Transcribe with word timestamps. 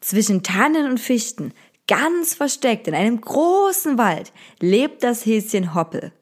Zwischen 0.00 0.42
Tannen 0.42 0.90
und 0.90 1.00
Fichten, 1.00 1.52
ganz 1.88 2.34
versteckt 2.34 2.86
in 2.86 2.94
einem 2.94 3.20
großen 3.20 3.98
Wald, 3.98 4.32
lebt 4.60 5.02
das 5.02 5.26
Häschen 5.26 5.74
Hoppel. 5.74 6.12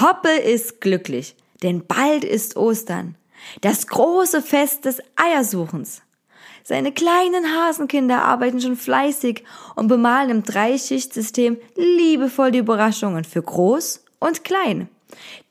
Hoppel 0.00 0.36
ist 0.38 0.80
glücklich, 0.80 1.36
denn 1.62 1.86
bald 1.86 2.24
ist 2.24 2.56
Ostern, 2.56 3.16
das 3.60 3.86
große 3.86 4.42
Fest 4.42 4.84
des 4.86 5.00
Eiersuchens. 5.16 6.02
Seine 6.64 6.92
kleinen 6.92 7.44
Hasenkinder 7.56 8.22
arbeiten 8.22 8.60
schon 8.60 8.76
fleißig 8.76 9.44
und 9.74 9.88
bemalen 9.88 10.30
im 10.30 10.42
Dreischichtsystem 10.44 11.58
liebevoll 11.76 12.52
die 12.52 12.60
Überraschungen 12.60 13.24
für 13.24 13.42
groß 13.42 14.04
und 14.20 14.44
klein. 14.44 14.88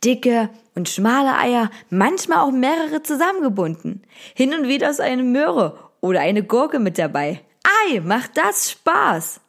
Dicke 0.04 0.50
und 0.74 0.90
schmale 0.90 1.38
Eier, 1.38 1.70
manchmal 1.90 2.40
auch 2.40 2.52
mehrere 2.52 3.04
zusammengebunden. 3.04 4.04
Hin 4.34 4.54
und 4.54 4.68
wieder 4.68 4.90
ist 4.90 5.02
eine 5.02 5.24
Möhre 5.24 5.78
oder 6.00 6.22
eine 6.22 6.44
Gurke 6.44 6.80
mit 6.80 6.98
dabei. 6.98 7.42
Ei, 7.88 8.00
macht 8.00 8.38
das 8.38 8.72
Spaß! 8.72 9.42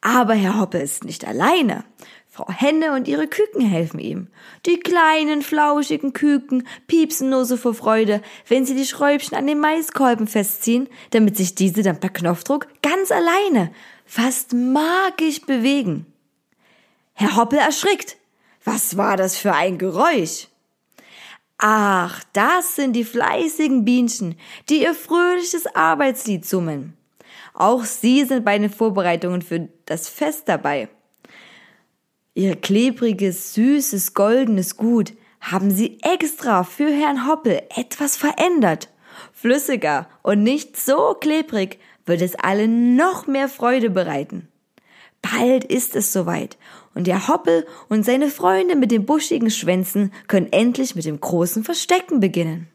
Aber 0.00 0.34
Herr 0.34 0.58
Hoppe 0.58 0.78
ist 0.78 1.04
nicht 1.04 1.26
alleine. 1.26 1.84
Frau 2.28 2.48
Henne 2.50 2.92
und 2.92 3.08
ihre 3.08 3.28
Küken 3.28 3.62
helfen 3.62 3.98
ihm. 3.98 4.28
Die 4.66 4.78
kleinen, 4.78 5.40
flauschigen 5.40 6.12
Küken 6.12 6.68
piepsen 6.86 7.30
nur 7.30 7.46
so 7.46 7.56
vor 7.56 7.72
Freude, 7.72 8.20
wenn 8.46 8.66
sie 8.66 8.74
die 8.74 8.84
Schräubchen 8.84 9.36
an 9.36 9.46
den 9.46 9.58
Maiskolben 9.58 10.26
festziehen, 10.26 10.88
damit 11.10 11.36
sich 11.36 11.54
diese 11.54 11.82
dann 11.82 11.98
per 11.98 12.10
Knopfdruck 12.10 12.68
ganz 12.82 13.10
alleine, 13.10 13.72
fast 14.04 14.52
magisch 14.52 15.40
bewegen. 15.42 16.06
Herr 17.14 17.36
Hoppel 17.36 17.58
erschrickt. 17.58 18.18
Was 18.64 18.96
war 18.96 19.16
das 19.16 19.36
für 19.38 19.54
ein 19.54 19.78
Geräusch? 19.78 20.48
Ach, 21.58 22.22
das 22.34 22.76
sind 22.76 22.92
die 22.92 23.04
fleißigen 23.04 23.84
Bienchen, 23.84 24.38
die 24.68 24.82
ihr 24.82 24.94
fröhliches 24.94 25.66
Arbeitslied 25.74 26.44
summen. 26.44 26.95
Auch 27.56 27.84
sie 27.84 28.24
sind 28.24 28.44
bei 28.44 28.58
den 28.58 28.68
Vorbereitungen 28.68 29.40
für 29.40 29.68
das 29.86 30.10
Fest 30.10 30.42
dabei. 30.44 30.90
Ihr 32.34 32.54
klebriges, 32.54 33.54
süßes, 33.54 34.12
goldenes 34.12 34.76
Gut 34.76 35.14
haben 35.40 35.70
sie 35.70 35.98
extra 36.02 36.64
für 36.64 36.90
Herrn 36.90 37.26
Hoppel 37.26 37.62
etwas 37.74 38.14
verändert. 38.18 38.90
Flüssiger 39.32 40.06
und 40.22 40.42
nicht 40.42 40.76
so 40.76 41.14
klebrig 41.18 41.78
wird 42.04 42.20
es 42.20 42.34
allen 42.34 42.94
noch 42.94 43.26
mehr 43.26 43.48
Freude 43.48 43.88
bereiten. 43.88 44.48
Bald 45.22 45.64
ist 45.64 45.96
es 45.96 46.12
soweit 46.12 46.58
und 46.94 47.06
der 47.06 47.26
Hoppel 47.26 47.66
und 47.88 48.04
seine 48.04 48.28
Freunde 48.28 48.76
mit 48.76 48.90
den 48.90 49.06
buschigen 49.06 49.50
Schwänzen 49.50 50.12
können 50.28 50.52
endlich 50.52 50.94
mit 50.94 51.06
dem 51.06 51.18
großen 51.18 51.64
Verstecken 51.64 52.20
beginnen. 52.20 52.68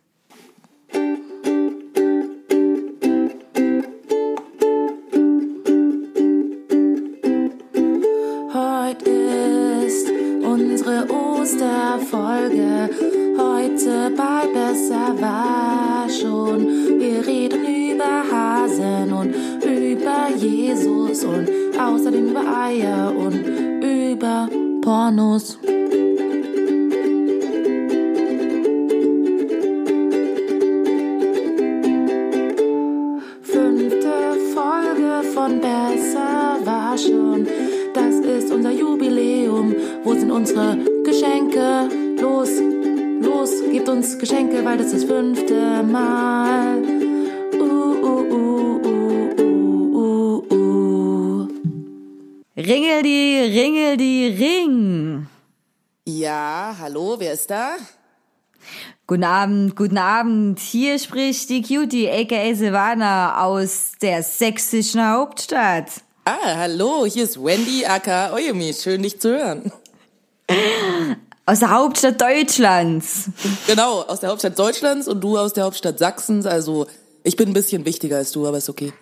Folge. 12.31 12.89
Heute 13.37 14.11
bei 14.15 14.47
Besser 14.53 15.19
war 15.19 16.07
schon. 16.09 16.65
Wir 16.99 17.25
reden 17.27 17.59
über 17.65 18.23
Hasen 18.31 19.11
und 19.11 19.35
über 19.65 20.29
Jesus 20.37 21.25
und 21.25 21.49
außerdem 21.77 22.29
über 22.29 22.43
Eier 22.47 23.13
und 23.13 23.35
über 23.83 24.47
Pornos. 24.81 25.57
Fünfte 33.41 34.13
Folge 34.53 35.27
von 35.33 35.59
Besser 35.59 36.57
war 36.63 36.97
schon. 36.97 37.45
Das 37.93 38.15
ist 38.15 38.53
unser 38.53 38.71
Jubiläum. 38.71 39.75
Wo 40.03 40.13
sind 40.13 40.31
unsere 40.31 40.90
uns 44.01 44.17
Geschenke, 44.17 44.65
weil 44.65 44.79
das 44.79 44.87
ist 44.87 44.95
das 44.95 45.03
fünfte 45.03 45.83
Mal. 45.83 46.81
Uh, 47.53 47.93
uh, 48.01 48.23
uh, 48.33 48.81
uh, 48.83 49.29
uh, 49.37 50.43
uh, 50.49 50.55
uh. 50.55 51.47
Ringel 52.57 53.03
die, 53.03 53.37
ringel 53.59 53.97
die, 53.97 54.25
ring. 54.39 55.27
Ja, 56.05 56.75
hallo, 56.79 57.17
wer 57.19 57.33
ist 57.33 57.51
da? 57.51 57.75
Guten 59.05 59.23
Abend, 59.23 59.75
guten 59.75 59.99
Abend. 59.99 60.57
Hier 60.57 60.97
spricht 60.97 61.51
die 61.51 61.61
Cutie, 61.61 62.09
aka 62.09 62.55
Silvana 62.55 63.43
aus 63.43 63.91
der 64.01 64.23
sächsischen 64.23 65.07
Hauptstadt. 65.07 66.01
Ah, 66.25 66.55
hallo, 66.55 67.05
hier 67.05 67.25
ist 67.25 67.37
Wendy 67.37 67.85
aka 67.85 68.33
Oyemi. 68.33 68.73
Schön, 68.73 69.03
dich 69.03 69.19
zu 69.19 69.29
hören. 69.29 69.71
Aus 71.51 71.59
der 71.59 71.71
Hauptstadt 71.71 72.21
Deutschlands. 72.21 73.25
Genau, 73.67 74.03
aus 74.03 74.21
der 74.21 74.29
Hauptstadt 74.29 74.57
Deutschlands 74.57 75.09
und 75.09 75.19
du 75.21 75.37
aus 75.37 75.51
der 75.51 75.65
Hauptstadt 75.65 75.99
Sachsens. 75.99 76.45
Also, 76.45 76.87
ich 77.23 77.35
bin 77.35 77.49
ein 77.49 77.53
bisschen 77.53 77.83
wichtiger 77.83 78.15
als 78.15 78.31
du, 78.31 78.47
aber 78.47 78.59
ist 78.59 78.69
okay. 78.69 78.93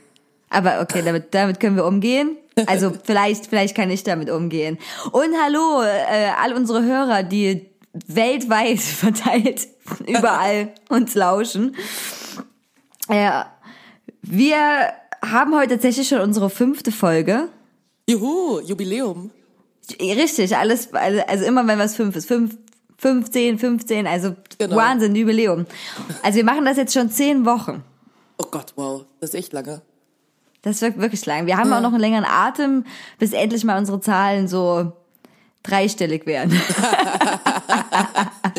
Aber 0.50 0.82
okay, 0.82 1.04
damit, 1.06 1.32
damit 1.36 1.60
können 1.60 1.76
wir 1.76 1.86
umgehen. 1.86 2.38
Also 2.66 2.92
vielleicht, 3.04 3.46
vielleicht 3.46 3.76
kann 3.76 3.92
ich 3.92 4.04
damit 4.04 4.32
umgehen. 4.32 4.80
Und 5.12 5.36
hallo, 5.44 5.84
äh, 5.84 6.32
all 6.42 6.54
unsere 6.54 6.84
Hörer, 6.84 7.22
die 7.22 7.68
weltweit 8.08 8.80
verteilt 8.80 9.68
überall 10.08 10.74
uns 10.90 11.14
lauschen. 11.14 11.76
Äh, 13.10 13.44
wir 14.24 14.58
haben 15.24 15.56
heute 15.56 15.74
tatsächlich 15.74 16.08
schon 16.08 16.22
unsere 16.22 16.50
fünfte 16.50 16.92
Folge. 16.92 17.50
Juhu, 18.10 18.60
Jubiläum. 18.62 19.30
Richtig, 20.00 20.56
alles, 20.56 20.94
also, 20.94 21.46
immer 21.46 21.66
wenn 21.68 21.80
was 21.80 21.96
fünf 21.96 22.16
ist, 22.16 22.28
fünf, 22.28 22.58
15, 22.98 23.58
15, 23.60 24.08
also 24.08 24.36
Genau. 24.58 24.76
Wahnsinn, 24.76 25.16
Jubiläum. 25.16 25.66
Also 26.22 26.36
wir 26.38 26.44
machen 26.44 26.66
das 26.66 26.76
jetzt 26.78 26.94
schon 26.94 27.10
zehn 27.10 27.46
Wochen. 27.46 27.84
Oh 28.38 28.46
Gott, 28.52 28.74
wow, 28.76 29.06
das 29.22 29.30
ist 29.30 29.36
echt 29.36 29.54
lange. 29.54 29.82
Das 30.62 30.82
wirkt 30.82 31.00
wirklich 31.00 31.26
lang. 31.26 31.46
Wir 31.46 31.56
haben 31.58 31.72
auch 31.72 31.80
noch 31.82 31.92
einen 31.94 32.02
längeren 32.02 32.26
Atem, 32.26 32.84
bis 33.18 33.32
endlich 33.32 33.64
mal 33.64 33.78
unsere 33.78 34.02
Zahlen 34.02 34.50
so 34.50 34.92
dreistellig 35.64 36.26
werden. 36.26 36.60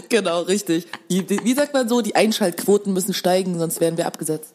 Genau, 0.08 0.42
richtig. 0.42 0.88
Die, 1.08 1.24
die, 1.24 1.42
wie 1.44 1.54
sagt 1.54 1.72
man 1.72 1.88
so, 1.88 2.00
die 2.00 2.16
Einschaltquoten 2.16 2.92
müssen 2.92 3.14
steigen, 3.14 3.58
sonst 3.58 3.80
werden 3.80 3.97
wir 3.97 4.06
abgesetzt. 4.06 4.54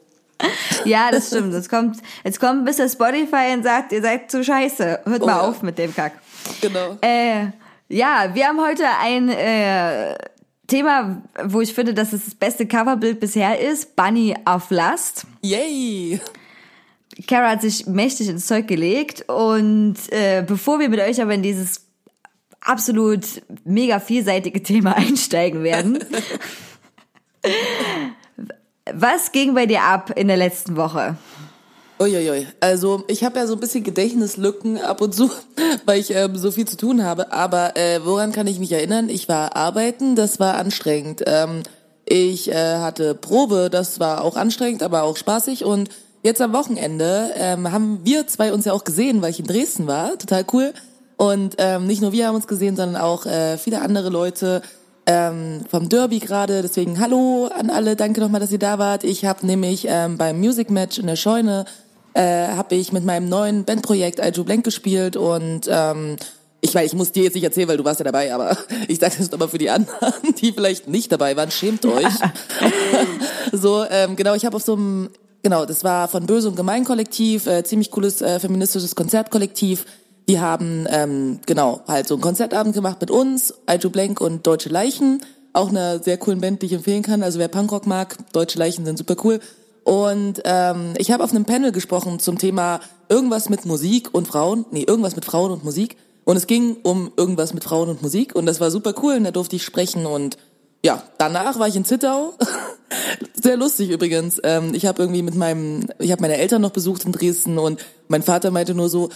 ja, 0.84 1.12
das 1.12 1.28
stimmt. 1.28 1.53
Es 1.53 1.69
kommt, 1.69 1.97
jetzt 2.25 2.42
kommt 2.42 2.66
bis 2.66 2.75
der 2.75 2.90
Spotify 2.90 3.53
und 3.53 3.63
sagt, 3.63 3.94
ihr 3.94 4.02
seid 4.02 4.30
zu 4.30 4.44
scheiße. 4.44 5.00
Hört 5.06 5.22
Oh 5.24 5.25
mal 5.25 5.38
ja. 5.38 5.42
auf 5.42 5.62
mit 5.62 5.78
dem 5.78 5.96
Kack. 5.96 6.13
Genau. 6.61 6.97
Äh, 7.01 7.47
ja, 7.89 8.31
wir 8.33 8.47
haben 8.47 8.61
heute 8.61 8.85
ein 9.00 9.29
äh, 9.29 10.16
Thema, 10.67 11.22
wo 11.44 11.61
ich 11.61 11.73
finde, 11.73 11.94
dass 11.94 12.13
es 12.13 12.25
das 12.25 12.35
beste 12.35 12.66
Coverbild 12.66 13.19
bisher 13.19 13.59
ist. 13.59 13.95
Bunny 13.95 14.35
auf 14.45 14.72
Last. 14.72 15.25
Yay! 15.41 16.19
Kara 17.28 17.51
hat 17.51 17.61
sich 17.61 17.85
mächtig 17.85 18.28
ins 18.28 18.47
Zeug 18.47 18.67
gelegt 18.67 19.29
und 19.29 19.95
äh, 20.09 20.44
bevor 20.45 20.79
wir 20.79 20.89
mit 20.89 21.00
euch 21.00 21.22
aber 21.22 21.33
in 21.33 21.44
dieses 21.44 21.85
absolut 22.59 23.25
mega 23.63 24.00
vielseitige 24.00 24.62
Thema 24.63 24.95
einsteigen 24.97 25.63
werden, 25.63 26.03
was 28.94 29.31
ging 29.31 29.53
bei 29.53 29.66
dir 29.66 29.83
ab 29.83 30.12
in 30.17 30.27
der 30.27 30.38
letzten 30.38 30.75
Woche? 30.75 31.16
Uiuiui. 32.00 32.47
Also 32.59 33.03
ich 33.07 33.23
habe 33.23 33.39
ja 33.39 33.47
so 33.47 33.53
ein 33.53 33.59
bisschen 33.59 33.83
Gedächtnislücken 33.83 34.79
ab 34.81 35.01
und 35.01 35.16
zu, 35.16 35.31
weil 35.85 36.00
ich 36.00 36.11
ähm, 36.11 36.38
so 36.38 36.51
viel 36.51 36.67
zu 36.67 36.75
tun 36.75 37.03
habe. 37.03 37.31
Aber 37.31 37.78
äh, 37.78 38.01
woran 38.03 38.31
kann 38.31 38.47
ich 38.47 38.59
mich 38.59 38.72
erinnern? 38.72 39.07
Ich 39.09 39.29
war 39.29 39.56
arbeiten, 39.56 40.16
das 40.16 40.39
war 40.39 40.56
anstrengend. 40.56 41.23
Ähm, 41.25 41.63
ich 42.06 42.51
äh, 42.51 42.78
hatte 42.78 43.16
Probe, 43.16 43.69
das 43.72 44.00
war 44.00 44.23
auch 44.23 44.35
anstrengend, 44.35 44.83
aber 44.83 45.03
auch 45.03 45.16
spaßig. 45.16 45.63
Und 45.63 45.89
jetzt 46.22 46.41
am 46.41 46.53
Wochenende 46.53 47.31
ähm, 47.35 47.72
haben 47.72 48.01
wir 48.03 48.27
zwei 48.27 48.51
uns 48.51 48.65
ja 48.65 48.74
auch 48.74 48.83
gesehen, 48.83 49.21
weil 49.21 49.31
ich 49.31 49.39
in 49.39 49.48
Dresden 49.48 49.88
war. 49.88 50.18
Total 50.18 50.45
cool. 50.51 50.74
Und 51.18 51.56
ähm, 51.59 51.88
nicht 51.88 52.01
nur 52.01 52.12
wir 52.12 52.27
haben 52.27 52.36
uns 52.36 52.48
gesehen, 52.48 52.75
sondern 52.75 53.01
auch 53.01 53.25
äh, 53.25 53.57
viele 53.57 53.81
andere 53.81 54.09
Leute 54.09 54.62
ähm, 55.06 55.62
vom 55.69 55.89
Derby 55.89 56.19
gerade. 56.19 56.62
Deswegen 56.62 57.00
hallo 57.00 57.50
an 57.57 57.69
alle, 57.69 57.95
danke 57.95 58.19
nochmal, 58.19 58.41
dass 58.41 58.51
ihr 58.51 58.59
da 58.59 58.80
wart. 58.80 59.03
Ich 59.03 59.25
habe 59.25 59.45
nämlich 59.45 59.86
ähm, 59.89 60.18
beim 60.18 60.39
Music 60.39 60.69
Match 60.69 60.98
in 60.98 61.07
der 61.07 61.15
Scheune 61.15 61.65
äh, 62.15 62.47
habe 62.47 62.75
ich 62.75 62.91
mit 62.91 63.03
meinem 63.03 63.29
neuen 63.29 63.65
Bandprojekt 63.65 64.19
Do 64.35 64.44
Blank 64.44 64.63
gespielt 64.63 65.17
und 65.17 65.67
ähm, 65.69 66.15
ich 66.62 66.73
meine, 66.73 66.88
ich 66.88 66.94
muss 66.94 67.12
dir 67.12 67.23
jetzt 67.23 67.35
nicht 67.35 67.44
erzählen, 67.44 67.67
weil 67.67 67.77
du 67.77 67.83
warst 67.83 68.00
ja 68.00 68.06
dabei, 68.06 68.33
aber 68.33 68.57
ich 68.88 69.00
sage 69.00 69.15
das 69.17 69.31
aber 69.33 69.50
für 69.50 69.57
die 69.57 69.69
anderen, 69.69 70.13
die 70.41 70.51
vielleicht 70.51 70.88
nicht 70.88 71.12
dabei 71.12 71.35
waren, 71.35 71.51
schämt 71.51 71.85
euch. 71.85 72.13
so, 73.51 73.85
ähm, 73.89 74.15
genau, 74.15 74.33
ich 74.33 74.45
habe 74.45 74.56
auf 74.56 74.63
so 74.63 74.73
einem, 74.73 75.09
genau, 75.44 75.65
das 75.65 75.83
war 75.83 76.07
von 76.07 76.25
Böse 76.25 76.47
und 76.47 76.56
Gemein 76.56 76.85
Kollektiv, 76.85 77.47
äh, 77.47 77.63
ziemlich 77.63 77.91
cooles 77.91 78.21
äh, 78.21 78.39
feministisches 78.39 78.95
Konzertkollektiv. 78.95 79.85
Die 80.29 80.39
haben, 80.39 80.88
ähm, 80.89 81.39
genau, 81.45 81.81
halt 81.88 82.07
so 82.07 82.15
einen 82.15 82.21
Konzertabend 82.21 82.73
gemacht 82.73 83.00
mit 83.00 83.12
uns, 83.12 83.53
Do 83.81 83.89
Blank 83.89 84.21
und 84.21 84.47
Deutsche 84.47 84.69
Leichen. 84.69 85.21
Auch 85.53 85.69
eine 85.69 86.01
sehr 86.01 86.17
coolen 86.17 86.41
Band, 86.41 86.62
die 86.62 86.65
ich 86.65 86.73
empfehlen 86.73 87.03
kann. 87.03 87.21
Also 87.21 87.39
wer 87.39 87.47
Punkrock 87.47 87.85
mag, 87.85 88.17
Deutsche 88.33 88.57
Leichen 88.57 88.85
sind 88.85 88.97
super 88.97 89.17
cool. 89.23 89.39
Und 89.86 90.42
ähm, 90.46 90.96
ich 90.98 91.12
habe 91.12 91.24
auf 91.24 91.30
einem 91.30 91.46
Panel 91.46 91.72
gesprochen 91.72 92.18
zum 92.18 92.40
Thema 92.40 92.80
irgendwas 93.08 93.50
mit 93.50 93.66
Musik 93.68 94.10
und 94.14 94.28
Frauen. 94.28 94.66
Nee, 94.72 94.82
irgendwas 94.82 95.16
mit 95.16 95.26
Frauen 95.26 95.52
und 95.52 95.64
Musik. 95.64 95.96
Und 96.24 96.38
es 96.38 96.48
ging 96.48 96.78
um 96.82 97.12
irgendwas 97.16 97.54
mit 97.54 97.64
Frauen 97.64 97.90
und 97.90 98.02
Musik. 98.02 98.36
Und 98.36 98.48
das 98.48 98.60
war 98.60 98.72
super 98.72 98.96
cool. 99.04 99.14
Und 99.14 99.26
da 99.26 99.32
durfte 99.32 99.56
ich 99.56 99.64
sprechen. 99.64 100.08
Und 100.08 100.40
ja, 100.84 101.04
danach 101.20 101.60
war 101.60 101.68
ich 101.68 101.76
in 101.76 101.86
Zittau. 101.86 102.34
Sehr 103.36 103.58
lustig 103.58 103.92
übrigens. 103.92 104.42
Ähm, 104.44 104.74
ich 104.74 104.88
habe 104.88 105.04
irgendwie 105.04 105.22
mit 105.22 105.36
meinem, 105.36 105.86
ich 106.00 106.12
habe 106.12 106.24
meine 106.24 106.38
Eltern 106.38 106.64
noch 106.64 106.72
besucht 106.72 107.06
in 107.06 107.12
Dresden. 107.12 107.60
Und 107.60 107.80
mein 108.08 108.24
Vater 108.24 108.50
meinte 108.50 108.74
nur 108.74 108.90
so, 108.90 109.10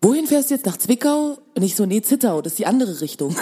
wohin 0.00 0.28
fährst 0.28 0.50
du 0.50 0.54
jetzt? 0.54 0.66
Nach 0.66 0.76
Zwickau? 0.76 1.38
Und 1.56 1.62
ich 1.64 1.74
so, 1.74 1.84
nee, 1.84 2.00
Zittau, 2.00 2.42
das 2.42 2.52
ist 2.52 2.60
die 2.60 2.66
andere 2.66 3.00
Richtung. 3.00 3.34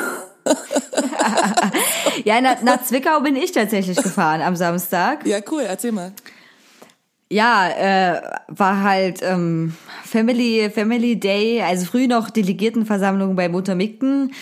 ja, 2.24 2.40
nach, 2.40 2.62
nach 2.62 2.82
Zwickau 2.84 3.20
bin 3.20 3.36
ich 3.36 3.52
tatsächlich 3.52 3.98
gefahren 4.02 4.40
am 4.40 4.56
Samstag. 4.56 5.26
Ja, 5.26 5.40
cool, 5.50 5.64
erzähl 5.68 5.92
mal. 5.92 6.14
Ja, 7.30 7.68
äh, 7.68 8.22
war 8.48 8.82
halt 8.82 9.20
ähm, 9.22 9.74
Family 10.04 10.70
Family 10.70 11.20
Day, 11.20 11.62
also 11.62 11.84
früh 11.84 12.06
noch 12.06 12.30
Delegiertenversammlung 12.30 13.36
bei 13.36 13.48
Muttermikten. 13.48 14.32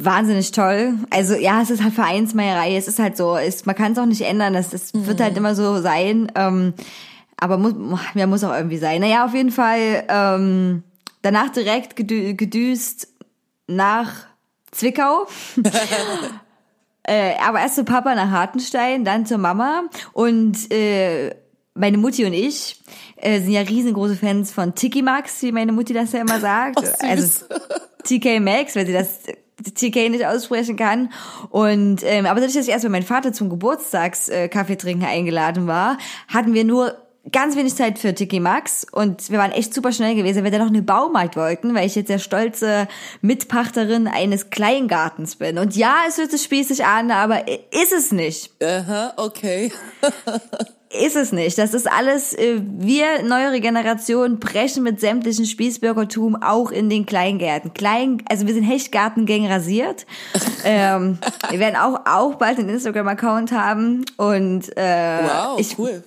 Wahnsinnig 0.00 0.50
toll. 0.52 0.94
Also 1.10 1.34
ja, 1.34 1.62
es 1.62 1.70
ist 1.70 1.82
halt 1.82 1.94
Vereinsmeierei, 1.94 2.76
es 2.76 2.88
ist 2.88 2.98
halt 2.98 3.16
so, 3.16 3.36
ist, 3.36 3.66
man 3.66 3.74
kann 3.74 3.92
es 3.92 3.98
auch 3.98 4.06
nicht 4.06 4.22
ändern, 4.22 4.52
das, 4.52 4.70
das 4.70 4.94
mhm. 4.94 5.06
wird 5.06 5.20
halt 5.20 5.36
immer 5.36 5.54
so 5.54 5.80
sein. 5.80 6.30
Ähm, 6.34 6.74
aber 7.36 7.56
muss, 7.56 7.74
ja, 8.14 8.26
muss 8.26 8.44
auch 8.44 8.54
irgendwie 8.54 8.78
sein. 8.78 9.00
Naja, 9.00 9.24
auf 9.24 9.34
jeden 9.34 9.52
Fall 9.52 10.04
ähm, 10.08 10.82
danach 11.22 11.50
direkt 11.50 11.94
gedü 11.94 12.34
gedüst 12.34 13.08
nach 13.68 14.12
Zwickau. 14.72 15.26
äh, 17.04 17.34
aber 17.46 17.60
erst 17.60 17.76
zu 17.76 17.84
Papa 17.84 18.14
nach 18.14 18.30
Hartenstein, 18.30 19.04
dann 19.04 19.24
zur 19.24 19.38
Mama 19.38 19.84
und 20.12 20.70
äh, 20.72 21.34
meine 21.78 21.98
Mutti 21.98 22.24
und 22.24 22.32
ich 22.32 22.76
äh, 23.16 23.40
sind 23.40 23.52
ja 23.52 23.60
riesengroße 23.62 24.16
Fans 24.16 24.52
von 24.52 24.74
Tiki 24.74 25.02
Max, 25.02 25.42
wie 25.42 25.52
meine 25.52 25.72
Mutti 25.72 25.92
das 25.92 26.12
ja 26.12 26.20
immer 26.20 26.40
sagt. 26.40 26.80
Oh, 26.80 27.06
also 27.06 27.44
TK 28.04 28.40
Max, 28.40 28.76
weil 28.76 28.86
sie 28.86 28.92
das 28.92 29.20
TK 29.74 30.10
nicht 30.10 30.26
aussprechen 30.26 30.76
kann. 30.76 31.10
Und 31.50 32.02
ähm, 32.04 32.26
aber 32.26 32.40
dadurch, 32.40 32.54
dass 32.54 32.66
ich 32.66 32.72
erst 32.72 32.84
bei 32.84 32.90
meinem 32.90 33.04
Vater 33.04 33.32
zum 33.32 33.50
Geburtstags 33.50 34.28
äh, 34.28 34.48
trinken 34.48 35.04
eingeladen 35.04 35.66
war, 35.66 35.98
hatten 36.28 36.54
wir 36.54 36.64
nur 36.64 36.96
ganz 37.32 37.56
wenig 37.56 37.74
Zeit 37.74 37.98
für 37.98 38.14
Tiki 38.14 38.40
Max 38.40 38.86
und 38.90 39.30
wir 39.30 39.38
waren 39.38 39.52
echt 39.52 39.74
super 39.74 39.92
schnell 39.92 40.14
gewesen, 40.14 40.38
weil 40.38 40.44
wir 40.44 40.50
dann 40.50 40.66
noch 40.66 40.74
einen 40.74 40.86
Baumarkt 40.86 41.36
wollten, 41.36 41.74
weil 41.74 41.86
ich 41.86 41.94
jetzt 41.94 42.08
der 42.08 42.18
stolze 42.18 42.88
Mitpachterin 43.20 44.06
eines 44.06 44.48
Kleingartens 44.50 45.36
bin. 45.36 45.58
Und 45.58 45.76
ja, 45.76 45.96
es 46.08 46.16
hört 46.16 46.30
sich 46.30 46.42
spießig 46.42 46.84
an, 46.86 47.10
aber 47.10 47.46
ist 47.48 47.92
es 47.92 48.12
nicht. 48.12 48.50
Aha, 48.62 49.12
okay. 49.16 49.72
ist 50.90 51.16
es 51.16 51.32
nicht. 51.32 51.58
Das 51.58 51.74
ist 51.74 51.90
alles, 51.90 52.32
äh, 52.32 52.60
wir, 52.62 53.22
neuere 53.22 53.60
Generation, 53.60 54.38
brechen 54.38 54.82
mit 54.82 55.00
sämtlichen 55.00 55.44
Spießbürgertum 55.44 56.42
auch 56.42 56.70
in 56.70 56.88
den 56.88 57.06
Kleingärten. 57.06 57.74
Klein, 57.74 58.22
also 58.28 58.46
wir 58.46 58.54
sind 58.54 58.64
Hechtgartengang 58.64 59.46
rasiert. 59.46 60.06
ähm, 60.64 61.18
wir 61.50 61.58
werden 61.58 61.76
auch, 61.76 62.00
auch 62.06 62.36
bald 62.36 62.58
einen 62.58 62.70
Instagram-Account 62.70 63.52
haben 63.52 64.04
und 64.16 64.76
äh, 64.76 65.20
wow, 65.22 65.58
ich, 65.58 65.78
cool 65.78 66.02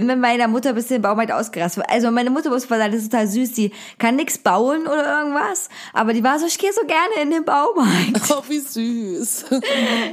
bin 0.00 0.06
mit 0.06 0.18
meiner 0.18 0.48
Mutter 0.48 0.72
bis 0.72 0.90
in 0.90 0.96
den 0.96 1.02
Baumarkt 1.02 1.30
ausgerastet. 1.30 1.84
Also 1.88 2.10
meine 2.10 2.28
Mutter 2.28 2.50
muss 2.50 2.62
sagen, 2.62 2.90
das 2.90 3.02
ist 3.02 3.12
total 3.12 3.28
süß. 3.28 3.52
Die 3.52 3.70
kann 3.98 4.16
nix 4.16 4.38
bauen 4.38 4.88
oder 4.88 5.20
irgendwas, 5.20 5.68
aber 5.92 6.12
die 6.12 6.24
war 6.24 6.36
so, 6.40 6.46
ich 6.46 6.58
gehe 6.58 6.72
so 6.72 6.80
gerne 6.84 7.22
in 7.22 7.30
den 7.30 7.44
Baumarkt. 7.44 7.94
Oh, 8.34 8.42
wie 8.48 8.58
süß. 8.58 9.44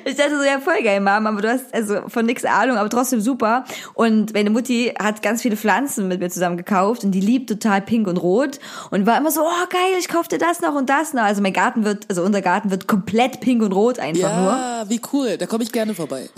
Ich 0.05 0.15
dachte 0.15 0.37
so, 0.37 0.43
ja, 0.43 0.59
voll 0.59 0.83
geil, 0.83 0.99
Mom, 0.99 1.25
aber 1.25 1.41
du 1.41 1.49
hast 1.49 1.73
also 1.73 2.01
von 2.07 2.25
nix 2.25 2.45
Ahnung, 2.45 2.77
aber 2.77 2.89
trotzdem 2.89 3.21
super. 3.21 3.65
Und 3.93 4.33
meine 4.33 4.49
Mutti 4.49 4.93
hat 4.99 5.23
ganz 5.23 5.41
viele 5.41 5.57
Pflanzen 5.57 6.07
mit 6.07 6.19
mir 6.19 6.29
zusammen 6.29 6.57
gekauft 6.57 7.03
und 7.03 7.11
die 7.11 7.21
liebt 7.21 7.49
total 7.49 7.81
pink 7.81 8.07
und 8.07 8.17
rot 8.17 8.59
und 8.91 9.05
war 9.07 9.17
immer 9.17 9.31
so, 9.31 9.41
oh 9.41 9.67
geil, 9.69 9.97
ich 9.99 10.07
kaufte 10.07 10.37
das 10.37 10.61
noch 10.61 10.75
und 10.75 10.89
das 10.89 11.13
noch. 11.13 11.23
Also 11.23 11.41
mein 11.41 11.53
Garten 11.53 11.85
wird, 11.85 12.05
also 12.09 12.21
unser 12.21 12.41
Garten 12.41 12.69
wird 12.69 12.87
komplett 12.87 13.39
pink 13.39 13.63
und 13.63 13.71
rot 13.71 13.97
einfach 13.97 14.29
ja, 14.29 14.41
nur. 14.41 14.51
Ja, 14.51 14.89
wie 14.89 15.01
cool, 15.13 15.37
da 15.37 15.47
komme 15.47 15.63
ich 15.63 15.71
gerne 15.71 15.95
vorbei. 15.95 16.29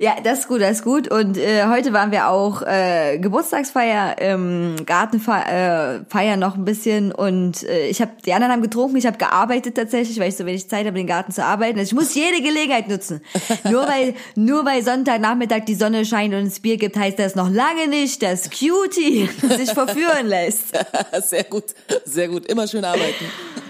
Ja, 0.00 0.14
das 0.22 0.40
ist 0.40 0.48
gut, 0.48 0.60
das 0.60 0.78
ist 0.78 0.84
gut. 0.84 1.10
Und 1.10 1.36
äh, 1.36 1.66
heute 1.66 1.92
waren 1.92 2.12
wir 2.12 2.28
auch 2.28 2.62
äh, 2.62 3.18
Geburtstagsfeier, 3.18 4.14
ähm, 4.18 4.76
Gartenfeier 4.86 5.98
äh, 6.14 6.36
noch 6.36 6.54
ein 6.54 6.64
bisschen 6.64 7.10
und 7.10 7.64
äh, 7.64 7.88
ich 7.88 8.00
habe 8.00 8.12
die 8.24 8.32
anderen 8.32 8.52
haben 8.52 8.62
getrunken, 8.62 8.96
ich 8.96 9.06
habe 9.06 9.18
gearbeitet 9.18 9.74
tatsächlich, 9.74 10.20
weil 10.20 10.28
ich 10.28 10.36
so 10.36 10.46
wenig 10.46 10.68
Zeit 10.68 10.86
habe, 10.86 10.96
den 10.96 11.08
Garten 11.08 11.32
zu 11.32 11.44
arbeiten. 11.44 11.80
Also 11.80 11.88
ich 11.88 12.00
muss 12.00 12.14
jede 12.14 12.40
Gelegenheit 12.40 12.88
nutzen. 12.88 13.22
nur 13.64 13.88
weil 13.88 14.14
nur 14.36 14.64
weil 14.64 14.84
Sonntagnachmittag 14.84 15.64
die 15.64 15.74
Sonne 15.74 16.04
scheint 16.04 16.32
und 16.32 16.46
es 16.46 16.60
Bier 16.60 16.76
gibt, 16.76 16.96
heißt 16.96 17.18
das 17.18 17.34
noch 17.34 17.50
lange 17.50 17.88
nicht, 17.88 18.22
dass 18.22 18.50
Cutie 18.50 19.28
sich 19.56 19.72
verführen 19.72 20.28
lässt. 20.28 20.78
sehr 21.28 21.42
gut, 21.42 21.74
sehr 22.04 22.28
gut. 22.28 22.46
Immer 22.46 22.68
schön 22.68 22.84
arbeiten. 22.84 23.24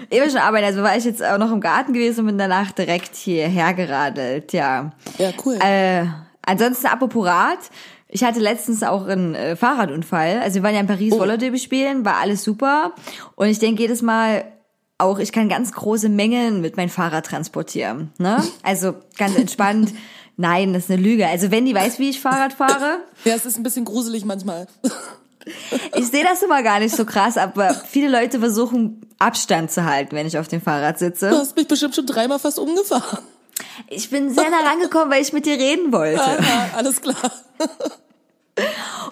Immer 0.09 0.29
schon 0.29 0.39
arbeiten. 0.39 0.65
Also 0.65 0.81
war 0.81 0.97
ich 0.97 1.05
jetzt 1.05 1.23
auch 1.23 1.37
noch 1.37 1.51
im 1.51 1.61
Garten 1.61 1.93
gewesen 1.93 2.21
und 2.21 2.27
bin 2.27 2.37
danach 2.37 2.71
direkt 2.71 3.15
hierher 3.15 3.73
geradelt. 3.73 4.53
Ja. 4.53 4.91
Ja, 5.17 5.31
cool. 5.45 5.57
Äh, 5.61 6.05
Ansonsten 6.49 6.87
apropos 6.87 7.27
Rad. 7.27 7.59
Ich 8.07 8.23
hatte 8.23 8.39
letztens 8.39 8.81
auch 8.81 9.05
einen 9.05 9.35
äh, 9.35 9.55
Fahrradunfall. 9.55 10.39
Also 10.39 10.55
wir 10.55 10.63
waren 10.63 10.73
ja 10.73 10.81
in 10.81 10.87
Paris 10.87 11.13
oh. 11.13 11.17
Rollerderby 11.17 11.59
spielen, 11.59 12.05
war 12.05 12.15
alles 12.15 12.43
super. 12.43 12.93
Und 13.35 13.49
ich 13.49 13.59
denke 13.59 13.83
jedes 13.83 14.01
Mal 14.01 14.45
auch, 14.97 15.19
ich 15.19 15.31
kann 15.31 15.47
ganz 15.47 15.71
große 15.71 16.09
Mengen 16.09 16.59
mit 16.59 16.75
meinem 16.75 16.89
Fahrrad 16.89 17.27
transportieren. 17.27 18.11
Ne? 18.17 18.43
Also 18.63 18.95
ganz 19.17 19.37
entspannt. 19.37 19.93
Nein, 20.37 20.73
das 20.73 20.85
ist 20.85 20.91
eine 20.91 21.01
Lüge. 21.01 21.27
Also 21.27 21.51
wenn 21.51 21.67
die 21.67 21.75
weiß, 21.75 21.99
wie 21.99 22.09
ich 22.09 22.19
Fahrrad 22.19 22.53
fahre. 22.53 23.01
Ja, 23.25 23.35
es 23.35 23.45
ist 23.45 23.57
ein 23.57 23.63
bisschen 23.63 23.85
gruselig 23.85 24.25
manchmal. 24.25 24.67
Ich 25.95 26.07
sehe 26.07 26.23
das 26.23 26.41
immer 26.41 26.63
gar 26.63 26.79
nicht 26.79 26.95
so 26.95 27.05
krass, 27.05 27.37
aber 27.37 27.73
viele 27.73 28.09
Leute 28.09 28.39
versuchen 28.39 29.01
Abstand 29.19 29.71
zu 29.71 29.85
halten, 29.85 30.15
wenn 30.15 30.27
ich 30.27 30.37
auf 30.37 30.47
dem 30.47 30.61
Fahrrad 30.61 30.99
sitze. 30.99 31.29
Du 31.29 31.37
hast 31.37 31.55
mich 31.55 31.67
bestimmt 31.67 31.95
schon 31.95 32.05
dreimal 32.05 32.39
fast 32.39 32.59
umgefahren. 32.59 33.19
Ich 33.87 34.09
bin 34.09 34.33
sehr 34.33 34.49
nah 34.49 34.61
rangekommen, 34.61 35.11
weil 35.11 35.21
ich 35.21 35.33
mit 35.33 35.45
dir 35.45 35.57
reden 35.57 35.91
wollte. 35.91 36.21
Aha, 36.21 36.69
alles 36.75 37.01
klar. 37.01 37.31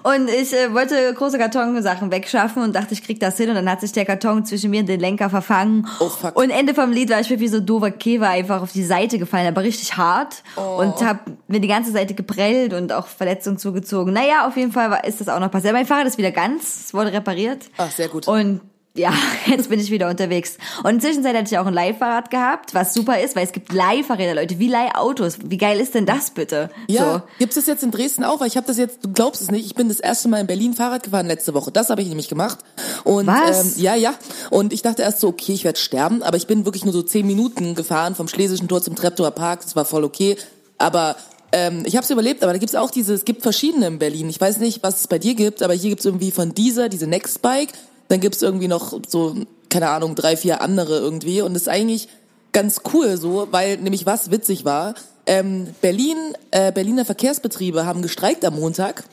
Und 0.04 0.30
ich 0.30 0.54
äh, 0.54 0.74
wollte 0.74 1.14
große 1.14 1.38
Kartonsachen 1.38 2.12
wegschaffen 2.12 2.64
und 2.64 2.76
dachte, 2.76 2.94
ich 2.94 3.04
krieg 3.04 3.20
das 3.20 3.38
hin. 3.38 3.50
Und 3.50 3.56
dann 3.56 3.70
hat 3.70 3.82
sich 3.82 3.92
der 3.92 4.06
Karton 4.06 4.46
zwischen 4.46 4.72
mir 4.72 4.82
und 4.82 4.90
den 4.90 5.00
Lenker 5.00 5.30
verfangen. 5.30 5.88
Oh, 6.00 6.10
fuck. 6.10 6.38
Und 6.40 6.50
Ende 6.50 6.74
vom 6.74 6.92
Lied 6.92 7.10
war 7.10 7.20
ich 7.20 7.30
wie 7.30 7.48
so 7.48 7.60
dover 7.60 7.92
Käfer 7.92 8.30
einfach 8.30 8.62
auf 8.62 8.72
die 8.72 8.84
Seite 8.84 9.20
gefallen, 9.20 9.48
aber 9.48 9.64
richtig 9.64 9.98
hart. 9.98 10.44
Oh. 10.56 10.82
Und 10.82 11.04
hab 11.04 11.26
mir 11.48 11.60
die 11.60 11.68
ganze 11.68 11.92
Seite 11.92 12.14
geprellt 12.14 12.74
und 12.74 12.92
auch 12.94 13.08
Verletzungen 13.08 13.58
zugezogen. 13.58 14.14
Naja, 14.14 14.48
auf 14.48 14.58
jeden 14.58 14.72
Fall 14.72 14.90
war, 14.90 15.04
ist 15.04 15.22
das 15.22 15.30
auch 15.30 15.40
noch 15.40 15.52
passiert. 15.52 15.74
Mein 15.74 15.86
Fahrrad 15.86 16.08
ist 16.08 16.18
wieder 16.18 16.32
ganz, 16.32 16.86
es 16.86 16.94
wurde 16.94 17.14
repariert. 17.14 17.66
Ach, 17.78 17.92
sehr 17.92 18.08
gut. 18.08 18.28
Und 18.28 18.62
ja, 18.98 19.14
jetzt 19.46 19.70
bin 19.70 19.80
ich 19.80 19.92
wieder 19.92 20.10
unterwegs. 20.10 20.58
Und 20.84 20.92
in 20.92 21.02
Zwischenzeit 21.02 21.36
hatte 21.36 21.48
ich 21.52 21.58
auch 21.58 21.66
ein 21.66 21.74
Leihfahrrad 21.74 22.30
gehabt, 22.30 22.74
was 22.74 22.94
super 22.94 23.20
ist, 23.20 23.36
weil 23.36 23.46
es 23.46 23.52
gibt 23.52 23.72
Leihfahrräder, 23.72 24.36
Leute, 24.36 24.60
wie 24.60 24.68
Leihautos. 24.68 25.38
Wie 25.44 25.58
geil 25.58 25.80
ist 25.80 25.96
denn 25.96 26.06
das 26.06 26.32
bitte? 26.32 26.70
Ja, 26.88 27.14
so. 27.14 27.22
gibt 27.40 27.56
es 27.56 27.66
jetzt 27.66 27.84
in 27.84 27.92
Dresden 27.92 28.24
auch, 28.24 28.40
weil 28.40 28.48
ich 28.48 28.58
habe 28.58 28.68
das 28.68 28.78
jetzt, 28.78 29.04
du 29.04 29.12
glaubst 29.12 29.42
es 29.42 29.52
nicht, 29.52 29.66
ich 29.66 29.76
bin 29.76 29.90
das 29.90 30.00
erste 30.00 30.28
Mal 30.28 30.42
in 30.42 30.48
Berlin 30.48 30.74
Fahrrad 30.74 31.04
gefahren 31.04 31.28
letzte 31.28 31.54
Woche. 31.54 31.72
Das 31.72 31.90
habe 31.90 32.02
ich 32.02 32.08
nämlich 32.08 32.30
gemacht. 32.30 32.60
Und 33.04 33.28
was? 33.28 33.78
Ähm, 33.78 33.84
ja, 33.84 33.96
ja. 33.96 34.14
Und 34.50 34.74
ich 34.74 34.82
dachte 34.82 35.02
erst 35.02 35.20
so, 35.20 35.28
okay, 35.28 35.54
ich 35.54 35.64
werde 35.64 35.80
sterben, 35.80 36.24
aber 36.24 36.38
ich 36.38 36.48
bin 36.48 36.66
wirklich 36.66 36.84
nur 36.84 36.94
so 36.94 37.02
zehn 37.02 37.28
Minuten 37.28 37.76
gefahren 37.76 38.16
vom 38.16 38.28
Schlesischen 38.28 38.68
Tor 38.68 38.82
zum 38.82 38.96
Treptower 38.96 39.32
Park. 39.32 39.62
Das 39.62 39.76
war 39.76 39.86
voll 39.86 40.04
okay. 40.04 40.38
Aber 40.78 41.16
ähm, 41.52 41.84
ich 41.86 41.96
habe 41.96 42.04
es 42.04 42.10
überlebt, 42.10 42.44
aber 42.44 42.54
da 42.54 42.60
gibt's 42.60 42.76
auch 42.76 42.92
diese, 42.92 43.14
es 43.14 43.26
gibt 43.26 43.42
verschiedene 43.42 43.88
in 43.88 44.00
Berlin. 44.00 44.30
Ich 44.30 44.40
weiß 44.40 44.58
nicht, 44.58 44.84
was 44.84 45.00
es 45.00 45.08
bei 45.08 45.18
dir 45.18 45.34
gibt, 45.36 45.64
aber 45.64 45.74
hier 45.74 45.90
gibt's 45.90 46.06
irgendwie 46.06 46.32
von 46.32 46.54
dieser, 46.54 46.90
diese 46.90 47.08
Nextbike. 47.08 47.72
Dann 48.10 48.20
gibt's 48.20 48.42
irgendwie 48.42 48.68
noch 48.68 49.00
so 49.08 49.36
keine 49.70 49.90
Ahnung, 49.90 50.16
drei, 50.16 50.38
vier 50.38 50.62
andere 50.62 50.98
irgendwie. 50.98 51.42
Und 51.42 51.54
das 51.54 51.64
ist 51.64 51.70
eigentlich 51.70 52.08
ganz 52.52 52.82
cool 52.94 53.18
so, 53.18 53.48
weil 53.52 53.78
nämlich 53.78 54.06
was 54.06 54.32
witzig 54.32 54.66
war. 54.66 54.96
Ähm, 55.26 55.68
Berlin, 55.82 56.18
äh, 56.52 56.72
Berliner 56.72 57.06
Verkehrsbetriebe 57.06 57.86
haben 57.86 58.02
gestreikt 58.02 58.46
am 58.46 58.56
Montag. 58.56 59.04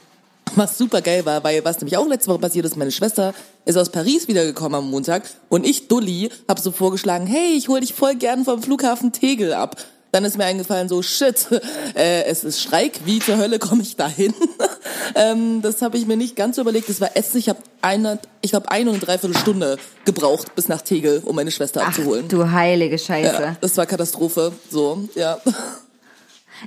Was 0.57 0.79
super 0.79 1.03
geil 1.03 1.27
war, 1.27 1.43
weil 1.43 1.65
was 1.65 1.81
nämlich 1.81 1.97
auch 1.97 2.07
letzte 2.07 2.31
Woche 2.31 2.39
passiert 2.39 2.67
ist, 2.67 2.77
meine 2.77 2.93
Schwester 2.93 3.35
ist 3.65 3.77
aus 3.77 3.91
Paris 3.91 4.29
wiedergekommen 4.29 4.77
am 4.77 4.91
Montag 4.91 5.25
und 5.49 5.67
ich, 5.67 5.89
Dulli, 5.89 6.31
habe 6.47 6.61
so 6.61 6.71
vorgeschlagen, 6.71 7.27
hey, 7.27 7.55
ich 7.57 7.69
hol 7.69 7.81
dich 7.81 7.95
voll 7.95 8.15
gern 8.15 8.45
vom 8.45 8.63
Flughafen 8.63 9.11
Tegel 9.11 9.53
ab. 9.55 9.77
Dann 10.13 10.25
ist 10.25 10.39
mir 10.39 10.45
eingefallen, 10.45 10.89
so 10.89 11.03
shit, 11.03 11.49
äh, 11.97 12.25
es 12.25 12.45
ist 12.45 12.61
Streik, 12.61 13.01
wie 13.05 13.19
zur 13.19 13.39
Hölle 13.39 13.59
komme 13.59 13.83
ich 13.83 13.97
da 13.97 14.07
hin? 14.07 14.33
ähm, 15.15 15.63
das 15.63 15.83
habe 15.83 15.97
ich 15.97 16.07
mir 16.07 16.17
nicht 16.17 16.37
ganz 16.37 16.57
so 16.57 16.63
überlegt. 16.63 16.89
Das 16.89 17.01
war 17.01 17.17
Essen. 17.17 17.39
Ich 17.39 17.49
habe 17.49 17.59
eine, 17.83 18.19
ich 18.41 18.51
glaube 18.51 18.71
eine 18.71 18.91
und 18.91 19.01
dreiviertel 19.01 19.37
Stunde 19.37 19.79
gebraucht 20.05 20.55
bis 20.55 20.69
nach 20.69 20.83
Tegel, 20.83 21.23
um 21.25 21.37
meine 21.37 21.51
Schwester 21.51 21.81
Ach, 21.83 21.89
abzuholen. 21.89 22.29
Du 22.29 22.51
heilige 22.51 22.99
Scheiße. 22.99 23.43
Ja, 23.43 23.57
das 23.61 23.77
war 23.77 23.87
Katastrophe. 23.87 24.53
So, 24.71 25.09
ja. 25.15 25.39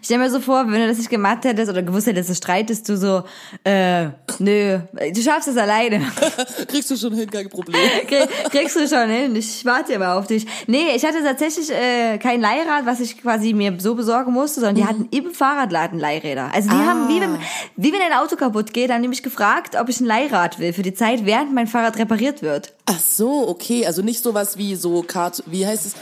Ich 0.02 0.06
stell 0.06 0.18
mir 0.18 0.30
so 0.30 0.40
vor, 0.40 0.66
wenn 0.68 0.82
du 0.82 0.88
das 0.88 0.98
nicht 0.98 1.10
gemacht 1.10 1.44
hättest 1.46 1.70
oder 1.72 1.82
gewusst 1.82 2.08
hättest, 2.08 2.30
dass 2.30 2.38
du 2.38 2.44
streitest, 2.44 2.90
du 2.90 2.98
so, 2.98 3.24
äh, 3.64 4.10
nö, 4.40 4.80
du 5.14 5.22
schaffst 5.22 5.48
es 5.48 5.58
alleine. 5.58 6.02
Kriegst 6.68 6.92
du 6.92 6.98
schon 6.98 7.14
hin, 7.14 7.30
kein 7.30 7.50
Problem. 7.50 7.82
Krieg, 8.08 8.28
kriegst 8.52 8.76
du 8.76 8.88
schon 8.88 9.10
hin, 9.10 9.36
ich 9.36 9.64
warte 9.66 9.94
immer 9.94 10.16
auf 10.16 10.28
dich. 10.28 10.46
Nee, 10.68 10.96
ich 10.96 11.06
hatte 11.06 11.24
tatsächlich 11.24 11.70
äh, 11.72 12.18
kein 12.18 12.42
Leihrad, 12.42 12.86
was 12.86 13.00
ich 13.00 13.22
quasi 13.22 13.54
mir 13.54 13.76
so 13.80 13.96
besorgen 13.96 14.34
musste, 14.34 14.60
sondern 14.62 14.76
die 14.76 14.86
hatten 14.86 15.08
im 15.12 15.32
Fahrradladen 15.34 16.00
Leihräder. 16.00 16.52
Also 16.54 16.70
die 16.70 16.76
Ah. 16.76 16.86
haben, 16.88 17.08
wie 17.10 17.22
wenn, 17.22 17.38
wie 17.76 17.94
wenn 17.94 18.02
ein 18.02 18.14
Auto 18.14 18.36
kaputt 18.36 18.74
geht, 18.74 18.92
haben 18.92 19.02
die 19.02 19.08
mich 19.08 19.24
gefragt, 19.24 19.76
ob 19.80 19.90
ich 19.90 20.00
ein 20.00 20.06
Leihrad 20.06 20.60
will 20.60 20.74
für 20.74 20.84
die 20.84 20.94
Zeit, 20.94 21.26
während 21.26 21.54
mein 21.54 21.68
Fahrrad 21.68 21.98
repariert 21.98 22.42
wird. 22.42 22.74
Ach 22.86 23.00
so, 23.00 23.48
okay. 23.48 23.86
Also 23.86 24.02
nicht 24.02 24.22
sowas 24.24 24.58
wie 24.58 24.76
so 24.76 25.02
Kart, 25.04 25.44
wie 25.46 25.66
heißt 25.66 25.86
es? 25.86 25.94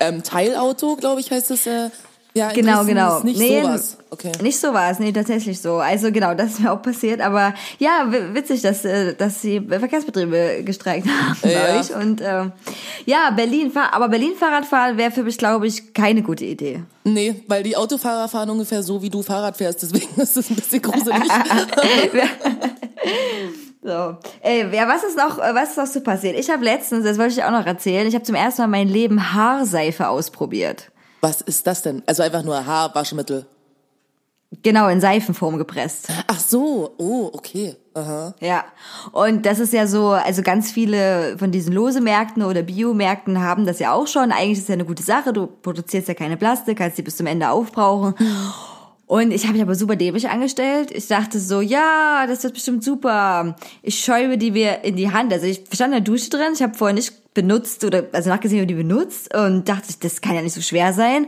Ähm, 0.00 0.22
Teilauto, 0.22 0.96
glaube 0.96 1.20
ich, 1.20 1.30
heißt 1.30 1.50
es. 1.50 1.66
Äh, 1.66 1.90
ja, 2.38 2.52
Genau, 2.52 2.84
genau. 2.84 3.20
Nicht 3.20 3.38
nee, 3.38 3.60
sowas. 3.62 3.98
Okay. 4.10 4.32
Nicht 4.40 4.58
sowas, 4.58 4.98
nee, 4.98 5.12
tatsächlich 5.12 5.60
so. 5.60 5.76
Also 5.76 6.10
genau, 6.10 6.34
das 6.34 6.52
ist 6.52 6.60
mir 6.60 6.72
auch 6.72 6.80
passiert. 6.80 7.20
Aber 7.20 7.52
ja, 7.78 8.06
witzig, 8.32 8.62
dass, 8.62 8.84
äh, 8.84 9.14
dass 9.14 9.40
die 9.42 9.60
Verkehrsbetriebe 9.60 10.62
gestreikt 10.64 11.06
haben 11.42 11.50
Ja. 11.50 11.78
euch. 11.78 11.94
Und 11.94 12.20
ähm, 12.22 12.52
ja, 13.04 13.30
Berlin, 13.30 13.72
aber 13.92 14.08
Berlin 14.08 14.32
Fahrradfahren 14.38 14.96
wäre 14.96 15.10
für 15.10 15.22
mich, 15.24 15.36
glaube 15.36 15.66
ich, 15.66 15.92
keine 15.92 16.22
gute 16.22 16.44
Idee. 16.44 16.82
Nee, 17.04 17.42
weil 17.46 17.62
die 17.62 17.76
Autofahrer 17.76 18.28
fahren 18.28 18.50
ungefähr 18.50 18.82
so, 18.82 19.02
wie 19.02 19.10
du 19.10 19.22
Fahrrad 19.22 19.56
fährst. 19.56 19.82
Deswegen 19.82 20.08
ist 20.20 20.36
es 20.36 20.50
ein 20.50 20.56
bisschen 20.56 20.82
gruselig. 20.82 21.22
So. 23.80 24.16
Äh, 24.42 24.74
ja, 24.74 24.88
was 24.88 25.04
ist 25.04 25.16
noch, 25.16 25.38
äh, 25.38 25.54
was 25.54 25.70
ist 25.70 25.78
noch 25.78 25.86
so 25.86 26.00
passiert? 26.00 26.36
Ich 26.38 26.50
habe 26.50 26.64
letztens, 26.64 27.04
das 27.04 27.16
wollte 27.16 27.34
ich 27.34 27.44
auch 27.44 27.52
noch 27.52 27.64
erzählen, 27.64 28.06
ich 28.06 28.14
habe 28.14 28.24
zum 28.24 28.34
ersten 28.34 28.62
Mal 28.62 28.68
mein 28.68 28.88
Leben 28.88 29.32
Haarseife 29.32 30.08
ausprobiert. 30.08 30.90
Was 31.20 31.40
ist 31.40 31.66
das 31.66 31.82
denn? 31.82 32.02
Also 32.06 32.22
einfach 32.22 32.42
nur 32.42 32.64
Haarwaschmittel. 32.64 33.46
Genau, 34.62 34.88
in 34.88 35.00
Seifenform 35.00 35.58
gepresst. 35.58 36.08
Ach 36.26 36.40
so, 36.40 36.94
oh, 36.96 37.30
okay. 37.34 37.76
Aha. 37.92 38.34
Ja, 38.40 38.64
und 39.12 39.44
das 39.44 39.58
ist 39.58 39.74
ja 39.74 39.86
so, 39.86 40.10
also 40.10 40.42
ganz 40.42 40.70
viele 40.70 41.36
von 41.36 41.50
diesen 41.50 41.74
Lose-Märkten 41.74 42.42
oder 42.42 42.62
Biomärkten 42.62 43.40
haben 43.40 43.66
das 43.66 43.78
ja 43.78 43.92
auch 43.92 44.06
schon. 44.06 44.32
Eigentlich 44.32 44.52
ist 44.52 44.62
es 44.62 44.68
ja 44.68 44.74
eine 44.74 44.84
gute 44.86 45.02
Sache, 45.02 45.32
du 45.32 45.48
produzierst 45.48 46.08
ja 46.08 46.14
keine 46.14 46.36
Plastik, 46.36 46.78
kannst 46.78 46.96
die 46.96 47.02
bis 47.02 47.16
zum 47.16 47.26
Ende 47.26 47.50
aufbrauchen. 47.50 48.14
Und 49.08 49.30
ich 49.30 49.44
habe 49.44 49.54
mich 49.54 49.62
aber 49.62 49.74
super 49.74 49.96
dämlich 49.96 50.28
angestellt. 50.28 50.90
Ich 50.90 51.08
dachte 51.08 51.40
so, 51.40 51.62
ja, 51.62 52.26
das 52.28 52.44
wird 52.44 52.52
bestimmt 52.52 52.84
super. 52.84 53.56
Ich 53.82 54.00
schäume 54.00 54.36
die 54.36 54.50
mir 54.50 54.84
in 54.84 54.96
die 54.96 55.10
Hand. 55.10 55.32
Also 55.32 55.46
ich 55.46 55.64
stand 55.72 55.94
in 55.94 56.04
der 56.04 56.12
Dusche 56.12 56.28
drin, 56.28 56.52
ich 56.52 56.62
habe 56.62 56.74
vorher 56.74 56.94
nicht 56.94 57.32
benutzt 57.32 57.84
oder 57.84 58.04
also 58.12 58.28
nachgesehen, 58.28 58.60
wie 58.60 58.66
die 58.66 58.74
benutzt 58.74 59.34
und 59.34 59.66
dachte, 59.66 59.94
das 60.00 60.20
kann 60.20 60.34
ja 60.34 60.42
nicht 60.42 60.52
so 60.52 60.60
schwer 60.60 60.92
sein. 60.92 61.26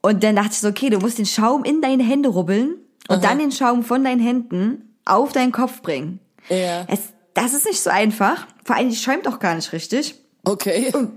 Und 0.00 0.24
dann 0.24 0.34
dachte 0.34 0.50
ich 0.50 0.58
so, 0.58 0.68
okay, 0.68 0.90
du 0.90 0.98
musst 0.98 1.18
den 1.18 1.26
Schaum 1.26 1.62
in 1.62 1.80
deine 1.80 2.02
Hände 2.02 2.28
rubbeln 2.28 2.74
und 3.06 3.22
dann 3.22 3.38
den 3.38 3.52
Schaum 3.52 3.84
von 3.84 4.02
deinen 4.02 4.20
Händen 4.20 4.96
auf 5.04 5.30
deinen 5.32 5.52
Kopf 5.52 5.82
bringen. 5.82 6.18
Ja. 6.48 6.86
Es, 6.88 7.00
das 7.34 7.54
ist 7.54 7.66
nicht 7.66 7.80
so 7.80 7.90
einfach. 7.90 8.48
Vor 8.64 8.74
allem, 8.74 8.90
die 8.90 8.96
schäumt 8.96 9.28
auch 9.28 9.38
gar 9.38 9.54
nicht 9.54 9.72
richtig. 9.72 10.16
Okay. 10.42 10.90
Und 10.92 11.12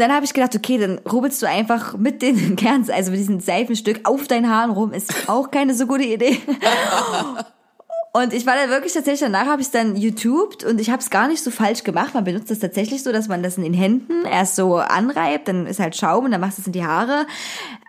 dann 0.00 0.12
habe 0.12 0.24
ich 0.24 0.32
gedacht, 0.32 0.54
okay, 0.54 0.78
dann 0.78 0.98
rubbelst 0.98 1.42
du 1.42 1.46
einfach 1.46 1.96
mit 1.96 2.22
den 2.22 2.56
Kerns, 2.56 2.90
also 2.90 3.10
mit 3.10 3.20
diesem 3.20 3.40
Seifenstück 3.40 4.00
auf 4.04 4.28
deinen 4.28 4.48
Haaren 4.48 4.70
rum. 4.70 4.92
Ist 4.92 5.28
auch 5.28 5.50
keine 5.50 5.74
so 5.74 5.86
gute 5.86 6.04
Idee. 6.04 6.38
Und 8.14 8.34
ich 8.34 8.44
war 8.44 8.56
dann 8.56 8.68
wirklich 8.68 8.92
tatsächlich, 8.92 9.20
danach 9.20 9.46
habe 9.46 9.62
ich 9.62 9.68
es 9.68 9.70
dann 9.72 9.96
YouTubed 9.96 10.64
und 10.64 10.78
ich 10.82 10.90
habe 10.90 11.00
es 11.00 11.08
gar 11.08 11.28
nicht 11.28 11.42
so 11.42 11.50
falsch 11.50 11.82
gemacht. 11.82 12.12
Man 12.12 12.24
benutzt 12.24 12.50
das 12.50 12.58
tatsächlich 12.58 13.02
so, 13.02 13.10
dass 13.10 13.26
man 13.26 13.42
das 13.42 13.56
in 13.56 13.62
den 13.62 13.72
Händen 13.72 14.26
erst 14.26 14.56
so 14.56 14.76
anreibt, 14.76 15.48
dann 15.48 15.66
ist 15.66 15.80
halt 15.80 15.96
Schaum 15.96 16.26
und 16.26 16.30
dann 16.30 16.40
machst 16.42 16.58
du 16.58 16.60
es 16.60 16.66
in 16.66 16.74
die 16.74 16.84
Haare. 16.84 17.26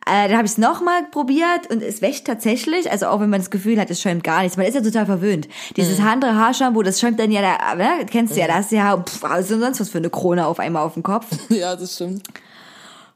Äh, 0.05 0.29
dann 0.29 0.37
habe 0.37 0.45
ich 0.45 0.53
es 0.53 0.57
nochmal 0.57 1.03
probiert 1.11 1.69
und 1.69 1.83
es 1.83 2.01
wäscht 2.01 2.25
tatsächlich, 2.25 2.89
also 2.89 3.07
auch 3.07 3.19
wenn 3.19 3.29
man 3.29 3.41
das 3.41 3.51
Gefühl 3.51 3.77
hat, 3.77 3.89
es 3.89 4.01
schäumt 4.01 4.23
gar 4.23 4.43
nichts. 4.43 4.55
Man 4.55 4.65
ist 4.65 4.75
ja 4.75 4.81
total 4.81 5.05
verwöhnt. 5.05 5.49
Dieses 5.75 5.99
andere 5.99 6.35
Haarshampoo, 6.35 6.83
das 6.83 7.01
schäumt 7.01 7.19
dann 7.19 7.29
ja, 7.29 7.41
da, 7.41 7.75
ne? 7.75 8.05
kennst 8.09 8.37
du 8.37 8.39
ja, 8.39 8.47
da 8.47 8.55
hast 8.55 8.71
du 8.71 8.77
ja 8.77 8.97
pff, 8.97 9.25
also 9.25 9.59
sonst 9.59 9.81
was 9.81 9.89
für 9.89 9.97
eine 9.97 10.09
Krone 10.09 10.47
auf 10.47 10.59
einmal 10.59 10.83
auf 10.83 10.93
dem 10.93 11.03
Kopf. 11.03 11.27
Ja, 11.49 11.75
das 11.75 11.95
stimmt. 11.95 12.23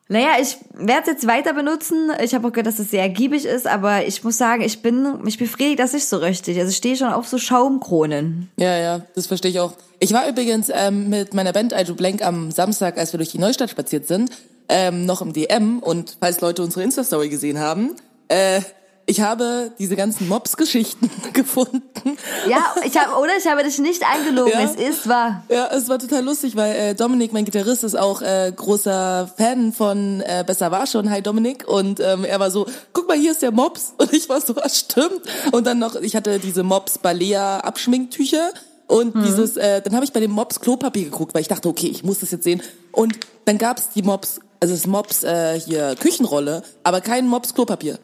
Naja, 0.10 0.30
ich 0.42 0.58
werde 0.74 1.02
es 1.02 1.08
jetzt 1.08 1.28
weiter 1.28 1.54
benutzen. 1.54 2.12
Ich 2.24 2.34
habe 2.34 2.48
auch 2.48 2.52
gehört, 2.52 2.68
dass 2.68 2.80
es 2.80 2.92
sehr 2.92 3.02
ergiebig 3.02 3.46
ist, 3.46 3.68
aber 3.68 4.06
ich 4.06 4.24
muss 4.24 4.38
sagen, 4.38 4.62
ich 4.62 4.82
bin, 4.82 5.22
mich 5.22 5.38
befriedigt 5.38 5.80
das 5.80 5.94
nicht 5.94 6.08
so 6.08 6.18
richtig. 6.18 6.58
Also 6.58 6.70
ich 6.70 6.78
stehe 6.78 6.96
schon 6.96 7.10
auf 7.10 7.28
so 7.28 7.38
Schaumkronen. 7.38 8.50
Ja, 8.58 8.78
ja, 8.78 9.02
das 9.16 9.28
verstehe 9.28 9.52
ich 9.52 9.60
auch. 9.60 9.74
Ich 10.00 10.14
war 10.14 10.30
übrigens 10.30 10.72
ähm, 10.74 11.10
mit 11.10 11.34
meiner 11.34 11.52
Band 11.52 11.74
Aljo 11.74 11.96
Blank 11.96 12.24
am 12.24 12.52
Samstag, 12.52 12.98
als 12.98 13.12
wir 13.12 13.18
durch 13.18 13.32
die 13.32 13.40
Neustadt 13.40 13.70
spaziert 13.70 14.08
sind, 14.08 14.32
ähm, 14.70 15.06
noch 15.06 15.22
im 15.22 15.34
DM 15.34 15.80
und 15.80 16.18
falls 16.20 16.40
Leute 16.40 16.64
unsere 16.64 16.84
Insta-Story 16.84 17.30
gesehen 17.30 17.60
haben, 17.60 17.96
äh, 18.30 18.62
ich 19.10 19.22
habe 19.22 19.72
diese 19.80 19.96
ganzen 19.96 20.28
Mobs-Geschichten 20.28 21.10
gefunden. 21.34 22.18
Ja, 22.48 22.76
ich 22.86 22.98
habe, 22.98 23.18
oder 23.22 23.32
ich 23.38 23.48
habe 23.48 23.64
dich 23.64 23.80
nicht 23.80 24.04
angelogen. 24.06 24.52
Ja. 24.52 24.64
Es 24.64 24.76
ist 24.76 25.08
wahr. 25.08 25.44
Ja, 25.50 25.68
es 25.68 25.88
war 25.88 25.98
total 25.98 26.26
lustig, 26.26 26.58
weil 26.58 26.76
äh, 26.76 26.94
Dominik, 26.94 27.32
mein 27.32 27.46
Gitarrist, 27.46 27.86
ist 27.86 27.96
auch 27.98 28.22
äh, 28.22 28.52
großer 28.54 29.32
Fan 29.38 29.72
von 29.72 30.20
äh, 30.22 30.44
Besser 30.46 30.72
war 30.72 30.86
schon. 30.88 31.10
Hi 31.10 31.22
Dominik. 31.22 31.66
Und 31.66 32.02
ähm, 32.02 32.26
er 32.26 32.42
war 32.42 32.52
so, 32.52 32.68
guck 32.92 33.08
mal, 33.08 33.18
hier 33.18 33.32
ist 33.32 33.42
der 33.42 33.52
Mops. 33.52 33.94
Und 33.98 34.12
ich 34.12 34.28
war 34.28 34.42
so, 34.42 34.54
was 34.58 34.78
stimmt? 34.78 35.22
Und 35.54 35.66
dann 35.66 35.80
noch, 35.80 35.96
ich 35.96 36.14
hatte 36.14 36.40
diese 36.40 36.64
Mops 36.64 36.98
Balea 36.98 37.60
Abschminktücher. 37.62 38.52
Und 38.88 39.16
dieses, 39.24 39.58
äh, 39.58 39.82
dann 39.82 39.96
habe 39.96 40.06
ich 40.06 40.12
bei 40.14 40.20
dem 40.20 40.32
Mops 40.32 40.60
Klopapier 40.60 41.06
geguckt, 41.06 41.34
weil 41.34 41.42
ich 41.42 41.50
dachte, 41.50 41.70
okay, 41.70 41.88
ich 41.88 42.04
muss 42.04 42.20
das 42.20 42.32
jetzt 42.32 42.44
sehen. 42.44 42.62
Und 42.92 43.18
dann 43.46 43.58
gab's 43.58 43.90
die 43.96 44.02
Mops, 44.02 44.40
also 44.62 44.74
das 44.74 44.88
Mops 44.88 45.24
äh, 45.24 45.60
hier 45.60 45.96
Küchenrolle, 45.96 46.64
aber 46.84 47.02
kein 47.02 47.28
Mops 47.28 47.54
Klopapier. 47.54 48.00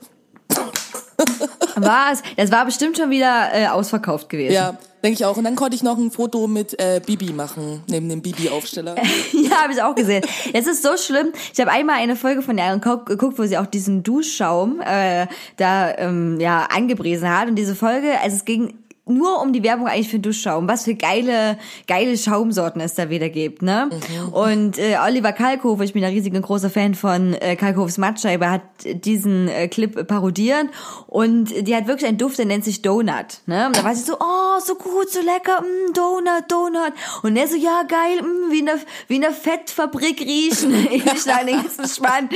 Was? 1.75 2.21
Das 2.37 2.51
war 2.51 2.65
bestimmt 2.65 2.97
schon 2.97 3.09
wieder 3.09 3.49
äh, 3.53 3.67
ausverkauft 3.67 4.29
gewesen. 4.29 4.53
Ja, 4.53 4.77
denke 5.03 5.19
ich 5.19 5.25
auch. 5.25 5.37
Und 5.37 5.43
dann 5.43 5.55
konnte 5.55 5.75
ich 5.75 5.83
noch 5.83 5.97
ein 5.97 6.11
Foto 6.11 6.47
mit 6.47 6.79
äh, 6.79 7.01
Bibi 7.05 7.33
machen, 7.33 7.83
neben 7.87 8.09
dem 8.09 8.21
Bibi-Aufsteller. 8.21 8.95
Ja, 9.33 9.63
habe 9.63 9.73
ich 9.73 9.81
auch 9.81 9.95
gesehen. 9.95 10.23
Es 10.53 10.67
ist 10.67 10.83
so 10.83 10.95
schlimm. 10.97 11.33
Ich 11.53 11.59
habe 11.59 11.71
einmal 11.71 11.97
eine 11.97 12.15
Folge 12.15 12.41
von 12.41 12.55
der 12.55 12.77
geguckt, 12.77 13.37
wo 13.37 13.43
sie 13.43 13.57
auch 13.57 13.65
diesen 13.65 14.03
Duschschaum 14.03 14.81
äh, 14.81 15.27
da 15.57 15.95
ähm, 15.97 16.39
ja 16.39 16.67
angepriesen 16.73 17.29
hat. 17.29 17.47
Und 17.47 17.55
diese 17.55 17.75
Folge, 17.75 18.19
also 18.21 18.35
es 18.35 18.45
ging 18.45 18.73
nur 19.05 19.41
um 19.41 19.51
die 19.51 19.63
Werbung 19.63 19.87
eigentlich 19.87 20.09
für 20.09 20.19
Duschschaum, 20.19 20.67
was 20.67 20.85
für 20.85 20.95
geile, 20.95 21.57
geile 21.87 22.17
Schaumsorten 22.17 22.79
es 22.79 22.95
da 22.95 23.09
wieder 23.09 23.27
gibt, 23.27 23.61
ne? 23.61 23.89
Und 24.31 24.79
äh, 24.79 24.97
Oliver 25.05 25.33
Kalkofe, 25.33 25.83
ich 25.83 25.91
bin 25.91 26.03
ein 26.05 26.13
riesiger 26.13 26.39
großer 26.39 26.69
Fan 26.69 26.95
von 26.95 27.33
äh, 27.33 27.57
Kalkofes 27.57 27.97
Mattscheibe, 27.97 28.49
hat 28.49 28.61
diesen 28.85 29.49
äh, 29.49 29.67
Clip 29.67 30.07
parodiert 30.07 30.67
und 31.07 31.67
die 31.67 31.75
hat 31.75 31.87
wirklich 31.87 32.07
einen 32.07 32.17
Duft, 32.17 32.37
der 32.37 32.45
nennt 32.45 32.63
sich 32.63 32.81
Donut, 32.81 33.41
ne? 33.45 33.67
Und 33.67 33.77
da 33.77 33.83
war 33.83 33.93
sie 33.93 34.03
so, 34.03 34.15
oh, 34.19 34.59
so 34.63 34.75
gut, 34.75 35.09
so 35.09 35.19
lecker, 35.19 35.61
mm, 35.61 35.93
Donut, 35.93 36.49
Donut. 36.49 36.93
Und 37.23 37.35
er 37.35 37.47
so, 37.49 37.57
ja, 37.57 37.83
geil, 37.83 38.21
mm, 38.21 38.51
wie 38.51 38.59
in 38.59 38.67
der, 38.67 38.79
wie 39.09 39.15
in 39.15 39.21
der 39.21 39.31
Fettfabrik 39.31 40.21
riechen. 40.21 40.73
ich 40.91 41.03
schlage 41.21 41.47
den 41.47 41.61
ganzen 41.61 41.87
Spann. 41.87 42.29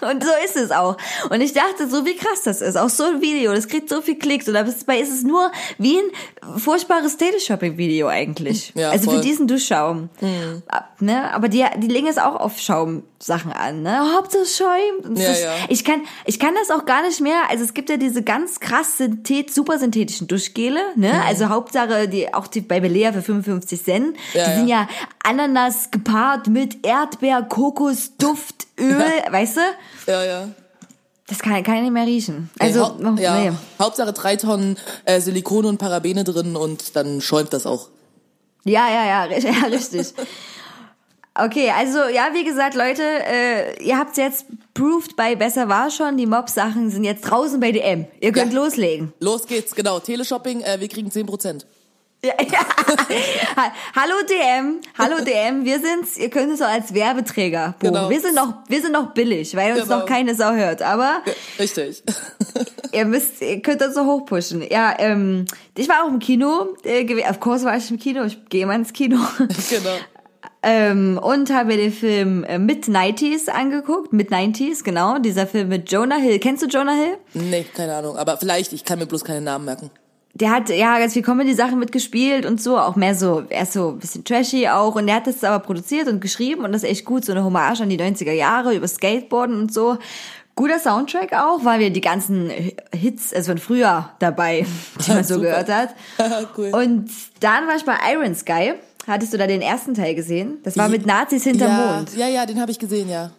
Und 0.00 0.24
so 0.24 0.30
ist 0.46 0.56
es 0.56 0.70
auch. 0.70 0.96
Und 1.28 1.42
ich 1.42 1.52
dachte 1.52 1.88
so, 1.88 2.06
wie 2.06 2.16
krass 2.16 2.42
das 2.44 2.62
ist. 2.62 2.76
Auch 2.76 2.88
so 2.88 3.04
ein 3.04 3.20
Video, 3.20 3.52
das 3.52 3.68
kriegt 3.68 3.90
so 3.90 4.00
viel 4.00 4.16
Klicks. 4.16 4.48
Und 4.48 4.54
dabei 4.54 4.98
ist 4.98 5.12
es 5.12 5.22
nur 5.22 5.50
wie 5.78 5.98
ein 5.98 6.05
furchtbares 6.56 7.16
Daily-Shopping-Video 7.16 8.08
eigentlich. 8.08 8.72
Ja, 8.76 8.90
also 8.90 9.04
voll. 9.10 9.16
für 9.16 9.20
diesen 9.22 9.46
Duschschaum. 9.46 10.08
Ab- 10.68 10.84
Ne? 10.98 11.30
Aber 11.34 11.48
die, 11.50 11.62
die 11.76 11.88
legen 11.88 12.06
es 12.06 12.16
auch 12.16 12.36
auf 12.36 12.58
Schaumsachen 12.58 13.52
an. 13.52 13.82
Ne? 13.82 14.14
Hauptsache. 14.16 14.44
Und 15.04 15.18
Ja, 15.18 15.30
ja. 15.30 15.52
Ich, 15.68 15.84
kann, 15.84 16.00
ich 16.24 16.38
kann 16.40 16.54
das 16.54 16.70
auch 16.70 16.86
gar 16.86 17.02
nicht 17.02 17.20
mehr. 17.20 17.36
Also 17.50 17.64
es 17.64 17.74
gibt 17.74 17.90
ja 17.90 17.98
diese 17.98 18.22
ganz 18.22 18.60
krass 18.60 18.96
synthet, 18.96 19.52
super 19.52 19.78
synthetischen 19.78 20.26
Duschgele. 20.26 20.80
Ne? 20.96 21.12
Also 21.26 21.50
Hauptsache, 21.50 22.08
die, 22.08 22.32
auch 22.32 22.46
die 22.46 22.62
bei 22.62 22.80
Belea 22.80 23.12
für 23.12 23.20
55 23.20 23.84
Cent. 23.84 24.16
Ja, 24.32 24.46
die 24.48 24.54
sind 24.56 24.68
ja 24.68 24.88
Ananas 25.22 25.90
gepaart 25.90 26.46
mit 26.48 26.86
Erdbeer, 26.86 27.42
Kokos, 27.42 28.16
Duft, 28.16 28.66
Öl. 28.80 29.02
Weißt 29.30 29.58
du? 29.58 29.60
Ja, 30.10 30.24
ja. 30.24 30.48
Das 31.28 31.40
kann, 31.40 31.60
kann 31.64 31.76
ich 31.76 31.82
nicht 31.82 31.92
mehr 31.92 32.06
riechen. 32.06 32.50
Also, 32.58 32.82
Hau- 32.86 32.94
noch, 32.98 33.18
ja, 33.18 33.38
nee. 33.50 33.52
Hauptsache 33.80 34.12
drei 34.12 34.36
Tonnen 34.36 34.78
äh, 35.04 35.20
Silikon 35.20 35.64
und 35.64 35.78
Parabene 35.78 36.22
drin 36.24 36.54
und 36.56 36.94
dann 36.94 37.20
schäumt 37.20 37.52
das 37.52 37.66
auch. 37.66 37.88
Ja, 38.64 38.88
ja, 38.88 39.26
ja, 39.26 39.38
ja 39.38 39.66
richtig. 39.66 40.14
Okay, 41.38 41.70
also 41.76 41.98
ja, 42.08 42.28
wie 42.32 42.44
gesagt, 42.44 42.74
Leute, 42.74 43.02
äh, 43.02 43.82
ihr 43.84 43.98
habt's 43.98 44.16
jetzt 44.16 44.46
proved 44.72 45.16
bei 45.16 45.34
Besser 45.34 45.68
war 45.68 45.90
schon. 45.90 46.16
Die 46.16 46.24
Mob-Sachen 46.26 46.90
sind 46.90 47.04
jetzt 47.04 47.22
draußen 47.22 47.60
bei 47.60 47.72
DM. 47.72 48.06
Ihr 48.20 48.32
könnt 48.32 48.54
Ja. 48.54 48.60
loslegen. 48.62 49.12
Los 49.20 49.46
geht's, 49.46 49.74
genau. 49.74 49.98
Teleshopping, 50.00 50.62
äh, 50.62 50.80
wir 50.80 50.88
kriegen 50.88 51.10
10%. 51.10 51.66
Ja, 52.24 52.32
ja. 52.40 52.58
Ha- 53.56 53.72
Hallo 53.94 54.14
DM, 54.28 54.80
hallo 54.98 55.22
DM, 55.24 55.64
wir 55.64 55.78
sind's. 55.80 56.16
Ihr 56.16 56.30
könnt 56.30 56.50
es 56.52 56.60
auch 56.62 56.68
als 56.68 56.92
Werbeträger 56.94 57.74
buchen. 57.78 57.92
Genau. 57.94 58.10
Wir 58.10 58.20
sind 58.20 58.34
noch, 58.34 58.54
wir 58.68 58.80
sind 58.80 58.92
noch 58.92 59.12
billig, 59.12 59.54
weil 59.54 59.72
uns 59.72 59.82
Genau. 59.84 59.98
noch 60.00 60.06
keine 60.06 60.34
Sau 60.34 60.52
hört. 60.52 60.82
Aber 60.82 61.22
Ja, 61.24 61.32
richtig. 61.60 62.02
ihr 62.92 63.04
müsst, 63.04 63.40
ihr 63.42 63.60
könnt 63.60 63.82
uns 63.82 63.94
so 63.94 64.04
hochpushen. 64.06 64.62
Ja, 64.68 64.94
ähm, 64.98 65.44
ich 65.76 65.88
war 65.88 66.04
auch 66.04 66.08
im 66.08 66.18
Kino. 66.18 66.74
Äh, 66.84 67.06
of 67.28 67.38
course 67.38 67.64
war 67.64 67.76
ich 67.76 67.90
im 67.90 67.98
Kino. 67.98 68.24
Ich 68.24 68.48
gehe 68.48 68.62
immer 68.62 68.74
ins 68.74 68.92
Kino. 68.92 69.18
genau. 69.70 69.90
Ähm, 70.62 71.20
und 71.22 71.50
habe 71.52 71.66
mir 71.68 71.76
den 71.76 71.92
Film 71.92 72.42
äh, 72.44 72.58
Mid-90s 72.58 73.48
angeguckt. 73.50 74.12
Mid-90s, 74.12 74.82
genau. 74.82 75.18
Dieser 75.18 75.46
Film 75.46 75.68
mit 75.68 75.92
Jonah 75.92 76.16
Hill. 76.16 76.40
Kennst 76.40 76.62
du 76.62 76.66
Jonah 76.66 76.94
Hill? 76.94 77.18
Nee, 77.34 77.64
keine 77.72 77.94
Ahnung. 77.94 78.16
Aber 78.16 78.36
vielleicht, 78.38 78.72
ich 78.72 78.84
kann 78.84 78.98
mir 78.98 79.06
bloß 79.06 79.22
keine 79.22 79.42
Namen 79.42 79.66
merken. 79.66 79.90
Der 80.38 80.50
hat 80.50 80.68
ja 80.68 80.98
ganz 80.98 81.14
viel 81.14 81.22
Comedy-Sachen 81.22 81.78
mitgespielt 81.78 82.44
und 82.44 82.60
so, 82.60 82.78
auch 82.78 82.94
mehr 82.94 83.14
so, 83.14 83.44
er 83.48 83.62
ist 83.62 83.72
so 83.72 83.90
ein 83.90 83.98
bisschen 83.98 84.22
trashy 84.22 84.68
auch. 84.68 84.94
Und 84.94 85.06
der 85.06 85.16
hat 85.16 85.26
das 85.26 85.42
aber 85.42 85.64
produziert 85.64 86.08
und 86.08 86.20
geschrieben 86.20 86.64
und 86.64 86.72
das 86.72 86.82
ist 86.82 86.90
echt 86.90 87.04
gut, 87.06 87.24
so 87.24 87.32
eine 87.32 87.42
Hommage 87.42 87.80
an 87.80 87.88
die 87.88 87.98
90er 87.98 88.32
Jahre 88.32 88.74
über 88.74 88.86
Skateboarden 88.86 89.58
und 89.58 89.72
so. 89.72 89.96
Guter 90.54 90.78
Soundtrack 90.78 91.32
auch, 91.32 91.64
weil 91.64 91.80
wir 91.80 91.90
die 91.90 92.00
ganzen 92.00 92.50
Hits, 92.94 93.32
also 93.32 93.52
von 93.52 93.58
früher 93.58 94.10
dabei, 94.18 94.66
die 95.06 95.10
man 95.10 95.24
so 95.24 95.34
Super. 95.34 95.46
gehört 95.46 95.68
hat. 95.70 95.94
cool. 96.58 96.70
Und 96.72 97.10
dann 97.40 97.66
war 97.66 97.76
ich 97.76 97.84
bei 97.84 97.96
Iron 98.12 98.34
Sky. 98.34 98.74
Hattest 99.06 99.32
du 99.32 99.38
da 99.38 99.46
den 99.46 99.62
ersten 99.62 99.94
Teil 99.94 100.14
gesehen? 100.14 100.58
Das 100.64 100.76
war 100.76 100.88
mit 100.88 101.06
Nazis 101.06 101.44
hinterm 101.44 101.70
ja, 101.70 101.96
Mond. 101.96 102.16
Ja, 102.16 102.28
ja, 102.28 102.44
den 102.44 102.60
habe 102.60 102.72
ich 102.72 102.78
gesehen, 102.78 103.08
ja. 103.08 103.30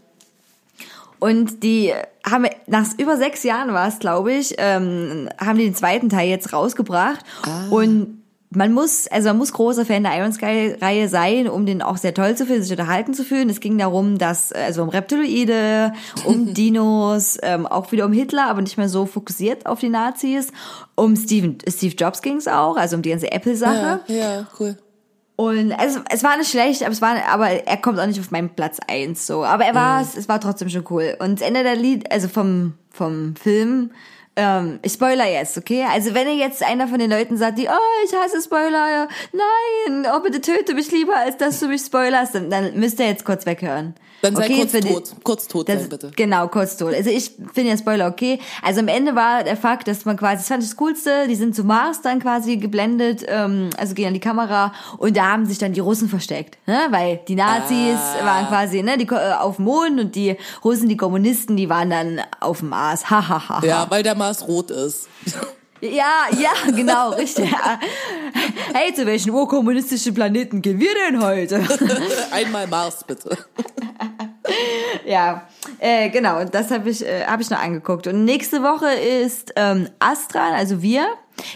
Und 1.20 1.64
die 1.64 1.94
haben 2.26 2.46
nach 2.68 2.86
über 2.98 3.18
sechs 3.18 3.44
Jahren 3.44 3.74
war 3.74 3.88
es, 3.88 4.00
glaube 4.00 4.34
ich, 4.34 4.56
ähm, 4.58 5.30
haben 5.40 5.58
die 5.58 5.66
den 5.66 5.76
zweiten 5.76 6.10
Teil 6.10 6.30
jetzt 6.30 6.54
rausgebracht. 6.54 7.24
Und 7.72 8.18
man 8.50 8.72
muss, 8.72 9.08
also 9.08 9.30
man 9.30 9.38
muss 9.38 9.52
großer 9.52 9.86
Fan 9.86 10.04
der 10.04 10.18
Iron 10.18 10.32
Sky 10.32 10.76
Reihe 10.80 11.10
sein, 11.10 11.50
um 11.50 11.66
den 11.66 11.82
auch 11.82 11.98
sehr 11.98 12.14
toll 12.14 12.36
zu 12.36 12.46
finden, 12.46 12.64
sich 12.64 12.72
unterhalten 12.72 13.14
zu 13.14 13.24
fühlen. 13.24 13.50
Es 13.50 13.60
ging 13.60 13.78
darum, 13.78 14.18
dass, 14.18 14.52
also 14.54 14.84
um 14.84 14.90
Reptiloide, 14.90 15.92
um 16.26 16.54
Dinos, 16.54 17.38
ähm, 17.42 17.68
auch 17.68 17.92
wieder 17.92 18.06
um 18.06 18.14
Hitler, 18.14 18.48
aber 18.48 18.62
nicht 18.62 18.78
mehr 18.78 18.90
so 18.90 19.06
fokussiert 19.06 19.66
auf 19.66 19.80
die 19.80 19.90
Nazis. 19.90 20.52
Um 20.96 21.16
Steven, 21.16 21.58
Steve 21.68 21.96
Jobs 21.96 22.22
ging 22.22 22.38
es 22.38 22.48
auch, 22.48 22.78
also 22.78 22.96
um 22.96 23.02
die 23.02 23.10
ganze 23.10 23.32
Apple-Sache. 23.32 24.02
Ja, 24.08 24.16
ja, 24.16 24.48
cool. 24.60 24.78
Und 25.38 25.72
also, 25.72 26.00
es 26.10 26.24
war 26.24 26.36
nicht 26.36 26.50
schlecht, 26.50 26.82
aber 26.82 26.91
es 26.91 27.01
war, 27.01 27.15
aber 27.29 27.48
er 27.50 27.77
kommt 27.77 28.00
auch 28.00 28.08
nicht 28.08 28.20
auf 28.20 28.32
meinen 28.32 28.50
Platz 28.50 28.79
eins 28.88 29.27
so. 29.27 29.46
Aber 29.46 29.65
er 29.65 29.75
war, 29.75 30.01
es, 30.01 30.17
es 30.17 30.27
war 30.27 30.41
trotzdem 30.41 30.67
schon 30.67 30.84
cool. 30.89 31.15
Und 31.20 31.39
das 31.39 31.48
Ende 31.48 31.62
der 31.62 31.75
Lied, 31.75 32.12
also 32.12 32.27
vom, 32.27 32.74
vom 32.89 33.36
Film, 33.36 33.91
ähm, 34.36 34.79
ich 34.82 34.94
spoiler 34.94 35.29
jetzt, 35.29 35.56
okay? 35.56 35.86
Also 35.91 36.15
wenn 36.15 36.27
ihr 36.27 36.36
jetzt 36.36 36.63
einer 36.63 36.88
von 36.88 36.98
den 36.98 37.12
Leuten 37.12 37.38
sagt, 37.38 37.60
die, 37.60 37.67
oh, 37.67 38.06
ich 38.06 38.15
hasse 38.15 38.41
Spoiler, 38.41 39.08
nein, 39.32 40.08
oh, 40.12 40.20
bitte 40.22 40.41
töte 40.41 40.74
mich 40.74 40.91
lieber, 40.91 41.15
als 41.15 41.38
dass 41.38 41.60
du 41.60 41.67
mich 41.67 41.82
spoilerst, 41.82 42.34
dann, 42.34 42.50
dann 42.50 42.79
müsst 42.79 43.00
ihr 43.00 43.06
jetzt 43.06 43.24
kurz 43.24 43.46
weghören. 43.46 43.94
Dann 44.22 44.36
sei 44.36 44.46
okay, 44.46 44.56
kurz 44.58 44.72
die- 44.72 44.80
tot. 44.94 45.04
Kurz 45.24 45.48
tot 45.48 45.70
das, 45.70 45.82
sein, 45.82 45.90
bitte. 45.90 46.12
Genau, 46.16 46.48
kurz 46.48 46.76
tot. 46.78 46.94
Also 46.94 47.10
ich 47.10 47.32
finde 47.54 47.72
ja 47.72 47.78
Spoiler 47.78 48.08
okay. 48.08 48.40
Also 48.64 48.80
am 48.80 48.88
Ende 48.88 49.16
war 49.16 49.44
der 49.44 49.56
Fakt, 49.58 49.88
dass 49.88 50.06
man 50.06 50.18
quasi, 50.18 50.38
das 50.38 50.48
fand 50.48 50.64
ich 50.64 50.70
das 50.70 50.78
Coolste, 50.78 51.28
die 51.28 51.36
sind 51.36 51.56
zu 51.56 51.64
Mars 51.64 52.02
dann 52.02 52.20
quasi 52.20 52.58
geblendet, 52.58 53.24
ähm, 53.28 53.70
also 53.78 53.94
gehen 53.94 54.08
an 54.08 54.14
die 54.16 54.20
Kamera 54.20 54.74
und 54.98 55.16
da 55.16 55.32
haben 55.32 55.46
sich 55.46 55.60
dann 55.60 55.74
die 55.74 55.80
Russen 55.82 56.10
versteckt, 56.10 56.58
ne? 56.68 56.78
weil 56.90 57.20
die 57.28 57.36
Nazis 57.36 57.98
Ah. 58.22 58.26
waren 58.26 58.48
quasi 58.48 58.82
ne, 58.82 58.98
die, 58.98 59.08
äh, 59.08 59.34
auf 59.34 59.58
dem 59.58 59.66
Mond 59.66 60.00
und 60.00 60.16
die 60.16 60.36
Russen, 60.64 60.90
die 60.90 60.98
Kommunisten, 60.98 61.56
die 61.56 61.70
waren 61.70 61.90
dann 61.90 62.22
auf 62.40 62.60
dem 62.60 62.70
Mars. 62.70 63.10
Hahaha. 63.10 63.64
Ja, 63.66 63.86
weil 63.90 64.02
der 64.04 64.16
Mars 64.16 64.48
rot 64.48 64.72
ist. 64.72 65.08
ja, 65.82 66.28
ja, 66.38 66.72
genau, 66.72 67.10
richtig. 67.18 67.50
hey, 68.74 68.94
zu 68.94 69.06
welchen 69.06 69.32
urkommunistischen 69.32 70.14
Planeten 70.14 70.62
gehen 70.62 70.80
wir 70.80 70.94
denn 70.94 71.24
heute? 71.24 71.62
Einmal 72.32 72.68
Mars, 72.68 73.04
bitte. 73.06 73.38
Ja, 75.06 75.48
äh, 75.80 76.10
genau, 76.10 76.44
das 76.46 76.72
habe 76.72 76.90
ich, 76.90 77.06
äh, 77.06 77.26
hab 77.26 77.40
ich 77.40 77.50
noch 77.50 77.60
angeguckt. 77.60 78.08
Und 78.08 78.26
nächste 78.26 78.64
Woche 78.64 78.90
ist 78.92 79.54
ähm, 79.56 79.90
Astran, 80.00 80.54
also 80.54 80.82
wir. 80.82 81.06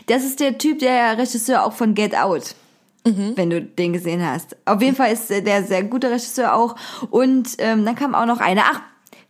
Das 0.08 0.24
ist 0.24 0.40
der 0.40 0.58
Typ, 0.58 0.80
der 0.80 1.18
Regisseur 1.18 1.66
auch 1.66 1.74
von 1.74 1.96
Get 1.96 2.16
Out. 2.16 2.56
Wenn 3.04 3.50
du 3.50 3.62
den 3.64 3.94
gesehen 3.94 4.24
hast. 4.24 4.56
Auf 4.66 4.82
jeden 4.82 4.96
Fall 4.96 5.12
ist 5.12 5.32
äh, 5.32 5.42
der 5.42 5.64
sehr 5.64 5.84
gute 5.84 6.12
Regisseur 6.12 6.54
auch. 6.54 6.76
Und 7.10 7.56
ähm, 7.58 7.84
dann 7.84 7.96
kam 7.96 8.14
auch 8.14 8.28
noch 8.28 8.40
einer. 8.40 8.62
Ach, 8.72 8.82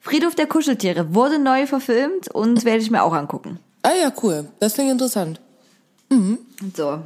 Friedhof 0.01 0.35
der 0.35 0.47
Kuscheltiere 0.47 1.13
wurde 1.15 1.39
neu 1.39 1.67
verfilmt 1.67 2.27
und 2.27 2.65
werde 2.65 2.81
ich 2.81 2.91
mir 2.91 3.03
auch 3.03 3.13
angucken. 3.13 3.59
Ah 3.83 3.93
ja, 3.99 4.11
cool. 4.21 4.47
Das 4.59 4.73
klingt 4.73 4.91
interessant. 4.91 5.39
So. 6.75 6.99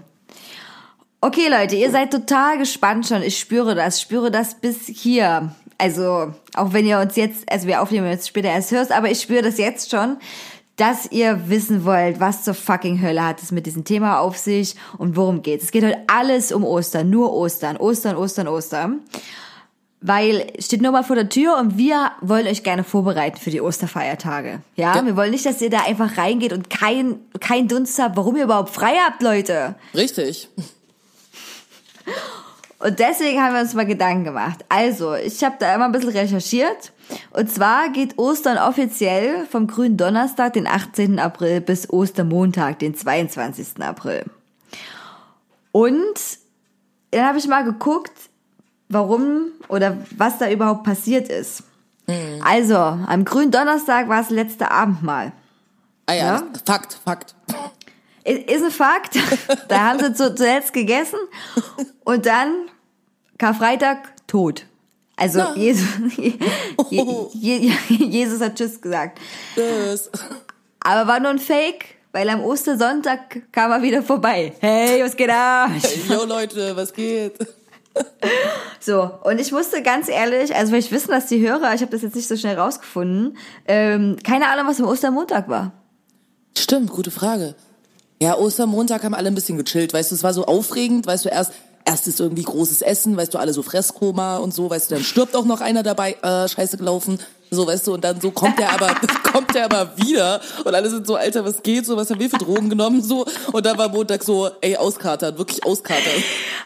Okay, 1.21 1.47
Leute, 1.49 1.75
ihr 1.75 1.89
seid 1.91 2.11
total 2.11 2.57
gespannt 2.57 3.07
schon. 3.07 3.21
Ich 3.21 3.39
spüre 3.39 3.75
das, 3.75 4.01
spüre 4.01 4.29
das 4.29 4.55
bis 4.55 4.85
hier. 4.87 5.55
Also, 5.77 6.33
auch 6.55 6.73
wenn 6.73 6.85
ihr 6.85 6.99
uns 6.99 7.15
jetzt, 7.15 7.51
also 7.51 7.67
wir 7.67 7.81
aufnehmen 7.81 8.07
jetzt 8.07 8.27
später 8.27 8.49
erst 8.49 8.71
hörst, 8.71 8.91
aber 8.91 9.09
ich 9.09 9.21
spüre 9.21 9.41
das 9.41 9.57
jetzt 9.57 9.91
schon, 9.91 10.17
dass 10.75 11.11
ihr 11.11 11.49
wissen 11.49 11.85
wollt, 11.85 12.19
was 12.19 12.43
zur 12.43 12.53
fucking 12.53 13.01
Hölle 13.01 13.25
hat 13.25 13.41
es 13.41 13.51
mit 13.51 13.65
diesem 13.65 13.85
Thema 13.85 14.19
auf 14.19 14.37
sich 14.37 14.75
und 14.97 15.15
worum 15.15 15.41
geht. 15.41 15.63
Es 15.63 15.71
geht 15.71 15.83
heute 15.83 16.03
alles 16.07 16.51
um 16.51 16.63
Ostern, 16.63 17.09
nur 17.09 17.33
Ostern, 17.33 17.77
Ostern, 17.77 18.17
Ostern, 18.17 18.47
Ostern. 18.47 18.99
Weil 20.07 20.53
steht 20.59 20.83
nur 20.83 20.91
mal 20.91 21.01
vor 21.03 21.15
der 21.15 21.29
Tür 21.29 21.57
und 21.57 21.79
wir 21.79 22.11
wollen 22.21 22.45
euch 22.45 22.61
gerne 22.63 22.83
vorbereiten 22.83 23.37
für 23.39 23.49
die 23.49 23.59
Osterfeiertage. 23.59 24.59
Ja, 24.75 24.95
Ja. 24.95 25.03
wir 25.05 25.15
wollen 25.15 25.31
nicht, 25.31 25.47
dass 25.47 25.59
ihr 25.61 25.71
da 25.71 25.79
einfach 25.79 26.15
reingeht 26.17 26.53
und 26.53 26.69
kein, 26.69 27.19
kein 27.39 27.67
Dunst 27.67 27.97
habt, 27.97 28.15
warum 28.15 28.35
ihr 28.35 28.43
überhaupt 28.43 28.69
frei 28.69 28.93
habt, 29.07 29.23
Leute. 29.23 29.73
Richtig. 29.95 30.47
Und 32.77 32.99
deswegen 32.99 33.41
haben 33.41 33.55
wir 33.55 33.61
uns 33.61 33.73
mal 33.73 33.85
Gedanken 33.87 34.25
gemacht. 34.25 34.63
Also, 34.69 35.15
ich 35.15 35.43
habe 35.43 35.55
da 35.57 35.73
immer 35.73 35.85
ein 35.85 35.91
bisschen 35.91 36.09
recherchiert. 36.11 36.91
Und 37.31 37.49
zwar 37.49 37.89
geht 37.89 38.17
Ostern 38.19 38.57
offiziell 38.59 39.47
vom 39.49 39.65
grünen 39.65 39.97
Donnerstag, 39.97 40.53
den 40.53 40.67
18. 40.67 41.17
April, 41.17 41.61
bis 41.61 41.89
Ostermontag, 41.89 42.77
den 42.79 42.93
22. 42.93 43.81
April. 43.81 44.25
Und 45.71 46.19
dann 47.09 47.25
habe 47.25 47.39
ich 47.39 47.47
mal 47.47 47.63
geguckt, 47.63 48.11
warum 48.89 49.47
oder 49.67 49.97
was 50.17 50.37
da 50.37 50.49
überhaupt 50.49 50.83
passiert 50.83 51.29
ist. 51.29 51.63
Also, 52.43 52.75
am 52.75 53.25
grünen 53.25 53.49
Donnerstag 53.49 54.07
war 54.09 54.21
es 54.21 54.29
letzte 54.29 54.69
Abendmahl. 54.69 55.31
Ah 56.05 56.13
ja, 56.13 56.25
Ja? 56.35 56.43
das- 56.53 56.61
Fakt, 56.65 56.99
Fakt. 57.03 57.33
Ist 58.23 58.49
ist 58.49 58.63
ein 58.63 58.71
Fakt. 58.71 59.17
Da 59.69 59.79
haben 59.79 59.99
sie 59.99 60.13
zu, 60.13 60.35
zuletzt 60.35 60.71
gegessen 60.73 61.17
und 62.03 62.25
dann 62.27 62.53
Karfreitag 63.39 64.13
tot. 64.27 64.65
Also 65.15 65.39
Ja. 65.39 65.53
Jesus, 65.55 65.87
Je, 66.17 66.33
Je, 67.33 67.71
Jesus 67.89 68.41
hat 68.41 68.55
Tschüss 68.55 68.79
gesagt. 68.81 69.19
Das. 69.55 70.09
Aber 70.81 71.07
war 71.07 71.19
nur 71.19 71.31
ein 71.31 71.39
Fake, 71.39 71.85
weil 72.11 72.29
am 72.29 72.43
Ostersonntag 72.43 73.51
kam 73.51 73.71
er 73.71 73.81
wieder 73.81 74.03
vorbei. 74.03 74.53
Hey, 74.59 75.03
was 75.03 75.15
geht 75.15 75.29
ab? 75.31 75.71
Jo 76.09 76.25
Leute, 76.25 76.75
was 76.75 76.93
geht? 76.93 77.33
So, 78.79 79.09
und 79.23 79.41
ich 79.41 79.51
musste 79.51 79.81
ganz 79.81 80.09
ehrlich, 80.09 80.55
also 80.55 80.75
ich 80.75 80.91
wissen, 80.91 81.09
dass 81.09 81.25
die 81.25 81.39
Hörer, 81.39 81.73
ich 81.73 81.81
habe 81.81 81.91
das 81.91 82.03
jetzt 82.03 82.15
nicht 82.15 82.27
so 82.27 82.37
schnell 82.37 82.55
rausgefunden, 82.55 83.35
ähm, 83.67 84.17
keine 84.23 84.47
Ahnung, 84.47 84.67
was 84.67 84.79
am 84.79 84.85
Ostermontag 84.85 85.49
war. 85.49 85.71
Stimmt, 86.55 86.91
gute 86.91 87.09
Frage. 87.09 87.55
Ja, 88.21 88.37
Ostermontag 88.37 89.03
haben 89.03 89.15
alle 89.15 89.27
ein 89.27 89.35
bisschen 89.35 89.57
gechillt, 89.57 89.91
weißt 89.91 90.11
du, 90.11 90.15
es 90.15 90.23
war 90.23 90.33
so 90.35 90.45
aufregend, 90.45 91.07
weißt 91.07 91.25
du, 91.25 91.29
erst 91.29 91.53
erst 91.85 92.07
ist 92.07 92.19
irgendwie 92.19 92.43
großes 92.43 92.81
Essen, 92.81 93.15
weißt 93.15 93.33
du, 93.33 93.37
alle 93.37 93.53
so 93.53 93.61
Fresskoma 93.61 94.37
und 94.37 94.53
so, 94.53 94.69
weißt 94.69 94.89
du, 94.89 94.95
dann 94.95 95.03
stirbt 95.03 95.35
auch 95.35 95.45
noch 95.45 95.61
einer 95.61 95.83
dabei, 95.83 96.13
äh, 96.21 96.47
scheiße 96.47 96.77
gelaufen, 96.77 97.19
so, 97.51 97.67
weißt 97.67 97.87
du, 97.87 97.93
und 97.93 98.03
dann 98.03 98.19
so 98.19 98.31
kommt 98.31 98.59
der 98.59 98.71
aber, 98.71 98.87
kommt 99.31 99.53
der 99.53 99.65
aber 99.65 99.97
wieder 99.97 100.41
und 100.63 100.73
alle 100.73 100.89
sind 100.89 101.07
so, 101.07 101.15
Alter, 101.15 101.45
was 101.45 101.61
geht, 101.61 101.85
so, 101.85 101.95
was 101.95 102.09
haben 102.09 102.19
wir 102.19 102.29
für 102.29 102.37
Drogen 102.37 102.69
genommen, 102.69 103.01
so, 103.01 103.25
und 103.51 103.65
dann 103.65 103.77
war 103.77 103.89
Montag 103.89 104.23
so, 104.23 104.49
ey, 104.61 104.75
auskatern, 104.75 105.37
wirklich 105.37 105.63
auskatern. 105.65 106.03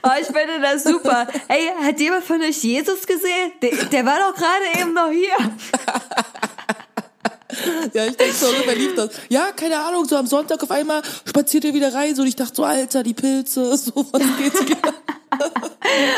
Oh, 0.02 0.12
ich 0.18 0.28
finde 0.28 0.62
das 0.62 0.86
super. 0.86 1.28
Hey, 1.50 1.72
hat 1.84 2.00
jemand 2.00 2.24
von 2.24 2.42
euch 2.42 2.64
Jesus 2.64 3.06
gesehen? 3.06 3.52
Der, 3.62 3.72
der 3.72 4.06
war 4.06 4.18
doch 4.18 4.34
gerade 4.34 4.80
eben 4.80 4.94
noch 4.94 5.10
hier. 5.10 5.34
Ja, 7.94 8.06
ich 8.06 8.16
denke 8.16 8.34
so, 8.34 8.46
wer 8.64 8.76
liebt 8.76 8.98
das? 8.98 9.10
Ja, 9.28 9.52
keine 9.54 9.80
Ahnung, 9.80 10.06
so 10.06 10.16
am 10.16 10.28
Sonntag 10.28 10.62
auf 10.64 10.72
einmal 10.72 11.02
spaziert 11.28 11.66
er 11.66 11.74
wieder 11.74 11.94
rein, 11.94 12.16
so, 12.16 12.22
und 12.22 12.28
ich 12.28 12.36
dachte 12.36 12.56
so, 12.56 12.64
Alter, 12.64 13.04
die 13.04 13.16
Pilze, 13.16 13.76
so, 13.76 14.06
was 14.12 14.22
geht 14.38 14.68
hier? 14.68 14.78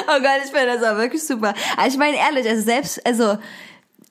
Oh 0.08 0.20
Gott, 0.20 0.42
ich 0.44 0.52
finde 0.52 0.78
das 0.78 0.84
auch 0.84 0.98
wirklich 0.98 1.24
super. 1.24 1.54
Aber 1.78 1.88
ich 1.88 1.98
meine 1.98 2.18
ehrlich, 2.18 2.48
also 2.48 2.62
selbst, 2.62 3.06
also 3.06 3.38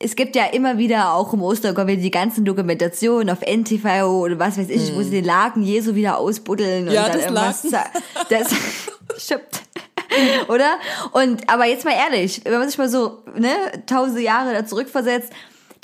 es 0.02 0.16
gibt 0.16 0.34
ja 0.34 0.46
immer 0.46 0.78
wieder 0.78 1.12
auch 1.12 1.34
im 1.34 1.42
Ostergott 1.42 1.86
wieder 1.86 2.00
die 2.00 2.10
ganzen 2.10 2.46
Dokumentationen 2.46 3.28
auf 3.28 3.42
NTV 3.42 4.04
oder 4.06 4.38
was 4.38 4.56
weiß 4.56 4.70
ich, 4.70 4.94
wo 4.96 5.02
sie 5.02 5.10
den 5.10 5.24
Laken 5.26 5.62
Jesu 5.62 5.94
wieder 5.94 6.16
ausbuddeln 6.16 6.88
und 6.88 6.94
Ja, 6.94 7.08
dann 7.10 7.36
das 7.36 7.64
irgendwas. 7.64 7.90
Das 8.30 8.54
stimmt. 9.22 9.42
Oder? 10.48 10.78
Und 11.12 11.48
aber 11.50 11.66
jetzt 11.66 11.84
mal 11.84 11.92
ehrlich, 11.94 12.40
wenn 12.44 12.58
man 12.58 12.68
sich 12.68 12.78
mal 12.78 12.88
so 12.88 13.22
ne 13.36 13.50
tausende 13.84 14.22
Jahre 14.22 14.54
da 14.54 14.64
zurückversetzt, 14.64 15.30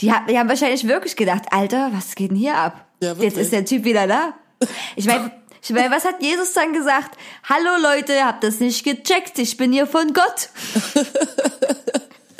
die, 0.01 0.11
die 0.29 0.39
haben 0.39 0.49
wahrscheinlich 0.49 0.89
wirklich 0.89 1.15
gedacht, 1.15 1.43
Alter, 1.51 1.91
was 1.93 2.15
geht 2.15 2.31
denn 2.31 2.39
hier 2.39 2.57
ab? 2.57 2.87
Ja, 3.03 3.13
Jetzt 3.13 3.37
ist 3.37 3.53
der 3.53 3.67
Typ 3.67 3.85
wieder 3.85 4.07
da. 4.07 4.33
Ich 4.97 5.05
meine, 5.07 5.31
ich 5.63 5.71
meine, 5.71 5.95
was 5.95 6.07
hat 6.07 6.23
Jesus 6.23 6.55
dann 6.55 6.73
gesagt? 6.73 7.19
Hallo 7.49 7.83
Leute, 7.83 8.25
habt 8.25 8.43
das 8.45 8.61
nicht 8.61 8.83
gecheckt? 8.83 9.39
Ich 9.39 9.59
bin 9.59 9.73
hier 9.73 9.87
von 9.87 10.15
Gott. 10.15 10.49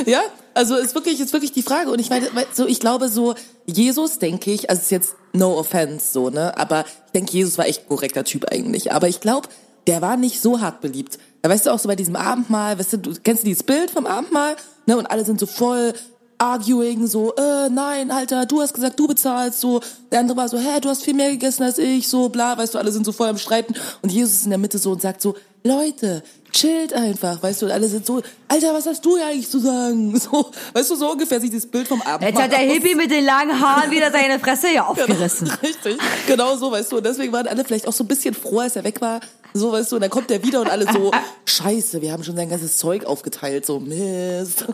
Ja, 0.05 0.21
also 0.57 0.77
ist 0.77 0.95
wirklich, 0.95 1.21
ist 1.21 1.33
wirklich 1.33 1.53
die 1.53 1.63
Frage. 1.63 1.91
Und 1.91 2.01
ich 2.01 2.11
meine, 2.11 2.29
so, 2.53 2.67
ich 2.67 2.81
glaube 2.81 3.09
so, 3.09 3.35
Jesus, 3.67 4.19
denke 4.19 4.51
ich, 4.51 4.71
also 4.71 4.81
ist 4.81 4.91
jetzt 4.91 5.15
no 5.33 5.59
offense, 5.59 6.13
so, 6.13 6.31
ne, 6.31 6.57
aber 6.57 6.85
ich 7.07 7.13
denke, 7.13 7.33
Jesus 7.33 7.59
war 7.59 7.67
echt 7.67 7.83
ein 7.83 7.89
korrekter 7.89 8.25
Typ 8.25 8.51
eigentlich. 8.51 8.93
Aber 8.93 9.09
ich 9.09 9.21
glaube, 9.21 9.49
der 9.87 10.03
war 10.03 10.17
nicht 10.17 10.41
so 10.41 10.61
hart 10.61 10.81
beliebt. 10.81 11.19
Da 11.43 11.51
weißt 11.51 11.67
du 11.67 11.71
auch 11.71 11.79
so 11.79 11.89
bei 11.89 11.97
diesem 11.97 12.17
Abendmahl, 12.17 12.79
weißt 12.79 12.95
du, 12.95 12.97
du 12.99 13.15
kennst 13.23 13.43
du 13.43 13.47
dieses 13.47 13.63
Bild 13.63 13.91
vom 13.91 14.07
Abendmahl, 14.07 14.57
ne? 14.87 14.97
Und 14.97 15.07
alle 15.07 15.25
sind 15.25 15.39
so 15.39 15.47
voll 15.47 15.93
arguing, 16.39 17.07
so, 17.07 17.35
äh, 17.35 17.69
nein, 17.71 18.11
Alter, 18.11 18.47
du 18.47 18.61
hast 18.61 18.75
gesagt, 18.75 18.99
du 18.99 19.07
bezahlst, 19.07 19.61
so. 19.61 19.81
Der 20.11 20.21
andere 20.21 20.37
war 20.37 20.49
so, 20.49 20.59
hä, 20.59 20.81
du 20.81 20.89
hast 20.89 21.03
viel 21.03 21.15
mehr 21.15 21.31
gegessen 21.31 21.63
als 21.63 21.79
ich, 21.79 22.09
so, 22.09 22.29
bla, 22.29 22.59
weißt 22.59 22.75
du, 22.75 22.79
alle 22.79 22.93
sind 22.93 23.07
so 23.07 23.13
voll 23.13 23.29
am 23.29 23.39
Streiten. 23.39 23.75
Und 24.03 24.11
Jesus 24.11 24.35
ist 24.35 24.45
in 24.45 24.51
der 24.51 24.59
Mitte 24.59 24.79
so 24.79 24.93
und 24.93 25.03
sagt 25.03 25.23
so, 25.23 25.35
Leute, 25.63 26.23
chillt 26.57 26.95
einfach, 26.95 27.43
weißt 27.43 27.61
du, 27.61 27.67
und 27.67 27.73
alle 27.73 27.87
sind 27.87 28.07
so, 28.07 28.23
Alter, 28.49 28.73
was 28.73 28.87
hast 28.87 29.05
du 29.05 29.19
ja 29.19 29.27
eigentlich 29.27 29.51
zu 29.51 29.59
sagen? 29.59 30.19
So, 30.27 30.51
weißt 30.73 30.91
du, 30.91 30.97
so 30.97 31.13
ungefähr 31.13 31.41
sieht 31.41 31.53
dieses 31.53 31.71
Bild 31.71 31.87
vom 31.87 32.01
Abendmahl 32.01 32.31
Jetzt 32.31 32.43
hat 32.43 32.53
der 32.53 32.67
aus. 32.67 32.73
Hippie 32.73 32.95
mit 32.95 33.11
den 33.11 33.25
langen 33.25 33.61
Haaren 33.61 33.91
wieder 33.91 34.11
seine 34.11 34.39
Fresse 34.39 34.69
hier 34.69 34.87
aufgerissen. 34.89 35.49
Richtig, 35.63 35.99
genau 36.27 36.57
so, 36.57 36.73
weißt 36.73 36.91
du. 36.91 36.97
Und 36.97 37.07
deswegen 37.07 37.33
waren 37.33 37.47
alle 37.47 37.65
vielleicht 37.65 37.87
auch 37.87 37.93
so 37.93 38.05
ein 38.05 38.09
bisschen 38.09 38.35
froh, 38.35 38.61
als 38.61 38.77
er 38.77 38.85
weg 38.85 39.01
war. 39.01 39.21
So, 39.53 39.73
weißt 39.73 39.93
du, 39.93 39.97
und 39.97 40.03
dann 40.03 40.11
kommt 40.11 40.31
er 40.31 40.43
wieder 40.43 40.61
und 40.63 40.71
alle 40.71 40.91
so, 40.91 41.11
scheiße, 41.45 42.01
wir 42.01 42.13
haben 42.13 42.25
schon 42.25 42.37
sein 42.37 42.49
ganzes 42.49 42.79
Zeug 42.79 43.05
aufgeteilt, 43.05 43.67
so 43.67 43.79
Mist. 43.79 44.65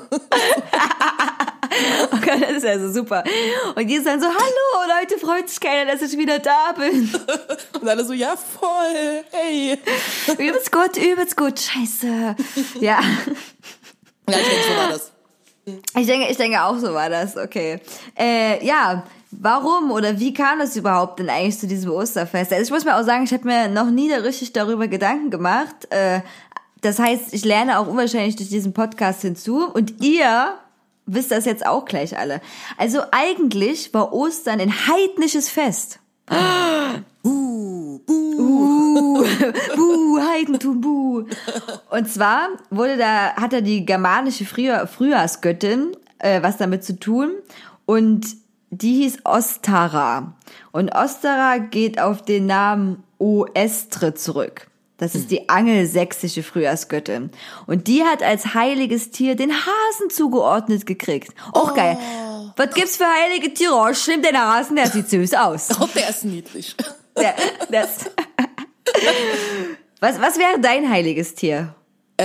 Oh 2.12 2.16
Gott, 2.16 2.42
das 2.42 2.50
ist 2.50 2.64
ja 2.64 2.78
so 2.78 2.92
super. 2.92 3.24
Und 3.74 3.88
Jesus 3.88 4.04
dann 4.04 4.20
so, 4.20 4.26
hallo 4.26 4.92
Leute, 5.00 5.18
freut 5.18 5.48
sich 5.48 5.61
keiner, 5.61 5.92
dass 5.92 6.02
ich 6.02 6.18
wieder 6.18 6.38
da 6.38 6.72
bin. 6.72 7.12
Und 7.80 7.88
alle 7.88 8.04
so, 8.04 8.12
ja, 8.12 8.35
voll, 8.37 9.24
hey. 9.30 9.78
Übelst 10.38 10.70
gut, 10.70 10.96
übelst 10.96 11.37
gut, 11.37 11.58
scheiße. 11.58 12.37
Ja, 12.80 13.00
Ja, 14.28 14.38
ich 14.38 14.46
denke, 14.46 14.64
so 14.68 14.76
war 14.76 14.88
das. 14.90 15.12
ich 15.96 16.06
denke, 16.06 16.30
ich 16.30 16.37
denke 16.37 16.62
auch 16.62 16.78
so 16.78 16.94
war 16.94 17.11
das, 17.11 17.37
okay. 17.37 17.80
Äh, 18.18 18.64
ja, 18.64 19.04
warum 19.30 19.90
oder 19.90 20.18
wie 20.18 20.32
kam 20.32 20.61
es 20.61 20.76
überhaupt 20.76 21.18
denn 21.18 21.30
eigentlich 21.30 21.58
zu 21.58 21.66
diesem 21.66 21.90
Osterfest? 21.90 22.52
Also 22.52 22.64
ich 22.64 22.70
muss 22.70 22.85
mir 22.85 22.96
auch 22.96 23.04
sagen, 23.04 23.24
ich 23.24 23.32
habe 23.32 23.44
mir 23.44 23.68
noch 23.68 23.90
nie 23.90 24.08
da 24.08 24.16
richtig 24.16 24.52
darüber 24.52 24.88
Gedanken 24.88 25.30
gemacht. 25.30 25.74
Äh, 25.90 26.20
das 26.80 26.98
heißt, 26.98 27.32
ich 27.32 27.44
lerne 27.44 27.78
auch 27.78 27.87
unwahrscheinlich 27.87 28.37
durch 28.37 28.48
diesen 28.48 28.72
Podcast 28.72 29.22
hinzu 29.22 29.68
und 29.72 30.02
ihr 30.02 30.54
wisst 31.06 31.30
das 31.30 31.44
jetzt 31.44 31.66
auch 31.66 31.84
gleich 31.84 32.18
alle. 32.18 32.40
Also 32.78 33.00
eigentlich 33.10 33.92
war 33.94 34.12
Ostern 34.12 34.60
ein 34.60 34.72
heidnisches 34.72 35.48
Fest. 35.48 35.98
Buh, 37.22 38.00
buh. 38.04 38.36
Buh, 38.36 39.24
buh, 39.76 40.20
Heidentum, 40.20 40.80
buh. 40.80 41.24
Und 41.90 42.08
zwar 42.08 42.48
wurde 42.70 42.96
da, 42.96 43.34
hat 43.34 43.52
er 43.52 43.62
die 43.62 43.86
germanische 43.86 44.44
Frühjahr, 44.44 44.88
Frühjahrsgöttin 44.88 45.92
äh, 46.22 46.42
was 46.42 46.56
damit 46.56 46.84
zu 46.84 46.98
tun 46.98 47.34
und 47.84 48.26
die 48.70 49.02
hieß 49.02 49.18
Ostara. 49.24 50.34
Und 50.70 50.94
Ostara 50.94 51.58
geht 51.58 52.00
auf 52.00 52.22
den 52.22 52.46
Namen 52.46 53.02
Oestre 53.18 54.14
zurück. 54.14 54.68
Das 54.98 55.14
ist 55.14 55.31
die 55.31 55.48
angelsächsische 55.48 56.42
Frühjahrsgöttin. 56.42 57.31
Und 57.66 57.88
die 57.88 58.05
hat 58.05 58.22
als 58.22 58.55
heiliges 58.55 59.11
Tier 59.11 59.35
den 59.35 59.50
Hasen 59.50 60.11
zugeordnet 60.11 60.87
gekriegt. 60.87 61.35
Auch 61.52 61.74
geil. 61.74 61.98
Was 62.57 62.74
gibt's 62.74 62.96
für 62.98 63.07
heilige 63.07 63.52
Tiere? 63.52 63.74
Oh, 63.74 63.92
stimmt, 63.92 64.24
der 64.24 64.38
Hasen, 64.38 64.76
der 64.76 64.88
sieht 64.88 65.09
süß 65.09 65.35
aus. 65.35 65.68
Oh, 65.81 65.88
der 65.94 66.11
ist 66.11 66.24
niedlich. 66.24 66.76
Der, 67.16 67.35
das. 67.70 68.11
Was, 70.00 70.20
was 70.20 70.37
wäre 70.37 70.59
dein 70.61 70.90
heiliges 70.90 71.37
Tier? 71.37 71.76
Äh, 72.16 72.24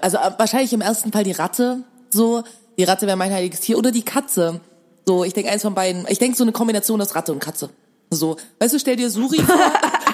also 0.00 0.16
äh, 0.16 0.30
wahrscheinlich 0.38 0.72
im 0.72 0.80
ersten 0.80 1.12
Fall 1.12 1.22
die 1.22 1.32
Ratte, 1.32 1.84
so. 2.08 2.42
Die 2.78 2.84
Ratte 2.84 3.06
wäre 3.06 3.18
mein 3.18 3.30
heiliges 3.30 3.60
Tier. 3.60 3.76
Oder 3.76 3.90
die 3.90 4.02
Katze. 4.02 4.60
So, 5.06 5.24
ich 5.24 5.34
denke 5.34 5.50
eins 5.50 5.60
von 5.60 5.74
beiden. 5.74 6.06
Ich 6.08 6.18
denke 6.18 6.38
so 6.38 6.44
eine 6.44 6.52
Kombination 6.52 7.02
aus 7.02 7.14
Ratte 7.14 7.32
und 7.32 7.40
Katze. 7.40 7.68
So, 8.10 8.36
weißt 8.60 8.72
du, 8.72 8.78
stell 8.78 8.96
dir 8.96 9.10
Suri 9.10 9.38
vor, 9.42 9.56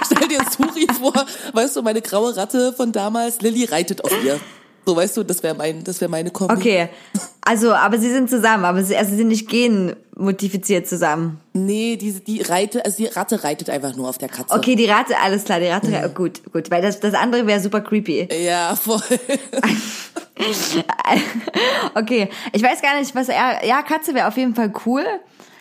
stell 0.12 0.29
dir 0.29 0.40
Suri 0.51 0.87
vor, 1.01 1.27
weißt 1.53 1.77
du, 1.77 1.83
meine 1.83 2.03
graue 2.03 2.37
Ratte 2.37 2.73
von 2.73 2.93
damals, 2.93 3.40
Lilly 3.40 3.64
reitet 3.64 4.05
auf 4.05 4.12
ihr. 4.25 4.38
So, 4.87 4.95
weißt 4.95 5.17
du, 5.17 5.23
das 5.23 5.43
wäre 5.43 5.55
mein, 5.55 5.83
das 5.83 6.01
wäre 6.01 6.11
meine 6.11 6.31
Kombi. 6.31 6.53
Okay, 6.53 6.88
also, 7.43 7.73
aber 7.73 7.99
sie 7.99 8.11
sind 8.11 8.29
zusammen, 8.29 8.67
aber 8.67 8.83
sie, 8.83 8.95
also 8.97 9.12
sie 9.12 9.17
sind 9.17 9.29
nicht 9.29 9.49
genmodifiziert 9.49 10.87
zusammen. 10.87 11.40
Nee, 11.55 11.97
die, 11.97 12.12
die 12.12 12.43
reitet, 12.43 12.85
also 12.85 12.99
die 12.99 13.07
Ratte 13.07 13.45
reitet 13.45 13.71
einfach 13.71 13.97
nur 13.97 14.09
auf 14.09 14.19
der 14.19 14.29
Katze. 14.29 14.55
Okay, 14.55 14.77
die 14.77 14.85
Ratte, 14.85 15.14
alles 15.23 15.45
klar, 15.45 15.59
die 15.61 15.69
Ratte, 15.69 16.05
oh, 16.05 16.09
gut, 16.14 16.43
gut, 16.53 16.71
weil 16.71 16.83
das, 16.83 17.01
das 17.01 17.14
andere 17.14 17.47
wäre 17.47 17.61
super 17.61 17.81
creepy. 17.81 18.29
Ja, 18.45 18.75
voll. 18.77 19.01
Okay, 21.95 22.29
ich 22.53 22.62
weiß 22.62 22.83
gar 22.83 22.99
nicht, 22.99 23.14
was 23.14 23.29
er, 23.29 23.64
ja, 23.64 23.83
Katze 23.83 24.14
wäre 24.14 24.27
auf 24.27 24.37
jeden 24.37 24.55
Fall 24.55 24.73
cool. 24.85 25.05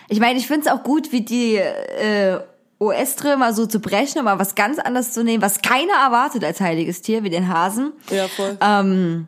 Ich 0.10 0.19
meine, 0.19 0.39
ich 0.39 0.47
finde 0.47 0.67
es 0.67 0.71
auch 0.71 0.84
gut, 0.84 1.12
wie 1.12 1.21
die 1.21 1.56
äh, 1.56 2.39
Oestre 2.84 3.38
mal 3.38 3.54
so 3.54 3.65
zu 3.65 3.80
brechen 3.80 4.19
und 4.19 4.26
mal 4.26 4.39
was 4.39 4.56
ganz 4.56 4.80
anderes 4.80 5.13
zu 5.13 5.24
nehmen, 5.24 5.41
was 5.41 5.62
keiner 5.62 5.93
erwartet 5.93 6.43
als 6.43 6.60
heiliges 6.60 7.02
Tier, 7.02 7.24
wie 7.24 7.30
den 7.30 7.48
Hasen. 7.48 7.93
Ja, 8.10 8.28
voll. 8.28 8.58
Ähm, 8.62 9.28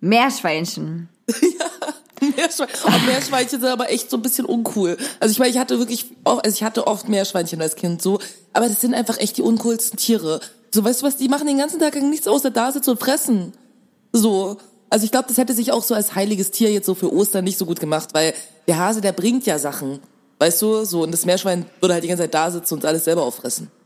Meerschweinchen. 0.00 1.08
Meerschwein 2.36 2.68
oh, 2.86 3.06
Meerschweinchen 3.06 3.60
sind 3.60 3.68
aber 3.68 3.90
echt 3.90 4.10
so 4.10 4.16
ein 4.16 4.22
bisschen 4.22 4.46
uncool. 4.46 4.96
Also 5.20 5.32
ich 5.32 5.38
meine, 5.38 5.50
ich 5.50 5.58
hatte 5.58 5.78
wirklich, 5.78 6.06
oft, 6.24 6.44
also 6.44 6.54
ich 6.54 6.62
hatte 6.62 6.86
oft 6.86 7.08
Meerschweinchen 7.08 7.60
als 7.60 7.76
Kind 7.76 8.02
so, 8.02 8.18
aber 8.52 8.68
das 8.68 8.80
sind 8.80 8.94
einfach 8.94 9.18
echt 9.18 9.36
die 9.36 9.42
uncoolsten 9.42 9.98
Tiere. 9.98 10.40
So, 10.72 10.84
weißt 10.84 11.02
du 11.02 11.06
was, 11.06 11.16
die 11.16 11.28
machen 11.28 11.46
den 11.46 11.58
ganzen 11.58 11.80
Tag 11.80 11.94
nichts 12.00 12.26
außer 12.26 12.50
da 12.50 12.72
sitzen 12.72 12.90
und 12.90 13.00
fressen. 13.00 13.52
So. 14.12 14.56
Also 14.90 15.04
ich 15.04 15.10
glaube, 15.10 15.28
das 15.28 15.38
hätte 15.38 15.54
sich 15.54 15.72
auch 15.72 15.82
so 15.82 15.94
als 15.94 16.14
heiliges 16.14 16.50
Tier 16.50 16.70
jetzt 16.70 16.86
so 16.86 16.94
für 16.94 17.12
Ostern 17.12 17.44
nicht 17.44 17.58
so 17.58 17.66
gut 17.66 17.80
gemacht, 17.80 18.10
weil 18.12 18.34
der 18.68 18.78
Hase, 18.78 19.00
der 19.00 19.12
bringt 19.12 19.46
ja 19.46 19.58
Sachen. 19.58 20.00
Weißt 20.38 20.60
du, 20.62 20.84
so, 20.84 21.02
und 21.02 21.12
das 21.12 21.24
Meerschwein 21.26 21.66
würde 21.80 21.94
halt 21.94 22.04
die 22.04 22.08
ganze 22.08 22.24
Zeit 22.24 22.34
da 22.34 22.50
sitzen 22.50 22.74
und 22.74 22.84
alles 22.84 23.04
selber 23.04 23.22
auffressen. 23.22 23.70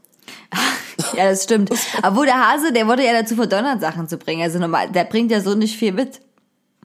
Ja, 1.17 1.31
das 1.31 1.45
stimmt. 1.45 1.71
Obwohl 2.03 2.27
der 2.27 2.51
Hase, 2.51 2.73
der 2.73 2.89
wurde 2.89 3.05
ja 3.05 3.13
dazu 3.13 3.37
verdonnert, 3.37 3.81
Sachen 3.81 4.09
zu 4.09 4.19
bringen. 4.19 4.43
Also 4.43 4.59
normal, 4.59 4.91
der 4.91 5.05
bringt 5.05 5.31
ja 5.31 5.41
so 5.41 5.55
nicht 5.55 5.79
viel 5.79 5.93
mit. 5.93 6.21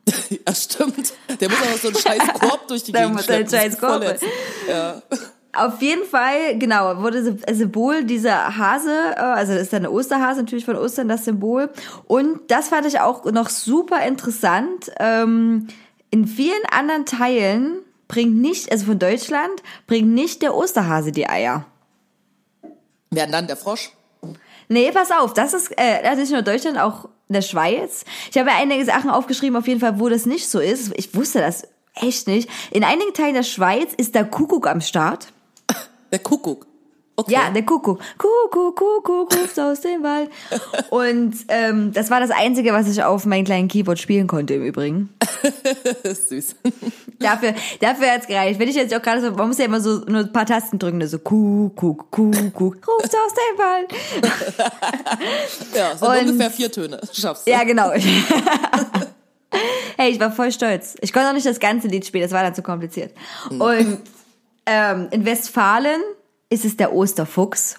ja, 0.30 0.54
stimmt. 0.54 1.14
Der 1.42 1.50
muss 1.50 1.58
auch 1.62 1.78
so 1.82 1.88
einen 1.88 1.98
scheiß 1.98 2.22
Korb 2.40 2.68
durch 2.68 2.84
die 2.84 2.92
Gegend 2.92 3.14
muss 3.16 3.26
schleppen. 3.26 3.50
scheiß 3.50 3.80
Korb. 3.80 4.04
Ja. 4.70 5.02
Auf 5.54 5.82
jeden 5.82 6.06
Fall, 6.06 6.60
genau, 6.60 7.02
wurde 7.02 7.24
Sy- 7.24 7.54
Symbol 7.56 8.04
dieser 8.04 8.56
Hase, 8.56 8.92
äh, 9.16 9.20
also 9.20 9.54
das 9.54 9.64
ist 9.64 9.74
dann 9.74 9.80
eine 9.86 9.92
Osterhase 9.92 10.42
natürlich 10.42 10.66
von 10.66 10.76
Ostern 10.76 11.08
das 11.08 11.26
Symbol. 11.26 11.72
Und 12.06 12.40
das 12.52 12.68
fand 12.70 12.86
ich 12.86 13.00
auch 13.00 13.26
noch 13.26 13.50
super 13.50 14.06
interessant. 14.06 14.92
Ähm, 15.00 15.68
in 16.12 16.28
vielen 16.28 16.64
anderen 16.72 17.08
Teilen 17.08 17.80
bringt 18.08 18.36
nicht, 18.36 18.72
also 18.72 18.86
von 18.86 19.00
Deutschland, 19.00 19.64
bringt 19.88 20.10
nicht 20.10 20.42
der 20.42 20.56
Osterhase 20.56 21.12
die 21.12 21.28
Eier. 21.28 21.66
Wer 23.12 23.28
dann 23.28 23.48
der 23.48 23.58
Frosch? 23.58 23.92
Nee, 24.70 24.92
pass 24.92 25.12
auf, 25.12 25.34
das 25.34 25.54
ist 25.54 25.72
äh, 25.78 26.02
das 26.02 26.14
ist 26.14 26.20
nicht 26.20 26.32
nur 26.32 26.42
Deutschland, 26.42 26.78
auch 26.80 27.06
in 27.28 27.34
der 27.34 27.42
Schweiz. 27.42 28.06
Ich 28.32 28.38
habe 28.38 28.50
ja 28.50 28.58
einige 28.58 28.86
Sachen 28.86 29.10
aufgeschrieben, 29.10 29.58
auf 29.58 29.68
jeden 29.68 29.80
Fall, 29.80 30.00
wo 30.00 30.10
das 30.10 30.26
nicht 30.26 30.48
so 30.50 30.60
ist. 30.60 30.94
Ich 30.96 31.14
wusste 31.16 31.40
das 31.40 31.68
echt 31.96 32.28
nicht. 32.28 32.50
In 32.72 32.84
einigen 32.84 33.14
Teilen 33.14 33.36
der 33.36 33.44
Schweiz 33.44 33.94
ist 33.96 34.16
der 34.16 34.26
Kuckuck 34.26 34.68
am 34.68 34.82
Start. 34.82 35.28
Der 36.12 36.20
Kuckuck. 36.20 36.68
Okay. 37.16 37.32
Ja, 37.32 37.52
der 37.52 37.64
Kuckuck. 37.64 38.00
Kuckuck, 38.18 38.76
Kuckuck, 38.76 39.36
ruft 39.36 39.60
aus 39.60 39.82
dem 39.82 40.02
Wald. 40.02 40.32
Und 40.90 41.36
ähm, 41.48 41.92
das 41.94 42.10
war 42.10 42.20
das 42.20 42.32
Einzige, 42.32 42.74
was 42.74 42.88
ich 42.90 43.04
auf 43.04 43.26
meinem 43.28 43.46
kleinen 43.46 43.68
Keyboard 43.68 44.00
spielen 44.00 44.26
konnte 44.26 44.56
im 44.56 44.64
Übrigen. 44.64 45.10
Süß. 46.04 46.56
Dafür, 47.20 47.54
dafür 47.82 48.12
hat's 48.12 48.26
gereicht. 48.26 48.60
Wenn 48.60 48.68
ich 48.68 48.76
jetzt 48.76 48.96
auch 48.96 49.02
gerade 49.02 49.22
so, 49.22 49.30
man 49.32 49.48
muss 49.48 49.60
ja 49.60 49.66
immer 49.66 49.80
so 49.80 50.00
nur 50.08 50.22
ein 50.22 50.34
paar 50.34 50.48
Tasten 50.48 50.80
drücken, 50.80 50.98
ne, 50.98 51.08
so 51.08 51.20
Kuckuck, 51.20 52.10
Kuckuck, 52.10 52.78
ruft 52.88 53.16
aus 53.16 53.34
dem 53.34 53.58
Wald. 53.60 53.94
Ja, 55.76 55.92
es 55.94 56.00
sind 56.00 56.08
Und- 56.10 56.18
ungefähr 56.32 56.50
vier 56.50 56.72
Töne. 56.72 57.00
Schaffst 57.14 57.46
du. 57.48 57.52
Ja, 57.52 57.64
genau. 57.64 57.92
hey, 59.98 60.12
ich 60.12 60.20
war 60.20 60.32
voll 60.32 60.52
stolz. 60.52 60.96
Ich 61.02 61.14
konnte 61.14 61.30
auch 61.30 61.34
nicht 61.34 61.46
das 61.46 61.60
ganze 61.60 61.88
Lied 61.88 62.06
spielen, 62.06 62.24
das 62.24 62.32
war 62.32 62.42
dann 62.44 62.56
zu 62.56 62.62
kompliziert. 62.64 63.14
Und 63.50 64.00
ähm, 64.66 65.08
in 65.12 65.26
Westfalen 65.26 66.02
ist 66.54 66.66
es 66.66 66.78
der 66.78 66.94
Osterfuchs. 66.94 67.78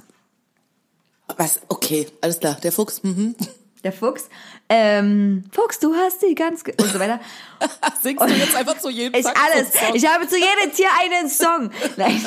Was? 1.37 1.61
Okay, 1.69 2.09
alles 2.21 2.41
klar. 2.41 2.57
Der 2.63 2.73
Fuchs. 2.73 3.03
Mhm. 3.03 3.37
Der 3.85 3.93
Fuchs. 3.93 4.29
Ähm, 4.69 5.45
Fuchs, 5.53 5.79
du 5.79 5.95
hast 5.95 6.23
die 6.23 6.35
ganz... 6.35 6.63
Und 6.65 6.93
so 6.93 6.99
weiter. 6.99 7.21
Singst 8.03 8.23
du 8.23 8.35
jetzt 8.35 8.57
einfach 8.57 8.79
zu 8.79 8.91
jedem 8.91 9.15
Ist 9.19 9.27
Tag 9.27 9.37
alles. 9.45 9.69
Ich 9.95 10.07
habe 10.07 10.27
zu 10.27 10.37
jedem 10.37 10.75
Tier 10.75 10.89
einen 11.01 11.31
Song. 11.31 11.71
Nein. 11.97 12.27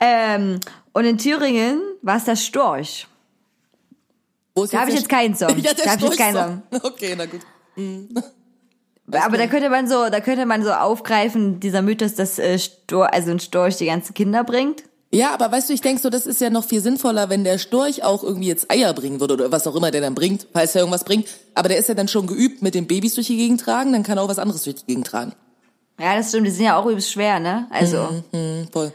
ähm, 0.00 0.60
und 0.92 1.04
in 1.04 1.18
Thüringen 1.18 1.82
war 2.00 2.16
es 2.16 2.24
der 2.24 2.36
Storch. 2.36 3.06
Wo 4.54 4.64
ist 4.64 4.72
Da 4.72 4.80
habe 4.80 4.90
ich 4.90 4.96
jetzt 4.96 5.08
keinen 5.08 5.34
Song. 5.34 5.56
Ja, 5.58 5.74
da 5.74 5.90
habe 5.90 6.02
ich 6.02 6.08
jetzt 6.08 6.18
keinen. 6.18 6.62
Song. 6.70 6.82
Okay, 6.82 7.14
na 7.16 7.26
gut. 7.26 7.40
Aber 9.10 9.36
da 9.36 9.46
könnte 9.46 9.68
man 9.68 9.86
so, 9.86 10.08
da 10.08 10.20
könnte 10.20 10.46
man 10.46 10.62
so 10.62 10.72
aufgreifen, 10.72 11.60
dieser 11.60 11.82
Mythos, 11.82 12.14
dass 12.14 12.38
äh, 12.38 12.58
Stor 12.58 13.12
also 13.12 13.30
ein 13.30 13.40
Storch 13.40 13.76
die 13.76 13.86
ganzen 13.86 14.14
Kinder 14.14 14.44
bringt. 14.44 14.84
Ja, 15.12 15.32
aber 15.32 15.52
weißt 15.52 15.68
du, 15.68 15.74
ich 15.74 15.80
denk 15.80 16.00
so, 16.00 16.10
das 16.10 16.26
ist 16.26 16.40
ja 16.40 16.50
noch 16.50 16.64
viel 16.64 16.80
sinnvoller, 16.80 17.28
wenn 17.28 17.44
der 17.44 17.58
Storch 17.58 18.02
auch 18.02 18.24
irgendwie 18.24 18.48
jetzt 18.48 18.68
Eier 18.70 18.92
bringen 18.94 19.20
würde 19.20 19.34
oder 19.34 19.52
was 19.52 19.66
auch 19.66 19.76
immer 19.76 19.92
der 19.92 20.00
dann 20.00 20.14
bringt, 20.16 20.48
falls 20.52 20.74
er 20.74 20.80
irgendwas 20.80 21.04
bringt. 21.04 21.28
Aber 21.54 21.68
der 21.68 21.78
ist 21.78 21.88
ja 21.88 21.94
dann 21.94 22.08
schon 22.08 22.26
geübt 22.26 22.62
mit 22.62 22.74
den 22.74 22.88
Babys 22.88 23.14
durch 23.14 23.28
die 23.28 23.36
Gegend 23.36 23.60
tragen, 23.60 23.92
dann 23.92 24.02
kann 24.02 24.18
er 24.18 24.24
auch 24.24 24.28
was 24.28 24.40
anderes 24.40 24.62
durch 24.64 24.76
die 24.76 24.86
Gegend 24.86 25.06
tragen. 25.06 25.32
Ja, 26.00 26.16
das 26.16 26.30
stimmt. 26.30 26.48
Die 26.48 26.50
sind 26.50 26.64
ja 26.64 26.76
auch 26.76 26.86
übelst 26.86 27.12
schwer, 27.12 27.38
ne? 27.38 27.68
Also, 27.70 28.08
Hm, 28.32 28.66
voll. 28.72 28.92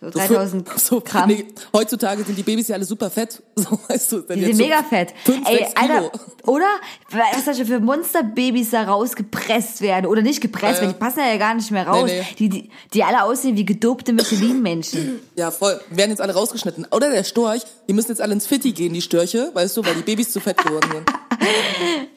So 0.00 0.10
3000 0.10 0.68
so, 0.78 1.00
Gramm. 1.00 1.28
Nee, 1.28 1.46
heutzutage 1.72 2.22
sind 2.22 2.38
die 2.38 2.44
Babys 2.44 2.68
ja 2.68 2.76
alle 2.76 2.84
super 2.84 3.10
fett. 3.10 3.42
So, 3.58 3.76
weißt 3.88 4.12
du, 4.12 4.20
Die 4.20 4.44
sind 4.44 4.56
mega 4.58 4.84
fett. 4.84 5.12
Fünf, 5.24 5.48
Ey. 5.48 5.66
Alter, 5.74 6.12
oder? 6.46 6.68
Was 7.10 7.44
da 7.44 7.52
schon 7.52 7.66
für 7.66 7.80
Monsterbabys 7.80 8.70
da 8.70 8.84
rausgepresst 8.84 9.80
werden. 9.80 10.06
Oder 10.06 10.22
nicht 10.22 10.40
gepresst, 10.40 10.80
Ja, 10.80 10.86
weil 10.86 10.92
die 10.92 10.98
passen 10.98 11.18
ja 11.18 11.36
gar 11.38 11.54
nicht 11.54 11.68
mehr 11.72 11.84
raus. 11.84 12.08
Nee, 12.08 12.20
nee. 12.20 12.26
Die, 12.38 12.48
die, 12.48 12.70
die 12.94 13.02
alle 13.02 13.24
aussehen 13.24 13.56
wie 13.56 13.64
gedopte 13.64 14.12
Michelin-Menschen. 14.12 15.18
Ja, 15.34 15.50
voll. 15.50 15.80
Werden 15.90 16.10
jetzt 16.10 16.20
alle 16.20 16.34
rausgeschnitten. 16.34 16.86
Oder 16.92 17.10
der 17.10 17.24
Storch, 17.24 17.62
die 17.88 17.92
müssen 17.92 18.08
jetzt 18.08 18.20
alle 18.20 18.32
ins 18.32 18.46
Fitti 18.46 18.72
gehen, 18.72 18.92
die 18.92 19.02
Störche, 19.02 19.50
weißt 19.54 19.76
du, 19.76 19.84
weil 19.84 19.94
die 19.94 20.02
Babys 20.02 20.30
zu 20.32 20.40
fett 20.40 20.56
geworden 20.56 20.88
sind. 20.92 21.08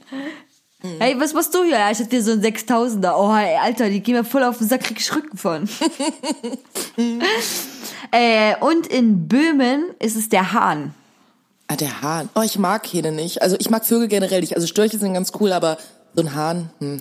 Hey, 0.81 1.19
was 1.19 1.33
machst 1.33 1.53
du 1.53 1.63
hier? 1.63 1.77
Ja, 1.77 1.91
ich 1.91 1.99
hatte 1.99 2.09
dir 2.09 2.23
so 2.23 2.31
ein 2.31 2.41
6000er. 2.41 3.13
Oh, 3.15 3.35
ey, 3.35 3.55
Alter, 3.57 3.89
die 3.89 4.01
gehen 4.01 4.15
mir 4.15 4.23
voll 4.23 4.43
auf 4.43 4.57
den 4.57 4.67
Sack, 4.67 4.81
krieg 4.81 4.99
ich 4.99 5.15
Rücken 5.15 5.37
von. 5.37 5.69
äh, 8.11 8.55
und 8.59 8.87
in 8.87 9.27
Böhmen 9.27 9.83
ist 9.99 10.15
es 10.15 10.29
der 10.29 10.53
Hahn. 10.53 10.95
Ah, 11.67 11.75
der 11.75 12.01
Hahn. 12.01 12.29
Oh, 12.35 12.41
ich 12.41 12.57
mag 12.57 12.85
Hähne 12.87 13.11
nicht. 13.11 13.43
Also 13.43 13.55
ich 13.59 13.69
mag 13.69 13.85
Vögel 13.85 14.07
generell 14.07 14.41
nicht. 14.41 14.55
Also 14.55 14.65
Störche 14.65 14.97
sind 14.97 15.13
ganz 15.13 15.31
cool, 15.39 15.53
aber 15.53 15.77
so 16.15 16.21
ein 16.21 16.33
Hahn, 16.33 16.69
hm. 16.79 16.99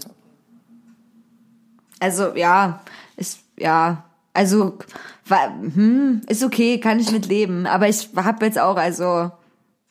Also, 1.99 2.35
ja, 2.35 2.81
ist, 3.17 3.41
ja, 3.59 4.05
also, 4.33 4.79
war, 5.27 5.49
hm, 5.49 6.23
ist 6.29 6.43
okay, 6.43 6.81
kann 6.81 6.99
ich 6.99 7.13
mit 7.13 7.27
leben. 7.27 7.67
Aber 7.67 7.89
ich 7.89 8.09
hab 8.17 8.43
jetzt 8.43 8.59
auch, 8.59 8.77
also, 8.77 9.31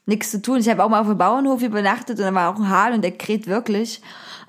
nichts 0.09 0.31
zu 0.31 0.41
tun. 0.41 0.59
Ich 0.59 0.67
habe 0.67 0.83
auch 0.83 0.89
mal 0.89 0.99
auf 0.99 1.07
dem 1.07 1.17
Bauernhof 1.17 1.61
übernachtet 1.61 2.19
und 2.19 2.25
da 2.25 2.33
war 2.33 2.53
auch 2.53 2.59
ein 2.59 2.69
Hahn 2.69 2.93
und 2.93 3.01
der 3.01 3.11
kräht 3.11 3.47
wirklich. 3.47 4.01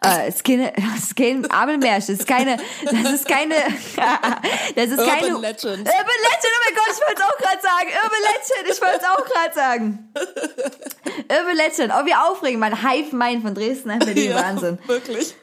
Äh, 0.02 0.28
es 0.28 0.36
ist 0.36 0.44
keine, 0.44 0.72
es 0.96 1.04
ist 1.04 1.16
kein 1.16 1.50
Amelmärchen, 1.50 2.14
es 2.14 2.20
ist 2.20 2.26
keine, 2.26 2.56
das 2.84 3.12
ist 3.12 3.28
keine, 3.28 3.54
das 4.74 4.86
ist 4.86 4.98
Urban 4.98 5.06
keine. 5.06 5.38
Legend. 5.38 5.78
Urban 5.78 6.20
Legend, 6.26 6.52
oh 6.52 6.62
mein 6.64 6.74
Gott, 6.74 6.90
ich 6.90 7.00
wollte 7.00 7.16
es 7.16 7.22
auch 7.22 7.38
gerade 7.38 7.62
sagen. 7.62 7.88
Urban 8.02 8.22
Legend, 8.30 8.72
ich 8.72 8.82
wollte 8.82 8.96
es 8.96 9.04
auch 9.04 9.24
gerade 9.24 9.54
sagen. 9.54 10.12
Urban 11.28 11.56
Legend, 11.56 11.92
oh 11.94 12.06
wie 12.06 12.14
aufregend, 12.14 12.60
mein 12.60 12.88
Hive 12.88 13.14
Mind 13.14 13.42
von 13.42 13.54
Dresden, 13.54 13.90
einfach 13.90 14.14
die 14.14 14.34
Wahnsinn. 14.34 14.78
wirklich. 14.86 15.34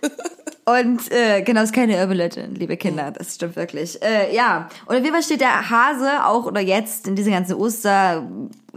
Und 0.65 1.11
äh, 1.13 1.43
genau, 1.43 1.61
ist 1.61 1.73
keine 1.73 1.95
Urban 1.97 2.17
Legend, 2.17 2.57
liebe 2.57 2.75
Kinder, 2.75 3.11
das 3.11 3.35
stimmt 3.35 3.55
wirklich. 3.55 4.01
Äh, 4.01 4.35
ja, 4.35 4.69
und 4.85 5.07
Fall 5.07 5.23
steht 5.23 5.39
der 5.39 5.69
Hase 5.69 6.25
auch 6.25 6.45
oder 6.45 6.59
jetzt 6.59 7.07
in 7.07 7.15
dieser 7.15 7.31
ganzen 7.31 7.53
Oster 7.55 8.27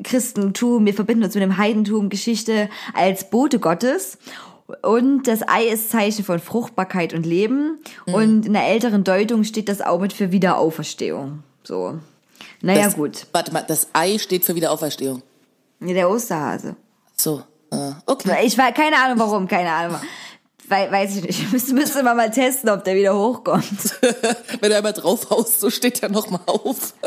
Christentum, 0.04 0.86
wir 0.86 0.94
verbinden 0.94 1.24
uns 1.24 1.34
mit 1.34 1.42
dem 1.42 1.56
Heidentum 1.56 2.08
Geschichte 2.08 2.68
als 2.94 3.28
Bote 3.28 3.58
Gottes. 3.58 4.18
Und 4.82 5.24
das 5.26 5.46
Ei 5.48 5.64
ist 5.68 5.90
Zeichen 5.90 6.24
von 6.24 6.38
Fruchtbarkeit 6.40 7.12
und 7.14 7.24
Leben. 7.26 7.78
Und 8.06 8.46
in 8.46 8.52
der 8.52 8.66
älteren 8.68 9.04
Deutung 9.04 9.44
steht 9.44 9.68
das 9.68 9.80
auch 9.80 10.00
mit 10.00 10.12
für 10.12 10.32
Wiederauferstehung. 10.32 11.42
So. 11.64 11.98
Naja, 12.62 12.84
das, 12.84 12.94
gut. 12.94 13.26
Warte 13.32 13.52
mal, 13.52 13.64
das 13.66 13.88
Ei 13.92 14.18
steht 14.18 14.44
für 14.44 14.54
Wiederauferstehung. 14.54 15.22
Nee, 15.78 15.94
der 15.94 16.10
Osterhase. 16.10 16.76
So, 17.16 17.42
äh, 17.70 17.92
okay. 18.06 18.36
Ich 18.44 18.56
war 18.58 18.72
keine 18.72 18.96
Ahnung 18.96 19.18
warum, 19.18 19.48
keine 19.48 19.70
Ahnung. 19.72 20.00
Wei- 20.68 20.90
weiß 20.90 21.16
ich 21.16 21.22
nicht. 21.24 21.52
Müsste, 21.52 21.74
müsste 21.74 22.02
man 22.02 22.16
mal 22.16 22.30
testen, 22.30 22.68
ob 22.70 22.84
der 22.84 22.94
wieder 22.94 23.16
hochkommt. 23.16 23.64
Wenn 24.60 24.70
du 24.70 24.76
einmal 24.76 24.92
draufhaust, 24.92 25.58
so 25.60 25.68
steht 25.70 26.02
er 26.02 26.10
noch 26.10 26.30
mal 26.30 26.40
auf. 26.46 26.94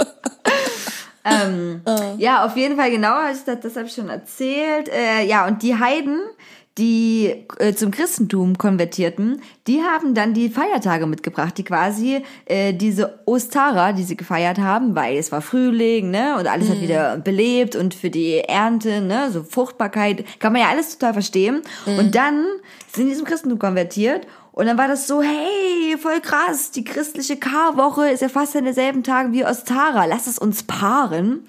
Ja, 2.17 2.45
auf 2.45 2.57
jeden 2.57 2.75
Fall 2.75 2.91
genau, 2.91 3.15
das, 3.29 3.45
das 3.45 3.77
habe 3.77 3.85
ich 3.87 3.93
schon 3.93 4.09
erzählt. 4.09 4.89
Äh, 4.89 5.23
ja, 5.25 5.47
und 5.47 5.63
die 5.63 5.79
Heiden, 5.79 6.19
die 6.77 7.45
äh, 7.59 7.73
zum 7.73 7.91
Christentum 7.91 8.57
konvertierten, 8.57 9.41
die 9.67 9.81
haben 9.83 10.15
dann 10.15 10.33
die 10.33 10.49
Feiertage 10.49 11.05
mitgebracht, 11.05 11.57
die 11.57 11.63
quasi 11.63 12.23
äh, 12.45 12.73
diese 12.73 13.19
Ostara, 13.25 13.93
die 13.93 14.03
sie 14.03 14.17
gefeiert 14.17 14.57
haben, 14.57 14.95
weil 14.95 15.17
es 15.17 15.31
war 15.31 15.41
Frühling, 15.41 16.09
ne, 16.09 16.35
und 16.39 16.47
alles 16.47 16.69
hat 16.69 16.81
wieder 16.81 17.17
belebt 17.17 17.75
und 17.75 17.93
für 17.93 18.09
die 18.09 18.39
Ernte, 18.39 19.01
ne, 19.01 19.29
so 19.31 19.43
Fruchtbarkeit, 19.43 20.25
kann 20.39 20.53
man 20.53 20.63
ja 20.63 20.69
alles 20.69 20.97
total 20.97 21.13
verstehen. 21.13 21.61
Und 21.85 22.15
dann 22.15 22.45
sind 22.95 23.07
die 23.07 23.15
zum 23.15 23.25
Christentum 23.25 23.59
konvertiert 23.59 24.25
und 24.51 24.65
dann 24.65 24.77
war 24.77 24.87
das 24.87 25.07
so, 25.07 25.21
hey, 25.21 25.97
voll 25.99 26.21
krass, 26.21 26.71
die 26.71 26.83
christliche 26.83 27.37
Karwoche 27.37 28.09
ist 28.09 28.21
ja 28.21 28.29
fast 28.29 28.55
an 28.55 28.63
derselben 28.63 29.03
Tag 29.03 29.31
wie 29.31 29.45
Ostara, 29.45 30.05
lass 30.05 30.25
es 30.25 30.39
uns 30.39 30.63
paaren. 30.63 31.45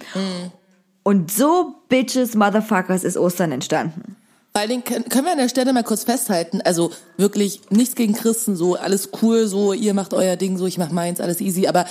Und 1.03 1.31
so, 1.31 1.77
Bitches, 1.89 2.35
Motherfuckers, 2.35 3.05
ist 3.05 3.17
Ostern 3.17 3.53
entstanden. 3.53 4.17
Vor 4.57 4.61
allen 4.61 4.71
Dingen 4.71 4.85
können 4.85 5.09
können 5.09 5.25
wir 5.25 5.33
an 5.33 5.39
der 5.39 5.49
Stelle 5.49 5.73
mal 5.73 5.83
kurz 5.83 6.05
festhalten, 6.05 6.61
also 6.61 6.93
wirklich 7.17 7.63
nichts 7.71 7.97
gegen 7.97 8.15
Christen, 8.15 8.55
so 8.55 8.77
alles 8.77 9.09
cool, 9.21 9.49
so 9.49 9.73
ihr 9.73 9.95
macht 9.95 10.15
euer 10.15 10.37
Ding, 10.37 10.57
so 10.59 10.65
ich 10.65 10.79
mach 10.79 10.93
meins, 10.93 11.21
alles 11.21 11.41
easy, 11.41 11.67
aber 11.67 11.87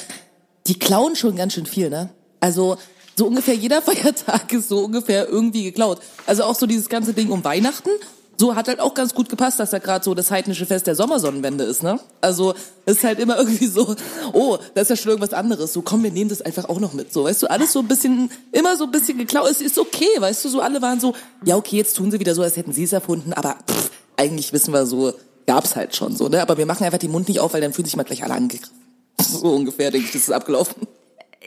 die 0.68 0.80
klauen 0.80 1.18
schon 1.18 1.36
ganz 1.36 1.56
schön 1.56 1.66
viel, 1.66 1.90
ne? 1.90 2.12
Also 2.40 2.78
so 3.18 3.28
ungefähr 3.28 3.54
jeder 3.54 3.82
Feiertag 3.82 4.54
ist 4.54 4.70
so 4.70 4.80
ungefähr 4.86 5.28
irgendwie 5.28 5.64
geklaut. 5.64 6.00
Also 6.26 6.46
auch 6.46 6.56
so 6.56 6.66
dieses 6.66 6.88
ganze 6.88 7.14
Ding 7.14 7.32
um 7.32 7.44
Weihnachten, 7.44 7.90
so 8.38 8.56
hat 8.56 8.68
halt 8.68 8.80
auch 8.80 8.94
ganz 8.94 9.14
gut 9.14 9.30
gepasst, 9.30 9.60
dass 9.60 9.70
da 9.70 9.80
gerade 9.80 10.04
so 10.04 10.14
das 10.14 10.32
heidnische 10.32 10.66
Fest 10.66 10.88
der 10.88 10.96
Sommersonnenwende 10.96 11.64
ist, 11.64 11.84
ne? 11.84 12.00
Also 12.22 12.54
ist 12.86 13.04
halt 13.04 13.20
immer 13.20 13.38
irgendwie 13.40 13.68
so, 13.68 13.96
oh, 14.34 14.58
das 14.74 14.84
ist 14.84 14.90
ja 14.90 14.96
schon 14.96 15.12
irgendwas 15.12 15.34
anderes. 15.34 15.74
So 15.74 15.82
komm, 15.82 16.04
wir 16.04 16.12
nehmen 16.12 16.30
das 16.30 16.42
einfach 16.42 16.70
auch 16.70 16.80
noch 16.80 16.94
mit. 16.94 17.14
So, 17.14 17.26
weißt 17.26 17.44
du, 17.44 17.48
alles 17.48 17.74
so 17.74 17.80
ein 17.80 17.88
bisschen, 17.88 18.32
immer 18.52 18.76
so 18.78 18.86
ein 18.86 18.92
bisschen 18.92 19.18
geklaut. 19.18 19.50
Es 19.50 19.62
ist 19.62 19.78
okay, 19.78 20.10
weißt 20.20 20.46
du, 20.46 20.50
so 20.50 20.62
alle 20.62 20.82
waren 20.82 21.00
so, 21.00 21.14
ja 21.46 21.56
okay, 21.56 21.78
jetzt 21.78 21.96
tun 21.96 22.12
sie 22.12 22.20
wieder 22.20 22.36
so, 22.36 22.42
als 22.42 22.58
hätten 22.58 22.74
sie 22.74 22.84
es 22.84 22.94
erfunden, 22.94 23.34
aber 23.34 23.58
pff, 23.70 23.92
eigentlich 24.18 24.54
wissen 24.54 24.74
wir 24.74 24.86
so, 24.86 25.14
gab's 25.46 25.76
halt 25.76 25.96
schon 25.96 26.16
so, 26.16 26.28
ne? 26.30 26.42
Aber 26.42 26.58
wir 26.58 26.66
machen 26.66 26.84
einfach 26.86 27.00
den 27.00 27.12
Mund 27.12 27.28
nicht 27.28 27.40
auf, 27.40 27.54
weil 27.54 27.62
dann 27.62 27.74
fühlen 27.74 27.86
sich 27.86 27.96
mal 27.96 28.04
gleich 28.04 28.24
alle 28.24 28.34
angegriffen. 28.34 28.78
So 29.22 29.54
ungefähr, 29.54 29.92
denke 29.92 30.08
ich, 30.08 30.14
das 30.14 30.24
ist 30.24 30.32
abgelaufen. 30.32 30.88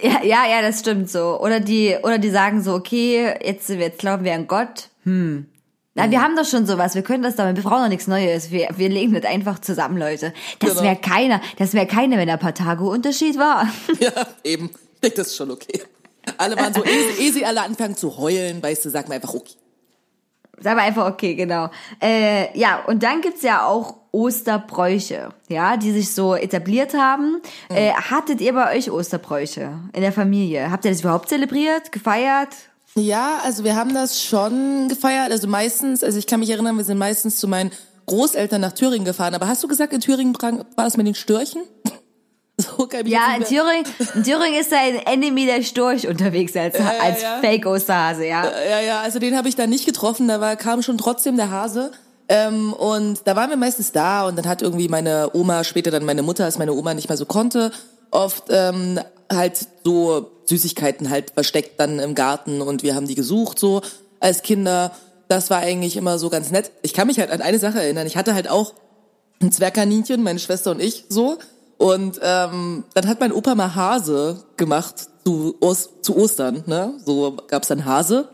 Ja, 0.00 0.22
ja, 0.22 0.46
ja, 0.46 0.62
das 0.62 0.80
stimmt 0.80 1.10
so. 1.10 1.40
Oder 1.40 1.60
die, 1.60 1.96
oder 2.02 2.18
die 2.18 2.30
sagen 2.30 2.62
so, 2.62 2.74
okay, 2.74 3.34
jetzt, 3.42 3.68
jetzt 3.68 3.98
glauben 3.98 4.24
wir 4.24 4.34
an 4.34 4.46
Gott. 4.46 4.88
Hm. 5.04 5.46
Na, 5.96 6.10
wir 6.10 6.22
haben 6.22 6.36
doch 6.36 6.44
schon 6.44 6.66
sowas, 6.66 6.94
wir 6.94 7.00
können 7.02 7.22
das 7.22 7.36
damit, 7.36 7.56
wir 7.56 7.62
brauchen 7.62 7.82
doch 7.84 7.88
nichts 7.88 8.06
Neues, 8.06 8.50
wir, 8.50 8.68
wir 8.76 8.90
legen 8.90 9.14
das 9.14 9.24
einfach 9.24 9.58
zusammen, 9.60 9.96
Leute. 9.96 10.34
Das 10.58 10.72
Genau. 10.72 10.82
wäre 10.82 10.96
keiner, 10.96 11.40
das 11.58 11.72
wäre 11.72 11.86
keiner, 11.86 12.18
wenn 12.18 12.28
der 12.28 12.36
paar 12.36 12.54
Tage 12.54 12.84
Unterschied 12.84 13.38
war. 13.38 13.66
Ja, 14.00 14.12
eben. 14.44 14.70
Ich 14.94 15.00
denke, 15.00 15.16
das 15.16 15.28
ist 15.28 15.36
schon 15.36 15.50
okay. 15.50 15.82
Alle 16.38 16.56
waren 16.56 16.74
so, 16.74 16.84
ehe 16.84 17.32
sie 17.32 17.44
alle 17.46 17.62
anfangen 17.62 17.96
zu 17.96 18.18
heulen, 18.18 18.62
weißt 18.62 18.84
du, 18.84 18.90
sag 18.90 19.08
mal 19.08 19.14
einfach 19.14 19.32
okay. 19.34 19.54
Sagen 20.58 20.76
wir 20.78 20.84
einfach 20.84 21.06
okay, 21.06 21.34
genau. 21.34 21.70
Äh, 22.02 22.58
ja, 22.58 22.82
und 22.86 23.02
dann 23.02 23.20
gibt's 23.20 23.42
ja 23.42 23.66
auch 23.66 23.96
Osterbräuche, 24.12 25.30
ja, 25.48 25.76
die 25.76 25.92
sich 25.92 26.14
so 26.14 26.34
etabliert 26.34 26.94
haben. 26.94 27.40
Äh, 27.68 27.92
hattet 27.92 28.40
ihr 28.40 28.54
bei 28.54 28.74
euch 28.76 28.90
Osterbräuche 28.90 29.78
in 29.92 30.00
der 30.00 30.12
Familie? 30.12 30.70
Habt 30.70 30.84
ihr 30.84 30.90
das 30.90 31.00
überhaupt 31.00 31.28
zelebriert, 31.28 31.92
gefeiert? 31.92 32.48
Ja, 32.98 33.40
also 33.44 33.62
wir 33.62 33.76
haben 33.76 33.94
das 33.94 34.22
schon 34.22 34.88
gefeiert. 34.88 35.30
Also 35.30 35.48
meistens, 35.48 36.02
also 36.02 36.18
ich 36.18 36.26
kann 36.26 36.40
mich 36.40 36.50
erinnern, 36.50 36.76
wir 36.76 36.84
sind 36.84 36.98
meistens 36.98 37.36
zu 37.36 37.46
meinen 37.46 37.70
Großeltern 38.06 38.60
nach 38.60 38.72
Thüringen 38.72 39.04
gefahren. 39.04 39.34
Aber 39.34 39.48
hast 39.48 39.62
du 39.62 39.68
gesagt, 39.68 39.92
in 39.92 40.00
Thüringen 40.00 40.34
war 40.40 40.84
das 40.84 40.96
mit 40.96 41.06
den 41.06 41.14
Störchen? 41.14 41.62
So 42.58 42.86
kann 42.86 43.04
ich 43.04 43.12
Ja, 43.12 43.36
in 43.36 43.44
Thüringen, 43.44 43.84
in 44.14 44.22
Thüringen 44.22 44.58
ist 44.58 44.72
ein 44.72 44.96
Enemy 45.04 45.44
der 45.44 45.62
Storch 45.62 46.08
unterwegs 46.08 46.56
als, 46.56 46.78
ja, 46.78 46.90
als 47.02 47.20
ja. 47.20 47.38
Fake-Osterhase, 47.42 48.26
ja. 48.26 48.44
Ja, 48.46 48.80
ja, 48.80 49.00
also 49.00 49.18
den 49.18 49.36
habe 49.36 49.50
ich 49.50 49.56
da 49.56 49.66
nicht 49.66 49.84
getroffen. 49.84 50.26
Da 50.26 50.40
war, 50.40 50.56
kam 50.56 50.80
schon 50.80 50.96
trotzdem 50.96 51.36
der 51.36 51.50
Hase. 51.50 51.90
Ähm, 52.30 52.72
und 52.72 53.20
da 53.26 53.36
waren 53.36 53.50
wir 53.50 53.58
meistens 53.58 53.92
da 53.92 54.26
und 54.26 54.36
dann 54.36 54.48
hat 54.48 54.62
irgendwie 54.62 54.88
meine 54.88 55.30
Oma, 55.34 55.64
später 55.64 55.90
dann 55.90 56.06
meine 56.06 56.22
Mutter, 56.22 56.46
als 56.46 56.56
meine 56.56 56.72
Oma 56.72 56.94
nicht 56.94 57.10
mehr 57.10 57.18
so 57.18 57.26
konnte, 57.26 57.72
oft 58.10 58.44
ähm, 58.48 58.98
halt 59.32 59.66
so 59.84 60.30
Süßigkeiten 60.44 61.10
halt 61.10 61.30
versteckt 61.32 61.80
dann 61.80 61.98
im 61.98 62.14
Garten 62.14 62.62
und 62.62 62.82
wir 62.82 62.94
haben 62.94 63.06
die 63.06 63.14
gesucht 63.14 63.58
so 63.58 63.82
als 64.20 64.42
Kinder. 64.42 64.92
Das 65.28 65.50
war 65.50 65.58
eigentlich 65.58 65.96
immer 65.96 66.18
so 66.18 66.30
ganz 66.30 66.50
nett. 66.50 66.70
Ich 66.82 66.94
kann 66.94 67.08
mich 67.08 67.18
halt 67.18 67.30
an 67.30 67.42
eine 67.42 67.58
Sache 67.58 67.82
erinnern. 67.82 68.06
Ich 68.06 68.16
hatte 68.16 68.34
halt 68.34 68.48
auch 68.48 68.74
ein 69.40 69.52
Zwergkaninchen, 69.52 70.22
meine 70.22 70.38
Schwester 70.38 70.70
und 70.70 70.80
ich 70.80 71.04
so. 71.08 71.38
Und 71.78 72.20
ähm, 72.22 72.84
dann 72.94 73.08
hat 73.08 73.20
mein 73.20 73.32
Opa 73.32 73.54
mal 73.54 73.74
Hase 73.74 74.44
gemacht 74.56 75.08
zu, 75.24 75.56
Os 75.60 75.90
zu 76.00 76.16
Ostern. 76.16 76.64
Ne? 76.66 76.94
So 77.04 77.36
gab's 77.48 77.68
dann 77.68 77.84
Hase 77.84 78.28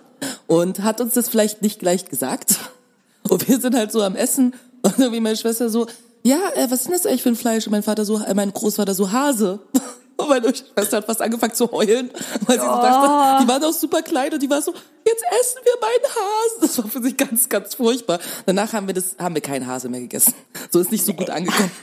und 0.47 0.83
hat 0.83 1.01
uns 1.01 1.15
das 1.15 1.29
vielleicht 1.29 1.63
nicht 1.63 1.81
gleich 1.81 2.05
gesagt. 2.05 2.57
Und 3.29 3.49
wir 3.49 3.61
sind 3.61 3.77
halt 3.77 3.93
so 3.93 4.03
am 4.03 4.17
Essen 4.17 4.53
und 4.83 4.99
irgendwie 4.99 5.21
meine 5.21 5.37
Schwester 5.37 5.71
so, 5.71 5.87
ja, 6.25 6.39
äh, 6.57 6.69
was 6.69 6.81
ist 6.81 6.87
denn 6.87 6.93
das 6.93 7.07
eigentlich 7.07 7.23
für 7.23 7.29
ein 7.29 7.37
Fleisch? 7.37 7.67
Und 7.67 7.71
mein 7.71 7.85
Vater 7.85 8.05
so, 8.05 8.19
äh, 8.19 8.35
mein 8.35 8.53
Großvater 8.53 8.95
so 8.95 9.13
Hase. 9.13 9.61
Und 10.23 10.29
meine 10.29 10.55
Schwester 10.55 10.99
hat 10.99 11.07
fast 11.07 11.23
angefangen 11.23 11.55
zu 11.55 11.71
heulen, 11.71 12.11
weil 12.47 12.59
sie 12.59 12.67
so 12.67 12.73
dachte, 12.73 13.43
die 13.43 13.49
waren 13.49 13.65
auch 13.65 13.73
super 13.73 14.03
klein 14.03 14.33
und 14.33 14.43
die 14.43 14.51
war 14.51 14.63
so, 14.63 14.73
jetzt 15.12 15.25
essen 15.40 15.61
wir 15.64 15.72
meinen 15.81 16.14
Hasen. 16.14 16.61
Das 16.61 16.79
war 16.79 16.88
für 16.88 17.03
sie 17.03 17.16
ganz, 17.16 17.48
ganz 17.48 17.75
furchtbar. 17.75 18.18
Danach 18.46 18.72
haben 18.72 18.87
wir 18.87 18.94
das, 18.94 19.16
haben 19.18 19.35
wir 19.35 19.42
keinen 19.42 19.66
Hase 19.66 19.88
mehr 19.88 20.01
gegessen. 20.01 20.35
So 20.70 20.81
ist 20.81 20.90
nicht 20.90 21.05
so 21.05 21.14
gut 21.14 21.31
angekommen. 21.31 21.70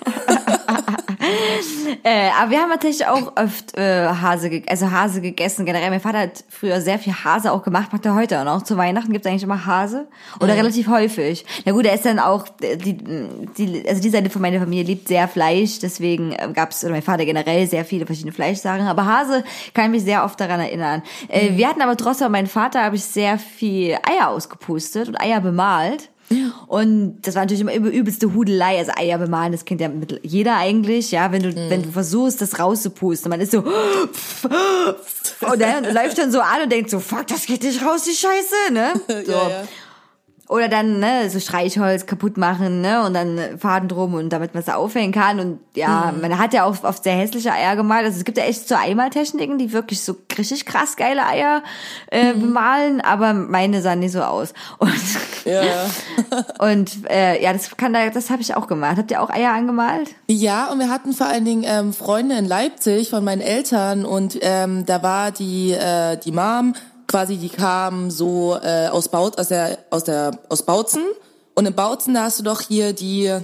äh, 2.04 2.30
aber 2.40 2.52
wir 2.52 2.60
haben 2.60 2.70
natürlich 2.70 3.06
auch 3.06 3.34
oft 3.36 3.78
äh, 3.78 4.08
Hase, 4.08 4.62
also 4.68 4.92
Hase 4.92 5.22
gegessen. 5.22 5.66
Generell, 5.66 5.90
mein 5.90 6.00
Vater 6.00 6.20
hat 6.20 6.44
früher 6.50 6.82
sehr 6.82 7.00
viel 7.00 7.14
Hase 7.14 7.52
auch 7.52 7.64
gemacht, 7.64 7.92
macht 7.92 8.06
er 8.06 8.16
heute 8.16 8.40
auch 8.40 8.46
noch. 8.46 8.64
Zu 8.64 8.78
Weihnachten 8.78 9.12
gibt's 9.12 9.28
eigentlich 9.28 9.44
immer 9.44 9.66
Hase. 9.66 10.08
Oder 10.40 10.54
mhm. 10.54 10.60
relativ 10.60 10.88
häufig. 10.88 11.46
Na 11.66 11.72
gut, 11.72 11.86
er 11.86 11.94
ist 11.94 12.06
dann 12.06 12.20
auch, 12.20 12.46
die, 12.60 12.98
die, 13.58 13.88
also 13.88 14.02
die 14.02 14.10
Seite 14.10 14.30
von 14.30 14.42
meiner 14.42 14.60
Familie 14.60 14.84
liebt 14.84 15.08
sehr 15.08 15.28
Fleisch, 15.28 15.80
deswegen 15.80 16.32
äh, 16.32 16.50
gab's 16.54 16.84
oder 16.84 16.94
mein 16.94 17.02
Vater 17.02 17.26
generell 17.26 17.68
sehr 17.68 17.86
viele 17.86 18.06
verschiedene 18.06 18.34
Fleischsachen. 18.34 18.88
Aber 18.88 19.06
Hase 19.06 19.44
kann 19.74 19.86
ich 19.86 19.92
mich 19.92 20.04
sehr 20.04 20.24
oft 20.24 20.40
daran 20.40 20.60
erinnern. 20.60 21.04
Äh, 21.28 21.52
mhm. 21.52 21.58
Wir 21.58 21.68
hatten 21.68 21.82
aber 21.82 21.98
trotzdem, 21.98 22.32
mein 22.32 22.48
Vater 22.48 22.84
habe 22.84 22.96
ich 22.96 23.04
sehr 23.04 23.19
viel 23.38 23.98
Eier 24.04 24.30
ausgepustet 24.30 25.08
und 25.08 25.20
Eier 25.20 25.42
bemalt. 25.42 26.10
Und 26.68 27.22
das 27.24 27.36
war 27.36 27.42
natürlich 27.44 27.62
immer 27.62 27.74
übelste 27.74 28.34
Hudelei. 28.34 28.78
Also 28.78 28.92
Eier 28.96 29.18
bemalen, 29.18 29.52
das 29.52 29.66
kennt 29.66 29.82
ja 29.82 29.90
mit 29.90 30.20
jeder 30.24 30.58
eigentlich, 30.58 31.12
ja, 31.12 31.32
wenn 31.32 31.42
du, 31.42 31.50
mhm. 31.50 31.70
wenn 31.70 31.84
du 31.84 31.92
versuchst, 31.92 32.42
das 32.42 32.60
rauszupusten. 32.60 33.30
Man 33.30 33.42
ist 33.42 33.52
so, 33.52 33.60
und 33.64 33.74
dann 35.60 35.84
läuft 35.94 36.20
dann 36.20 36.32
so 36.32 36.40
an 36.40 36.64
und 36.64 36.72
denkt 36.72 36.92
so, 36.92 37.00
fuck, 37.00 37.26
das 37.28 37.46
geht 37.48 37.64
nicht 37.64 37.84
raus, 37.84 38.04
die 38.04 38.16
Scheiße, 38.16 38.74
ne? 38.74 38.94
So. 39.26 39.32
Ja, 39.32 39.50
ja. 39.50 39.64
Oder 40.50 40.68
dann, 40.68 41.00
ne, 41.00 41.30
so 41.30 41.40
Streichholz 41.40 42.08
kaputt 42.08 42.36
machen, 42.36 42.82
ne, 42.82 43.06
und 43.06 43.14
dann 43.14 43.60
Faden 43.60 43.88
drum 43.88 44.16
und 44.16 44.30
damit 44.30 44.56
man 44.56 44.64
es 44.64 44.70
aufhängen 44.70 45.14
kann. 45.14 45.40
Und 45.40 45.60
ja, 45.76 46.12
mhm. 46.12 46.22
man 46.22 46.40
hat 46.40 46.56
ja 46.56 46.64
auch 46.64 46.84
oft 46.84 47.04
sehr 47.04 47.14
hässliche 47.14 47.54
Eier 47.54 47.76
gemalt. 47.76 48.04
Also 48.04 48.18
es 48.18 48.26
gibt 48.26 48.40
ja 48.40 48.46
echt 48.46 48.68
so 48.68 48.74
Eimaltechniken, 48.74 49.60
die 49.60 49.72
wirklich 49.74 50.02
so 50.02 50.16
richtig 50.36 50.66
krass 50.66 50.96
geile 50.96 51.24
Eier 51.28 51.62
äh, 52.10 52.34
mhm. 52.34 52.42
bemalen, 52.42 53.02
aber 53.02 53.36
meine 53.36 53.84
sahen 53.84 54.00
nicht 54.00 54.14
so 54.14 54.24
aus. 54.24 54.56
Und, 54.80 54.92
ja. 55.46 55.62
und 56.60 57.08
äh, 57.08 57.44
ja, 57.44 57.54
das 57.54 57.78
kann 57.78 57.94
da, 57.94 58.10
das 58.10 58.32
habe 58.32 58.42
ich 58.42 58.56
auch 58.56 58.66
gemacht. 58.66 58.98
Habt 58.98 59.12
ihr 59.12 59.22
auch 59.22 59.30
Eier 59.30 59.54
angemalt? 59.54 60.16
Ja, 60.28 60.72
und 60.72 60.80
wir 60.80 60.90
hatten 60.90 61.14
vor 61.14 61.28
allen 61.28 61.46
Dingen 61.46 61.64
ähm, 61.68 61.94
Freunde 61.94 62.36
in 62.40 62.46
Leipzig 62.46 63.12
von 63.12 63.24
meinen 63.24 63.42
Eltern 63.42 64.04
und 64.04 64.40
ähm, 64.42 64.84
da 64.88 65.04
war 65.04 65.30
die, 65.30 65.74
äh, 65.74 66.18
die 66.18 66.32
Mom 66.32 66.74
quasi, 67.10 67.38
die 67.38 67.50
kamen 67.50 68.12
so 68.12 68.58
äh, 68.64 68.88
aus 68.88 69.10
Baut, 69.10 69.38
aus 69.38 69.50
der, 69.50 69.80
aus 69.90 70.06
der, 70.06 70.32
aus 70.48 70.64
Bautzen. 70.64 71.04
Und 71.56 71.66
in 71.66 71.74
Bautzen, 71.74 72.14
da 72.14 72.24
hast 72.24 72.40
du 72.40 72.44
doch 72.44 72.62
hier 72.62 72.94
die, 72.94 73.36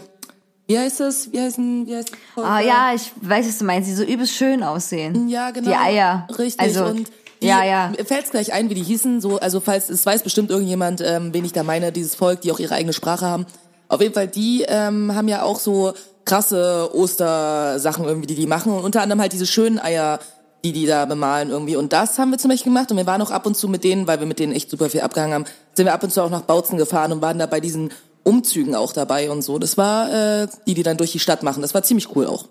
wie 0.67 0.79
heißt 0.79 1.01
es? 1.01 1.33
Wie 1.33 1.41
heißen, 1.41 1.85
wie 1.85 1.95
heißt 1.95 2.11
das? 2.35 2.45
Ah 2.45 2.61
ja, 2.61 2.93
ich 2.95 3.11
weiß, 3.21 3.45
was 3.47 3.57
du 3.57 3.65
meinst, 3.65 3.89
die 3.89 3.93
so 3.93 4.03
übelst 4.03 4.33
schön 4.33 4.63
aussehen. 4.63 5.27
Ja, 5.27 5.51
genau. 5.51 5.69
Die 5.69 5.75
Eier. 5.75 6.27
Richtig. 6.37 6.59
Also, 6.59 6.85
und 6.85 7.09
die, 7.41 7.47
ja, 7.47 7.63
ja. 7.65 7.91
Fällt's 8.05 8.31
gleich 8.31 8.53
ein, 8.53 8.69
wie 8.69 8.75
die 8.75 8.83
hießen. 8.83 9.19
So, 9.19 9.37
also 9.39 9.59
falls 9.59 9.89
es 9.89 10.05
weiß 10.05 10.23
bestimmt 10.23 10.51
irgendjemand, 10.51 11.01
ähm, 11.01 11.33
wen 11.33 11.43
ich 11.43 11.51
da 11.51 11.63
meine, 11.63 11.91
dieses 11.91 12.15
Volk, 12.15 12.41
die 12.41 12.51
auch 12.51 12.59
ihre 12.59 12.75
eigene 12.75 12.93
Sprache 12.93 13.25
haben. 13.25 13.45
Auf 13.87 14.01
jeden 14.01 14.13
Fall, 14.13 14.27
die 14.27 14.63
ähm, 14.67 15.13
haben 15.13 15.27
ja 15.27 15.43
auch 15.43 15.59
so 15.59 15.93
krasse 16.25 16.89
Ostersachen 16.93 18.05
irgendwie, 18.05 18.27
die 18.27 18.35
die 18.35 18.47
machen 18.47 18.71
und 18.71 18.83
unter 18.83 19.01
anderem 19.01 19.21
halt 19.21 19.33
diese 19.33 19.45
schönen 19.45 19.77
Eier 19.77 20.19
die 20.65 20.71
die 20.71 20.87
da 20.87 21.05
bemalen 21.05 21.51
irgendwie. 21.51 21.75
Und 21.75 21.93
das 21.93 22.17
haben 22.17 22.31
wir 22.31 22.39
zum 22.39 22.49
Beispiel 22.49 22.71
gemacht. 22.71 22.89
Und 22.89 22.97
wir 22.97 23.05
waren 23.05 23.21
auch 23.21 23.29
ab 23.29 23.45
und 23.45 23.55
zu 23.55 23.67
mit 23.67 23.83
denen, 23.83 24.07
weil 24.07 24.19
wir 24.19 24.25
mit 24.25 24.39
denen 24.39 24.51
echt 24.51 24.71
super 24.71 24.89
viel 24.89 25.01
abgehangen 25.01 25.33
haben, 25.35 25.45
sind 25.73 25.85
wir 25.85 25.93
ab 25.93 26.03
und 26.03 26.11
zu 26.11 26.23
auch 26.23 26.31
nach 26.31 26.41
Bautzen 26.41 26.77
gefahren 26.77 27.11
und 27.11 27.21
waren 27.21 27.37
da 27.37 27.45
bei 27.45 27.59
diesen 27.59 27.91
Umzügen 28.23 28.75
auch 28.75 28.91
dabei 28.91 29.29
und 29.29 29.43
so. 29.43 29.59
Das 29.59 29.77
war 29.77 30.11
äh, 30.11 30.47
die, 30.65 30.73
die 30.73 30.81
dann 30.81 30.97
durch 30.97 31.11
die 31.11 31.19
Stadt 31.19 31.43
machen. 31.43 31.61
Das 31.61 31.75
war 31.75 31.83
ziemlich 31.83 32.15
cool 32.15 32.25
auch. 32.25 32.45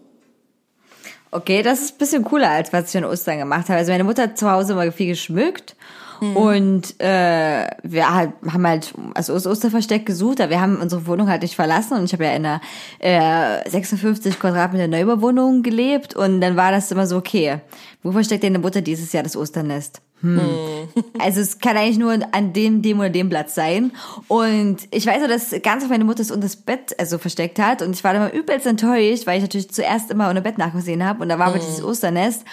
Okay, 1.33 1.62
das 1.64 1.81
ist 1.81 1.94
ein 1.94 1.98
bisschen 1.98 2.22
cooler, 2.22 2.50
als 2.50 2.72
was 2.72 2.90
ich 2.90 2.96
an 2.96 3.05
Ostern 3.05 3.38
gemacht 3.38 3.68
habe. 3.68 3.79
Also 3.79 3.90
meine 3.90 4.05
Mutter 4.05 4.22
hat 4.22 4.38
zu 4.38 4.48
Hause 4.48 4.74
immer 4.74 4.92
viel 4.92 5.09
geschmückt 5.09 5.74
Mhm. 6.20 6.37
Und 6.37 7.00
äh, 7.00 7.68
wir 7.83 8.14
halt, 8.14 8.33
haben 8.50 8.66
halt 8.66 8.94
also 9.14 9.35
Osterversteck 9.35 10.07
gesucht, 10.07 10.40
aber 10.40 10.50
wir 10.50 10.61
haben 10.61 10.81
unsere 10.81 11.07
Wohnung 11.07 11.29
halt 11.29 11.42
nicht 11.42 11.57
verlassen 11.57 11.98
und 11.98 12.05
ich 12.05 12.12
habe 12.12 12.24
ja 12.24 12.33
in 12.33 12.46
einer 12.46 12.61
äh, 12.98 13.68
56 13.68 14.38
Quadratmeter 14.38 14.88
Neubauwohnung 14.88 15.62
gelebt 15.62 16.14
und 16.14 16.40
dann 16.40 16.57
war 16.57 16.70
das 16.70 16.90
immer 16.90 17.07
so, 17.07 17.16
okay, 17.16 17.61
wo 18.03 18.12
versteckt 18.12 18.44
deine 18.44 18.59
Mutter 18.59 18.81
dieses 18.81 19.12
Jahr 19.12 19.22
das 19.22 19.37
Osternest? 19.37 20.00
Hm. 20.24 20.37
Mhm. 20.37 21.05
Also 21.18 21.40
es 21.40 21.59
kann 21.59 21.77
eigentlich 21.77 21.98
nur 21.98 22.18
an 22.33 22.53
dem, 22.53 22.83
dem 22.83 22.98
oder 22.98 23.11
dem 23.11 23.29
Platz 23.29 23.55
sein. 23.55 23.92
Und 24.29 24.79
ich 24.90 25.07
weiß 25.07 25.22
auch, 25.22 25.29
dass 25.29 25.55
ganz 25.62 25.85
auf 25.85 25.90
meine 25.90 26.05
Mutter 26.05 26.22
es 26.22 26.31
unter 26.31 26.44
das 26.44 26.57
Bett 26.57 26.98
also 26.98 27.18
versteckt 27.18 27.59
hat. 27.59 27.83
Und 27.83 27.94
ich 27.94 28.03
war 28.03 28.14
immer 28.14 28.33
übelst 28.33 28.66
enttäuscht, 28.66 29.27
weil 29.27 29.37
ich 29.37 29.42
natürlich 29.42 29.70
zuerst 29.70 30.11
immer 30.11 30.29
unter 30.31 30.40
Bett 30.40 30.59
nachgesehen 30.59 31.05
habe. 31.05 31.22
Und 31.22 31.29
da 31.29 31.38
war 31.38 31.48
aber 31.48 31.57
mhm. 31.57 31.61
dieses 31.61 31.85
Osternest. 31.85 32.44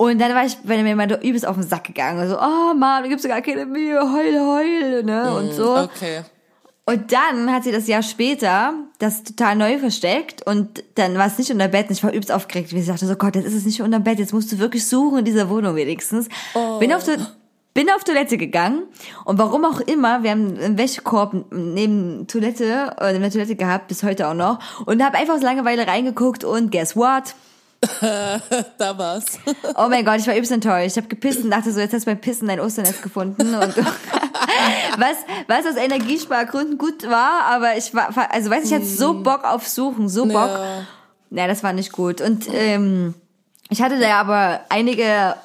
Und 0.00 0.20
dann 0.20 0.32
war 0.32 0.46
ich, 0.46 0.56
wenn 0.62 0.78
er 0.78 0.84
mir 0.84 0.94
mal 0.94 1.10
übelst 1.24 1.44
auf 1.44 1.56
den 1.56 1.66
Sack 1.66 1.84
gegangen, 1.84 2.28
so, 2.28 2.38
oh 2.38 2.72
Mann, 2.74 3.02
du 3.02 3.08
gibst 3.08 3.24
dir 3.24 3.30
gar 3.30 3.42
keine 3.42 3.66
Mühe, 3.66 4.00
heul, 4.00 4.38
heul, 4.38 5.02
ne, 5.02 5.34
und 5.36 5.52
so. 5.52 5.76
Okay. 5.76 6.22
Und 6.86 7.12
dann 7.12 7.52
hat 7.52 7.64
sie 7.64 7.72
das 7.72 7.88
Jahr 7.88 8.02
später 8.02 8.72
das 9.00 9.24
total 9.24 9.56
neu 9.56 9.78
versteckt 9.78 10.46
und 10.46 10.84
dann 10.94 11.18
war 11.18 11.26
es 11.26 11.36
nicht 11.36 11.50
unter 11.50 11.68
Bett 11.68 11.88
und 11.88 11.92
ich 11.92 12.02
war 12.02 12.12
übelst 12.12 12.32
aufgeregt, 12.32 12.72
wie 12.72 12.78
sie 12.78 12.86
sagte, 12.86 13.06
so 13.06 13.16
Gott, 13.16 13.34
jetzt 13.34 13.44
ist 13.44 13.54
es 13.54 13.66
nicht 13.66 13.82
unter 13.82 13.98
Bett, 13.98 14.20
jetzt 14.20 14.32
musst 14.32 14.50
du 14.52 14.58
wirklich 14.58 14.86
suchen 14.86 15.18
in 15.18 15.24
dieser 15.24 15.50
Wohnung 15.50 15.74
wenigstens. 15.74 16.28
Oh. 16.54 16.78
Bin 16.78 16.94
auf 16.94 17.04
der, 17.04 17.18
bin 17.74 17.90
auf 17.90 18.04
Toilette 18.04 18.38
gegangen 18.38 18.84
und 19.24 19.36
warum 19.36 19.64
auch 19.64 19.80
immer, 19.80 20.22
wir 20.22 20.30
haben 20.30 20.56
einen 20.58 20.78
Wäschekorb 20.78 21.34
neben 21.50 22.26
Toilette, 22.28 22.94
äh, 23.00 23.12
neben 23.12 23.22
der 23.22 23.32
Toilette 23.32 23.56
gehabt, 23.56 23.88
bis 23.88 24.04
heute 24.04 24.28
auch 24.28 24.34
noch 24.34 24.58
und 24.86 25.04
habe 25.04 25.18
einfach 25.18 25.36
so 25.38 25.44
Langeweile 25.44 25.86
reingeguckt 25.88 26.44
und 26.44 26.70
guess 26.70 26.96
what? 26.96 27.34
da 28.00 28.98
war's. 28.98 29.38
Oh 29.76 29.88
mein 29.88 30.04
Gott, 30.04 30.18
ich 30.18 30.26
war 30.26 30.34
übelst 30.34 30.50
enttäuscht. 30.50 30.92
Ich 30.92 30.96
habe 30.96 31.08
gepisst 31.08 31.44
und 31.44 31.50
dachte 31.50 31.72
so, 31.72 31.80
jetzt 31.80 31.92
hast 31.92 32.06
du 32.06 32.10
beim 32.10 32.20
Pissen 32.20 32.48
dein 32.48 32.58
Osternest 32.58 33.02
gefunden. 33.02 33.54
Und 33.54 33.76
was, 34.96 35.16
was 35.46 35.66
aus 35.66 35.76
Energiespargründen 35.76 36.76
gut 36.76 37.08
war, 37.08 37.44
aber 37.44 37.76
ich 37.76 37.94
war, 37.94 38.10
also 38.32 38.50
weiß 38.50 38.64
ich, 38.64 38.74
hatte 38.74 38.84
so 38.84 39.14
mm. 39.14 39.22
Bock 39.22 39.44
auf 39.44 39.68
Suchen, 39.68 40.08
so 40.08 40.26
Bock. 40.26 40.34
Ja, 40.34 40.86
ja 41.30 41.46
das 41.46 41.62
war 41.62 41.72
nicht 41.72 41.92
gut. 41.92 42.20
Und 42.20 42.46
ähm, 42.52 43.14
ich 43.70 43.80
hatte 43.80 44.00
da 44.00 44.20
aber 44.20 44.60
einige 44.70 45.36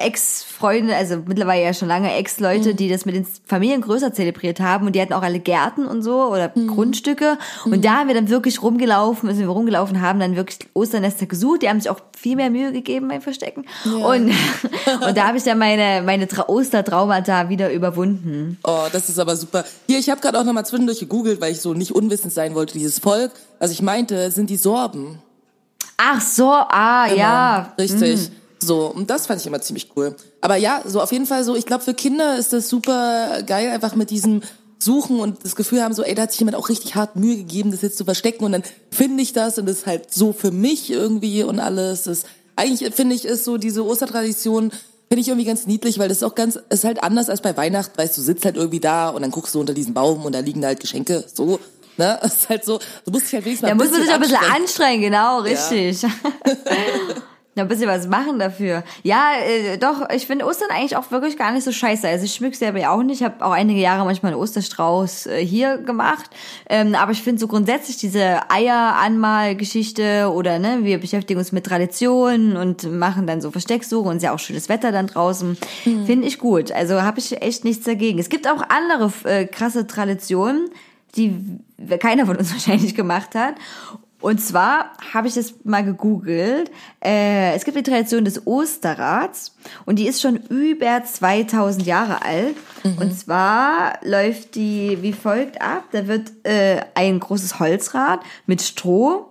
Ex-Freunde, 0.00 0.96
also 0.96 1.18
mittlerweile 1.26 1.64
ja 1.64 1.74
schon 1.74 1.88
lange 1.88 2.14
Ex-Leute, 2.14 2.70
mhm. 2.72 2.76
die 2.76 2.88
das 2.88 3.04
mit 3.04 3.14
den 3.14 3.26
Familien 3.46 3.80
größer 3.80 4.12
zelebriert 4.12 4.60
haben 4.60 4.86
und 4.86 4.94
die 4.94 5.00
hatten 5.00 5.12
auch 5.12 5.22
alle 5.22 5.40
Gärten 5.40 5.86
und 5.86 6.02
so 6.02 6.24
oder 6.24 6.50
mhm. 6.54 6.68
Grundstücke. 6.68 7.38
Und 7.64 7.72
mhm. 7.72 7.82
da 7.82 7.98
haben 7.98 8.08
wir 8.08 8.14
dann 8.14 8.28
wirklich 8.28 8.62
rumgelaufen, 8.62 9.28
sind 9.28 9.46
wir 9.46 9.48
rumgelaufen, 9.48 10.00
haben 10.00 10.18
dann 10.18 10.36
wirklich 10.36 10.58
Osternester 10.74 11.26
gesucht. 11.26 11.62
Die 11.62 11.68
haben 11.68 11.80
sich 11.80 11.90
auch 11.90 12.00
viel 12.16 12.36
mehr 12.36 12.50
Mühe 12.50 12.72
gegeben 12.72 13.08
beim 13.08 13.20
Verstecken. 13.20 13.66
Ja. 13.84 14.06
Und, 14.06 14.32
und 15.06 15.16
da 15.16 15.28
habe 15.28 15.38
ich 15.38 15.44
dann 15.44 15.58
meine, 15.58 16.02
meine 16.02 16.26
Tra 16.26 16.48
Ostertraumata 16.48 17.48
wieder 17.48 17.70
überwunden. 17.70 18.58
Oh, 18.64 18.86
das 18.90 19.08
ist 19.08 19.18
aber 19.18 19.36
super. 19.36 19.64
Hier, 19.86 19.98
ich 19.98 20.08
habe 20.10 20.20
gerade 20.20 20.38
auch 20.40 20.44
nochmal 20.44 20.66
zwischendurch 20.66 21.00
gegoogelt, 21.00 21.40
weil 21.40 21.52
ich 21.52 21.60
so 21.60 21.74
nicht 21.74 21.92
unwissend 21.92 22.32
sein 22.32 22.54
wollte, 22.54 22.72
dieses 22.72 22.98
Volk. 22.98 23.32
Was 23.58 23.70
ich 23.70 23.82
meinte, 23.82 24.30
sind 24.30 24.48
die 24.48 24.56
Sorben. 24.56 25.20
Ach 25.98 26.20
so, 26.20 26.48
ah, 26.50 27.04
genau, 27.04 27.18
ja. 27.18 27.74
Richtig. 27.78 28.30
Mhm. 28.30 28.39
So, 28.62 28.86
und 28.86 29.08
das 29.08 29.26
fand 29.26 29.40
ich 29.40 29.46
immer 29.46 29.60
ziemlich 29.62 29.90
cool. 29.96 30.14
Aber 30.40 30.56
ja, 30.56 30.82
so 30.86 31.00
auf 31.00 31.12
jeden 31.12 31.26
Fall 31.26 31.44
so, 31.44 31.56
ich 31.56 31.66
glaube, 31.66 31.82
für 31.82 31.94
Kinder 31.94 32.36
ist 32.36 32.52
das 32.52 32.68
super 32.68 33.42
geil, 33.46 33.70
einfach 33.70 33.94
mit 33.94 34.10
diesem 34.10 34.42
Suchen 34.78 35.18
und 35.20 35.44
das 35.44 35.56
Gefühl 35.56 35.82
haben, 35.82 35.94
so, 35.94 36.02
ey, 36.02 36.14
da 36.14 36.22
hat 36.22 36.30
sich 36.30 36.40
jemand 36.40 36.56
auch 36.56 36.68
richtig 36.68 36.94
hart 36.94 37.16
Mühe 37.16 37.36
gegeben, 37.36 37.70
das 37.70 37.82
jetzt 37.82 37.98
zu 37.98 38.04
verstecken 38.04 38.44
und 38.44 38.52
dann 38.52 38.62
finde 38.90 39.22
ich 39.22 39.32
das 39.32 39.58
und 39.58 39.66
das 39.66 39.78
ist 39.78 39.86
halt 39.86 40.12
so 40.12 40.32
für 40.32 40.50
mich 40.50 40.90
irgendwie 40.90 41.42
und 41.42 41.60
alles. 41.60 42.04
Das, 42.04 42.24
eigentlich 42.56 42.94
finde 42.94 43.14
ich, 43.14 43.24
ist 43.24 43.44
so 43.44 43.56
diese 43.56 43.84
Ostertradition, 43.84 44.70
finde 45.08 45.20
ich 45.20 45.28
irgendwie 45.28 45.46
ganz 45.46 45.66
niedlich, 45.66 45.98
weil 45.98 46.08
das 46.08 46.18
ist 46.18 46.22
auch 46.22 46.34
ganz, 46.34 46.58
ist 46.68 46.84
halt 46.84 47.02
anders 47.02 47.28
als 47.28 47.40
bei 47.40 47.56
Weihnachten, 47.56 47.96
weißt 47.96 48.16
du, 48.16 48.22
sitzt 48.22 48.44
halt 48.44 48.56
irgendwie 48.56 48.80
da 48.80 49.08
und 49.10 49.22
dann 49.22 49.30
guckst 49.30 49.54
du 49.54 49.60
unter 49.60 49.74
diesen 49.74 49.94
Baum 49.94 50.24
und 50.24 50.34
da 50.34 50.40
liegen 50.40 50.60
da 50.60 50.68
halt 50.68 50.80
Geschenke, 50.80 51.24
so. 51.32 51.58
Ne? 51.96 52.18
Das 52.22 52.34
ist 52.34 52.48
halt 52.48 52.64
so, 52.64 52.78
du 53.04 53.10
musst 53.10 53.26
dich 53.26 53.34
halt 53.34 53.44
wenigstens 53.44 53.68
mal 53.68 53.68
Da 53.68 53.74
muss 53.74 53.90
man 53.90 54.02
sich 54.02 54.10
ein 54.10 54.20
bisschen 54.20 54.52
anstrengen, 54.54 55.02
genau, 55.02 55.40
richtig. 55.40 56.02
Ja. 56.02 56.10
Ein 57.56 57.66
bisschen 57.66 57.88
was 57.88 58.06
machen 58.06 58.38
dafür. 58.38 58.84
Ja, 59.02 59.32
äh, 59.44 59.76
doch, 59.76 60.08
ich 60.14 60.26
finde 60.26 60.46
Ostern 60.46 60.70
eigentlich 60.70 60.96
auch 60.96 61.10
wirklich 61.10 61.36
gar 61.36 61.52
nicht 61.52 61.64
so 61.64 61.72
scheiße. 61.72 62.06
Also 62.06 62.24
ich 62.24 62.32
schmück 62.32 62.54
selber 62.54 62.78
ja 62.78 62.92
auch 62.92 63.02
nicht. 63.02 63.20
Ich 63.20 63.24
habe 63.24 63.44
auch 63.44 63.50
einige 63.50 63.80
Jahre 63.80 64.04
manchmal 64.04 64.32
einen 64.32 64.40
Osterstrauß 64.40 65.26
äh, 65.26 65.44
hier 65.44 65.78
gemacht. 65.78 66.30
Ähm, 66.68 66.94
aber 66.94 67.10
ich 67.10 67.22
finde 67.22 67.40
so 67.40 67.48
grundsätzlich 67.48 67.96
diese 67.96 68.48
Eier-Anmal-Geschichte 68.50 70.30
oder 70.32 70.60
ne, 70.60 70.78
wir 70.82 70.98
beschäftigen 70.98 71.40
uns 71.40 71.50
mit 71.50 71.66
Traditionen 71.66 72.56
und 72.56 72.90
machen 72.90 73.26
dann 73.26 73.40
so 73.40 73.50
Verstecksuche 73.50 74.08
und 74.08 74.18
ist 74.18 74.22
ja 74.22 74.32
auch 74.32 74.38
schönes 74.38 74.68
Wetter 74.68 74.92
dann 74.92 75.08
draußen. 75.08 75.58
Mhm. 75.84 76.06
Finde 76.06 76.28
ich 76.28 76.38
gut. 76.38 76.70
Also 76.70 77.02
habe 77.02 77.18
ich 77.18 77.42
echt 77.42 77.64
nichts 77.64 77.84
dagegen. 77.84 78.20
Es 78.20 78.28
gibt 78.28 78.48
auch 78.48 78.62
andere 78.68 79.12
äh, 79.24 79.44
krasse 79.44 79.88
Traditionen, 79.88 80.70
die 81.16 81.36
keiner 81.98 82.26
von 82.26 82.36
uns 82.36 82.52
wahrscheinlich 82.52 82.94
gemacht 82.94 83.34
hat. 83.34 83.56
Und 84.20 84.40
zwar 84.40 84.90
habe 85.14 85.28
ich 85.28 85.34
das 85.34 85.54
mal 85.64 85.82
gegoogelt. 85.82 86.70
Äh, 87.02 87.54
es 87.54 87.64
gibt 87.64 87.76
die 87.78 87.82
Tradition 87.82 88.24
des 88.24 88.46
Osterrats 88.46 89.54
und 89.86 89.98
die 89.98 90.06
ist 90.06 90.20
schon 90.20 90.36
über 90.36 91.02
2000 91.02 91.86
Jahre 91.86 92.22
alt. 92.22 92.56
Mhm. 92.84 92.98
Und 92.98 93.18
zwar 93.18 93.98
läuft 94.02 94.56
die 94.56 94.98
wie 95.00 95.14
folgt 95.14 95.62
ab. 95.62 95.84
Da 95.92 96.06
wird 96.06 96.32
äh, 96.44 96.82
ein 96.94 97.18
großes 97.18 97.58
Holzrad 97.60 98.20
mit 98.46 98.60
Stroh 98.60 99.30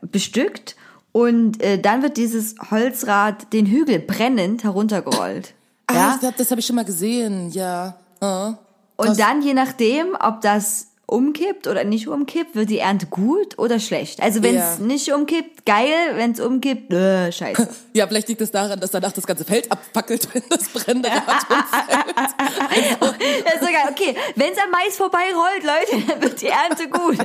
bestückt 0.00 0.76
und 1.12 1.62
äh, 1.62 1.78
dann 1.78 2.02
wird 2.02 2.16
dieses 2.16 2.54
Holzrad 2.70 3.52
den 3.52 3.66
Hügel 3.66 3.98
brennend 3.98 4.64
heruntergerollt. 4.64 5.54
Ah, 5.86 5.94
ja? 5.94 6.16
glaube, 6.18 6.34
das 6.38 6.50
habe 6.50 6.60
ich 6.60 6.66
schon 6.66 6.76
mal 6.76 6.84
gesehen, 6.84 7.50
ja. 7.50 7.96
Oh, 8.20 8.54
und 8.96 9.18
dann 9.18 9.42
je 9.42 9.54
nachdem, 9.54 10.14
ob 10.20 10.40
das 10.42 10.89
umkippt 11.10 11.66
oder 11.66 11.84
nicht 11.84 12.08
umkippt, 12.08 12.54
wird 12.54 12.70
die 12.70 12.78
Ernte 12.78 13.06
gut 13.06 13.58
oder 13.58 13.78
schlecht? 13.80 14.22
Also 14.22 14.42
wenn 14.42 14.56
es 14.56 14.78
Ja. 14.78 14.84
nicht 14.84 15.12
umkippt, 15.12 15.66
geil, 15.66 16.12
wenn 16.14 16.32
es 16.32 16.40
umkippt, 16.40 16.92
äh, 16.92 17.32
scheiße. 17.32 17.68
Ja, 17.92 18.06
vielleicht 18.06 18.28
liegt 18.28 18.40
es 18.40 18.50
daran, 18.52 18.78
dass 18.78 18.92
danach 18.92 19.10
das 19.12 19.26
ganze 19.26 19.44
Feld 19.44 19.70
abfackelt, 19.72 20.28
wenn 20.32 20.42
das 20.48 20.68
brennende 20.68 21.08
Rad 21.08 21.26
umfällt. 21.50 23.44
Das 23.44 23.54
ist 23.54 23.60
so 23.60 23.66
geil. 23.66 23.88
Okay, 23.90 24.14
wenn 24.36 24.52
es 24.52 24.58
am 24.58 24.70
Mais 24.70 24.96
vorbeirollt, 24.96 25.64
Leute, 25.64 26.06
dann 26.08 26.22
wird 26.22 26.40
die 26.40 26.46
Ernte 26.46 26.88
gut. 26.88 27.18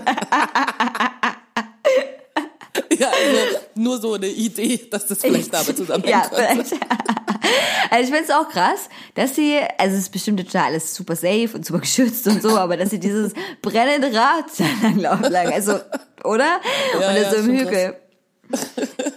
Ja, 2.99 3.07
also 3.07 3.57
nur 3.75 3.97
so 3.99 4.13
eine 4.13 4.27
Idee, 4.27 4.79
dass 4.89 5.05
das 5.07 5.19
vielleicht 5.19 5.53
damit 5.53 5.77
zusammenhängt. 5.77 6.05
Ja, 6.09 6.29
vielleicht. 6.33 6.73
Also 7.89 8.03
ich 8.03 8.09
finde 8.09 8.23
es 8.23 8.31
auch 8.31 8.49
krass, 8.49 8.89
dass 9.13 9.35
sie, 9.35 9.59
also 9.77 9.95
es 9.95 10.03
ist 10.03 10.11
bestimmt 10.11 10.39
total 10.39 10.67
alles 10.67 10.95
super 10.95 11.15
safe 11.15 11.49
und 11.53 11.65
super 11.65 11.79
geschützt 11.79 12.25
und 12.27 12.41
so, 12.41 12.57
aber 12.57 12.77
dass 12.77 12.89
sie 12.89 12.99
dieses 12.99 13.33
brennende 13.61 14.07
Rad 14.13 14.45
lang 14.81 14.99
laufen 14.99 15.31
lang, 15.31 15.53
also, 15.53 15.79
oder? 16.23 16.59
Ja, 16.99 17.09
und 17.09 17.15
das 17.15 17.23
ja, 17.23 17.31
so 17.31 17.35
im 17.37 17.57
Hügel. 17.57 17.95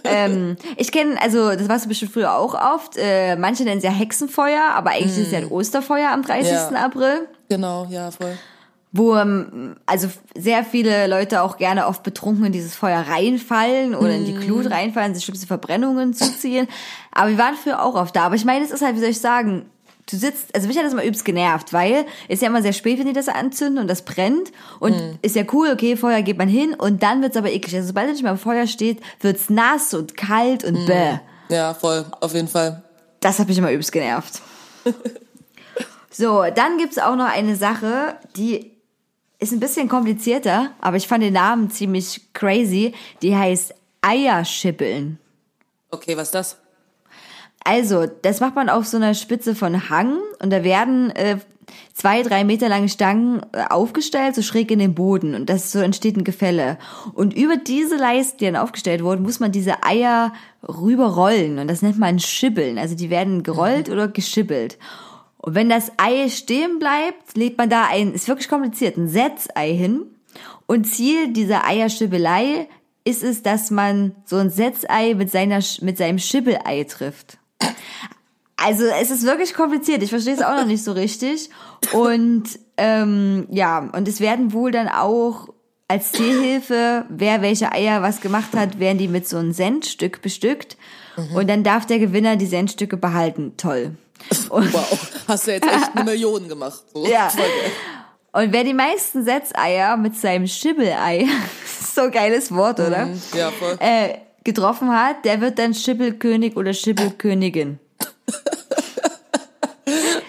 ähm, 0.03 0.57
ich 0.77 0.91
kenne, 0.91 1.19
also 1.21 1.51
das 1.51 1.69
warst 1.69 1.85
du 1.85 1.89
bestimmt 1.89 2.11
früher 2.11 2.35
auch 2.35 2.53
oft, 2.53 2.97
äh, 2.97 3.35
manche 3.35 3.63
nennen 3.63 3.77
es 3.77 3.83
ja 3.83 3.91
Hexenfeuer, 3.91 4.71
aber 4.73 4.91
eigentlich 4.91 5.17
ist 5.17 5.27
es 5.27 5.31
ja 5.31 5.39
ein 5.39 5.47
Osterfeuer 5.47 6.11
am 6.11 6.23
30. 6.23 6.51
Mm. 6.51 6.55
Ja. 6.55 6.85
April. 6.85 7.27
Genau, 7.47 7.87
ja, 7.89 8.11
voll. 8.11 8.37
Wo 8.91 9.15
ähm, 9.15 9.75
also 9.85 10.07
sehr 10.35 10.63
viele 10.63 11.05
Leute 11.07 11.41
auch 11.43 11.57
gerne 11.57 11.85
oft 11.87 12.01
betrunken 12.03 12.45
in 12.45 12.51
dieses 12.51 12.75
Feuer 12.75 13.01
reinfallen 13.07 13.93
oder 13.95 14.15
in 14.15 14.25
die 14.25 14.33
Mhm. 14.33 14.39
Glut 14.41 14.71
reinfallen, 14.71 15.13
sich 15.13 15.23
schlimmste 15.23 15.45
Verbrennungen 15.47 16.13
zuziehen. 16.13 16.67
Aber 17.11 17.29
wir 17.29 17.37
waren 17.37 17.55
früher 17.55 17.83
auch 17.83 17.95
oft 17.95 18.15
da. 18.15 18.23
Aber 18.25 18.35
ich 18.35 18.45
meine, 18.45 18.65
es 18.65 18.71
ist 18.71 18.81
halt, 18.83 18.95
wie 18.95 18.99
soll 18.99 19.09
ich 19.09 19.19
sagen, 19.19 19.65
du 20.09 20.17
sitzt, 20.17 20.55
also 20.55 20.67
mich 20.67 20.75
hat 20.75 20.85
das 20.85 20.95
mal 20.95 21.03
übelst 21.05 21.23
genervt, 21.23 21.71
weil 21.71 22.03
ist 22.29 22.41
ja 22.41 22.47
immer 22.47 22.63
sehr 22.63 22.73
spät, 22.73 22.97
wenn 22.97 23.05
die 23.05 23.13
das 23.13 23.27
anzünden 23.27 23.77
und 23.77 23.87
das 23.87 24.01
brennt 24.01 24.51
und 24.79 24.93
Mhm. 24.95 25.19
ist 25.21 25.35
ja 25.35 25.43
cool, 25.53 25.69
okay, 25.71 25.95
Feuer 25.95 26.23
geht 26.23 26.39
man 26.39 26.47
hin 26.47 26.73
und 26.73 27.03
dann 27.03 27.21
wird's 27.21 27.37
aber 27.37 27.51
eklig. 27.51 27.75
Also 27.75 27.89
sobald 27.89 28.07
es 28.07 28.13
nicht 28.13 28.23
mehr 28.23 28.31
am 28.31 28.39
Feuer 28.39 28.65
steht, 28.65 29.01
wird's 29.21 29.51
nass 29.51 29.93
und 29.93 30.17
kalt 30.17 30.63
Mhm. 30.63 30.75
und 30.77 30.85
bäh. 30.87 31.19
Ja, 31.49 31.75
voll, 31.75 32.05
auf 32.21 32.33
jeden 32.33 32.47
Fall. 32.47 32.81
Das 33.19 33.37
hat 33.37 33.47
mich 33.49 33.57
immer 33.59 33.71
übelst 33.71 33.91
genervt. 33.91 34.41
so, 36.11 36.43
dann 36.55 36.77
gibt's 36.79 36.97
auch 36.97 37.15
noch 37.15 37.29
eine 37.31 37.55
Sache, 37.55 38.15
die 38.35 38.71
ist 39.39 39.53
ein 39.53 39.59
bisschen 39.59 39.87
komplizierter, 39.87 40.71
aber 40.81 40.97
ich 40.97 41.07
fand 41.07 41.23
den 41.23 41.33
Namen 41.33 41.69
ziemlich 41.69 42.33
crazy. 42.33 42.93
Die 43.21 43.35
heißt 43.35 43.73
Eierschippeln. 44.01 45.17
Okay, 45.91 46.15
was 46.17 46.27
ist 46.27 46.35
das? 46.35 46.57
Also, 47.63 48.05
das 48.05 48.39
macht 48.39 48.55
man 48.55 48.69
auf 48.69 48.85
so 48.85 48.97
einer 48.97 49.13
Spitze 49.13 49.55
von 49.55 49.89
Hang 49.89 50.17
und 50.41 50.49
da 50.51 50.63
werden 50.63 51.11
äh, 51.11 51.37
zwei, 51.93 52.23
drei 52.23 52.43
Meter 52.43 52.69
lange 52.69 52.89
Stangen 52.89 53.41
äh, 53.51 53.63
aufgestellt, 53.69 54.35
so 54.35 54.41
schräg 54.41 54.71
in 54.71 54.79
den 54.79 54.95
Boden 54.95 55.35
und 55.35 55.49
das 55.49 55.71
so 55.71 55.79
entsteht 55.79 56.17
ein 56.17 56.23
Gefälle. 56.23 56.77
Und 57.13 57.35
über 57.35 57.57
diese 57.57 57.97
Leisten, 57.97 58.37
die 58.39 58.45
dann 58.45 58.55
aufgestellt 58.55 59.03
wurden, 59.03 59.23
muss 59.23 59.39
man 59.39 59.51
diese 59.51 59.83
Eier 59.83 60.33
rüberrollen 60.67 61.59
und 61.59 61.67
das 61.67 61.81
nennt 61.81 61.99
man 61.99 62.19
Schibbeln. 62.19 62.77
Also 62.77 62.95
die 62.95 63.09
werden 63.09 63.43
gerollt 63.43 63.89
oder 63.89 64.07
geschibbelt. 64.07 64.77
Und 65.49 65.55
wenn 65.55 65.67
das 65.69 65.91
Ei 65.97 66.29
stehen 66.29 66.77
bleibt, 66.77 67.35
legt 67.35 67.57
man 67.57 67.71
da 67.71 67.87
ein, 67.89 68.13
ist 68.13 68.27
wirklich 68.27 68.47
kompliziert, 68.47 68.97
ein 68.97 69.07
Setzei 69.07 69.73
hin. 69.73 70.03
Und 70.67 70.83
Ziel 70.83 71.33
dieser 71.33 71.65
Eierschibbelei 71.65 72.67
ist 73.03 73.23
es, 73.23 73.41
dass 73.41 73.71
man 73.71 74.15
so 74.25 74.35
ein 74.35 74.51
Setzei 74.51 75.15
mit 75.15 75.31
seiner, 75.31 75.59
mit 75.81 75.97
seinem 75.97 76.19
Schibbelei 76.19 76.83
trifft. 76.83 77.39
Also 78.57 78.83
es 79.01 79.09
ist 79.09 79.23
wirklich 79.23 79.55
kompliziert. 79.55 80.03
Ich 80.03 80.11
verstehe 80.11 80.35
es 80.35 80.43
auch 80.43 80.55
noch 80.55 80.67
nicht 80.67 80.83
so 80.83 80.91
richtig. 80.91 81.49
Und 81.93 82.43
ähm, 82.77 83.47
ja, 83.49 83.89
und 83.91 84.07
es 84.07 84.21
werden 84.21 84.53
wohl 84.53 84.69
dann 84.69 84.87
auch 84.87 85.47
als 85.87 86.11
Zielhilfe, 86.11 87.05
wer 87.09 87.41
welche 87.41 87.71
Eier 87.71 88.03
was 88.03 88.21
gemacht 88.21 88.53
hat, 88.55 88.79
werden 88.79 88.99
die 88.99 89.07
mit 89.07 89.27
so 89.27 89.37
einem 89.37 89.51
Centstück 89.51 90.21
bestückt. 90.21 90.77
Und 91.33 91.49
dann 91.49 91.63
darf 91.63 91.87
der 91.87 91.97
Gewinner 91.97 92.35
die 92.35 92.47
Centstücke 92.47 92.97
behalten. 92.97 93.53
Toll. 93.57 93.97
Und, 94.49 94.73
Wow, 94.73 94.97
hast 95.27 95.47
du 95.47 95.51
jetzt 95.51 95.67
echt 95.67 95.95
eine 95.95 96.03
Million 96.05 96.47
gemacht. 96.47 96.83
So. 96.93 97.05
Ja. 97.05 97.31
Und 98.31 98.53
wer 98.53 98.63
die 98.63 98.73
meisten 98.73 99.23
Setzeier 99.23 99.97
mit 99.97 100.15
seinem 100.15 100.47
Schibbelei, 100.47 101.27
so 101.95 102.01
ein 102.01 102.11
geiles 102.11 102.53
Wort, 102.53 102.79
oder? 102.79 103.09
Ja, 103.35 103.51
voll. 103.51 103.77
Äh, 103.79 104.19
getroffen 104.43 104.89
hat, 104.91 105.25
der 105.25 105.41
wird 105.41 105.59
dann 105.59 105.73
Schibbelkönig 105.73 106.55
oder 106.55 106.73
Schibbelkönigin. 106.73 107.79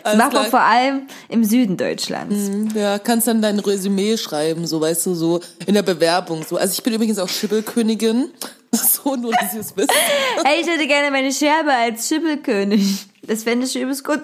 Das 0.02 0.16
macht 0.16 0.32
man 0.32 0.46
vor 0.46 0.60
allem 0.60 1.02
im 1.28 1.44
Süden 1.44 1.76
Deutschlands. 1.76 2.50
Ja, 2.74 2.98
kannst 2.98 3.26
dann 3.26 3.42
dein 3.42 3.58
Resümee 3.58 4.16
schreiben, 4.16 4.66
so 4.66 4.80
weißt 4.80 5.06
du, 5.06 5.14
so 5.14 5.40
in 5.66 5.74
der 5.74 5.82
Bewerbung. 5.82 6.44
So. 6.48 6.56
Also 6.56 6.72
ich 6.72 6.82
bin 6.82 6.94
übrigens 6.94 7.18
auch 7.18 7.28
Schibbelkönigin. 7.28 8.30
So, 9.02 9.16
nur 9.16 9.32
dass 9.32 9.54
ihr 9.54 9.60
es 9.60 9.76
wisst. 9.76 9.90
Hey, 10.44 10.60
ich 10.60 10.66
hätte 10.68 10.86
gerne 10.86 11.10
meine 11.10 11.32
Scherbe 11.32 11.72
als 11.72 12.06
Schibbelkönig. 12.08 13.06
Das 13.22 13.42
fände 13.44 13.66
ich 13.66 13.76
übelst 13.76 14.04
gut. 14.04 14.22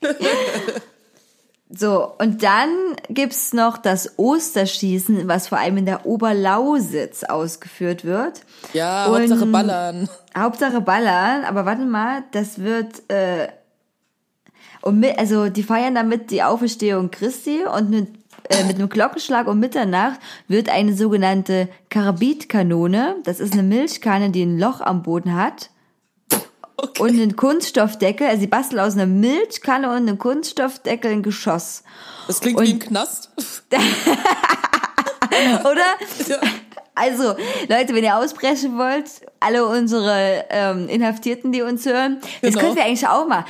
So, 1.70 2.14
und 2.18 2.42
dann 2.42 2.70
gibt's 3.10 3.52
noch 3.52 3.76
das 3.76 4.14
Osterschießen, 4.18 5.28
was 5.28 5.48
vor 5.48 5.58
allem 5.58 5.76
in 5.76 5.84
der 5.84 6.06
Oberlausitz 6.06 7.24
ausgeführt 7.24 8.06
wird. 8.06 8.40
Ja, 8.72 9.06
Und- 9.06 9.20
Hauptsache 9.20 9.46
ballern. 9.46 10.08
Hauptsache 10.36 10.80
ballern, 10.80 11.44
aber 11.44 11.66
warte 11.66 11.84
mal, 11.84 12.24
das 12.32 12.60
wird, 12.60 13.10
äh, 13.10 13.48
und 14.80 14.98
mit, 14.98 15.18
also 15.18 15.50
die 15.50 15.62
feiern 15.62 15.94
damit 15.94 16.30
die 16.30 16.42
Auferstehung 16.42 17.10
Christi 17.10 17.64
und 17.64 17.90
mit, 17.90 18.08
äh, 18.48 18.64
mit 18.64 18.76
einem 18.76 18.88
Glockenschlag 18.88 19.46
um 19.46 19.58
Mitternacht 19.60 20.18
wird 20.48 20.68
eine 20.68 20.94
sogenannte 20.94 21.68
Karabitkanone, 21.90 23.16
das 23.24 23.40
ist 23.40 23.52
eine 23.52 23.62
Milchkanne, 23.62 24.30
die 24.30 24.42
ein 24.44 24.58
Loch 24.58 24.80
am 24.80 25.02
Boden 25.02 25.34
hat, 25.36 25.70
und 27.00 27.08
einen 27.10 27.34
Kunststoffdeckel, 27.34 28.26
also 28.28 28.40
sie 28.40 28.46
basteln 28.46 28.80
aus 28.80 28.94
einer 28.94 29.06
Milchkanne 29.06 29.88
und 29.88 29.96
einem 29.96 30.18
Kunststoffdeckel 30.18 31.10
ein 31.10 31.22
Geschoss. 31.24 31.82
Das 32.28 32.40
klingt 32.40 32.58
Und- 32.58 32.66
wie 32.66 32.70
im 32.72 32.78
Knast. 32.78 33.30
Oder? 35.64 35.84
Ja. 36.28 36.36
Also, 36.94 37.36
Leute, 37.68 37.94
wenn 37.94 38.02
ihr 38.02 38.16
ausbrechen 38.16 38.76
wollt, 38.76 39.04
alle 39.40 39.66
unsere 39.66 40.44
ähm, 40.50 40.88
Inhaftierten, 40.88 41.52
die 41.52 41.62
uns 41.62 41.86
hören, 41.86 42.18
das 42.42 42.52
Genau. 42.54 42.60
können 42.64 42.76
wir 42.76 42.84
eigentlich 42.84 43.06
auch 43.06 43.26
mal. 43.28 43.44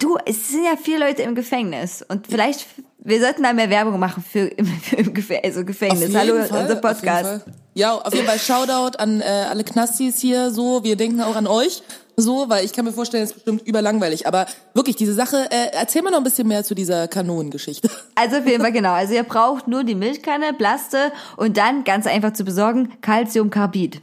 Du, 0.00 0.16
es 0.24 0.48
sind 0.48 0.64
ja 0.64 0.76
vier 0.76 0.98
Leute 0.98 1.22
im 1.22 1.34
Gefängnis 1.36 2.04
und 2.08 2.26
vielleicht, 2.26 2.66
wir 3.04 3.20
sollten 3.20 3.42
da 3.42 3.52
mehr 3.52 3.70
Werbung 3.70 3.98
machen 3.98 4.22
für, 4.22 4.50
für 4.82 4.96
im 4.96 5.12
also 5.44 5.64
Gefängnis. 5.64 6.00
Jeden 6.00 6.16
Hallo, 6.16 6.44
Fall, 6.44 6.62
unser 6.62 6.76
Podcast. 6.76 7.44
Ja, 7.74 7.94
auf 7.94 8.14
jeden 8.14 8.26
Fall 8.26 8.38
Shoutout 8.38 8.98
an 8.98 9.20
äh, 9.20 9.24
alle 9.24 9.64
Knastis 9.64 10.18
hier 10.20 10.50
so. 10.50 10.84
Wir 10.84 10.96
denken 10.96 11.20
auch 11.20 11.36
an 11.36 11.46
euch 11.46 11.82
so, 12.16 12.48
weil 12.48 12.64
ich 12.64 12.72
kann 12.72 12.84
mir 12.84 12.92
vorstellen, 12.92 13.24
es 13.24 13.30
ist 13.30 13.36
bestimmt 13.36 13.66
überlangweilig. 13.66 14.26
Aber 14.26 14.46
wirklich, 14.74 14.96
diese 14.96 15.14
Sache, 15.14 15.48
äh, 15.50 15.70
erzähl 15.72 16.02
mal 16.02 16.10
noch 16.10 16.18
ein 16.18 16.24
bisschen 16.24 16.46
mehr 16.46 16.62
zu 16.64 16.74
dieser 16.74 17.08
Kanonengeschichte. 17.08 17.88
Also 18.14 18.36
auf 18.36 18.46
jeden 18.46 18.60
Fall 18.60 18.72
genau. 18.72 18.92
Also 18.92 19.14
ihr 19.14 19.22
braucht 19.24 19.66
nur 19.66 19.84
die 19.84 19.94
Milchkanne, 19.94 20.52
Blaste 20.52 21.12
und 21.36 21.56
dann 21.56 21.82
ganz 21.82 22.06
einfach 22.06 22.34
zu 22.34 22.44
besorgen 22.44 23.00
Calciumcarbid. 23.00 24.00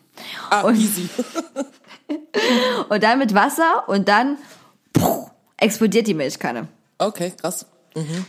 Ah, 0.49 0.61
Und- 0.61 0.75
easy. 0.75 1.07
Und 2.89 3.03
dann 3.03 3.19
mit 3.19 3.35
Wasser 3.35 3.83
und 3.87 4.07
dann 4.07 4.37
puh, 4.93 5.27
explodiert 5.57 6.07
die 6.07 6.15
Milchkanne. 6.15 6.67
Okay, 6.97 7.33
krass. 7.39 7.67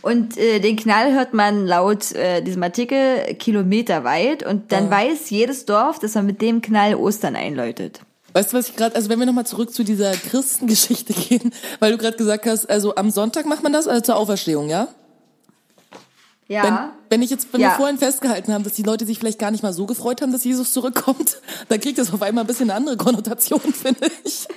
Und 0.02 0.36
äh, 0.36 0.58
den 0.58 0.76
Knall 0.76 1.12
hört 1.12 1.34
man 1.34 1.66
laut 1.66 2.12
äh, 2.12 2.40
diesem 2.42 2.62
Artikel 2.62 3.34
kilometerweit 3.34 4.44
und 4.44 4.72
dann 4.72 4.90
weiß 4.90 5.30
jedes 5.30 5.64
Dorf, 5.66 5.98
dass 5.98 6.14
man 6.14 6.26
mit 6.26 6.40
dem 6.42 6.61
Knall 6.62 6.94
Ostern 6.94 7.36
einläutet. 7.36 8.00
Weißt 8.32 8.52
du, 8.52 8.56
was 8.58 8.68
ich 8.68 8.76
gerade, 8.76 8.94
also 8.96 9.08
wenn 9.08 9.18
wir 9.18 9.26
nochmal 9.26 9.46
zurück 9.46 9.72
zu 9.72 9.84
dieser 9.84 10.12
Christengeschichte 10.12 11.12
gehen, 11.28 11.52
weil 11.78 11.92
du 11.92 11.98
gerade 11.98 12.16
gesagt 12.16 12.46
hast, 12.46 12.68
also 12.70 12.94
am 12.94 13.11
Sonntag 13.11 13.46
macht 13.46 13.62
man 13.62 13.72
das, 13.72 13.86
also 13.86 14.00
zur 14.00 14.16
Auferstehung, 14.16 14.68
ja? 14.68 14.88
Ja. 16.48 16.64
Wenn, 16.64 17.18
wenn 17.18 17.22
ich 17.22 17.30
jetzt, 17.30 17.52
wenn 17.52 17.61
Ja. 17.61 17.68
wir 17.68 17.76
vorhin 17.76 17.98
festgehalten 17.98 18.52
haben, 18.52 18.64
dass 18.64 18.72
die 18.72 18.82
Leute 18.82 19.06
sich 19.06 19.20
vielleicht 19.20 19.38
gar 19.38 19.52
nicht 19.52 19.62
mal 19.62 19.72
so 19.72 19.86
gefreut 19.86 20.20
haben, 20.20 20.32
dass 20.32 20.42
Jesus 20.42 20.72
zurückkommt, 20.72 21.38
dann 21.68 21.80
kriegt 21.80 21.98
das 21.98 22.12
auf 22.12 22.22
einmal 22.22 22.42
ein 22.44 22.46
bisschen 22.48 22.70
eine 22.70 22.76
andere 22.76 22.96
Konnotation, 22.96 23.61
finde 23.72 24.11
ich. 24.24 24.48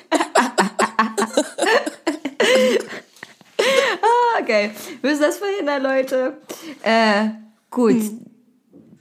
Okay. 4.41 4.71
Wir 5.01 5.09
müssen 5.09 5.21
das 5.21 5.37
verhindern, 5.37 5.83
Leute. 5.83 6.37
Äh, 6.83 7.29
gut. 7.69 8.01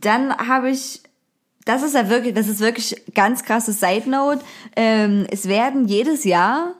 Dann 0.00 0.36
habe 0.36 0.70
ich, 0.70 1.02
das 1.64 1.82
ist 1.82 1.94
ja 1.94 2.08
wirklich, 2.08 2.34
das 2.34 2.48
ist 2.48 2.60
wirklich 2.60 3.02
ganz 3.14 3.44
krasses 3.44 3.80
Side 3.80 4.08
Note. 4.10 4.40
Ähm, 4.76 5.26
es 5.30 5.48
werden 5.48 5.86
jedes 5.86 6.24
Jahr, 6.24 6.74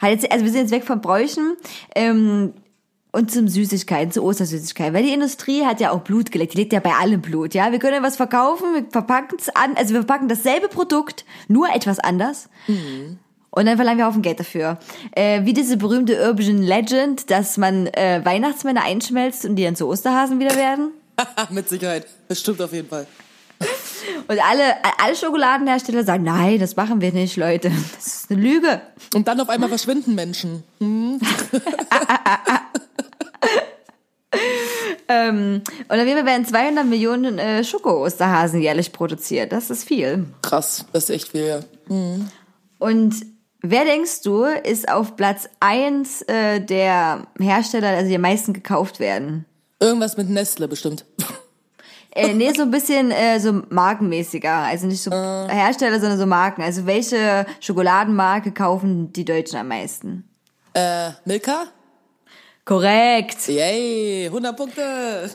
halt 0.00 0.22
jetzt, 0.22 0.32
also 0.32 0.44
wir 0.44 0.52
sind 0.52 0.62
jetzt 0.62 0.70
weg 0.70 0.84
von 0.84 1.00
Bräuchen, 1.00 1.56
ähm, 1.94 2.54
und 3.10 3.30
zum 3.30 3.48
Süßigkeiten, 3.48 4.12
zu 4.12 4.22
Ostersüßigkeiten. 4.22 4.94
Weil 4.94 5.02
die 5.02 5.12
Industrie 5.12 5.64
hat 5.64 5.80
ja 5.80 5.90
auch 5.90 6.00
Blut 6.00 6.30
geleckt. 6.30 6.52
Die 6.54 6.58
legt 6.58 6.72
ja 6.72 6.80
bei 6.80 6.92
allem 6.92 7.20
Blut, 7.20 7.54
ja. 7.54 7.72
Wir 7.72 7.78
können 7.78 7.94
ja 7.94 8.02
was 8.02 8.16
verkaufen, 8.16 8.74
wir 8.74 8.84
verpacken 8.90 9.38
es 9.40 9.48
an, 9.48 9.76
also 9.76 9.94
wir 9.94 10.02
verpacken 10.02 10.28
dasselbe 10.28 10.68
Produkt, 10.68 11.24
nur 11.48 11.68
etwas 11.74 11.98
anders. 11.98 12.48
Und 13.50 13.66
dann 13.66 13.76
verlangen 13.76 13.98
wir 13.98 14.06
Haufen 14.06 14.22
Geld 14.22 14.40
dafür. 14.40 14.78
Äh, 15.12 15.44
wie 15.44 15.52
diese 15.52 15.76
berühmte 15.76 16.22
Urban 16.22 16.62
Legend, 16.62 17.30
dass 17.30 17.56
man 17.56 17.86
äh, 17.88 18.20
Weihnachtsmänner 18.24 18.82
einschmelzt 18.82 19.44
und 19.44 19.56
die 19.56 19.64
dann 19.64 19.76
zu 19.76 19.88
Osterhasen 19.88 20.38
wieder 20.38 20.54
werden. 20.54 20.92
Mit 21.50 21.68
Sicherheit. 21.68 22.06
Das 22.28 22.40
stimmt 22.40 22.60
auf 22.60 22.72
jeden 22.72 22.88
Fall. 22.88 23.06
Und 24.28 24.38
alle, 24.38 24.76
alle 24.98 25.16
Schokoladenhersteller 25.16 26.04
sagen, 26.04 26.24
nein, 26.24 26.60
das 26.60 26.76
machen 26.76 27.00
wir 27.00 27.12
nicht, 27.12 27.36
Leute. 27.36 27.72
Das 27.96 28.06
ist 28.06 28.30
eine 28.30 28.40
Lüge. 28.40 28.80
Und 29.14 29.26
dann 29.26 29.40
auf 29.40 29.48
einmal 29.48 29.68
verschwinden 29.68 30.14
Menschen. 30.14 30.62
Hm? 30.78 31.18
ähm, 35.08 35.62
und 35.88 35.98
auf 35.98 36.06
jeden 36.06 36.18
Fall 36.18 36.26
werden 36.26 36.46
200 36.46 36.86
Millionen 36.86 37.38
äh, 37.38 37.64
Schoko-Osterhasen 37.64 38.60
jährlich 38.60 38.92
produziert. 38.92 39.52
Das 39.52 39.70
ist 39.70 39.84
viel. 39.84 40.26
Krass, 40.42 40.84
das 40.92 41.04
ist 41.04 41.10
echt 41.10 41.28
viel, 41.28 41.46
ja. 41.46 41.60
Mhm. 41.88 42.28
Und 42.78 43.14
wer 43.60 43.84
denkst 43.84 44.22
du, 44.22 44.44
ist 44.44 44.88
auf 44.88 45.16
Platz 45.16 45.48
1 45.60 46.22
äh, 46.22 46.60
der 46.60 47.26
Hersteller, 47.38 47.88
also 47.88 48.08
die 48.08 48.16
am 48.16 48.22
meisten 48.22 48.52
gekauft 48.52 49.00
werden? 49.00 49.44
Irgendwas 49.80 50.16
mit 50.16 50.28
Nestle 50.28 50.68
bestimmt. 50.68 51.04
Äh, 52.10 52.34
nee, 52.34 52.52
so 52.52 52.62
ein 52.62 52.70
bisschen 52.70 53.10
äh, 53.12 53.38
so 53.38 53.62
markenmäßiger. 53.68 54.50
Also 54.50 54.86
nicht 54.86 55.02
so 55.02 55.10
äh. 55.10 55.48
Hersteller, 55.48 56.00
sondern 56.00 56.18
so 56.18 56.26
Marken. 56.26 56.62
Also 56.62 56.86
welche 56.86 57.46
Schokoladenmarke 57.60 58.50
kaufen 58.52 59.12
die 59.12 59.24
Deutschen 59.24 59.58
am 59.58 59.68
meisten? 59.68 60.28
Äh, 60.74 61.10
Milka? 61.26 61.64
Korrekt. 62.64 63.48
Yay, 63.48 64.26
100 64.26 64.56
Punkte. 64.56 65.30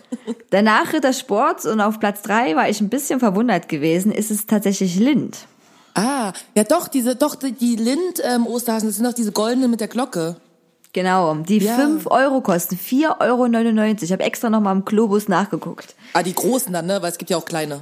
Danach 0.49 0.93
Ritter 0.93 1.13
Sports 1.13 1.65
und 1.65 1.79
auf 1.79 1.99
Platz 1.99 2.21
3 2.23 2.55
war 2.55 2.69
ich 2.69 2.79
ein 2.81 2.89
bisschen 2.89 3.19
verwundert 3.19 3.69
gewesen, 3.69 4.11
ist 4.11 4.29
es 4.29 4.45
tatsächlich 4.45 4.97
Lind. 4.97 5.47
Ah, 5.95 6.33
ja 6.55 6.63
doch, 6.63 6.87
diese, 6.87 7.15
doch, 7.15 7.35
die 7.35 7.75
Lind 7.75 8.21
ähm, 8.23 8.47
Osterhasen, 8.47 8.89
das 8.89 8.95
sind 8.97 9.05
doch 9.05 9.13
diese 9.13 9.31
goldenen 9.31 9.69
mit 9.69 9.79
der 9.79 9.87
Glocke. 9.87 10.37
Genau, 10.93 11.33
die 11.35 11.57
ja. 11.57 11.75
5 11.75 12.05
Euro 12.07 12.41
kosten, 12.41 12.75
4,99 12.75 13.19
Euro. 13.19 13.95
Ich 14.01 14.11
habe 14.11 14.23
extra 14.23 14.49
nochmal 14.49 14.75
im 14.75 14.85
Globus 14.85 15.27
nachgeguckt. 15.27 15.95
Ah, 16.13 16.21
die 16.21 16.35
großen 16.35 16.71
dann, 16.71 16.85
ne? 16.85 17.01
Weil 17.01 17.11
es 17.11 17.17
gibt 17.17 17.31
ja 17.31 17.37
auch 17.37 17.45
kleine. 17.45 17.81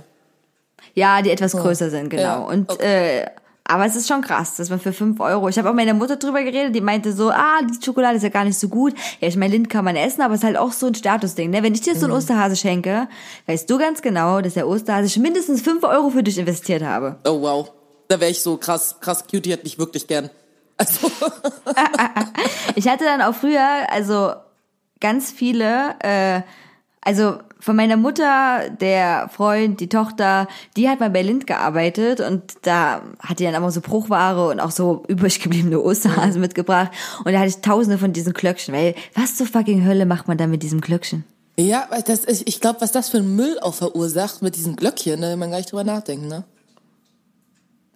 Ja, 0.93 1.21
die 1.21 1.29
etwas 1.29 1.51
größer 1.51 1.89
sind, 1.89 2.09
genau. 2.09 2.23
Ja, 2.23 2.37
und 2.37 2.71
okay. 2.71 3.19
äh, 3.19 3.25
aber 3.65 3.85
es 3.85 3.95
ist 3.95 4.07
schon 4.07 4.21
krass, 4.21 4.55
dass 4.55 4.69
man 4.69 4.79
für 4.79 4.91
5 4.91 5.19
Euro. 5.19 5.47
Ich 5.47 5.57
habe 5.57 5.69
auch 5.69 5.73
mit 5.73 5.85
meiner 5.85 5.97
Mutter 5.97 6.17
drüber 6.17 6.43
geredet, 6.43 6.75
die 6.75 6.81
meinte 6.81 7.13
so, 7.13 7.31
ah, 7.31 7.59
die 7.61 7.83
Schokolade 7.83 8.17
ist 8.17 8.23
ja 8.23 8.29
gar 8.29 8.43
nicht 8.43 8.59
so 8.59 8.67
gut. 8.67 8.93
Ja, 9.19 9.27
ich 9.27 9.37
meine, 9.37 9.53
Lind 9.53 9.69
kann 9.69 9.85
man 9.85 9.95
essen, 9.95 10.21
aber 10.21 10.33
es 10.33 10.41
ist 10.41 10.45
halt 10.45 10.57
auch 10.57 10.71
so 10.71 10.87
ein 10.87 10.95
Statusding. 10.95 11.51
Ne? 11.51 11.63
Wenn 11.63 11.73
ich 11.73 11.81
dir 11.81 11.95
so 11.95 12.05
einen 12.05 12.11
mhm. 12.11 12.17
Osterhase 12.17 12.55
schenke, 12.55 13.07
weißt 13.45 13.69
du 13.69 13.77
ganz 13.77 14.01
genau, 14.01 14.41
dass 14.41 14.55
der 14.55 14.67
Osterhase 14.67 15.19
mindestens 15.19 15.61
5 15.61 15.83
Euro 15.83 16.09
für 16.09 16.23
dich 16.23 16.37
investiert 16.37 16.83
habe. 16.83 17.17
Oh 17.25 17.41
wow. 17.41 17.71
Da 18.11 18.19
wäre 18.19 18.31
ich 18.31 18.41
so 18.41 18.57
krass, 18.57 18.97
krass 18.99 19.23
cute, 19.25 19.45
die 19.45 19.53
hat 19.53 19.63
mich 19.63 19.79
wirklich 19.79 20.05
gern. 20.05 20.29
Also. 20.75 21.09
ich 22.75 22.89
hatte 22.89 23.05
dann 23.05 23.21
auch 23.21 23.33
früher, 23.33 23.89
also 23.89 24.33
ganz 24.99 25.31
viele, 25.31 25.95
äh, 25.99 26.41
also 26.99 27.37
von 27.61 27.77
meiner 27.77 27.95
Mutter, 27.95 28.69
der 28.81 29.29
Freund, 29.33 29.79
die 29.79 29.87
Tochter, 29.87 30.49
die 30.75 30.89
hat 30.89 30.99
mal 30.99 31.09
bei 31.09 31.21
Lind 31.21 31.47
gearbeitet 31.47 32.19
und 32.19 32.41
da 32.63 33.01
hat 33.19 33.39
die 33.39 33.45
dann 33.45 33.53
immer 33.53 33.71
so 33.71 33.79
Bruchware 33.79 34.49
und 34.49 34.59
auch 34.59 34.71
so 34.71 35.03
übrig 35.07 35.39
gebliebene 35.39 35.79
Osterhasen 35.79 36.33
mhm. 36.33 36.41
mitgebracht 36.41 36.91
und 37.23 37.31
da 37.31 37.39
hatte 37.39 37.47
ich 37.47 37.61
tausende 37.61 37.97
von 37.97 38.11
diesen 38.11 38.33
Klöckchen, 38.33 38.73
weil 38.73 38.93
was 39.15 39.37
zur 39.37 39.47
fucking 39.47 39.85
Hölle 39.85 40.05
macht 40.05 40.27
man 40.27 40.37
da 40.37 40.47
mit 40.47 40.63
diesem 40.63 40.81
Glöckchen? 40.81 41.23
Ja, 41.57 41.87
das, 42.05 42.25
ich 42.25 42.59
glaube, 42.59 42.81
was 42.81 42.91
das 42.91 43.07
für 43.07 43.19
ein 43.19 43.37
Müll 43.37 43.57
auch 43.61 43.75
verursacht 43.75 44.41
mit 44.41 44.57
diesen 44.57 44.75
Glöckchen, 44.75 45.21
da 45.21 45.29
will 45.29 45.37
man 45.37 45.51
gar 45.51 45.59
nicht 45.59 45.71
drüber 45.71 45.85
nachdenken, 45.85 46.27
ne? 46.27 46.43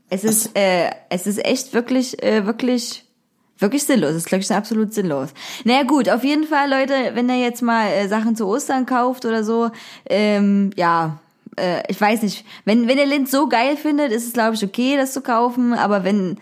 Es 0.09 0.23
ist, 0.23 0.55
äh, 0.55 0.89
es 1.09 1.27
ist 1.27 1.43
echt 1.43 1.73
wirklich, 1.73 2.21
äh, 2.21 2.45
wirklich, 2.45 3.05
wirklich 3.57 3.83
sinnlos. 3.83 4.09
Das 4.09 4.17
ist, 4.17 4.27
glaube 4.27 4.43
ich, 4.43 4.51
absolut 4.51 4.93
sinnlos. 4.93 5.29
Naja, 5.63 5.83
gut, 5.83 6.09
auf 6.09 6.23
jeden 6.23 6.45
Fall, 6.45 6.69
Leute, 6.69 6.93
wenn 7.13 7.29
ihr 7.29 7.39
jetzt 7.39 7.61
mal 7.61 7.87
äh, 7.87 8.07
Sachen 8.07 8.35
zu 8.35 8.47
Ostern 8.47 8.85
kauft 8.85 9.25
oder 9.25 9.43
so, 9.43 9.71
ähm, 10.07 10.71
ja, 10.75 11.19
äh, 11.57 11.81
ich 11.87 11.99
weiß 11.99 12.21
nicht, 12.21 12.45
wenn, 12.65 12.87
wenn 12.87 12.97
ihr 12.97 13.05
Lind 13.05 13.29
so 13.29 13.47
geil 13.47 13.77
findet, 13.77 14.11
ist 14.11 14.27
es, 14.27 14.33
glaube 14.33 14.55
ich, 14.55 14.63
okay, 14.63 14.95
das 14.97 15.13
zu 15.13 15.21
kaufen, 15.21 15.73
aber 15.73 16.03
wenn, 16.03 16.37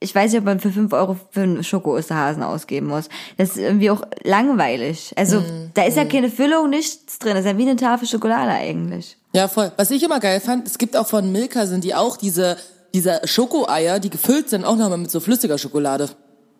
ich 0.00 0.14
weiß 0.14 0.32
nicht, 0.32 0.40
ob 0.40 0.44
man 0.44 0.60
für 0.60 0.70
fünf 0.70 0.92
Euro 0.92 1.16
für 1.30 1.42
einen 1.42 1.64
Schoko-Osterhasen 1.64 2.42
ausgeben 2.42 2.88
muss. 2.88 3.08
Das 3.36 3.50
ist 3.50 3.58
irgendwie 3.58 3.90
auch 3.90 4.02
langweilig. 4.24 5.12
Also, 5.16 5.40
mm, 5.40 5.70
da 5.74 5.84
ist 5.84 5.96
mm. 5.96 5.98
ja 5.98 6.04
keine 6.04 6.30
Füllung, 6.30 6.70
nichts 6.70 7.18
drin. 7.18 7.34
Das 7.34 7.44
ist 7.44 7.50
ja 7.50 7.58
wie 7.58 7.62
eine 7.62 7.76
Tafel 7.76 8.06
Schokolade 8.06 8.50
eigentlich. 8.50 9.16
Ja, 9.32 9.48
voll. 9.48 9.72
Was 9.76 9.90
ich 9.90 10.02
immer 10.02 10.20
geil 10.20 10.40
fand, 10.40 10.66
es 10.66 10.78
gibt 10.78 10.96
auch 10.96 11.06
von 11.06 11.32
Milka 11.32 11.66
sind 11.66 11.84
die 11.84 11.94
auch 11.94 12.16
diese 12.16 12.56
diese 12.96 13.20
Schokoeier, 13.24 14.00
die 14.00 14.08
gefüllt 14.08 14.48
sind, 14.48 14.64
auch 14.64 14.74
nochmal 14.76 14.96
mit 14.96 15.10
so 15.10 15.20
flüssiger 15.20 15.58
Schokolade. 15.58 16.08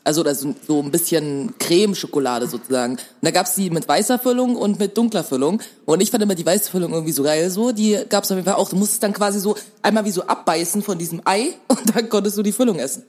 Also 0.04 0.22
das 0.22 0.40
so 0.40 0.82
ein 0.82 0.90
bisschen 0.90 1.54
Creme-Schokolade 1.58 2.46
sozusagen. 2.46 2.92
Und 2.92 3.00
da 3.22 3.30
gab's 3.30 3.54
die 3.54 3.70
mit 3.70 3.88
weißer 3.88 4.18
Füllung 4.18 4.54
und 4.54 4.78
mit 4.78 4.98
dunkler 4.98 5.24
Füllung. 5.24 5.62
Und 5.86 6.02
ich 6.02 6.10
fand 6.10 6.22
immer 6.22 6.34
die 6.34 6.44
weiße 6.44 6.70
Füllung 6.70 6.92
irgendwie 6.92 7.12
so 7.12 7.22
geil. 7.22 7.48
So, 7.48 7.72
die 7.72 7.98
gab's 8.08 8.30
auf 8.30 8.36
jeden 8.36 8.46
Fall 8.46 8.56
auch. 8.56 8.68
Du 8.68 8.76
musstest 8.76 9.02
dann 9.02 9.14
quasi 9.14 9.40
so 9.40 9.56
einmal 9.80 10.04
wie 10.04 10.10
so 10.10 10.24
abbeißen 10.24 10.82
von 10.82 10.98
diesem 10.98 11.22
Ei 11.24 11.54
und 11.68 11.96
dann 11.96 12.08
konntest 12.10 12.36
du 12.36 12.42
die 12.42 12.52
Füllung 12.52 12.78
essen. 12.78 13.02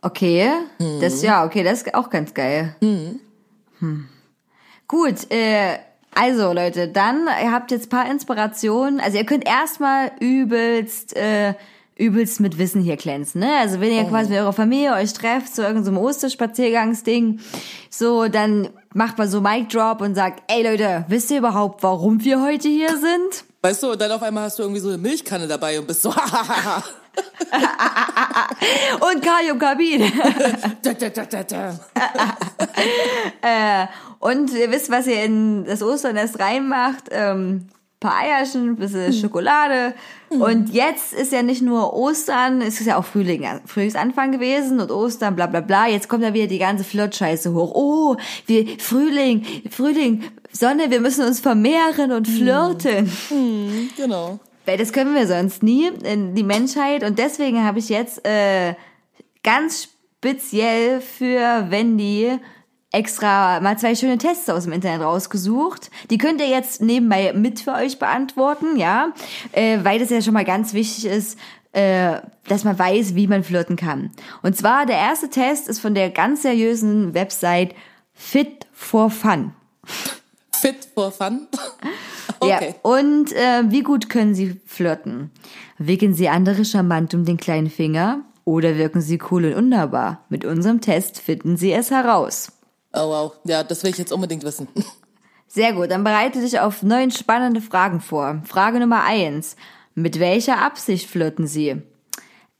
Okay, 0.00 0.48
mhm. 0.78 1.00
das 1.00 1.22
ja, 1.22 1.44
okay, 1.44 1.64
das 1.64 1.82
ist 1.82 1.94
auch 1.94 2.08
ganz 2.08 2.32
geil. 2.32 2.76
Mhm. 2.80 3.20
Hm. 3.80 4.08
Gut, 4.86 5.30
äh, 5.30 5.78
also 6.14 6.52
Leute, 6.52 6.88
dann 6.88 7.26
ihr 7.42 7.52
habt 7.52 7.70
jetzt 7.70 7.90
paar 7.90 8.10
Inspirationen. 8.10 9.00
Also 9.00 9.18
ihr 9.18 9.24
könnt 9.24 9.46
erstmal 9.46 10.12
übelst 10.20 11.16
äh, 11.16 11.54
übelst 11.98 12.40
mit 12.40 12.58
Wissen 12.58 12.80
hier 12.80 12.96
glänzen. 12.96 13.40
Ne? 13.40 13.50
Also 13.58 13.80
wenn 13.80 13.92
ihr 13.92 14.04
oh. 14.04 14.08
quasi 14.08 14.30
mit 14.30 14.38
eurer 14.38 14.52
Familie 14.52 14.92
euch 14.94 15.12
trefft, 15.12 15.54
so 15.54 15.62
irgendeinem 15.62 15.96
so 15.96 16.02
Osterspaziergangsding, 16.02 17.40
so 17.90 18.28
dann 18.28 18.68
macht 18.94 19.18
man 19.18 19.28
so 19.28 19.40
Mic 19.40 19.68
Drop 19.68 20.00
und 20.00 20.14
sagt, 20.14 20.42
ey 20.46 20.62
Leute, 20.62 21.04
wisst 21.08 21.30
ihr 21.30 21.38
überhaupt, 21.38 21.82
warum 21.82 22.22
wir 22.22 22.40
heute 22.40 22.68
hier 22.68 22.96
sind? 22.96 23.44
Weißt 23.62 23.82
du, 23.82 23.92
und 23.92 24.00
dann 24.00 24.12
auf 24.12 24.22
einmal 24.22 24.44
hast 24.44 24.58
du 24.58 24.62
irgendwie 24.62 24.80
so 24.80 24.88
eine 24.88 24.98
Milchkanne 24.98 25.48
dabei 25.48 25.78
und 25.78 25.88
bist 25.88 26.02
so, 26.02 26.14
und 29.00 29.22
Kalium 29.22 29.58
Kabin. 29.58 30.02
äh, 33.42 33.86
und 34.18 34.52
ihr 34.52 34.70
wisst, 34.70 34.90
was 34.90 35.06
ihr 35.06 35.24
in 35.24 35.64
das 35.64 35.82
Osternest 35.82 36.38
reinmacht. 36.38 37.04
Ähm, 37.10 37.68
paar 38.00 38.16
Eierchen, 38.18 38.76
bisschen 38.76 39.06
hm. 39.06 39.12
Schokolade. 39.12 39.94
Mhm. 40.30 40.40
Und 40.40 40.74
jetzt 40.74 41.12
ist 41.12 41.32
ja 41.32 41.42
nicht 41.42 41.62
nur 41.62 41.94
Ostern, 41.94 42.60
es 42.60 42.80
ist 42.80 42.86
ja 42.86 42.96
auch 42.96 43.04
Frühling, 43.04 43.44
Frühlingsanfang 43.66 44.30
gewesen 44.32 44.80
und 44.80 44.90
Ostern, 44.90 45.34
bla 45.34 45.46
bla 45.46 45.60
bla. 45.60 45.88
Jetzt 45.88 46.08
kommt 46.08 46.22
ja 46.22 46.32
wieder 46.34 46.46
die 46.46 46.58
ganze 46.58 46.84
Flirtscheiße 46.84 47.52
hoch. 47.52 47.72
Oh, 47.74 48.16
wir, 48.46 48.78
Frühling, 48.78 49.44
Frühling, 49.70 50.24
Sonne, 50.52 50.90
wir 50.90 51.00
müssen 51.00 51.24
uns 51.24 51.40
vermehren 51.40 52.12
und 52.12 52.26
hm. 52.26 52.34
flirten. 52.34 53.12
Mhm. 53.30 53.90
Genau. 53.96 54.38
Weil 54.68 54.76
das 54.76 54.92
können 54.92 55.14
wir 55.14 55.26
sonst 55.26 55.62
nie, 55.62 55.88
in 56.04 56.34
die 56.34 56.42
Menschheit. 56.42 57.02
Und 57.02 57.18
deswegen 57.18 57.64
habe 57.64 57.78
ich 57.78 57.88
jetzt 57.88 58.22
äh, 58.26 58.74
ganz 59.42 59.88
speziell 60.18 61.00
für 61.00 61.70
Wendy 61.70 62.38
extra 62.92 63.60
mal 63.60 63.78
zwei 63.78 63.94
schöne 63.94 64.18
Tests 64.18 64.50
aus 64.50 64.64
dem 64.64 64.74
Internet 64.74 65.00
rausgesucht. 65.00 65.90
Die 66.10 66.18
könnt 66.18 66.42
ihr 66.42 66.48
jetzt 66.48 66.82
nebenbei 66.82 67.32
mit 67.32 67.60
für 67.60 67.72
euch 67.72 67.98
beantworten, 67.98 68.76
ja, 68.76 69.14
äh, 69.52 69.78
weil 69.84 70.00
das 70.00 70.10
ja 70.10 70.20
schon 70.20 70.34
mal 70.34 70.44
ganz 70.44 70.74
wichtig 70.74 71.06
ist, 71.06 71.38
äh, 71.72 72.20
dass 72.46 72.64
man 72.64 72.78
weiß, 72.78 73.14
wie 73.14 73.26
man 73.26 73.44
flirten 73.44 73.76
kann. 73.76 74.10
Und 74.42 74.54
zwar 74.54 74.84
der 74.84 74.98
erste 74.98 75.30
Test 75.30 75.68
ist 75.68 75.80
von 75.80 75.94
der 75.94 76.10
ganz 76.10 76.42
seriösen 76.42 77.14
Website 77.14 77.74
Fit 78.12 78.66
for 78.72 79.08
Fun. 79.08 79.54
Fit 80.60 80.88
for 80.94 81.10
Fun? 81.10 81.46
okay. 82.40 82.74
Ja, 82.82 82.90
und 82.90 83.32
äh, 83.32 83.62
wie 83.68 83.82
gut 83.82 84.08
können 84.08 84.34
Sie 84.34 84.60
flirten? 84.66 85.30
Wickeln 85.78 86.14
Sie 86.14 86.28
andere 86.28 86.64
charmant 86.64 87.14
um 87.14 87.24
den 87.24 87.36
kleinen 87.36 87.70
Finger 87.70 88.24
oder 88.44 88.76
wirken 88.76 89.00
Sie 89.00 89.20
cool 89.30 89.44
und 89.46 89.56
wunderbar? 89.56 90.24
Mit 90.28 90.44
unserem 90.44 90.80
Test 90.80 91.20
finden 91.20 91.56
Sie 91.56 91.72
es 91.72 91.90
heraus. 91.90 92.52
Oh 92.92 93.08
wow, 93.08 93.32
ja, 93.44 93.62
das 93.62 93.82
will 93.82 93.90
ich 93.90 93.98
jetzt 93.98 94.12
unbedingt 94.12 94.44
wissen. 94.44 94.68
Sehr 95.46 95.72
gut, 95.72 95.90
dann 95.90 96.04
bereite 96.04 96.40
dich 96.40 96.60
auf 96.60 96.82
neun 96.82 97.10
spannende 97.10 97.60
Fragen 97.60 98.00
vor. 98.00 98.42
Frage 98.44 98.80
Nummer 98.80 99.04
eins. 99.04 99.56
Mit 99.94 100.20
welcher 100.20 100.60
Absicht 100.62 101.08
flirten 101.08 101.46
Sie? 101.46 101.82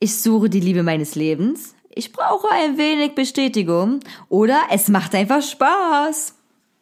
Ich 0.00 0.20
suche 0.20 0.48
die 0.48 0.60
Liebe 0.60 0.82
meines 0.82 1.14
Lebens. 1.14 1.74
Ich 1.94 2.12
brauche 2.12 2.48
ein 2.50 2.78
wenig 2.78 3.14
Bestätigung. 3.14 4.00
Oder 4.28 4.60
es 4.70 4.88
macht 4.88 5.14
einfach 5.14 5.42
Spaß. 5.42 6.37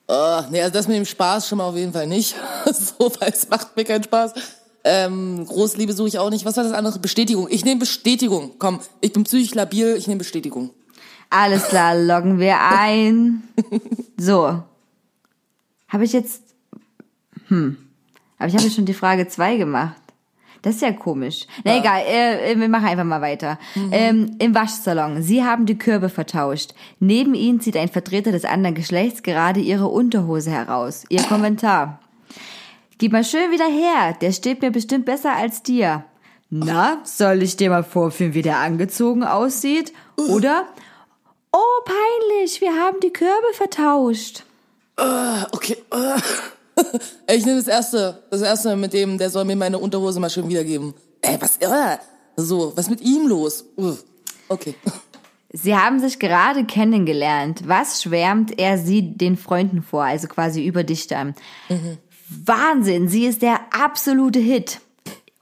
Oh, 0.09 0.43
nee, 0.51 0.63
also 0.63 0.73
das 0.73 0.87
mit 0.87 0.97
dem 0.97 1.05
Spaß 1.05 1.49
schon 1.49 1.59
mal 1.59 1.65
auf 1.65 1.77
jeden 1.77 1.93
Fall 1.93 2.07
nicht. 2.07 2.37
so, 2.67 3.11
weil 3.19 3.31
es 3.31 3.49
macht 3.49 3.77
mir 3.77 3.85
keinen 3.85 4.05
Spaß. 4.05 4.35
Ähm, 4.85 5.45
Großliebe 5.45 5.93
suche 5.93 6.09
ich 6.09 6.19
auch 6.19 6.31
nicht. 6.31 6.45
Was 6.45 6.57
war 6.57 6.65
das 6.65 6.73
andere? 6.73 7.01
Bestätigung. 7.01 7.49
Ich 7.51 7.65
nehme 7.65 7.81
Bestätigung. 7.81 8.53
Komm, 8.59 8.81
ich 9.01 9.13
bin 9.13 9.25
psychisch 9.25 9.55
labil, 9.55 9.97
ich 9.97 10.07
nehme 10.07 10.19
Bestätigung. 10.19 10.71
Alles 11.29 11.65
klar, 11.65 11.97
loggen 11.97 12.39
wir 12.39 12.61
ein. 12.61 13.43
So. 14.17 14.63
Habe 15.89 16.05
ich 16.05 16.13
jetzt. 16.13 16.43
Hm. 17.49 17.77
Aber 18.39 18.49
ich 18.49 18.57
habe 18.57 18.71
schon 18.71 18.87
die 18.87 18.95
Frage 18.95 19.29
2 19.29 19.57
gemacht. 19.57 20.01
Das 20.63 20.77
ist 20.77 20.83
ja 20.83 20.93
komisch. 20.93 21.47
Na 21.65 21.73
ja. 21.73 21.81
egal, 21.81 22.01
äh, 22.07 22.53
äh, 22.53 22.59
wir 22.59 22.69
machen 22.69 22.87
einfach 22.87 23.05
mal 23.05 23.21
weiter. 23.21 23.59
Mhm. 23.75 23.91
Ähm, 23.93 24.37
Im 24.39 24.55
Waschsalon. 24.55 25.23
Sie 25.23 25.45
haben 25.45 25.67
die 25.67 25.79
Körbe 25.79 26.09
vertauscht. 26.09 26.75
Neben 26.99 27.35
ihnen 27.35 27.61
zieht 27.61 27.77
ein 27.77 27.89
Vertreter 27.89 28.33
des 28.33 28.45
anderen 28.45 28.75
Geschlechts 28.75 29.23
gerade 29.23 29.61
ihre 29.61 29.87
Unterhose 29.87 30.51
heraus. 30.51 31.05
Ihr 31.09 31.23
Kommentar. 31.23 32.01
Gib 32.99 33.13
mal 33.13 33.25
schön 33.25 33.51
wieder 33.51 33.69
her, 33.69 34.17
der 34.21 34.33
steht 34.33 34.63
mir 34.63 34.71
bestimmt 34.71 35.05
besser 35.05 35.37
als 35.37 35.63
dir. 35.63 36.05
Na, 36.49 36.99
soll 37.05 37.43
ich 37.43 37.57
dir 37.57 37.69
mal 37.69 37.85
vorführen, 37.85 38.33
wie 38.33 38.43
der 38.43 38.59
angezogen 38.59 39.23
aussieht? 39.25 39.93
Oder? 40.17 40.67
Oh, 41.53 41.85
peinlich, 41.85 42.61
wir 42.61 42.73
haben 42.73 43.01
die 43.01 43.13
Körbe 43.13 43.53
vertauscht. 43.53 44.45
Okay. 45.53 45.77
Ey, 47.27 47.37
ich 47.39 47.45
nehme 47.47 47.59
das 47.59 47.69
erste. 47.69 48.23
Das 48.31 48.43
erste 48.43 48.77
mit 48.77 48.93
dem, 48.93 49.19
der 49.19 49.31
soll 49.31 49.45
mir 49.45 49.57
meine 49.57 49.79
Unterhose 49.79 50.21
mal 50.21 50.31
schön 50.31 50.49
wiedergeben. 50.49 50.95
Ey, 51.23 51.37
was? 51.41 51.57
äh, 51.59 51.99
So, 52.37 52.73
was 52.77 52.87
ist 52.87 52.91
mit 52.91 53.01
ihm 53.01 53.27
los? 53.29 53.65
Uh, 53.77 53.95
Okay. 54.49 54.75
Sie 55.53 55.75
haben 55.75 55.99
sich 56.01 56.19
gerade 56.19 56.65
kennengelernt. 56.65 57.63
Was 57.67 58.03
schwärmt 58.03 58.59
er 58.59 58.77
sie 58.79 59.17
den 59.17 59.37
Freunden 59.37 59.83
vor, 59.83 60.05
also 60.05 60.29
quasi 60.29 60.65
über 60.65 60.85
dich 60.85 61.07
dann? 61.07 61.35
Wahnsinn, 62.29 63.09
sie 63.09 63.27
ist 63.27 63.43
der 63.43 63.61
absolute 63.73 64.39
Hit. 64.39 64.81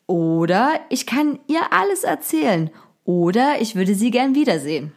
Oder 0.07 0.80
ich 0.89 1.07
kann 1.07 1.39
ihr 1.49 1.72
alles 1.72 2.05
erzählen. 2.05 2.70
Oder 3.05 3.61
ich 3.61 3.74
würde 3.74 3.95
sie 3.95 4.11
gern 4.11 4.35
wiedersehen. 4.35 4.93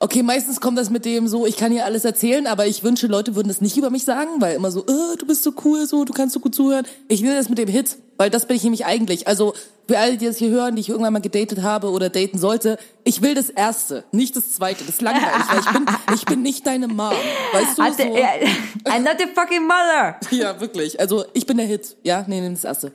Okay, 0.00 0.22
meistens 0.22 0.60
kommt 0.60 0.78
das 0.78 0.90
mit 0.90 1.04
dem 1.04 1.26
so, 1.26 1.44
ich 1.44 1.56
kann 1.56 1.72
hier 1.72 1.84
alles 1.84 2.04
erzählen, 2.04 2.46
aber 2.46 2.66
ich 2.66 2.84
wünsche, 2.84 3.08
Leute 3.08 3.34
würden 3.34 3.48
das 3.48 3.60
nicht 3.60 3.76
über 3.76 3.90
mich 3.90 4.04
sagen, 4.04 4.40
weil 4.40 4.54
immer 4.54 4.70
so, 4.70 4.82
äh, 4.82 5.16
du 5.18 5.26
bist 5.26 5.42
so 5.42 5.52
cool, 5.64 5.86
so, 5.86 6.04
du 6.04 6.12
kannst 6.12 6.34
so 6.34 6.40
gut 6.40 6.54
zuhören. 6.54 6.86
Ich 7.08 7.22
will 7.22 7.34
das 7.34 7.48
mit 7.48 7.58
dem 7.58 7.68
Hit, 7.68 7.98
weil 8.18 8.28
das 8.28 8.46
bin 8.46 8.56
ich 8.56 8.64
nämlich 8.64 8.84
eigentlich. 8.84 9.26
Also 9.26 9.54
für 9.88 9.98
alle, 9.98 10.18
die 10.18 10.26
das 10.26 10.36
hier 10.36 10.50
hören, 10.50 10.76
die 10.76 10.80
ich 10.82 10.90
irgendwann 10.90 11.14
mal 11.14 11.20
gedatet 11.20 11.62
habe 11.62 11.90
oder 11.90 12.10
daten 12.10 12.36
sollte, 12.36 12.78
ich 13.04 13.22
will 13.22 13.34
das 13.34 13.48
Erste, 13.48 14.04
nicht 14.12 14.36
das 14.36 14.52
Zweite. 14.52 14.84
Das 14.84 14.96
ist 14.96 15.00
langweilig, 15.00 15.46
weil 15.48 15.60
ich 15.60 15.72
bin, 15.72 15.86
ich 16.14 16.24
bin 16.26 16.42
nicht 16.42 16.66
deine 16.66 16.88
Mom. 16.88 17.12
Weißt 17.52 17.78
du, 17.78 17.82
Hatte 17.82 18.02
so. 18.02 18.14
er, 18.14 18.46
I'm 18.84 19.00
not 19.00 19.14
the 19.18 19.26
fucking 19.34 19.62
mother. 19.62 20.16
Ja, 20.30 20.60
wirklich. 20.60 21.00
Also 21.00 21.24
ich 21.32 21.46
bin 21.46 21.56
der 21.56 21.66
Hit. 21.66 21.96
Ja, 22.02 22.24
nee, 22.28 22.40
nimm 22.40 22.52
das 22.52 22.64
Erste. 22.64 22.92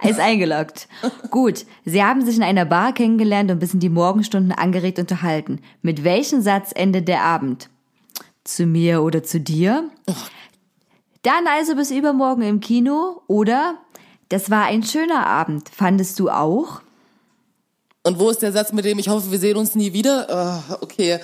Er 0.00 0.10
ist 0.10 0.20
eingeloggt. 0.20 0.88
Gut, 1.30 1.66
sie 1.84 2.04
haben 2.04 2.24
sich 2.24 2.36
in 2.36 2.44
einer 2.44 2.64
Bar 2.64 2.92
kennengelernt 2.92 3.50
und 3.50 3.58
bis 3.58 3.74
in 3.74 3.80
die 3.80 3.88
Morgenstunden 3.88 4.52
angeregt 4.52 5.00
unterhalten. 5.00 5.60
Mit 5.82 6.04
welchem 6.04 6.42
Satz 6.42 6.70
endet 6.74 7.08
der 7.08 7.22
Abend? 7.22 7.68
Zu 8.44 8.66
mir 8.66 9.02
oder 9.02 9.24
zu 9.24 9.40
dir? 9.40 9.90
Dann 11.22 11.48
also 11.48 11.74
bis 11.74 11.90
übermorgen 11.90 12.42
im 12.42 12.60
Kino 12.60 13.22
oder 13.26 13.78
das 14.28 14.50
war 14.50 14.64
ein 14.64 14.82
schöner 14.82 15.26
Abend. 15.26 15.68
Fandest 15.68 16.18
du 16.18 16.30
auch? 16.30 16.80
Und 18.02 18.18
wo 18.20 18.30
ist 18.30 18.40
der 18.42 18.52
Satz 18.52 18.72
mit 18.72 18.84
dem, 18.84 18.98
ich 19.00 19.08
hoffe, 19.08 19.30
wir 19.32 19.38
sehen 19.38 19.56
uns 19.56 19.74
nie 19.74 19.92
wieder? 19.92 20.28
Ah, 20.30 20.78
okay. 20.80 21.18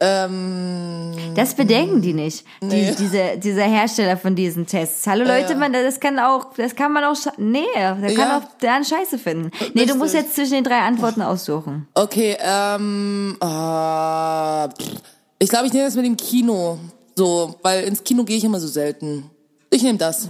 Ähm, 0.00 1.12
Das 1.34 1.54
bedenken 1.54 2.02
die 2.02 2.12
nicht. 2.12 2.44
Die, 2.60 2.66
Nee. 2.66 2.94
diese, 2.98 3.38
dieser 3.38 3.64
Hersteller 3.64 4.18
von 4.18 4.36
diesen 4.36 4.66
Tests. 4.66 5.06
Hallo 5.06 5.24
Leute, 5.24 5.54
man, 5.54 5.72
das 5.72 5.98
kann 5.98 6.18
auch, 6.18 6.52
das 6.54 6.74
kann 6.76 6.92
man 6.92 7.04
auch, 7.04 7.16
nee, 7.38 7.64
der 7.74 7.94
kann 7.94 8.12
Ja. 8.12 8.38
auch 8.38 8.42
dann 8.60 8.84
Scheiße 8.84 9.18
finden. 9.18 9.50
Nee, 9.72 9.86
du 9.86 9.94
musst 9.94 10.14
Richtig. 10.14 10.22
jetzt 10.24 10.34
zwischen 10.34 10.52
den 10.52 10.64
drei 10.64 10.80
Antworten 10.80 11.22
aussuchen. 11.22 11.88
okay, 11.94 12.36
ähm, 12.38 13.36
pff. 13.40 15.00
ich 15.38 15.48
glaube, 15.48 15.66
ich 15.68 15.72
nehme 15.72 15.86
das 15.86 15.94
mit 15.94 16.04
dem 16.04 16.16
Kino. 16.18 16.78
So, 17.14 17.56
weil 17.62 17.84
ins 17.84 18.04
Kino 18.04 18.24
gehe 18.24 18.36
ich 18.36 18.44
immer 18.44 18.60
so 18.60 18.68
selten. 18.68 19.30
Ich 19.70 19.82
nehme 19.82 19.96
das. 19.96 20.28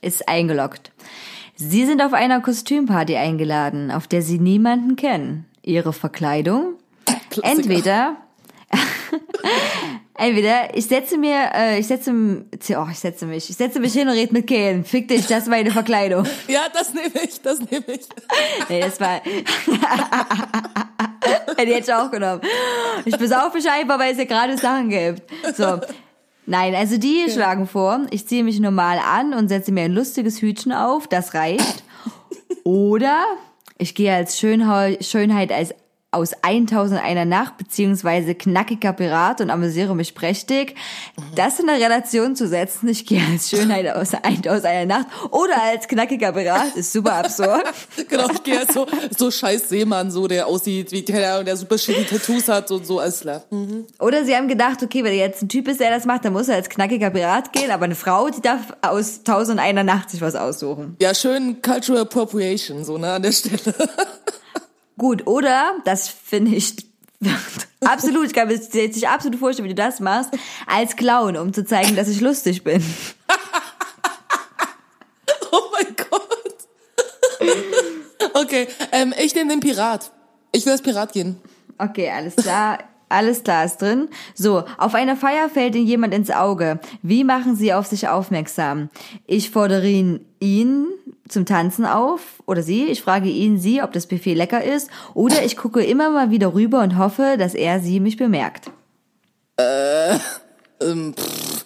Ist 0.00 0.28
eingeloggt. 0.28 0.90
Sie 1.56 1.86
sind 1.86 2.02
auf 2.02 2.12
einer 2.12 2.40
Kostümparty 2.40 3.16
eingeladen, 3.16 3.90
auf 3.90 4.08
der 4.08 4.22
Sie 4.22 4.38
niemanden 4.38 4.96
kennen. 4.96 5.46
Ihre 5.62 5.92
Verkleidung? 5.92 6.74
Klassiker. 7.30 7.58
Entweder, 7.60 8.16
entweder 10.18 10.76
ich 10.76 10.86
setze 10.86 11.16
mir, 11.16 11.50
äh, 11.54 11.78
ich 11.78 11.86
setze, 11.86 12.12
oh, 12.12 12.86
ich 12.90 12.98
setze 12.98 13.26
mich, 13.26 13.48
ich 13.48 13.56
setze 13.56 13.78
mich 13.78 13.92
hin 13.92 14.08
und 14.08 14.14
rede 14.14 14.32
mit 14.32 14.48
Ken. 14.48 14.84
Fick 14.84 15.06
dich, 15.06 15.26
das 15.26 15.44
ist 15.44 15.48
meine 15.48 15.70
Verkleidung. 15.70 16.26
Ja, 16.48 16.62
das 16.72 16.92
nehme 16.92 17.24
ich, 17.24 17.40
das 17.40 17.60
nehme 17.60 17.84
ich. 17.86 18.00
Nee, 18.68 18.80
das 18.80 19.00
war, 19.00 19.20
hätte 21.56 21.72
ich 21.72 21.94
auch 21.94 22.10
genommen. 22.10 22.40
Ich 23.04 23.16
besauf 23.16 23.54
mich 23.54 23.70
einfach, 23.70 23.98
weil 23.98 24.12
es 24.12 24.18
ja 24.18 24.24
gerade 24.24 24.58
Sachen 24.58 24.88
gibt. 24.88 25.22
So. 25.56 25.80
Nein, 26.46 26.74
also 26.74 26.98
die 26.98 27.30
schlagen 27.30 27.66
vor, 27.66 28.06
ich 28.10 28.26
ziehe 28.26 28.44
mich 28.44 28.60
normal 28.60 28.98
an 28.98 29.32
und 29.32 29.48
setze 29.48 29.72
mir 29.72 29.84
ein 29.84 29.92
lustiges 29.92 30.42
Hütchen 30.42 30.72
auf, 30.72 31.06
das 31.08 31.34
reicht. 31.34 31.82
Oder 32.64 33.24
ich 33.78 33.94
gehe 33.94 34.14
als 34.14 34.38
Schönheit 34.38 35.52
als 35.52 35.74
aus 36.14 36.32
1000 36.42 37.02
einer 37.02 37.24
Nacht 37.24 37.58
beziehungsweise 37.58 38.34
knackiger 38.34 38.92
Pirat 38.92 39.40
und 39.40 39.50
amüsiere 39.50 39.94
mich 39.94 40.14
prächtig. 40.14 40.74
Das 41.34 41.58
in 41.58 41.68
eine 41.68 41.82
Relation 41.82 42.36
zu 42.36 42.48
setzen, 42.48 42.88
ich 42.88 43.06
gehe 43.06 43.22
als 43.30 43.50
Schönheit 43.50 43.88
aus 43.94 44.14
1000 44.14 44.64
einer 44.64 44.86
Nacht 44.86 45.06
oder 45.30 45.62
als 45.62 45.88
knackiger 45.88 46.32
Pirat, 46.32 46.76
ist 46.76 46.92
super 46.92 47.14
absurd. 47.14 47.64
Genau, 48.08 48.28
ich 48.30 48.42
gehe 48.42 48.58
als 48.58 48.74
so, 48.74 48.86
so 49.16 49.30
scheiß 49.30 49.68
Seemann, 49.68 50.10
so, 50.10 50.26
der 50.26 50.46
aussieht 50.46 50.92
wie, 50.92 51.04
keine 51.04 51.28
Ahnung, 51.28 51.44
der 51.44 51.56
super 51.56 51.78
shitty 51.78 52.04
Tattoos 52.04 52.48
hat 52.48 52.70
und 52.70 52.86
so, 52.86 52.98
alles 52.98 53.20
klar. 53.20 53.44
Oder 53.98 54.24
sie 54.24 54.36
haben 54.36 54.48
gedacht, 54.48 54.82
okay, 54.82 55.04
wenn 55.04 55.14
jetzt 55.14 55.42
ein 55.42 55.48
Typ 55.48 55.68
ist, 55.68 55.80
der 55.80 55.90
das 55.90 56.04
macht, 56.04 56.24
dann 56.24 56.32
muss 56.32 56.48
er 56.48 56.56
als 56.56 56.68
knackiger 56.68 57.10
Pirat 57.10 57.52
gehen, 57.52 57.70
aber 57.70 57.84
eine 57.84 57.94
Frau, 57.94 58.28
die 58.28 58.40
darf 58.40 58.76
aus 58.82 59.20
1001 59.20 59.84
Nacht 59.84 60.10
sich 60.10 60.20
was 60.20 60.34
aussuchen. 60.34 60.96
Ja, 61.00 61.14
schön 61.14 61.62
Cultural 61.62 62.02
Appropriation, 62.02 62.84
so, 62.84 62.98
ne, 62.98 63.12
an 63.12 63.22
der 63.22 63.32
Stelle. 63.32 63.58
Gut, 64.96 65.26
oder, 65.26 65.76
das 65.84 66.08
finde 66.08 66.54
ich 66.54 66.76
absolut, 67.84 68.26
ich 68.26 68.32
kann 68.32 68.48
mir 68.48 68.54
jetzt 68.54 68.74
nicht 68.74 69.08
absolut 69.08 69.38
vorstellen, 69.38 69.68
wie 69.68 69.74
du 69.74 69.82
das 69.82 70.00
machst, 70.00 70.30
als 70.66 70.96
Clown, 70.96 71.36
um 71.36 71.52
zu 71.52 71.64
zeigen, 71.64 71.96
dass 71.96 72.08
ich 72.08 72.20
lustig 72.20 72.64
bin. 72.64 72.82
Oh 75.50 75.70
mein 75.70 75.94
Gott. 75.94 76.54
Okay, 78.34 78.66
ähm, 78.90 79.14
ich 79.22 79.32
nehme 79.36 79.50
den 79.50 79.60
Pirat. 79.60 80.10
Ich 80.50 80.64
will 80.66 80.72
als 80.72 80.82
Pirat 80.82 81.12
gehen. 81.12 81.40
Okay, 81.78 82.10
alles 82.10 82.34
klar. 82.34 82.78
Alles 83.08 83.44
klar 83.44 83.64
ist 83.64 83.80
drin. 83.80 84.08
So, 84.34 84.64
auf 84.78 84.96
einer 84.96 85.16
Feier 85.16 85.48
fällt 85.48 85.76
Ihnen 85.76 85.86
jemand 85.86 86.12
ins 86.12 86.32
Auge. 86.32 86.80
Wie 87.02 87.22
machen 87.22 87.54
Sie 87.54 87.72
auf 87.72 87.86
sich 87.86 88.08
aufmerksam? 88.08 88.90
Ich 89.26 89.50
fordere 89.50 89.86
ihn, 89.86 90.26
ihn 90.40 90.86
zum 91.28 91.46
Tanzen 91.46 91.86
auf 91.86 92.42
oder 92.46 92.62
Sie. 92.62 92.84
Ich 92.86 93.02
frage 93.02 93.28
ihn, 93.28 93.58
Sie, 93.58 93.82
ob 93.82 93.92
das 93.92 94.06
Buffet 94.06 94.34
lecker 94.34 94.62
ist. 94.62 94.90
Oder 95.14 95.44
ich 95.44 95.56
gucke 95.56 95.82
immer 95.82 96.10
mal 96.10 96.30
wieder 96.30 96.54
rüber 96.54 96.82
und 96.82 96.98
hoffe, 96.98 97.36
dass 97.38 97.54
er 97.54 97.80
Sie 97.80 98.00
mich 98.00 98.16
bemerkt. 98.16 98.70
Ähm, 99.58 101.14
pff, 101.14 101.64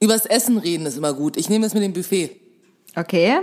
übers 0.00 0.26
Essen 0.26 0.58
reden 0.58 0.86
ist 0.86 0.96
immer 0.96 1.14
gut. 1.14 1.36
Ich 1.36 1.48
nehme 1.48 1.64
das 1.64 1.74
mit 1.74 1.82
dem 1.82 1.92
Buffet. 1.92 2.36
Okay. 2.96 3.38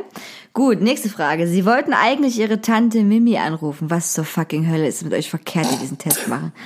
Gut, 0.53 0.81
nächste 0.81 1.09
Frage. 1.09 1.47
Sie 1.47 1.65
wollten 1.65 1.93
eigentlich 1.93 2.39
Ihre 2.39 2.61
Tante 2.61 3.03
Mimi 3.03 3.37
anrufen. 3.37 3.89
Was 3.89 4.13
zur 4.13 4.25
fucking 4.25 4.69
Hölle 4.69 4.87
ist 4.87 5.03
mit 5.03 5.13
euch 5.13 5.29
verkehrt, 5.29 5.67
die 5.71 5.77
diesen 5.77 5.97
Test 5.97 6.27
machen? 6.27 6.51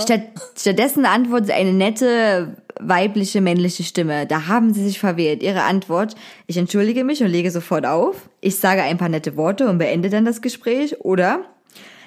Statt, 0.00 0.22
stattdessen 0.56 1.06
antwortet 1.06 1.50
eine 1.50 1.72
nette, 1.72 2.56
weibliche, 2.80 3.40
männliche 3.40 3.84
Stimme. 3.84 4.26
Da 4.26 4.46
haben 4.46 4.74
sie 4.74 4.84
sich 4.84 4.98
verwählt. 4.98 5.42
Ihre 5.42 5.62
Antwort, 5.62 6.14
ich 6.46 6.56
entschuldige 6.56 7.04
mich 7.04 7.22
und 7.22 7.28
lege 7.28 7.50
sofort 7.50 7.86
auf. 7.86 8.28
Ich 8.40 8.56
sage 8.56 8.82
ein 8.82 8.98
paar 8.98 9.08
nette 9.08 9.36
Worte 9.36 9.68
und 9.68 9.78
beende 9.78 10.10
dann 10.10 10.24
das 10.24 10.42
Gespräch. 10.42 11.00
Oder 11.00 11.44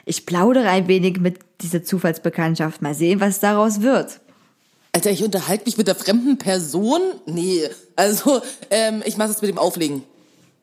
ich 0.05 0.25
plaudere 0.25 0.69
ein 0.69 0.87
wenig 0.87 1.19
mit 1.19 1.39
dieser 1.61 1.83
Zufallsbekanntschaft. 1.83 2.81
Mal 2.81 2.93
sehen, 2.93 3.19
was 3.19 3.39
daraus 3.39 3.81
wird. 3.81 4.19
Alter, 4.91 5.11
ich 5.11 5.23
unterhalte 5.23 5.65
mich 5.65 5.77
mit 5.77 5.87
der 5.87 5.95
fremden 5.95 6.37
Person? 6.37 7.01
Nee. 7.25 7.69
Also, 7.95 8.41
ähm, 8.71 9.03
ich 9.05 9.17
mache 9.17 9.27
das 9.27 9.41
mit 9.41 9.49
dem 9.49 9.59
Auflegen. 9.59 10.03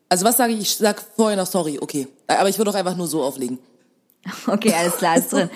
Also, 0.09 0.25
was 0.25 0.37
sage 0.37 0.53
ich? 0.53 0.59
Ich 0.59 0.75
sag 0.75 1.01
vorher 1.15 1.37
noch 1.37 1.45
sorry, 1.45 1.79
okay. 1.81 2.07
Aber 2.27 2.49
ich 2.49 2.57
würde 2.57 2.71
auch 2.71 2.75
einfach 2.75 2.97
nur 2.97 3.07
so 3.07 3.23
auflegen. 3.23 3.59
Okay, 4.47 4.73
alles 4.73 4.97
klar, 4.97 5.17
ist 5.17 5.31
drin. 5.31 5.49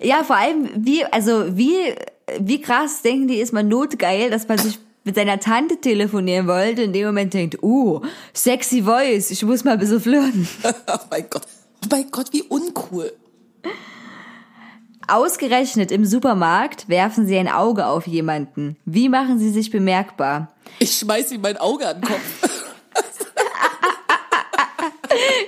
Ja, 0.00 0.24
vor 0.24 0.36
allem, 0.36 0.68
wie, 0.74 1.04
also, 1.04 1.56
wie, 1.56 1.94
wie 2.40 2.60
krass 2.60 3.02
denken 3.02 3.28
die, 3.28 3.38
ist 3.38 3.52
man 3.52 3.68
notgeil, 3.68 4.30
dass 4.30 4.48
man 4.48 4.58
sich 4.58 4.78
mit 5.04 5.14
seiner 5.14 5.38
Tante 5.38 5.80
telefonieren 5.80 6.48
wollte, 6.48 6.82
in 6.82 6.92
dem 6.92 7.06
Moment 7.06 7.32
denkt, 7.32 7.62
uh, 7.62 8.00
sexy 8.32 8.82
voice, 8.82 9.30
ich 9.30 9.42
muss 9.44 9.62
mal 9.62 9.72
ein 9.72 9.78
bisschen 9.78 10.00
flirten. 10.00 10.48
oh 10.64 10.98
mein 11.10 11.26
Gott. 11.30 11.46
Oh 11.84 11.88
mein 11.90 12.10
Gott, 12.10 12.32
wie 12.32 12.42
uncool. 12.42 13.12
Ausgerechnet 15.08 15.92
im 15.92 16.04
Supermarkt 16.04 16.88
werfen 16.88 17.28
sie 17.28 17.38
ein 17.38 17.48
Auge 17.48 17.86
auf 17.86 18.08
jemanden. 18.08 18.76
Wie 18.84 19.08
machen 19.08 19.38
sie 19.38 19.50
sich 19.50 19.70
bemerkbar? 19.70 20.52
Ich 20.80 20.96
schmeiß 20.96 21.30
ihm 21.30 21.42
mein 21.42 21.56
Auge 21.58 21.86
an 21.86 22.00
den 22.00 22.08
Kopf. 22.08 22.50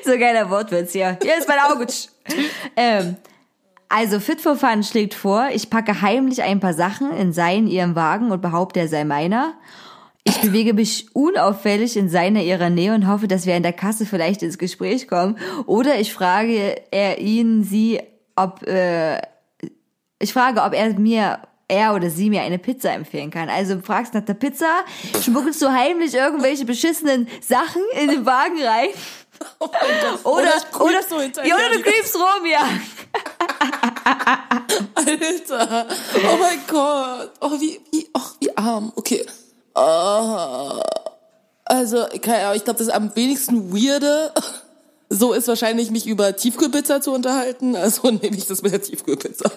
So 0.04 0.16
geiler 0.18 0.48
Wortwitz 0.48 0.92
hier. 0.92 1.18
Hier 1.22 1.36
ist 1.36 1.48
mein 1.48 1.58
Auge. 1.58 1.86
Ähm, 2.76 3.16
also 3.88 4.20
Fit 4.20 4.40
for 4.40 4.56
Fun 4.56 4.82
schlägt 4.82 5.14
vor, 5.14 5.48
ich 5.52 5.70
packe 5.70 6.02
heimlich 6.02 6.42
ein 6.42 6.60
paar 6.60 6.74
Sachen 6.74 7.10
in 7.12 7.32
seinen 7.32 7.66
ihrem 7.66 7.94
Wagen 7.94 8.30
und 8.30 8.42
behaupte, 8.42 8.80
er 8.80 8.88
sei 8.88 9.04
meiner. 9.04 9.54
Ich 10.24 10.40
bewege 10.42 10.74
mich 10.74 11.14
unauffällig 11.14 11.96
in 11.96 12.10
seiner 12.10 12.42
ihrer 12.42 12.68
Nähe 12.68 12.94
und 12.94 13.08
hoffe, 13.08 13.28
dass 13.28 13.46
wir 13.46 13.56
in 13.56 13.62
der 13.62 13.72
Kasse 13.72 14.04
vielleicht 14.04 14.42
ins 14.42 14.58
Gespräch 14.58 15.08
kommen. 15.08 15.38
Oder 15.64 15.98
ich 15.98 16.12
frage 16.12 16.82
er 16.90 17.18
ihn, 17.18 17.64
sie, 17.64 18.00
ob 18.36 18.62
äh, 18.66 19.22
ich 20.18 20.32
frage, 20.32 20.62
ob 20.62 20.74
er 20.74 20.98
mir 20.98 21.38
er 21.68 21.94
oder 21.94 22.10
sie 22.10 22.30
mir 22.30 22.42
eine 22.42 22.58
Pizza 22.58 22.92
empfehlen 22.92 23.30
kann. 23.30 23.48
Also 23.48 23.78
fragst 23.80 24.14
nach 24.14 24.24
der 24.24 24.34
Pizza, 24.34 24.84
schmuggelst 25.22 25.60
du 25.60 25.70
heimlich 25.70 26.14
irgendwelche 26.14 26.64
beschissenen 26.64 27.28
Sachen 27.40 27.82
in 28.00 28.08
den 28.08 28.26
Wagen 28.26 28.60
rein. 28.62 28.88
Oh 29.60 29.66
Gott. 29.66 30.24
Oder, 30.24 30.42
oder, 30.42 30.52
oder, 30.80 31.02
so 31.02 31.20
hinterher. 31.20 31.48
ja, 31.50 31.56
oder 31.56 31.76
du 31.76 31.82
creepst 31.82 32.14
rum, 32.14 32.46
ja. 32.46 32.60
Alter. 34.94 35.86
Oh 36.14 36.36
mein 36.38 36.60
Gott. 36.68 37.32
Oh, 37.40 37.60
wie, 37.60 37.80
wie, 37.90 38.08
ach, 38.12 38.34
wie 38.40 38.56
arm. 38.56 38.92
Okay. 38.94 39.26
Oh. 39.74 40.80
Also, 41.64 42.06
keine 42.22 42.44
Ahnung, 42.44 42.56
ich 42.56 42.64
glaube, 42.64 42.78
das 42.78 42.88
am 42.88 43.14
wenigsten 43.14 43.72
weirde, 43.72 44.32
so 45.10 45.32
ist 45.32 45.48
wahrscheinlich, 45.48 45.90
mich 45.90 46.06
über 46.06 46.34
Tiefkühlpizza 46.36 47.00
zu 47.00 47.12
unterhalten. 47.12 47.76
Also 47.76 48.10
nehme 48.10 48.36
ich 48.36 48.46
das 48.46 48.62
mit 48.62 48.72
der 48.72 48.82
Tiefkühlpizza. 48.82 49.50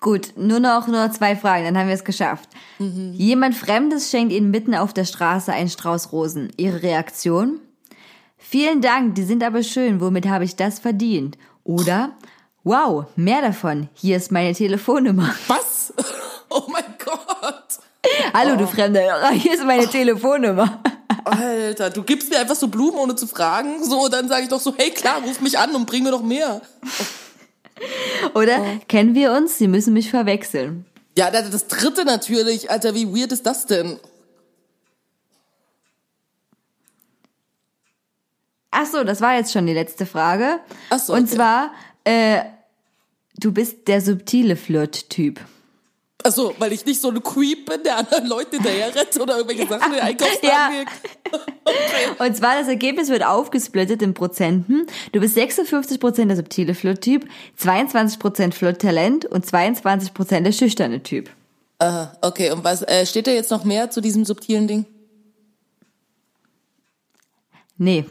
Gut, 0.00 0.32
nur 0.36 0.58
noch 0.58 0.88
nur 0.88 1.12
zwei 1.12 1.36
Fragen, 1.36 1.64
dann 1.64 1.78
haben 1.78 1.86
wir 1.86 1.94
es 1.94 2.02
geschafft. 2.02 2.48
Jemand 2.80 3.54
Fremdes 3.54 4.10
schenkt 4.10 4.32
Ihnen 4.32 4.50
mitten 4.50 4.74
auf 4.74 4.92
der 4.92 5.04
Straße 5.04 5.52
einen 5.52 5.68
Strauß 5.68 6.10
Rosen. 6.10 6.52
Ihre 6.56 6.82
Reaktion? 6.82 7.60
Vielen 8.48 8.80
Dank, 8.80 9.14
die 9.14 9.22
sind 9.22 9.42
aber 9.42 9.62
schön, 9.62 10.00
womit 10.00 10.26
habe 10.26 10.44
ich 10.44 10.56
das 10.56 10.78
verdient? 10.80 11.38
Oder, 11.64 12.12
wow, 12.64 13.06
mehr 13.16 13.40
davon, 13.40 13.88
hier 13.94 14.16
ist 14.16 14.32
meine 14.32 14.52
Telefonnummer. 14.52 15.34
Was? 15.48 15.92
Oh 16.54 16.64
mein 16.70 16.84
Gott. 17.02 17.64
Hallo, 18.34 18.56
du 18.56 18.66
Fremder, 18.66 19.30
hier 19.30 19.54
ist 19.54 19.64
meine 19.64 19.86
Telefonnummer. 19.86 20.82
Alter, 21.24 21.88
du 21.88 22.02
gibst 22.02 22.28
mir 22.28 22.40
einfach 22.40 22.56
so 22.56 22.68
Blumen, 22.68 22.98
ohne 22.98 23.16
zu 23.16 23.26
fragen. 23.26 23.82
So, 23.82 24.08
dann 24.08 24.28
sage 24.28 24.42
ich 24.42 24.48
doch 24.50 24.60
so, 24.60 24.74
hey 24.76 24.90
klar, 24.90 25.22
ruf 25.24 25.40
mich 25.40 25.58
an 25.58 25.74
und 25.74 25.86
bring 25.86 26.02
mir 26.02 26.10
noch 26.10 26.22
mehr. 26.22 26.60
Oder, 28.34 28.58
kennen 28.86 29.14
wir 29.14 29.32
uns? 29.32 29.56
Sie 29.56 29.66
müssen 29.66 29.94
mich 29.94 30.10
verwechseln. 30.10 30.84
Ja, 31.16 31.30
das 31.30 31.68
dritte 31.68 32.04
natürlich. 32.04 32.70
Alter, 32.70 32.94
wie 32.94 33.08
weird 33.08 33.32
ist 33.32 33.46
das 33.46 33.64
denn? 33.64 33.98
Ach 38.72 38.86
so, 38.86 39.04
das 39.04 39.20
war 39.20 39.36
jetzt 39.36 39.52
schon 39.52 39.66
die 39.66 39.74
letzte 39.74 40.06
Frage. 40.06 40.58
Ach 40.90 40.98
so, 40.98 41.12
Und 41.12 41.24
okay. 41.24 41.34
zwar, 41.36 41.70
äh, 42.04 42.40
du 43.36 43.52
bist 43.52 43.86
der 43.86 44.00
subtile 44.00 44.56
Flirt-Typ. 44.56 45.40
Achso, 46.24 46.54
weil 46.58 46.72
ich 46.72 46.86
nicht 46.86 47.00
so 47.00 47.10
ein 47.10 47.20
Creep 47.22 47.66
bin, 47.66 47.82
der 47.82 47.98
anderen 47.98 48.26
Leute 48.26 48.50
hinterher 48.56 48.94
rennt 48.94 49.18
oder 49.20 49.38
irgendwelche 49.38 49.66
Sachen 49.68 49.88
in 49.92 49.98
den 49.98 50.02
Einkaufswagen 50.06 50.40
Ja. 50.48 50.70
legt. 50.70 52.20
Und 52.20 52.36
zwar 52.36 52.54
das 52.58 52.68
Ergebnis 52.68 53.08
wird 53.08 53.24
aufgesplittet 53.24 54.02
in 54.02 54.14
Prozenten. 54.14 54.86
Du 55.10 55.20
bist 55.20 55.36
56% 55.36 56.26
der 56.26 56.36
subtile 56.36 56.74
Flirt-Typ, 56.74 57.26
22% 57.60 58.52
Flirt-Talent 58.52 59.24
und 59.26 59.44
22% 59.46 60.40
der 60.40 60.52
schüchterne 60.52 61.02
Typ. 61.02 61.28
Aha, 61.80 62.16
okay, 62.20 62.52
und 62.52 62.62
was, 62.62 62.82
äh, 62.82 63.04
steht 63.04 63.26
da 63.26 63.32
jetzt 63.32 63.50
noch 63.50 63.64
mehr 63.64 63.90
zu 63.90 64.00
diesem 64.00 64.24
subtilen 64.24 64.68
Ding? 64.68 64.86
Nee. 67.76 68.04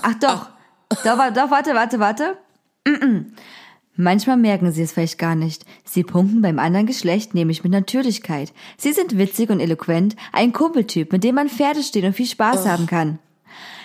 Ach 0.00 0.14
doch. 0.14 0.48
Doch, 1.04 1.18
wa- 1.18 1.30
doch, 1.30 1.50
warte, 1.50 1.74
warte, 1.74 1.98
warte. 1.98 2.36
Manchmal 3.94 4.36
merken 4.38 4.72
sie 4.72 4.82
es 4.82 4.92
vielleicht 4.92 5.18
gar 5.18 5.34
nicht. 5.34 5.64
Sie 5.84 6.02
punkten 6.02 6.40
beim 6.42 6.58
anderen 6.58 6.86
Geschlecht 6.86 7.34
nämlich 7.34 7.62
mit 7.62 7.72
Natürlichkeit. 7.72 8.52
Sie 8.78 8.92
sind 8.92 9.18
witzig 9.18 9.50
und 9.50 9.60
eloquent, 9.60 10.16
ein 10.32 10.52
Kumpeltyp, 10.52 11.12
mit 11.12 11.24
dem 11.24 11.34
man 11.34 11.48
Pferde 11.48 11.82
stehen 11.82 12.06
und 12.06 12.14
viel 12.14 12.26
Spaß 12.26 12.66
haben 12.66 12.86
kann. 12.86 13.18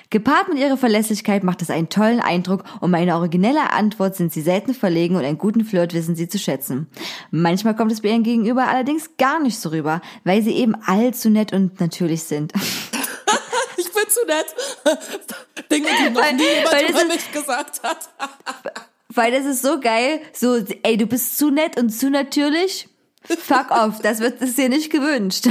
Gepaart 0.10 0.48
mit 0.48 0.58
ihrer 0.60 0.78
Verlässlichkeit 0.78 1.44
macht 1.44 1.62
es 1.62 1.70
einen 1.70 1.90
tollen 1.90 2.22
Eindruck 2.22 2.64
und 2.80 2.92
meine 2.92 3.16
originelle 3.18 3.74
Antwort 3.74 4.16
sind 4.16 4.32
sie 4.32 4.42
selten 4.42 4.74
verlegen 4.74 5.18
und 5.18 5.26
einen 5.26 5.38
guten 5.38 5.66
Flirt 5.66 5.94
wissen 5.94 6.16
sie 6.16 6.30
zu 6.30 6.40
schätzen. 6.40 6.88
Manchmal 7.30 7.76
kommt 7.76 7.92
es 7.92 8.00
bei 8.02 8.10
ihren 8.10 8.24
Gegenüber 8.24 8.70
allerdings 8.70 9.18
gar 9.18 9.42
nicht 9.42 9.60
so 9.60 9.68
rüber, 9.70 10.00
weil 10.24 10.42
sie 10.42 10.54
eben 10.54 10.76
allzu 10.86 11.30
nett 11.30 11.52
und 11.54 11.80
natürlich 11.80 12.24
sind. 12.24 12.54
Ich 13.80 13.94
bin 13.94 14.04
zu 14.10 14.26
nett. 14.26 15.57
Dinge, 15.72 15.88
die 16.00 16.10
noch 16.12 16.22
Weil- 16.22 16.34
nie 16.36 16.44
jemand 16.44 16.90
über 16.90 17.00
ist- 17.02 17.08
mich 17.08 17.32
gesagt 17.32 17.84
hat. 17.84 18.10
Weil 19.10 19.32
das 19.32 19.46
ist 19.46 19.62
so 19.62 19.80
geil, 19.80 20.20
so, 20.34 20.58
ey, 20.84 20.98
du 20.98 21.08
bist 21.08 21.38
zu 21.38 21.50
nett 21.50 21.80
und 21.80 21.90
zu 21.90 22.10
natürlich. 22.10 22.88
Fuck 23.26 23.72
off, 23.72 24.00
das 24.02 24.20
wird 24.20 24.42
das 24.42 24.54
dir 24.56 24.70
nicht 24.70 24.92
gewünscht. 24.92 25.48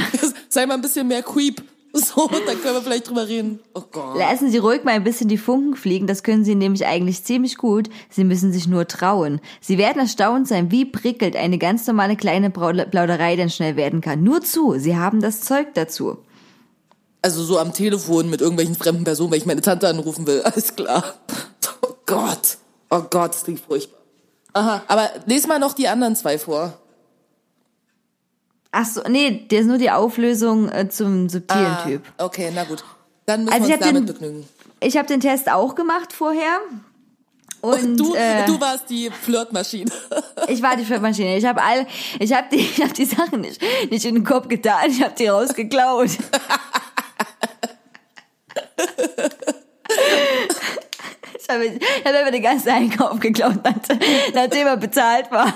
Sei 0.48 0.66
mal 0.66 0.74
ein 0.74 0.80
bisschen 0.82 1.08
mehr 1.08 1.22
Creep. 1.22 1.62
So, 1.92 2.26
dann 2.28 2.60
können 2.60 2.74
wir 2.74 2.82
vielleicht 2.82 3.08
drüber 3.08 3.26
reden. 3.26 3.58
Oh 3.74 3.82
Gott. 3.90 4.18
Lassen 4.18 4.50
Sie 4.50 4.58
ruhig 4.58 4.84
mal 4.84 4.92
ein 4.92 5.04
bisschen 5.04 5.28
die 5.28 5.38
Funken 5.38 5.76
fliegen, 5.76 6.06
das 6.06 6.22
können 6.22 6.44
Sie 6.44 6.54
nämlich 6.54 6.84
eigentlich 6.86 7.24
ziemlich 7.24 7.56
gut. 7.56 7.88
Sie 8.10 8.24
müssen 8.24 8.52
sich 8.52 8.66
nur 8.68 8.86
trauen. 8.86 9.40
Sie 9.62 9.78
werden 9.78 9.98
erstaunt 10.00 10.46
sein, 10.46 10.70
wie 10.70 10.84
prickelt 10.84 11.36
eine 11.36 11.56
ganz 11.56 11.86
normale 11.86 12.16
kleine 12.16 12.50
Plauderei 12.50 13.36
denn 13.36 13.48
schnell 13.48 13.76
werden 13.76 14.02
kann. 14.02 14.22
Nur 14.22 14.42
zu, 14.42 14.74
Sie 14.78 14.96
haben 14.96 15.20
das 15.22 15.40
Zeug 15.40 15.68
dazu. 15.72 16.18
Also 17.26 17.42
so 17.42 17.58
am 17.58 17.72
Telefon 17.72 18.30
mit 18.30 18.40
irgendwelchen 18.40 18.76
fremden 18.76 19.02
Personen, 19.02 19.32
wenn 19.32 19.38
ich 19.40 19.46
meine 19.46 19.60
Tante 19.60 19.88
anrufen 19.88 20.28
will. 20.28 20.42
Alles 20.44 20.76
klar. 20.76 21.02
Oh 21.82 21.94
Gott. 22.06 22.58
Oh 22.88 23.00
Gott, 23.10 23.30
das 23.34 23.42
klingt 23.42 23.58
furchtbar. 23.58 23.98
Aha, 24.52 24.82
aber 24.86 25.10
les 25.26 25.44
mal 25.48 25.58
noch 25.58 25.72
die 25.72 25.88
anderen 25.88 26.14
zwei 26.14 26.38
vor. 26.38 26.74
Ach 28.70 28.86
so, 28.86 29.02
nee, 29.08 29.44
der 29.50 29.58
ist 29.62 29.66
nur 29.66 29.78
die 29.78 29.90
Auflösung 29.90 30.68
äh, 30.68 30.88
zum 30.88 31.28
subtilen 31.28 31.66
Ah, 31.66 31.82
Typ. 31.84 32.02
Okay, 32.18 32.52
na 32.54 32.62
gut. 32.62 32.84
Dann 33.26 33.44
müssen 33.44 33.54
Also 33.54 33.66
wir 33.68 33.74
uns 33.74 33.82
hab 33.84 33.92
damit 33.92 34.08
den- 34.08 34.14
begnügen. 34.14 34.48
Ich 34.78 34.96
habe 34.96 35.08
den 35.08 35.18
Test 35.20 35.50
auch 35.50 35.74
gemacht 35.74 36.12
vorher. 36.12 36.60
Und 37.60 37.96
du, 37.98 38.14
äh, 38.14 38.46
du 38.46 38.60
warst 38.60 38.88
die 38.88 39.10
Flirtmaschine. 39.10 39.90
Ich 40.48 40.62
war 40.62 40.76
die 40.76 40.84
Flirtmaschine. 40.84 41.36
Ich 41.38 41.44
habe 41.44 41.60
all, 41.60 41.88
ich 42.20 42.32
habe 42.32 42.46
die, 42.52 42.58
ich 42.60 42.80
habe 42.80 42.92
die 42.92 43.04
Sachen 43.04 43.40
nicht, 43.40 43.60
nicht 43.90 44.04
in 44.04 44.14
den 44.14 44.24
Kopf 44.24 44.46
getan. 44.46 44.88
Ich 44.90 45.02
habe 45.02 45.14
die 45.18 45.26
rausgeklaut. 45.26 46.10
Ich 51.38 51.48
habe, 51.54 51.64
habe 52.04 52.18
einfach 52.18 52.32
den 52.32 52.42
ganzen 52.42 52.68
Einkauf 52.70 53.20
geklaut, 53.20 53.60
nachdem- 53.62 54.00
nachdem 54.34 54.66
er 54.66 54.76
bezahlt 54.76 55.30
war. 55.30 55.54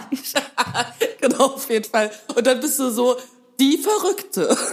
genau, 1.21 1.47
auf 1.47 1.69
jeden 1.69 1.85
Fall. 1.91 2.11
Und 2.37 2.47
dann 2.47 2.61
bist 2.61 2.79
du 2.79 2.91
so 2.91 3.17
die 3.59 3.77
Verrückte. 3.79 4.57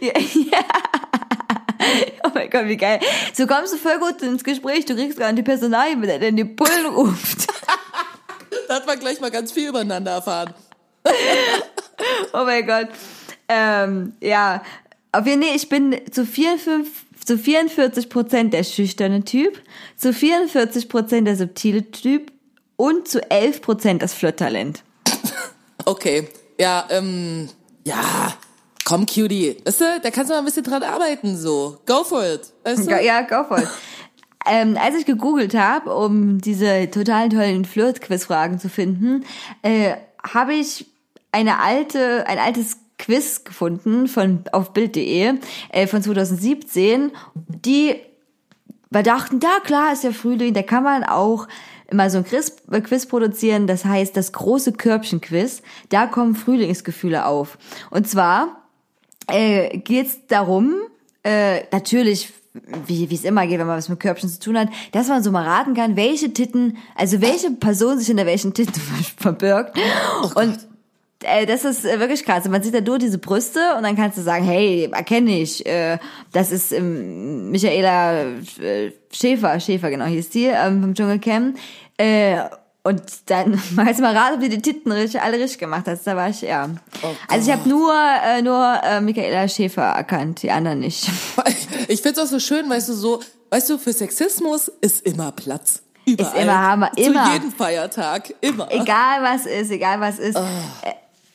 Ja. 0.00 0.12
Oh 2.24 2.30
mein 2.32 2.48
Gott, 2.48 2.64
wie 2.66 2.76
geil. 2.78 2.98
So 3.34 3.46
kommst 3.46 3.74
du 3.74 3.76
voll 3.76 3.98
gut 3.98 4.22
ins 4.22 4.42
Gespräch. 4.42 4.86
Du 4.86 4.94
kriegst 4.94 5.18
gar 5.18 5.26
nicht 5.26 5.38
die 5.38 5.42
Personalien, 5.42 6.00
wenn 6.00 6.08
er 6.08 6.18
denn 6.18 6.36
die 6.36 6.44
Bullen 6.44 6.86
ruft. 6.86 7.48
Da 8.68 8.76
hat 8.76 8.86
man 8.86 8.98
gleich 8.98 9.20
mal 9.20 9.30
ganz 9.30 9.52
viel 9.52 9.68
übereinander 9.68 10.12
erfahren. 10.12 10.54
Oh 12.32 12.44
mein 12.44 12.66
Gott. 12.66 12.88
Ähm, 13.46 14.14
ja, 14.22 14.62
auf 15.12 15.26
jeden 15.26 15.42
Fall, 15.42 15.54
ich 15.54 15.68
bin 15.68 16.00
zu 16.10 16.26
44, 16.26 16.92
zu 17.24 17.38
44 17.38 18.08
Prozent 18.08 18.54
der 18.54 18.64
schüchterne 18.64 19.24
Typ, 19.24 19.60
zu 19.96 20.12
44 20.12 20.88
Prozent 20.88 21.28
der 21.28 21.36
subtile 21.36 21.90
Typ 21.90 22.32
und 22.76 23.06
zu 23.06 23.30
11 23.30 23.62
Prozent 23.62 24.02
das 24.02 24.14
Flirttalent. 24.14 24.82
Okay. 25.84 26.28
Ja, 26.60 26.86
ähm, 26.90 27.48
ja. 27.84 28.32
Komm, 28.84 29.04
Cutie. 29.04 29.56
Weißt 29.64 29.80
du, 29.80 29.84
da 30.00 30.12
kannst 30.12 30.30
du 30.30 30.34
mal 30.34 30.38
ein 30.38 30.44
bisschen 30.44 30.62
dran 30.62 30.84
arbeiten, 30.84 31.36
so. 31.36 31.78
Go 31.86 32.04
for 32.04 32.24
it. 32.24 32.52
Weißt 32.62 32.86
du? 32.88 33.02
Ja, 33.02 33.22
go 33.22 33.42
for 33.42 33.58
it. 33.58 33.68
Ähm, 34.44 34.76
als 34.76 34.96
ich 34.96 35.06
gegoogelt 35.06 35.54
habe, 35.54 35.94
um 35.94 36.40
diese 36.40 36.90
total 36.90 37.28
tollen 37.28 37.64
Flirt-Quiz-Fragen 37.64 38.58
zu 38.58 38.68
finden, 38.68 39.24
äh, 39.62 39.94
habe 40.20 40.54
ich 40.54 40.86
eine 41.30 41.60
alte, 41.60 42.26
ein 42.26 42.38
altes 42.38 42.78
Quiz 43.02 43.44
gefunden 43.44 44.06
von 44.06 44.44
auf 44.52 44.72
Bild.de 44.72 45.34
äh, 45.70 45.86
von 45.86 46.02
2017, 46.02 47.10
die 47.34 47.96
wir 48.90 49.02
dachten, 49.02 49.40
da 49.40 49.58
klar 49.64 49.92
ist 49.92 50.04
ja 50.04 50.12
Frühling, 50.12 50.54
da 50.54 50.62
kann 50.62 50.84
man 50.84 51.02
auch 51.02 51.48
immer 51.88 52.10
so 52.10 52.18
ein 52.18 52.24
Quiz, 52.24 52.56
äh, 52.70 52.80
Quiz 52.80 53.06
produzieren, 53.06 53.66
das 53.66 53.84
heißt 53.84 54.16
das 54.16 54.32
große 54.32 54.72
Körbchen-Quiz, 54.72 55.62
da 55.88 56.06
kommen 56.06 56.34
Frühlingsgefühle 56.34 57.26
auf. 57.26 57.58
Und 57.90 58.08
zwar 58.08 58.62
äh, 59.28 59.78
geht 59.78 60.06
es 60.06 60.26
darum, 60.28 60.74
äh, 61.24 61.64
natürlich, 61.72 62.32
wie 62.86 63.10
wie 63.10 63.14
es 63.14 63.24
immer 63.24 63.46
geht, 63.46 63.58
wenn 63.58 63.66
man 63.66 63.78
was 63.78 63.88
mit 63.88 63.98
Körbchen 63.98 64.28
zu 64.28 64.38
tun 64.38 64.58
hat, 64.58 64.68
dass 64.92 65.08
man 65.08 65.22
so 65.22 65.32
mal 65.32 65.44
raten 65.44 65.74
kann, 65.74 65.96
welche 65.96 66.32
Titten, 66.32 66.76
also 66.94 67.20
welche 67.20 67.50
Person 67.50 67.98
sich 67.98 68.06
hinter 68.06 68.26
welchen 68.26 68.54
Titten 68.54 68.80
verbirgt. 69.16 69.76
Und 70.34 70.71
äh, 71.24 71.46
das 71.46 71.64
ist 71.64 71.84
äh, 71.84 71.98
wirklich 72.00 72.24
krass. 72.24 72.48
Man 72.48 72.62
sieht 72.62 72.74
da 72.74 72.80
nur 72.80 72.98
diese 72.98 73.18
Brüste 73.18 73.60
und 73.76 73.82
dann 73.82 73.96
kannst 73.96 74.18
du 74.18 74.22
sagen, 74.22 74.44
hey, 74.44 74.88
erkenne 74.92 75.40
ich, 75.40 75.64
äh, 75.66 75.98
das 76.32 76.52
ist 76.52 76.72
ähm, 76.72 77.50
Michaela 77.50 78.26
Schäfer, 79.10 79.60
Schäfer 79.60 79.90
genau 79.90 80.06
hieß 80.06 80.30
die, 80.30 80.46
ähm, 80.46 80.80
vom 80.80 80.94
Dschungelcamp. 80.94 81.58
Äh, 81.96 82.38
und 82.84 83.02
dann 83.26 83.60
mal 83.74 83.86
jetzt 83.86 84.00
mal 84.00 84.16
raten, 84.16 84.34
ob 84.36 84.40
du 84.40 84.48
die 84.48 84.60
Titten 84.60 84.92
richtig, 84.92 85.20
alle 85.20 85.38
richtig 85.38 85.58
gemacht 85.58 85.84
hast. 85.86 86.06
Da 86.06 86.16
war 86.16 86.28
ich, 86.28 86.42
ja. 86.42 86.68
also 87.28 87.50
ich 87.50 87.56
habe 87.56 87.68
nur, 87.68 87.92
äh, 87.92 88.42
nur 88.42 88.80
äh, 88.82 89.00
Michaela 89.00 89.48
Schäfer 89.48 89.82
erkannt, 89.82 90.42
die 90.42 90.50
anderen 90.50 90.80
nicht. 90.80 91.08
Ich 91.88 92.00
find's 92.00 92.18
auch 92.18 92.26
so 92.26 92.38
schön, 92.38 92.70
weißt 92.70 92.88
du, 92.88 92.92
so, 92.94 93.20
weißt 93.50 93.68
du, 93.68 93.76
für 93.76 93.92
Sexismus 93.92 94.68
ist 94.80 95.04
immer 95.04 95.32
Platz. 95.32 95.82
Überall. 96.04 96.42
immer 96.42 96.58
Hammer, 96.58 96.92
Zu 96.96 97.02
immer. 97.02 97.32
jedem 97.32 97.52
Feiertag, 97.52 98.34
immer. 98.40 98.70
Egal 98.70 99.22
was 99.22 99.46
ist, 99.46 99.70
egal 99.70 100.00
was 100.00 100.18
ist. 100.18 100.36
Äh, 100.36 100.40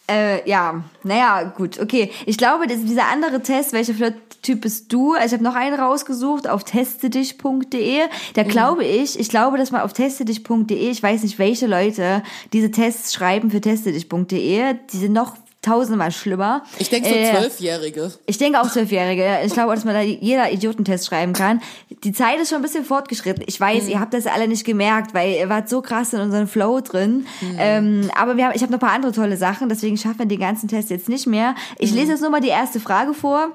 Äh, 0.09 0.47
ja, 0.49 0.83
naja, 1.03 1.43
gut, 1.55 1.79
okay. 1.81 2.11
Ich 2.25 2.37
glaube, 2.37 2.65
das, 2.67 2.79
dieser 2.85 3.07
andere 3.09 3.41
Test, 3.41 3.73
welcher 3.73 3.93
Flirt-Typ 3.93 4.61
bist 4.61 4.93
du? 4.93 5.13
Also 5.13 5.25
ich 5.27 5.33
habe 5.33 5.43
noch 5.43 5.55
einen 5.55 5.77
rausgesucht 5.77 6.47
auf 6.47 6.63
testedich.de. 6.63 7.99
Da 8.33 8.43
Mhm. 8.43 8.47
glaube 8.47 8.85
ich, 8.85 9.19
ich 9.19 9.27
glaube, 9.29 9.57
dass 9.57 9.71
man 9.71 9.81
auf 9.81 9.91
testedich.de, 9.93 10.89
ich 10.89 11.03
weiß 11.03 11.23
nicht, 11.23 11.39
welche 11.39 11.67
Leute 11.67 12.23
diese 12.53 12.71
Tests 12.71 13.13
schreiben 13.13 13.51
für 13.51 13.59
testedich.de, 13.61 14.75
die 14.93 14.97
sind 14.97 15.13
noch 15.13 15.35
tausendmal 15.67 16.11
schlimmer. 16.11 16.63
Ich 16.79 16.89
denke 16.89 17.09
so 17.09 17.15
Äh, 17.15 17.31
Zwölfjährige. 17.37 18.11
ich 18.25 18.37
denke 18.37 18.61
auch 18.61 18.69
Zwölfjährige. 18.71 19.39
Ich 19.45 19.53
glaube, 19.53 19.73
dass 19.75 19.85
man 19.85 19.93
da 19.93 20.01
jeder 20.01 20.51
Idiotentest 20.51 21.05
schreiben 21.07 21.33
kann. 21.33 21.61
Die 22.03 22.11
Zeit 22.13 22.39
ist 22.39 22.49
schon 22.49 22.57
ein 22.57 22.61
bisschen 22.61 22.85
fortgeschritten. 22.85 23.43
Ich 23.47 23.59
weiß, 23.59 23.83
Mhm. 23.85 23.89
ihr 23.89 23.99
habt 23.99 24.13
das 24.13 24.27
alle 24.27 24.47
nicht 24.47 24.65
gemerkt, 24.65 25.13
weil 25.13 25.33
ihr 25.33 25.49
wart 25.49 25.69
so 25.69 25.81
krass 25.81 26.13
in 26.13 26.19
unserem 26.21 26.47
Flow 26.47 26.79
drin. 26.81 27.25
Ähm, 27.57 28.09
aber 28.15 28.37
wir 28.37 28.45
haben, 28.45 28.55
ich 28.55 28.61
habe 28.61 28.71
noch 28.71 28.79
ein 28.79 28.85
paar 28.87 28.93
andere 28.95 29.11
tolle 29.11 29.37
Sachen, 29.37 29.69
deswegen 29.69 29.97
schaffen 29.97 30.19
wir 30.19 30.25
den 30.25 30.39
ganzen 30.39 30.67
Test 30.67 30.89
jetzt 30.89 31.09
nicht 31.09 31.27
mehr. 31.27 31.55
Ich 31.79 31.91
lese 31.93 32.11
jetzt 32.11 32.21
nur 32.21 32.29
mal 32.29 32.41
die 32.41 32.47
erste 32.49 32.79
Frage 32.79 33.13
vor. 33.13 33.49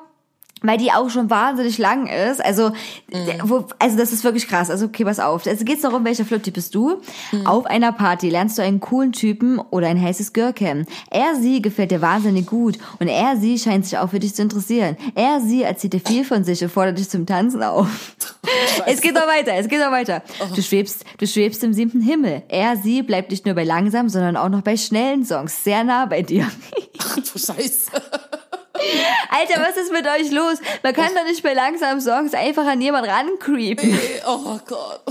Weil 0.62 0.78
die 0.78 0.92
auch 0.92 1.10
schon 1.10 1.28
wahnsinnig 1.30 1.78
lang 1.78 2.06
ist. 2.06 2.44
Also, 2.44 2.72
der- 3.12 3.48
wo, 3.48 3.64
also 3.78 3.96
das 3.96 4.12
ist 4.12 4.24
wirklich 4.24 4.48
krass. 4.48 4.70
Also, 4.70 4.86
okay, 4.86 5.04
pass 5.04 5.18
auf. 5.18 5.44
Es 5.46 5.64
geht 5.64 5.82
darum, 5.82 6.04
welcher 6.04 6.24
Flirttyp 6.24 6.54
bist 6.54 6.74
du? 6.74 7.00
Auf 7.44 7.66
einer 7.66 7.92
Party 7.92 8.28
lernst 8.30 8.58
du 8.58 8.62
einen 8.62 8.80
coolen 8.80 9.12
Typen 9.12 9.58
oder 9.58 9.88
ein 9.88 10.00
heißes 10.00 10.32
Girl 10.32 10.52
kennen. 10.52 10.86
Er, 11.10 11.34
sie 11.36 11.60
gefällt 11.62 11.90
dir 11.90 12.00
wahnsinnig 12.00 12.46
gut. 12.46 12.78
Und 12.98 13.08
er, 13.08 13.36
sie 13.36 13.58
scheint 13.58 13.84
sich 13.86 13.98
auch 13.98 14.10
für 14.10 14.18
dich 14.20 14.34
zu 14.34 14.42
interessieren. 14.42 14.96
Er, 15.14 15.40
sie 15.40 15.62
erzählt 15.62 15.92
dir 15.94 16.00
viel 16.00 16.24
von 16.24 16.44
sich 16.44 16.62
und 16.62 16.70
fordert 16.70 16.98
dich 16.98 17.08
zum 17.08 17.26
Tanzen 17.26 17.62
auf. 17.62 17.88
es 18.86 19.00
geht 19.00 19.14
noch 19.14 19.26
weiter, 19.26 19.52
es 19.54 19.68
geht 19.68 19.80
noch 19.80 19.90
weiter. 19.90 20.22
Du 20.54 20.62
schwebst, 20.62 21.04
du 21.18 21.26
schwebst 21.26 21.62
im 21.64 21.72
siebten 21.72 22.00
Himmel. 22.00 22.42
Er, 22.48 22.76
sie 22.76 23.02
bleibt 23.02 23.30
nicht 23.30 23.46
nur 23.46 23.54
bei 23.54 23.64
langsam, 23.64 24.08
sondern 24.08 24.36
auch 24.36 24.48
noch 24.48 24.62
bei 24.62 24.76
schnellen 24.76 25.24
Songs 25.24 25.64
sehr 25.64 25.84
nah 25.84 26.06
bei 26.06 26.22
dir. 26.22 26.46
Ach 26.98 27.16
du 27.16 27.38
Scheiße. 27.38 27.90
Alter, 28.74 29.60
was 29.60 29.76
ist 29.76 29.92
mit 29.92 30.06
euch 30.06 30.30
los? 30.30 30.58
Man 30.82 30.94
kann 30.94 31.14
doch 31.14 31.24
nicht 31.24 31.42
bei 31.42 31.52
langsamen 31.52 32.00
Songs 32.00 32.34
einfach 32.34 32.66
an 32.66 32.80
jemand 32.80 33.06
rancreepen. 33.06 33.98
Oh 34.26 34.58
Gott. 34.66 35.02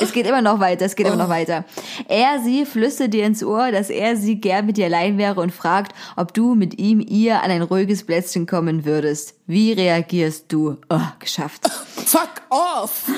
Es 0.00 0.12
geht 0.12 0.26
immer 0.26 0.42
noch 0.42 0.60
weiter, 0.60 0.84
es 0.84 0.94
geht 0.94 1.06
immer 1.06 1.16
noch 1.16 1.28
weiter. 1.28 1.64
Er, 2.08 2.40
sie 2.40 2.64
flüstert 2.64 3.12
dir 3.12 3.24
ins 3.24 3.42
Ohr, 3.42 3.72
dass 3.72 3.90
er 3.90 4.16
sie 4.16 4.40
gern 4.40 4.66
mit 4.66 4.76
dir 4.76 4.86
allein 4.86 5.18
wäre 5.18 5.40
und 5.40 5.52
fragt, 5.52 5.94
ob 6.16 6.32
du 6.34 6.54
mit 6.54 6.78
ihm, 6.78 7.00
ihr 7.00 7.42
an 7.42 7.50
ein 7.50 7.62
ruhiges 7.62 8.04
Plätzchen 8.04 8.46
kommen 8.46 8.84
würdest. 8.84 9.34
Wie 9.46 9.72
reagierst 9.72 10.46
du? 10.52 10.76
Oh, 10.88 11.00
geschafft. 11.18 11.68
Fuck 11.68 12.42
off. 12.50 13.10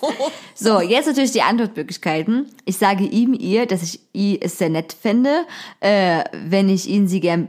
so. 0.54 0.80
Jetzt 0.80 1.06
natürlich 1.06 1.32
die 1.32 1.42
Antwortmöglichkeiten. 1.42 2.50
Ich 2.64 2.78
sage 2.78 3.04
ihm, 3.04 3.34
ihr, 3.34 3.66
dass 3.66 3.82
ich 3.82 4.00
es 4.42 4.58
sehr 4.58 4.70
nett 4.70 4.92
fände, 4.92 5.46
äh, 5.80 6.24
wenn 6.32 6.68
ich 6.68 6.88
ihn 6.88 7.08
sie 7.08 7.20
gern 7.20 7.48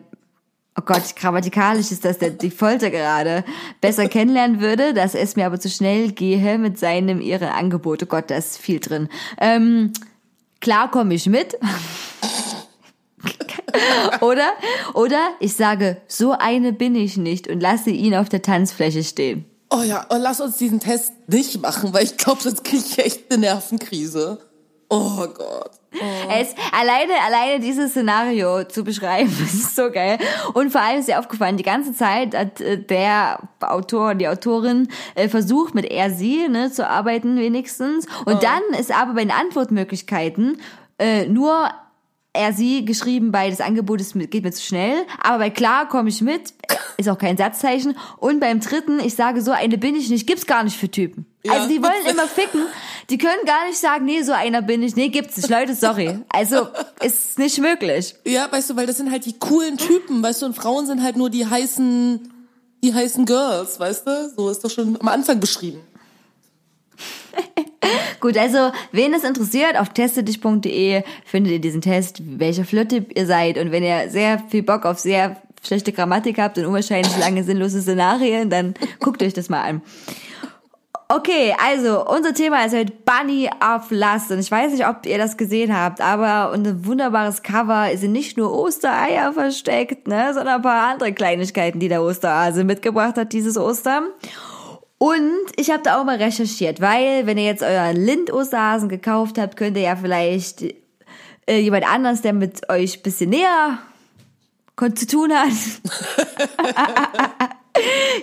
Oh 0.80 0.84
Gott, 0.86 1.14
grammatikalisch 1.18 1.92
ist 1.92 2.06
das 2.06 2.20
der, 2.20 2.30
die 2.30 2.52
Folter 2.52 2.90
gerade. 2.90 3.44
Besser 3.82 4.08
kennenlernen 4.08 4.62
würde, 4.62 4.94
dass 4.94 5.14
es 5.14 5.36
mir 5.36 5.46
aber 5.46 5.60
zu 5.60 5.70
schnell 5.70 6.14
gehe 6.14 6.58
mit 6.58 6.80
seinem, 6.80 7.20
ihren 7.20 7.50
Angebot. 7.50 8.02
Oh 8.04 8.06
Gott, 8.06 8.32
da 8.32 8.38
ist 8.38 8.58
viel 8.58 8.80
drin. 8.80 9.10
Ähm, 9.42 9.92
klar 10.62 10.90
komme 10.90 11.16
ich 11.16 11.26
mit. 11.26 11.58
oder? 14.22 14.48
Oder 14.94 15.20
ich 15.42 15.54
sage, 15.54 15.98
so 16.08 16.32
eine 16.32 16.72
bin 16.72 16.96
ich 16.96 17.18
nicht 17.18 17.50
und 17.50 17.60
lasse 17.60 17.90
ihn 17.90 18.16
auf 18.16 18.30
der 18.30 18.42
Tanzfläche 18.42 19.04
stehen. 19.04 19.44
Oh 19.70 19.82
ja, 19.82 20.06
und 20.06 20.22
lass 20.22 20.40
uns 20.40 20.56
diesen 20.56 20.80
Test 20.80 21.12
nicht 21.28 21.62
machen, 21.62 21.92
weil 21.92 22.06
ich 22.06 22.16
glaube, 22.16 22.42
sonst 22.42 22.64
kriege 22.64 22.84
ich 22.88 23.00
echt 23.00 23.30
eine 23.30 23.42
Nervenkrise. 23.42 24.40
Oh 24.90 25.28
Gott. 25.28 25.72
Es, 25.92 26.56
alleine, 26.72 27.14
alleine 27.26 27.60
dieses 27.60 27.92
Szenario 27.92 28.64
zu 28.64 28.84
beschreiben, 28.84 29.30
ist 29.44 29.76
so 29.76 29.92
geil. 29.92 30.18
Und 30.54 30.72
vor 30.72 30.82
allem 30.82 31.00
ist 31.00 31.08
dir 31.08 31.20
aufgefallen, 31.20 31.58
die 31.58 31.64
ganze 31.64 31.94
Zeit 31.94 32.36
hat 32.36 32.62
äh, 32.62 32.78
der 32.78 33.40
Autor, 33.60 34.16
die 34.16 34.28
Autorin 34.28 34.88
äh, 35.16 35.30
versucht, 35.30 35.76
mit 35.76 35.86
er, 35.86 36.12
sie 36.12 36.48
ne, 36.48 36.72
zu 36.72 36.88
arbeiten 36.88 37.38
wenigstens. 37.38 38.08
Und 38.26 38.44
dann 38.44 38.62
ist 38.80 38.92
aber 38.92 39.14
bei 39.14 39.22
den 39.22 39.32
Antwortmöglichkeiten 39.32 40.60
äh, 40.98 41.28
nur 41.28 41.70
er, 42.34 42.54
sie 42.54 42.86
geschrieben 42.86 43.32
bei 43.32 43.50
das 43.50 43.60
Angebot 43.60 44.02
ist, 44.02 44.14
geht 44.14 44.44
mir 44.44 44.52
zu 44.52 44.62
schnell. 44.62 45.06
Aber 45.22 45.40
bei 45.40 45.50
klar 45.50 45.88
komme 45.88 46.10
ich 46.10 46.22
mit, 46.22 46.54
ist 46.98 47.10
auch 47.10 47.18
kein 47.18 47.38
Satzzeichen. 47.38 47.98
Und 48.18 48.40
beim 48.40 48.60
dritten, 48.60 49.00
ich 49.00 49.16
sage 49.16 49.42
so, 49.42 49.52
eine 49.52 49.78
bin 49.78 49.96
ich 49.96 50.10
nicht, 50.10 50.28
gibt's 50.28 50.46
gar 50.46 50.64
nicht 50.64 50.78
für 50.78 50.90
Typen. 50.90 51.26
Ja. 51.44 51.54
Also 51.54 51.70
die 51.70 51.82
wollen 51.82 52.06
immer 52.10 52.28
ficken. 52.28 52.62
Die 53.10 53.18
können 53.18 53.46
gar 53.46 53.66
nicht 53.68 53.80
sagen, 53.80 54.06
nee, 54.06 54.22
so 54.22 54.34
einer 54.34 54.62
bin 54.62 54.84
ich. 54.84 54.96
Nee, 54.96 55.10
gibt's 55.10 55.38
nicht. 55.38 55.50
Leute, 55.50 55.74
sorry. 55.74 56.20
Also, 56.30 56.68
ist 57.02 57.40
nicht 57.40 57.60
möglich. 57.60 58.14
Ja, 58.26 58.52
weißt 58.52 58.70
du, 58.70 58.76
weil 58.76 58.86
das 58.86 58.98
sind 58.98 59.10
halt 59.10 59.26
die 59.26 59.40
coolen 59.40 59.78
Typen, 59.78 60.22
weißt 60.22 60.44
du, 60.44 60.46
und 60.48 60.56
Frauen 60.56 60.86
sind 60.86 61.02
halt 61.02 61.18
nur 61.18 61.30
die 61.32 61.48
heißen, 61.48 62.32
die 62.84 62.94
heißen 62.94 63.26
Girls, 63.26 63.80
weißt 63.80 64.06
du? 64.06 64.34
So 64.38 64.50
ist 64.50 64.64
doch 64.64 64.70
schon 64.70 64.98
am 65.00 65.08
Anfang 65.08 65.40
beschrieben. 65.40 65.80
Gut, 68.20 68.38
also, 68.38 68.72
wen 68.92 69.14
es 69.14 69.24
interessiert, 69.24 69.78
auf 69.78 69.90
testedich.de 69.90 71.04
findet 71.26 71.54
ihr 71.54 71.62
diesen 71.62 71.82
Test, 71.82 72.22
welcher 72.40 72.66
Flirttyp 72.66 73.18
ihr 73.18 73.26
seid. 73.26 73.58
Und 73.58 73.72
wenn 73.72 73.84
ihr 73.84 74.10
sehr 74.10 74.40
viel 74.50 74.64
Bock 74.64 74.86
auf 74.86 75.00
sehr 75.00 75.38
schlechte 75.66 75.92
Grammatik 75.92 76.40
habt 76.40 76.58
und 76.58 76.66
unwahrscheinlich 76.66 77.18
lange 77.18 77.44
sinnlose 77.44 77.82
Szenarien, 77.82 78.50
dann 78.50 78.74
guckt 79.00 79.24
euch 79.24 79.34
das 79.34 79.50
mal 79.50 79.62
an. 79.62 79.82
Okay, 81.12 81.56
also 81.58 82.08
unser 82.08 82.36
Thema 82.36 82.64
ist 82.66 82.76
heute 82.76 82.94
Bunny 82.94 83.50
of 83.64 83.90
Lust 83.90 84.30
und 84.30 84.38
ich 84.38 84.52
weiß 84.52 84.74
nicht, 84.74 84.88
ob 84.88 85.08
ihr 85.08 85.18
das 85.18 85.38
gesehen 85.38 85.76
habt, 85.76 86.02
aber 86.02 86.52
unser 86.54 86.86
wunderbares 86.86 87.42
Cover 87.42 87.90
sind 87.98 88.12
nicht 88.12 88.38
nur 88.38 88.54
Ostereier 88.54 89.34
versteckt, 89.34 90.08
ne, 90.08 90.36
sondern 90.36 90.58
ein 90.58 90.62
paar 90.62 90.92
andere 90.92 91.12
Kleinigkeiten, 91.12 91.80
die 91.80 91.88
der 91.88 92.04
Osterhase 92.04 92.64
mitgebracht 92.64 93.18
hat 93.18 93.34
dieses 93.34 93.58
Ostern. 93.58 94.04
Und 95.00 95.32
ich 95.56 95.72
habe 95.72 95.82
da 95.82 96.00
auch 96.00 96.04
mal 96.04 96.18
recherchiert, 96.18 96.82
weil 96.82 97.26
wenn 97.26 97.38
ihr 97.38 97.46
jetzt 97.46 97.64
euren 97.64 97.96
Lind-Osterhasen 97.96 98.90
gekauft 98.90 99.38
habt, 99.38 99.56
könnt 99.56 99.78
ihr 99.78 99.84
ja 99.84 99.96
vielleicht 99.96 100.62
äh, 101.48 101.60
jemand 101.60 101.88
anders, 101.90 102.22
der 102.22 102.34
mit 102.34 102.70
euch 102.70 103.02
bisschen 103.02 103.30
näher 103.32 103.80
zu 104.96 105.08
tun 105.08 105.34
hat, 105.34 105.50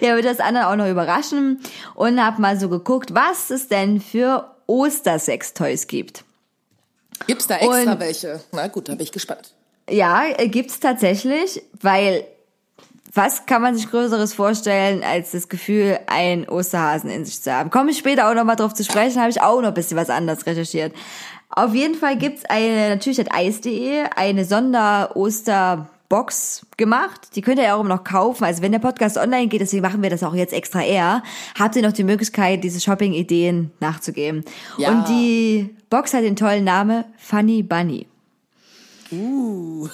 ja, 0.00 0.14
wird 0.14 0.24
das 0.24 0.40
anderen 0.40 0.68
auch 0.68 0.76
noch 0.76 0.88
überraschen 0.90 1.60
und 1.94 2.18
hab 2.22 2.38
mal 2.38 2.58
so 2.58 2.68
geguckt, 2.70 3.14
was 3.14 3.50
es 3.50 3.68
denn 3.68 4.00
für 4.00 4.50
Ostersextoys 4.66 5.86
gibt. 5.86 6.24
Gibt's 7.26 7.46
da 7.46 7.56
extra 7.56 7.92
Und- 7.92 8.00
welche? 8.00 8.40
Na 8.52 8.68
gut, 8.68 8.88
da 8.88 8.92
bin 8.94 9.02
ich 9.02 9.12
gespannt. 9.12 9.52
Ja, 9.88 10.24
äh, 10.26 10.48
gibt's 10.48 10.80
tatsächlich, 10.80 11.62
weil 11.80 12.24
was 13.16 13.46
kann 13.46 13.62
man 13.62 13.74
sich 13.74 13.90
Größeres 13.90 14.34
vorstellen, 14.34 15.02
als 15.02 15.32
das 15.32 15.48
Gefühl, 15.48 15.98
einen 16.06 16.48
Osterhasen 16.48 17.10
in 17.10 17.24
sich 17.24 17.42
zu 17.42 17.52
haben? 17.52 17.70
Komme 17.70 17.90
ich 17.90 17.98
später 17.98 18.30
auch 18.30 18.34
noch 18.34 18.44
mal 18.44 18.54
drauf 18.56 18.74
zu 18.74 18.84
sprechen, 18.84 19.20
habe 19.20 19.30
ich 19.30 19.40
auch 19.40 19.60
noch 19.60 19.68
ein 19.68 19.74
bisschen 19.74 19.96
was 19.96 20.10
anderes 20.10 20.46
recherchiert. 20.46 20.94
Auf 21.48 21.74
jeden 21.74 21.94
Fall 21.94 22.16
gibt's 22.16 22.44
eine, 22.44 22.90
natürlich 22.90 23.18
hat 23.18 23.32
Eis.de 23.32 24.04
eine 24.14 24.44
Sonder-Osterbox 24.44 26.66
gemacht. 26.76 27.34
Die 27.34 27.40
könnt 27.40 27.58
ihr 27.58 27.64
ja 27.64 27.74
auch 27.76 27.80
immer 27.80 27.96
noch 27.96 28.04
kaufen. 28.04 28.44
Also 28.44 28.60
wenn 28.62 28.72
der 28.72 28.80
Podcast 28.80 29.16
online 29.16 29.48
geht, 29.48 29.62
deswegen 29.62 29.82
machen 29.82 30.02
wir 30.02 30.10
das 30.10 30.22
auch 30.22 30.34
jetzt 30.34 30.52
extra 30.52 30.82
eher, 30.82 31.22
habt 31.58 31.74
ihr 31.76 31.82
noch 31.82 31.92
die 31.92 32.04
Möglichkeit, 32.04 32.62
diese 32.64 32.80
Shopping-Ideen 32.80 33.70
nachzugeben. 33.80 34.44
Ja. 34.76 34.90
Und 34.90 35.08
die 35.08 35.74
Box 35.88 36.12
hat 36.12 36.24
den 36.24 36.36
tollen 36.36 36.64
Namen 36.64 37.04
Funny 37.16 37.62
Bunny. 37.62 38.06
Uh. 39.12 39.88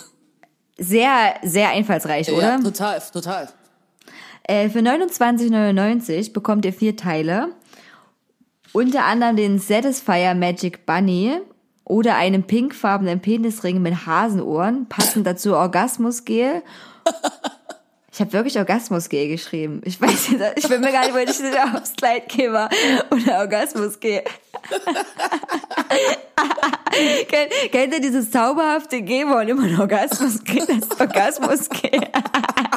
Sehr, 0.82 1.34
sehr 1.42 1.68
einfallsreich, 1.70 2.28
Ja, 2.28 2.34
oder? 2.34 2.60
total, 2.60 3.00
total. 3.12 3.48
Äh, 4.44 4.68
für 4.68 4.80
29,99 4.80 6.32
bekommt 6.32 6.64
ihr 6.64 6.72
vier 6.72 6.96
Teile. 6.96 7.48
Unter 8.72 9.04
anderem 9.04 9.36
den 9.36 9.58
Satisfier 9.58 10.34
Magic 10.34 10.86
Bunny 10.86 11.38
oder 11.84 12.16
einen 12.16 12.42
pinkfarbenen 12.44 13.20
Penisring 13.20 13.82
mit 13.82 14.06
Hasenohren, 14.06 14.86
passend 14.88 15.26
dazu 15.26 15.54
Orgasmusgel. 15.54 16.62
Ich 18.14 18.20
habe 18.20 18.30
wirklich 18.34 18.58
Orgasmusgel 18.58 19.26
geschrieben. 19.26 19.80
Ich 19.86 19.98
weiß 19.98 20.30
nicht, 20.30 20.44
ich 20.56 20.68
bin 20.68 20.82
mir 20.82 20.92
gar 20.92 21.04
nicht, 21.04 21.14
weil 21.14 21.30
ich 21.30 21.40
nicht 21.40 21.58
aufs 21.74 21.94
Kleid 21.94 22.28
gehe 22.28 22.50
oder 22.50 23.38
Orgasmusgel. 23.38 24.22
kennt, 27.28 27.52
kennt 27.72 27.94
ihr 27.94 28.00
dieses 28.02 28.30
zauberhafte 28.30 29.00
Gehen 29.00 29.32
und 29.32 29.48
immer 29.48 29.62
ein 29.62 29.80
Orgasmusgel? 29.80 30.66
Das 30.66 31.00
Orgasmusgel. 31.00 31.90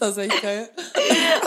Das 0.00 0.16
ist 0.16 0.18
echt 0.18 0.42
geil. 0.42 0.68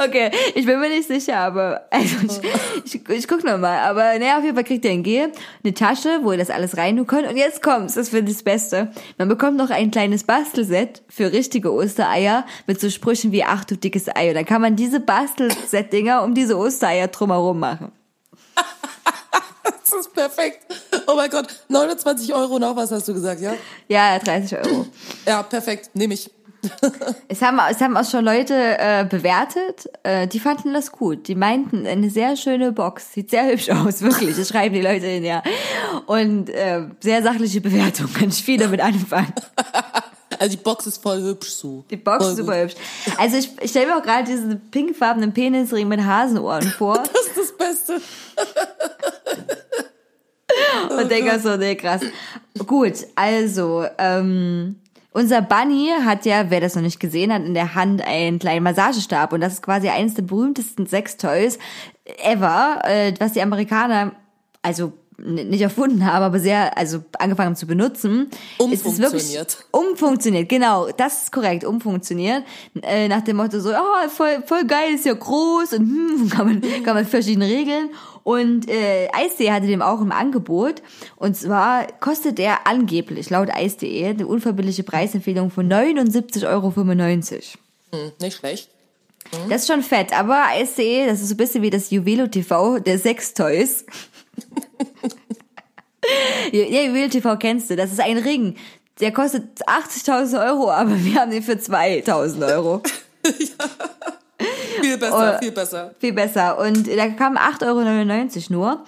Okay, 0.04 0.32
ich 0.56 0.66
bin 0.66 0.80
mir 0.80 0.90
nicht 0.90 1.08
sicher, 1.08 1.38
aber 1.38 1.88
also 1.90 2.16
ich, 2.24 2.42
ich, 2.96 3.10
ich 3.10 3.28
guck 3.28 3.44
noch 3.44 3.58
mal. 3.58 3.80
Aber 3.80 4.18
naja, 4.18 4.38
auf 4.38 4.44
jeden 4.44 4.56
Fall 4.56 4.64
kriegt 4.64 4.86
ihr 4.86 4.92
ein 4.92 5.04
Gel, 5.04 5.32
eine 5.64 5.74
Tasche, 5.74 6.20
wo 6.24 6.32
ihr 6.32 6.38
das 6.38 6.50
alles 6.50 6.78
rein 6.78 6.98
tun 6.98 7.08
könnt. 7.08 7.28
Und 7.28 7.38
jetzt 7.38 7.62
kommt's, 7.62 7.94
das 7.94 8.10
finde 8.10 8.32
ich 8.32 8.38
das 8.38 8.44
Beste. 8.44 8.92
Man 9.18 9.28
bekommt 9.28 9.58
noch 9.58 9.70
ein 9.70 9.92
kleines 9.92 10.24
Bastelset 10.24 11.04
für 11.10 11.32
richtige 11.32 11.72
Ostereier 11.72 12.46
mit 12.68 12.82
so 12.82 12.90
Sprüchen 12.90 13.32
wie 13.32 13.44
ach 13.44 13.66
du 13.66 13.78
dickes 13.78 14.08
Ei. 14.14 14.30
Und 14.30 14.36
dann 14.36 14.46
kann 14.46 14.62
man 14.62 14.76
diese 14.76 15.00
Bastelset-Dinger 15.00 16.24
um 16.24 16.34
diese 16.34 16.58
Ostereier 16.58 17.08
drumherum 17.08 17.60
machen. 17.60 17.92
Das 19.64 20.08
ist 20.08 20.14
perfekt. 20.14 20.66
Oh 21.08 21.16
mein 21.16 21.30
Gott, 21.30 21.48
29 21.68 22.34
Euro 22.34 22.58
noch, 22.58 22.76
was 22.76 22.92
hast 22.92 23.08
du 23.08 23.14
gesagt, 23.14 23.42
ja? 23.42 23.54
Ja, 23.88 24.18
30 24.18 24.58
Euro. 24.58 24.88
Ja, 25.26 25.44
perfekt, 25.44 25.92
nehme 25.94 26.16
ich. 26.16 26.32
Es 27.28 27.42
haben, 27.42 27.60
es 27.70 27.82
haben 27.82 27.98
auch 27.98 28.10
schon 28.10 28.24
Leute 28.24 28.54
äh, 28.54 29.06
bewertet, 29.06 29.90
äh, 30.04 30.28
die 30.28 30.40
fanden 30.40 30.74
das 30.74 30.92
gut. 30.92 31.28
Die 31.28 31.36
meinten, 31.36 31.88
eine 31.88 32.10
sehr 32.10 32.36
schöne 32.36 32.72
Box, 32.72 33.14
sieht 33.14 33.32
sehr 33.32 33.48
hübsch 33.48 33.70
aus, 33.70 34.02
wirklich. 34.04 34.36
Das 34.36 34.50
schreiben 34.50 34.76
die 34.76 34.82
Leute 34.82 35.08
hin, 35.08 35.24
ja. 35.24 35.42
Und 36.06 36.50
äh, 36.50 36.88
sehr 37.00 37.24
sachliche 37.24 37.62
Bewertung, 37.62 38.12
kann 38.14 38.30
ich 38.30 38.44
viel 38.44 38.58
damit 38.58 38.82
anfangen. 38.82 39.34
Also 40.40 40.58
die 40.58 40.64
Box 40.64 40.88
ist 40.88 41.02
voll 41.02 41.22
hübsch 41.22 41.52
so. 41.52 41.86
Die 41.92 41.96
Box 41.96 42.24
voll 42.24 42.32
ist 42.32 42.38
super 42.40 42.62
hübsch. 42.64 42.74
Also 43.18 43.38
ich, 43.38 43.52
ich 43.62 43.70
stelle 43.70 43.86
mir 43.86 43.98
auch 43.98 44.02
gerade 44.02 44.26
diesen 44.26 44.60
pinkfarbenen 44.72 45.32
Penisring 45.32 45.88
mit 45.88 46.04
Hasenohren 46.04 46.70
vor 46.72 46.98
Das 46.98 47.28
ist 47.28 47.38
das 47.38 47.56
Beste. 47.56 48.02
und 50.98 51.12
denke 51.12 51.40
so, 51.40 51.56
nee, 51.56 51.76
krass. 51.76 52.02
Gut, 52.66 52.94
also, 53.16 53.86
ähm, 54.00 54.82
unser 55.14 55.42
Bunny 55.42 55.92
hat 56.04 56.26
ja, 56.26 56.50
wer 56.50 56.62
das 56.62 56.76
noch 56.76 56.82
nicht 56.82 57.00
gesehen 57.00 57.32
hat, 57.34 57.44
in 57.44 57.54
der 57.54 57.76
Hand 57.76 58.02
einen 58.06 58.40
kleinen 58.40 58.64
Massagestab 58.64 59.34
und 59.34 59.42
das 59.42 59.54
ist 59.54 59.62
quasi 59.62 59.90
eines 59.90 60.16
der 60.16 60.24
berühmtesten 60.24 60.88
Sextoys 60.88 61.58
ever, 62.24 62.82
äh, 62.84 63.14
was 63.20 63.34
die 63.34 63.42
Amerikaner, 63.42 64.14
also 64.62 64.94
nicht 65.18 65.62
erfunden 65.62 66.06
haben, 66.06 66.24
aber 66.24 66.40
sehr, 66.40 66.78
also 66.78 67.04
angefangen 67.20 67.50
haben 67.50 67.56
zu 67.56 67.68
benutzen. 67.68 68.30
Es 68.60 68.82
ist 68.82 69.00
wirklich 69.00 69.24
Umfunktioniert. 69.24 69.66
umfunktioniert, 69.72 70.50
genau, 70.50 70.90
das 70.98 71.24
ist 71.24 71.32
korrekt, 71.32 71.64
umfunktioniert. 71.64 72.44
Äh, 72.82 73.08
nach 73.08 73.22
dem 73.22 73.38
Motto 73.38 73.60
so, 73.60 73.70
oh, 73.70 74.10
voll, 74.10 74.44
voll 74.46 74.66
geil, 74.66 74.96
ist 74.96 75.06
ja 75.06 75.14
groß 75.14 75.74
und 75.74 75.80
hm, 75.80 76.30
kann 76.34 76.48
man, 76.48 76.62
kann 76.84 76.96
man 76.96 77.06
verschiedene 77.06 77.46
regeln. 77.46 77.90
Und 78.24 78.70
äh, 78.70 79.10
Eis.de 79.12 79.52
hatte 79.52 79.68
dem 79.68 79.82
auch 79.82 80.02
im 80.02 80.12
Angebot. 80.12 80.82
Und 81.18 81.36
zwar 81.36 81.88
kostet 82.00 82.38
der 82.38 82.68
angeblich, 82.68 83.30
laut 83.30 83.50
Eis.de, 83.50 84.06
eine 84.06 84.28
unverbindliche 84.28 84.84
Preisempfehlung 84.84 85.52
von 85.52 85.70
79,95 85.70 86.48
Euro. 86.48 86.74
Hm, 87.92 88.12
nicht 88.22 88.38
schlecht. 88.38 88.70
Das 89.50 89.62
ist 89.62 89.68
schon 89.68 89.82
fett, 89.82 90.18
aber 90.18 90.48
Eis.de, 90.48 91.08
das 91.08 91.22
ist 91.22 91.30
so 91.30 91.34
ein 91.34 91.38
bisschen 91.38 91.62
wie 91.62 91.70
das 91.70 91.90
Juvelo 91.90 92.28
TV 92.28 92.80
der 92.80 93.00
Sextoys. 93.00 93.86
ja, 96.52 96.82
Juvelo 96.82 97.10
TV 97.10 97.38
kennst 97.38 97.70
du, 97.70 97.76
das 97.76 97.92
ist 97.92 98.00
ein 98.00 98.18
Ring. 98.18 98.56
Der 99.00 99.12
kostet 99.12 99.66
80.000 99.66 100.46
Euro, 100.46 100.70
aber 100.72 101.04
wir 101.04 101.20
haben 101.20 101.32
den 101.32 101.42
für 101.42 101.54
2.000 101.54 102.54
Euro. 102.54 102.82
Viel 104.82 104.98
besser, 104.98 105.36
Oh. 105.36 105.44
viel 105.44 105.52
besser. 105.52 105.96
Viel 106.00 106.14
besser. 106.14 106.60
Und 106.60 106.88
da 106.88 107.08
kam 107.10 107.38
8,99 107.38 108.50
Euro 108.50 108.54
nur. 108.54 108.84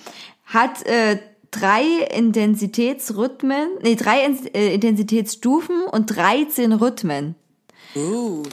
Hat 0.46 0.86
äh, 0.86 1.18
drei 1.52 1.84
Intensitätsrhythmen, 2.16 3.70
nee, 3.82 3.96
drei 3.96 4.26
In 4.26 4.38
äh, 4.54 4.74
Intensitätsstufen 4.74 5.84
und 5.84 6.08
13 6.08 6.74
Rhythmen. 6.74 7.36
Uh. 7.96 8.44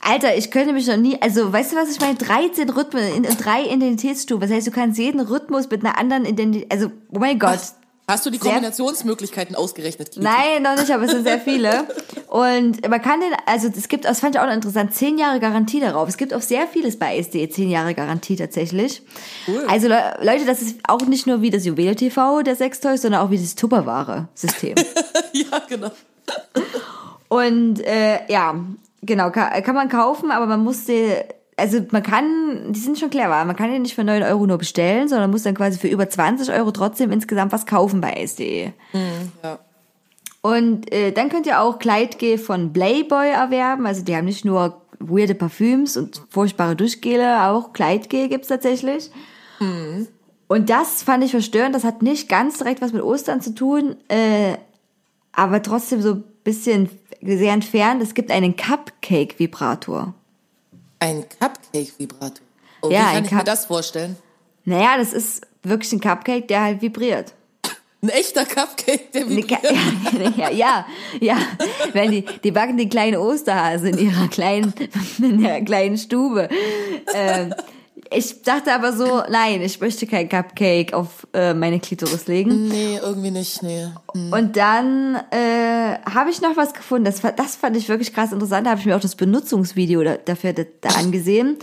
Alter, 0.00 0.36
ich 0.36 0.50
könnte 0.50 0.74
mich 0.74 0.86
noch 0.86 0.98
nie, 0.98 1.20
also 1.22 1.50
weißt 1.52 1.72
du 1.72 1.76
was 1.76 1.90
ich 1.90 2.00
meine? 2.00 2.16
13 2.16 2.68
Rhythmen 2.68 3.04
in, 3.14 3.24
in 3.24 3.36
drei 3.38 3.62
Intensitätsstufen. 3.62 4.42
Das 4.42 4.50
heißt, 4.50 4.66
du 4.66 4.70
kannst 4.70 4.98
jeden 4.98 5.20
Rhythmus 5.20 5.70
mit 5.70 5.84
einer 5.84 5.98
anderen 5.98 6.26
Identität, 6.26 6.70
also, 6.70 6.90
oh 7.10 7.18
mein 7.18 7.38
Gott. 7.38 7.58
Hast 8.06 8.26
du 8.26 8.30
die 8.30 8.38
Kombinationsmöglichkeiten 8.38 9.56
ausgerechnet, 9.56 10.10
Kiki? 10.10 10.22
Nein, 10.22 10.62
noch 10.62 10.76
nicht, 10.76 10.90
aber 10.90 11.04
es 11.04 11.12
sind 11.12 11.24
sehr 11.24 11.40
viele. 11.40 11.86
Und 12.28 12.86
man 12.86 13.00
kann 13.00 13.20
den, 13.20 13.32
also 13.46 13.68
es 13.68 13.88
gibt, 13.88 14.04
das 14.04 14.20
fand 14.20 14.34
ich 14.34 14.40
auch 14.40 14.46
noch 14.46 14.52
interessant, 14.52 14.94
10 14.94 15.16
Jahre 15.16 15.40
Garantie 15.40 15.80
darauf. 15.80 16.08
Es 16.08 16.18
gibt 16.18 16.34
auch 16.34 16.42
sehr 16.42 16.66
vieles 16.66 16.98
bei 16.98 17.16
SD, 17.16 17.48
10 17.48 17.70
Jahre 17.70 17.94
Garantie 17.94 18.36
tatsächlich. 18.36 19.00
Cool. 19.48 19.64
Also 19.68 19.88
Le 19.88 20.18
Leute, 20.20 20.44
das 20.44 20.60
ist 20.60 20.80
auch 20.86 21.06
nicht 21.06 21.26
nur 21.26 21.40
wie 21.40 21.50
das 21.50 21.64
Juwel 21.64 21.94
TV 21.94 22.42
der 22.42 22.56
Sextoys, 22.56 23.02
sondern 23.02 23.22
auch 23.22 23.30
wie 23.30 23.38
das 23.38 23.54
Tupperware-System. 23.54 24.74
ja, 25.32 25.62
genau. 25.66 25.90
Und 27.28 27.80
äh, 27.80 28.30
ja, 28.30 28.54
genau, 29.00 29.30
kann, 29.30 29.62
kann 29.62 29.74
man 29.74 29.88
kaufen, 29.88 30.30
aber 30.30 30.46
man 30.46 30.62
muss 30.62 30.84
die, 30.84 31.14
also 31.56 31.80
man 31.90 32.02
kann, 32.02 32.72
die 32.72 32.80
sind 32.80 32.98
schon 32.98 33.10
clever, 33.10 33.44
man 33.44 33.56
kann 33.56 33.72
die 33.72 33.78
nicht 33.78 33.94
für 33.94 34.04
9 34.04 34.22
Euro 34.24 34.46
nur 34.46 34.58
bestellen, 34.58 35.08
sondern 35.08 35.30
muss 35.30 35.44
dann 35.44 35.54
quasi 35.54 35.78
für 35.78 35.88
über 35.88 36.08
20 36.08 36.52
Euro 36.52 36.70
trotzdem 36.70 37.12
insgesamt 37.12 37.52
was 37.52 37.66
kaufen 37.66 38.00
bei 38.00 38.12
SD. 38.12 38.72
Ja. 39.42 39.58
Und 40.42 40.92
äh, 40.92 41.12
dann 41.12 41.30
könnt 41.30 41.46
ihr 41.46 41.60
auch 41.60 41.78
Kleidgel 41.78 42.36
von 42.38 42.72
Playboy 42.72 43.30
erwerben. 43.30 43.86
Also 43.86 44.02
die 44.02 44.14
haben 44.14 44.26
nicht 44.26 44.44
nur 44.44 44.82
weirde 44.98 45.34
Parfüms 45.34 45.96
und 45.96 46.22
furchtbare 46.28 46.76
Duschgele, 46.76 47.44
auch 47.44 47.72
Kleidgel 47.72 48.28
gibt's 48.28 48.48
tatsächlich. 48.48 49.10
Und 50.48 50.70
das 50.70 51.02
fand 51.02 51.24
ich 51.24 51.30
verstörend. 51.30 51.74
Das 51.74 51.84
hat 51.84 52.02
nicht 52.02 52.28
ganz 52.28 52.58
direkt 52.58 52.82
was 52.82 52.92
mit 52.92 53.02
Ostern 53.02 53.40
zu 53.40 53.54
tun, 53.54 53.96
äh, 54.08 54.56
aber 55.32 55.62
trotzdem 55.62 56.02
so 56.02 56.12
ein 56.12 56.24
bisschen 56.44 56.90
sehr 57.22 57.52
entfernt. 57.52 58.02
Es 58.02 58.14
gibt 58.14 58.30
einen 58.30 58.54
Cupcake-Vibrator. 58.56 60.14
Ein 61.04 61.24
Cupcake-Vibrator. 61.38 62.44
Oh, 62.80 62.90
Ja, 62.90 63.10
wie 63.10 63.14
kann 63.16 63.24
ich 63.26 63.30
mir 63.30 63.36
Cup- 63.38 63.44
das 63.46 63.66
vorstellen? 63.66 64.16
Naja, 64.64 64.96
das 64.96 65.12
ist 65.12 65.46
wirklich 65.62 65.92
ein 65.92 66.00
Cupcake, 66.00 66.48
der 66.48 66.62
halt 66.62 66.80
vibriert. 66.80 67.34
Ein 68.02 68.08
echter 68.08 68.46
Cupcake, 68.46 69.12
der 69.12 69.28
vibriert. 69.28 69.62
ja, 70.38 70.50
ja, 70.50 70.86
ja. 71.20 71.36
Wenn 71.92 72.10
die, 72.10 72.24
die 72.42 72.50
backen 72.50 72.78
den 72.78 72.88
kleinen 72.88 73.16
Osterhase 73.18 73.90
in 73.90 73.98
ihrer 73.98 74.28
kleinen, 74.28 74.72
in 75.18 75.44
ihrer 75.44 75.60
kleinen 75.60 75.98
Stube. 75.98 76.48
Ähm, 77.14 77.54
ich 78.16 78.42
dachte 78.42 78.72
aber 78.72 78.92
so, 78.92 79.22
nein, 79.28 79.62
ich 79.62 79.80
möchte 79.80 80.06
kein 80.06 80.28
Cupcake 80.28 80.92
auf 80.94 81.26
äh, 81.32 81.54
meine 81.54 81.80
Klitoris 81.80 82.26
legen. 82.26 82.68
Nee, 82.68 82.98
irgendwie 83.02 83.30
nicht, 83.30 83.62
nee. 83.62 83.86
Und 84.12 84.56
dann 84.56 85.16
äh, 85.30 85.98
habe 86.08 86.30
ich 86.30 86.40
noch 86.40 86.56
was 86.56 86.74
gefunden, 86.74 87.04
das, 87.04 87.20
das 87.36 87.56
fand 87.56 87.76
ich 87.76 87.88
wirklich 87.88 88.12
krass 88.12 88.32
interessant. 88.32 88.66
Da 88.66 88.70
habe 88.70 88.80
ich 88.80 88.86
mir 88.86 88.96
auch 88.96 89.00
das 89.00 89.16
Benutzungsvideo 89.16 90.02
da, 90.02 90.16
dafür 90.16 90.52
da, 90.52 90.62
da 90.80 90.90
angesehen. 90.90 91.56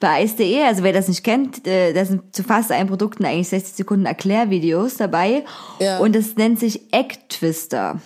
Bei 0.00 0.22
Ice.de, 0.22 0.62
also 0.62 0.82
wer 0.82 0.92
das 0.92 1.08
nicht 1.08 1.24
kennt, 1.24 1.66
äh, 1.66 1.92
da 1.92 2.04
sind 2.04 2.34
zu 2.34 2.42
fast 2.42 2.70
allen 2.70 2.86
Produkten 2.86 3.24
eigentlich 3.24 3.48
60 3.48 3.74
Sekunden 3.74 4.06
Erklärvideos 4.06 4.96
dabei. 4.96 5.44
Ja. 5.80 5.98
Und 5.98 6.14
es 6.16 6.36
nennt 6.36 6.60
sich 6.60 6.92
Egg 6.92 7.16
Twister. 7.28 8.00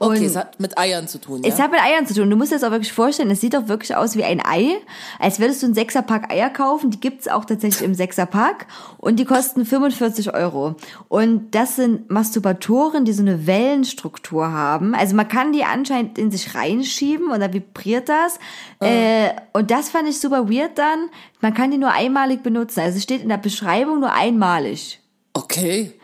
Okay, 0.00 0.18
Und- 0.18 0.24
es 0.24 0.36
hat 0.36 0.60
mit 0.60 0.78
Eiern 0.78 1.08
zu 1.08 1.18
tun, 1.20 1.42
ja? 1.42 1.48
Es 1.48 1.58
hat 1.58 1.72
mit 1.72 1.80
Eiern 1.80 2.06
zu 2.06 2.14
tun. 2.14 2.30
Du 2.30 2.36
musst 2.36 2.52
dir 2.52 2.56
das 2.56 2.64
auch 2.64 2.70
wirklich 2.70 2.92
vorstellen, 2.92 3.30
es 3.30 3.40
sieht 3.40 3.54
doch 3.54 3.66
wirklich 3.66 3.96
aus 3.96 4.16
wie 4.16 4.22
ein 4.22 4.40
Ei. 4.44 4.76
Als 5.18 5.40
würdest 5.40 5.62
du 5.62 5.66
einen 5.66 5.74
Sechserpack 5.74 6.32
Eier 6.32 6.50
kaufen. 6.50 6.90
Die 6.90 7.00
gibt's 7.00 7.26
auch 7.26 7.44
tatsächlich 7.44 7.82
im 7.82 7.94
Sechserpack. 7.94 8.66
Und 8.98 9.16
die 9.18 9.24
kosten 9.24 9.64
45 9.64 10.34
Euro. 10.34 10.76
Und 11.08 11.54
das 11.54 11.76
sind 11.76 12.10
Masturbatoren, 12.10 13.04
die 13.04 13.12
so 13.12 13.22
eine 13.22 13.46
Wellenstruktur 13.46 14.52
haben. 14.52 14.94
Also 14.94 15.16
man 15.16 15.26
kann 15.26 15.52
die 15.52 15.64
anscheinend 15.64 16.16
in 16.16 16.30
sich 16.30 16.54
reinschieben 16.54 17.30
und 17.30 17.40
dann 17.40 17.52
vibriert 17.52 18.08
das. 18.08 18.38
Äh, 18.80 19.30
und 19.52 19.70
das 19.70 19.88
fand 19.88 20.08
ich 20.08 20.20
super 20.20 20.48
weird 20.48 20.78
dann. 20.78 21.08
Man 21.40 21.54
kann 21.54 21.70
die 21.72 21.78
nur 21.78 21.90
einmalig 21.90 22.42
benutzen. 22.42 22.80
Also 22.80 22.98
es 22.98 23.02
steht 23.02 23.22
in 23.22 23.28
der 23.28 23.38
Beschreibung 23.38 24.00
nur 24.00 24.12
einmalig. 24.12 25.00
Okay. 25.34 25.97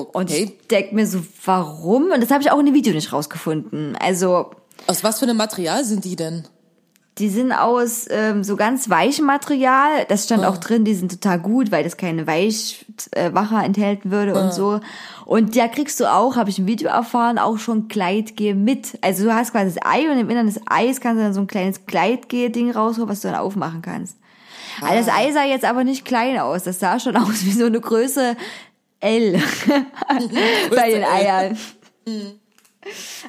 Und 0.00 0.30
Okay. 0.30 0.44
ich 0.60 0.66
denk 0.68 0.92
mir 0.92 1.06
so, 1.06 1.20
warum? 1.44 2.10
Und 2.12 2.20
das 2.22 2.30
habe 2.30 2.42
ich 2.42 2.50
auch 2.50 2.58
in 2.58 2.66
dem 2.66 2.74
Video 2.74 2.92
nicht 2.92 3.12
rausgefunden. 3.12 3.96
Also 3.96 4.50
Aus 4.86 5.04
was 5.04 5.18
für 5.18 5.26
einem 5.26 5.36
Material 5.36 5.84
sind 5.84 6.04
die 6.04 6.16
denn? 6.16 6.44
Die 7.18 7.28
sind 7.28 7.52
aus 7.52 8.06
ähm, 8.08 8.42
so 8.42 8.56
ganz 8.56 8.88
weichem 8.88 9.26
Material. 9.26 10.06
Das 10.08 10.24
stand 10.24 10.46
auch 10.46 10.56
drin, 10.56 10.86
die 10.86 10.94
sind 10.94 11.12
total 11.12 11.38
gut, 11.38 11.70
weil 11.70 11.84
das 11.84 11.98
keine 11.98 12.26
Weichwacher 12.26 13.62
enthalten 13.62 14.10
würde 14.10 14.34
und 14.34 14.54
so. 14.54 14.80
Und 15.26 15.54
da 15.54 15.68
kriegst 15.68 16.00
du 16.00 16.10
auch, 16.10 16.36
habe 16.36 16.48
ich 16.48 16.58
im 16.58 16.66
Video 16.66 16.88
erfahren, 16.88 17.38
auch 17.38 17.58
schon 17.58 17.88
Kleidgel 17.88 18.54
mit. 18.54 18.98
Also 19.02 19.24
du 19.24 19.34
hast 19.34 19.52
quasi 19.52 19.74
das 19.74 19.84
Ei 19.84 20.10
und 20.10 20.18
im 20.18 20.30
Innern 20.30 20.46
des 20.46 20.58
Eis 20.66 21.02
kannst 21.02 21.20
du 21.20 21.24
dann 21.24 21.34
so 21.34 21.40
ein 21.42 21.46
kleines 21.46 21.84
Kleidgel-Ding 21.84 22.70
rausholen, 22.70 23.10
was 23.10 23.20
du 23.20 23.28
dann 23.28 23.36
aufmachen 23.38 23.82
kannst. 23.82 24.16
Also 24.80 25.04
das 25.04 25.14
Ei 25.14 25.32
sah 25.32 25.44
jetzt 25.44 25.66
aber 25.66 25.84
nicht 25.84 26.06
klein 26.06 26.38
aus. 26.38 26.62
Das 26.62 26.80
sah 26.80 26.98
schon 26.98 27.16
aus 27.18 27.44
wie 27.44 27.52
so 27.52 27.66
eine 27.66 27.80
Größe 27.80 28.36
L 29.02 29.32
bei 30.70 30.90
den 30.90 31.02
L. 31.02 31.04
Eiern. 31.04 31.58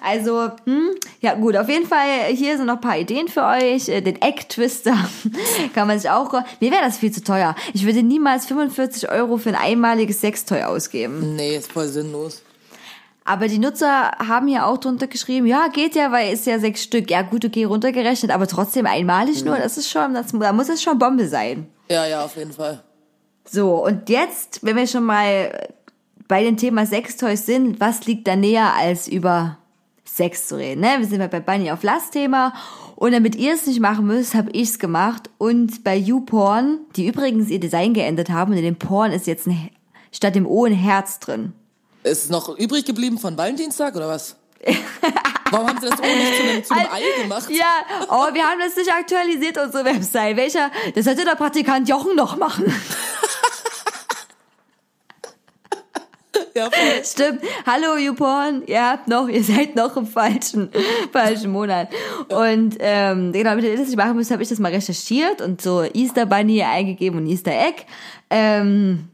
Also, 0.01 0.49
hm, 0.65 0.89
ja 1.21 1.35
gut, 1.35 1.55
auf 1.55 1.69
jeden 1.69 1.85
Fall, 1.85 2.07
hier 2.33 2.57
sind 2.57 2.65
noch 2.65 2.75
ein 2.75 2.81
paar 2.81 2.97
Ideen 2.97 3.27
für 3.27 3.43
euch. 3.43 3.87
Äh, 3.87 4.01
Den 4.01 4.19
Egg-Twister 4.21 4.97
kann 5.75 5.87
man 5.87 5.99
sich 5.99 6.09
auch... 6.09 6.33
Mir 6.59 6.71
wäre 6.71 6.81
das 6.83 6.97
viel 6.97 7.11
zu 7.11 7.23
teuer. 7.23 7.55
Ich 7.73 7.85
würde 7.85 8.01
niemals 8.01 8.47
45 8.47 9.11
Euro 9.11 9.37
für 9.37 9.49
ein 9.49 9.55
einmaliges 9.55 10.21
Sextoy 10.21 10.63
ausgeben. 10.63 11.35
Nee, 11.35 11.57
ist 11.57 11.71
voll 11.71 11.87
sinnlos. 11.87 12.41
Aber 13.25 13.47
die 13.47 13.59
Nutzer 13.59 14.11
haben 14.27 14.47
ja 14.47 14.65
auch 14.65 14.77
drunter 14.79 15.07
geschrieben, 15.07 15.45
ja, 15.45 15.67
geht 15.67 15.95
ja, 15.95 16.11
weil 16.11 16.33
ist 16.33 16.45
ja 16.45 16.59
sechs 16.59 16.83
Stück. 16.83 17.09
Ja 17.09 17.21
gut, 17.21 17.45
okay, 17.45 17.63
runtergerechnet, 17.63 18.31
aber 18.31 18.47
trotzdem 18.47 18.85
einmalig 18.85 19.45
nur, 19.45 19.57
das 19.57 19.77
ist 19.77 19.89
schon, 19.89 20.13
das, 20.13 20.27
da 20.33 20.51
muss 20.51 20.67
es 20.67 20.83
schon 20.83 20.99
Bombe 20.99 21.27
sein. 21.27 21.67
Ja, 21.89 22.05
ja, 22.05 22.25
auf 22.25 22.35
jeden 22.35 22.51
Fall. 22.51 22.83
So, 23.49 23.83
und 23.85 24.09
jetzt, 24.09 24.59
wenn 24.63 24.75
wir 24.75 24.87
schon 24.87 25.03
mal 25.03 25.69
bei 26.27 26.43
dem 26.43 26.57
Thema 26.57 26.85
Sextoys 26.85 27.45
sind, 27.45 27.79
was 27.79 28.05
liegt 28.05 28.27
da 28.27 28.35
näher, 28.35 28.73
als 28.73 29.07
über 29.07 29.57
Sex 30.05 30.47
zu 30.47 30.57
reden? 30.57 30.81
Ne? 30.81 30.95
Wir 30.99 31.07
sind 31.07 31.19
ja 31.19 31.27
bei 31.27 31.39
Bunny 31.39 31.71
auf 31.71 31.83
Last-Thema. 31.83 32.53
Und 32.95 33.11
damit 33.11 33.35
ihr 33.35 33.53
es 33.53 33.67
nicht 33.67 33.79
machen 33.79 34.05
müsst, 34.05 34.33
habe 34.33 34.51
ich's 34.51 34.79
gemacht. 34.79 35.29
Und 35.37 35.83
bei 35.83 35.95
YouPorn, 35.95 36.79
die 36.95 37.07
übrigens 37.07 37.49
ihr 37.49 37.59
Design 37.59 37.93
geändert 37.93 38.29
haben, 38.29 38.51
und 38.51 38.57
in 38.57 38.63
dem 38.63 38.77
Porn 38.77 39.11
ist 39.11 39.27
jetzt 39.27 39.47
ein, 39.47 39.69
statt 40.11 40.35
dem 40.35 40.45
O 40.45 40.65
ein 40.65 40.73
Herz 40.73 41.19
drin. 41.19 41.53
Ist 42.03 42.25
es 42.25 42.29
noch 42.29 42.57
übrig 42.57 42.85
geblieben 42.85 43.17
von 43.17 43.37
Valentinstag 43.37 43.95
oder 43.95 44.07
was? 44.07 44.35
Warum 45.51 45.67
haben 45.67 45.79
sie 45.81 45.89
das 45.89 45.99
ohne 45.99 46.15
nicht 46.15 46.35
zu 46.35 46.43
einem, 46.43 46.63
zu 46.63 46.73
einem 46.73 46.91
Ei 46.91 47.21
gemacht? 47.21 47.49
Ja, 47.49 47.83
oh, 48.09 48.33
wir 48.33 48.43
haben 48.43 48.59
das 48.59 48.75
nicht 48.75 48.91
aktualisiert, 48.91 49.57
unsere 49.57 49.85
Website. 49.85 50.35
Welcher, 50.35 50.71
das 50.95 51.05
hätte 51.05 51.25
der 51.25 51.35
Praktikant 51.35 51.87
Jochen 51.87 52.15
noch 52.15 52.37
machen. 52.37 52.65
Ja, 56.55 56.69
voll. 56.69 57.03
Stimmt. 57.03 57.41
Hallo, 57.65 57.97
YouPorn. 57.97 58.63
Ihr 58.67 58.91
habt 58.91 59.07
noch, 59.07 59.27
ihr 59.27 59.43
seid 59.43 59.75
noch 59.75 59.97
im 59.97 60.05
falschen, 60.05 60.69
falschen 61.11 61.51
Monat. 61.51 61.89
Und 62.29 62.77
ähm, 62.79 63.31
genau, 63.31 63.51
damit 63.51 63.65
ihr 63.65 63.75
das 63.77 63.87
nicht 63.87 63.97
machen 63.97 64.15
müsst, 64.15 64.31
habe 64.31 64.43
ich 64.43 64.49
das 64.49 64.59
mal 64.59 64.71
recherchiert 64.71 65.41
und 65.41 65.61
so 65.61 65.83
Easter 65.83 66.25
Bunny 66.25 66.61
eingegeben 66.61 67.19
und 67.19 67.27
Easter 67.27 67.51
Egg. 67.51 67.85
Ähm, 68.29 69.09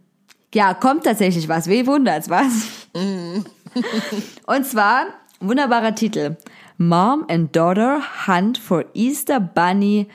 ja, 0.54 0.74
kommt 0.74 1.06
tatsächlich 1.06 1.48
was. 1.48 1.70
Wie 1.70 1.88
wundert's, 1.88 2.30
was? 2.30 2.68
und 4.46 4.66
zwar, 4.66 5.06
wunderbarer 5.40 5.96
Titel. 5.96 6.36
Mom 6.78 7.26
and 7.30 7.56
Daughter 7.56 8.02
Hunt 8.28 8.58
for 8.58 8.86
Easter 8.94 9.40
Bunny 9.40 10.08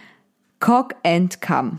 Cock 0.61 0.95
and 1.03 1.41
Come. 1.41 1.79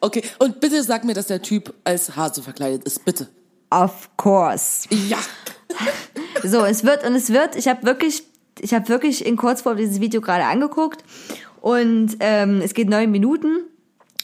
Okay, 0.00 0.22
und 0.38 0.60
bitte 0.60 0.82
sag 0.82 1.04
mir, 1.04 1.14
dass 1.14 1.26
der 1.26 1.42
Typ 1.42 1.74
als 1.84 2.16
Hase 2.16 2.42
verkleidet 2.42 2.84
ist, 2.84 3.04
bitte. 3.04 3.28
Of 3.70 4.10
course. 4.16 4.88
Ja. 4.90 5.18
So, 6.42 6.64
es 6.64 6.84
wird 6.84 7.06
und 7.06 7.14
es 7.14 7.30
wird, 7.30 7.56
ich 7.56 7.68
habe 7.68 7.84
wirklich, 7.84 8.24
ich 8.60 8.74
habe 8.74 8.88
wirklich 8.88 9.24
in 9.24 9.36
Kurzform 9.36 9.76
dieses 9.76 10.00
Video 10.00 10.20
gerade 10.20 10.44
angeguckt 10.44 11.04
und 11.60 12.16
ähm, 12.20 12.60
es 12.62 12.74
geht 12.74 12.88
neun 12.88 13.10
Minuten. 13.10 13.64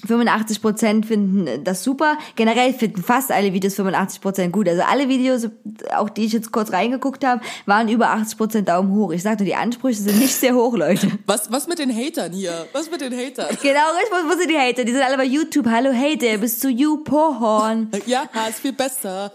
85 0.07 0.62
Prozent 0.62 1.07
finden 1.07 1.64
das 1.64 1.82
super. 1.82 2.18
Generell 2.34 2.72
finden 2.72 3.02
fast 3.02 3.30
alle 3.32 3.52
Videos 3.52 3.74
85 3.74 4.20
Prozent 4.20 4.52
gut. 4.52 4.68
Also 4.68 4.82
alle 4.82 5.09
Videos, 5.09 5.48
auch 5.94 6.09
die 6.09 6.24
ich 6.24 6.32
jetzt 6.32 6.52
kurz 6.52 6.72
reingeguckt 6.72 7.24
habe, 7.24 7.40
waren 7.66 7.88
über 7.88 8.11
80 8.11 8.38
Prozent 8.38 8.68
Daumen 8.68 8.92
hoch. 8.94 9.12
Ich 9.12 9.22
sag 9.22 9.38
nur, 9.38 9.46
die 9.46 9.54
Ansprüche 9.54 10.00
sind 10.00 10.18
nicht 10.18 10.34
sehr 10.34 10.54
hoch, 10.54 10.76
Leute. 10.76 11.11
Was, 11.26 11.50
was 11.50 11.66
mit 11.66 11.78
den 11.78 11.94
Hatern 11.94 12.32
hier? 12.32 12.66
Was 12.72 12.90
mit 12.90 13.00
den 13.00 13.12
Hatern? 13.12 13.57
Genau, 13.62 13.80
ich 14.02 14.11
wo, 14.11 14.32
wo 14.32 14.38
sind 14.38 14.50
die 14.50 14.57
Hater? 14.57 14.84
Die 14.84 14.92
sind 14.92 15.02
alle 15.02 15.16
bei 15.16 15.24
YouTube. 15.24 15.66
Hallo 15.66 15.92
Hater, 15.92 16.38
bist 16.38 16.62
du 16.62 16.68
you 16.68 16.98
Pohorn. 16.98 17.90
Ja, 18.07 18.28
ist 18.48 18.61
viel 18.61 18.72
besser. 18.72 19.32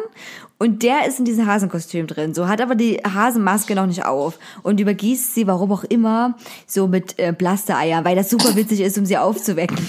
und 0.58 0.82
der 0.82 1.06
ist 1.06 1.18
in 1.18 1.24
diesem 1.24 1.46
Hasenkostüm 1.46 2.06
drin, 2.06 2.34
so 2.34 2.46
hat 2.46 2.60
aber 2.60 2.74
die 2.74 2.98
Hasenmaske 2.98 3.74
noch 3.74 3.86
nicht 3.86 4.04
auf 4.04 4.38
und 4.62 4.78
übergießt 4.78 5.34
sie, 5.34 5.46
warum 5.46 5.72
auch 5.72 5.84
immer, 5.84 6.36
so 6.66 6.86
mit 6.86 7.18
äh, 7.18 7.32
Blastereiern, 7.36 8.04
weil 8.04 8.16
das 8.16 8.30
super 8.30 8.54
witzig 8.54 8.80
ist, 8.80 8.96
um 8.96 9.04
sie 9.04 9.18
aufzuwecken. 9.18 9.76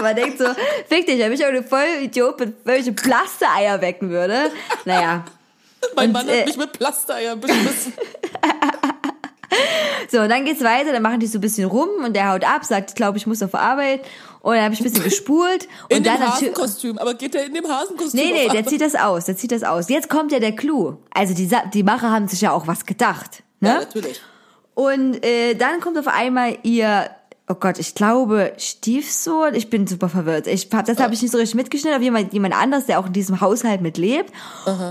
Man 0.00 0.16
denkt 0.16 0.38
so, 0.38 0.46
fick 0.88 1.06
dich, 1.06 1.18
wenn 1.18 1.32
ich 1.32 1.44
auch 1.44 1.48
eine 1.48 1.62
voll 1.62 1.84
Idiot 2.02 2.40
mit 2.40 2.54
welche 2.64 2.92
Plastereier 2.92 3.80
wecken 3.80 4.10
würde. 4.10 4.50
Naja. 4.84 5.24
Mein 5.96 6.08
Und, 6.08 6.12
Mann 6.12 6.28
äh, 6.28 6.40
hat 6.40 6.46
mich 6.46 6.56
mit 6.56 6.72
Plastereiern 6.72 7.40
beschmissen. 7.40 7.92
So, 10.10 10.20
und 10.20 10.28
dann 10.28 10.44
geht's 10.44 10.62
weiter, 10.62 10.92
dann 10.92 11.02
machen 11.02 11.20
die 11.20 11.26
so 11.26 11.38
ein 11.38 11.40
bisschen 11.40 11.68
rum 11.68 11.88
und 12.04 12.14
der 12.16 12.30
haut 12.32 12.44
ab, 12.44 12.64
sagt, 12.64 12.90
ich 12.90 12.96
glaube, 12.96 13.16
ich 13.18 13.26
muss 13.26 13.42
auf 13.42 13.54
Arbeit. 13.54 14.00
Und 14.40 14.54
dann 14.54 14.64
habe 14.64 14.74
ich 14.74 14.80
ein 14.80 14.84
bisschen 14.84 15.04
gespult. 15.04 15.64
In 15.88 15.98
und 15.98 16.04
dem 16.06 16.14
dann 16.14 16.16
natür- 16.22 16.32
Hasenkostüm. 16.32 16.98
Aber 16.98 17.14
geht 17.14 17.34
der 17.34 17.46
in 17.46 17.54
dem 17.54 17.68
Hasenkostüm? 17.68 18.20
Nee, 18.20 18.32
nee, 18.32 18.48
der 18.48 18.66
zieht 18.66 18.80
das 18.80 18.94
aus, 18.94 19.26
der 19.26 19.36
zieht 19.36 19.52
das 19.52 19.62
aus. 19.62 19.88
Jetzt 19.88 20.08
kommt 20.08 20.32
ja 20.32 20.38
der 20.40 20.52
Clou. 20.56 20.96
Also 21.14 21.34
die, 21.34 21.48
die 21.74 21.82
Macher 21.82 22.10
haben 22.10 22.26
sich 22.28 22.40
ja 22.40 22.52
auch 22.52 22.66
was 22.66 22.86
gedacht. 22.86 23.42
Ne? 23.60 23.68
Ja, 23.68 23.74
natürlich. 23.80 24.20
Und 24.74 25.24
äh, 25.24 25.54
dann 25.54 25.80
kommt 25.80 25.98
auf 25.98 26.08
einmal 26.08 26.56
ihr, 26.62 27.10
oh 27.48 27.54
Gott, 27.54 27.78
ich 27.78 27.94
glaube 27.94 28.52
Stiefsohn. 28.56 29.54
Ich 29.54 29.68
bin 29.68 29.86
super 29.86 30.08
verwirrt. 30.08 30.46
Ich 30.46 30.68
hab, 30.72 30.86
das 30.86 30.98
habe 30.98 31.12
ich 31.12 31.20
nicht 31.20 31.32
so 31.32 31.36
richtig 31.38 31.56
mitgeschnitten, 31.56 31.94
aber 31.96 32.04
jemand, 32.04 32.32
jemand 32.32 32.54
anders, 32.56 32.86
der 32.86 32.98
auch 32.98 33.06
in 33.06 33.12
diesem 33.12 33.40
Haushalt 33.42 33.82
mitlebt. 33.82 34.32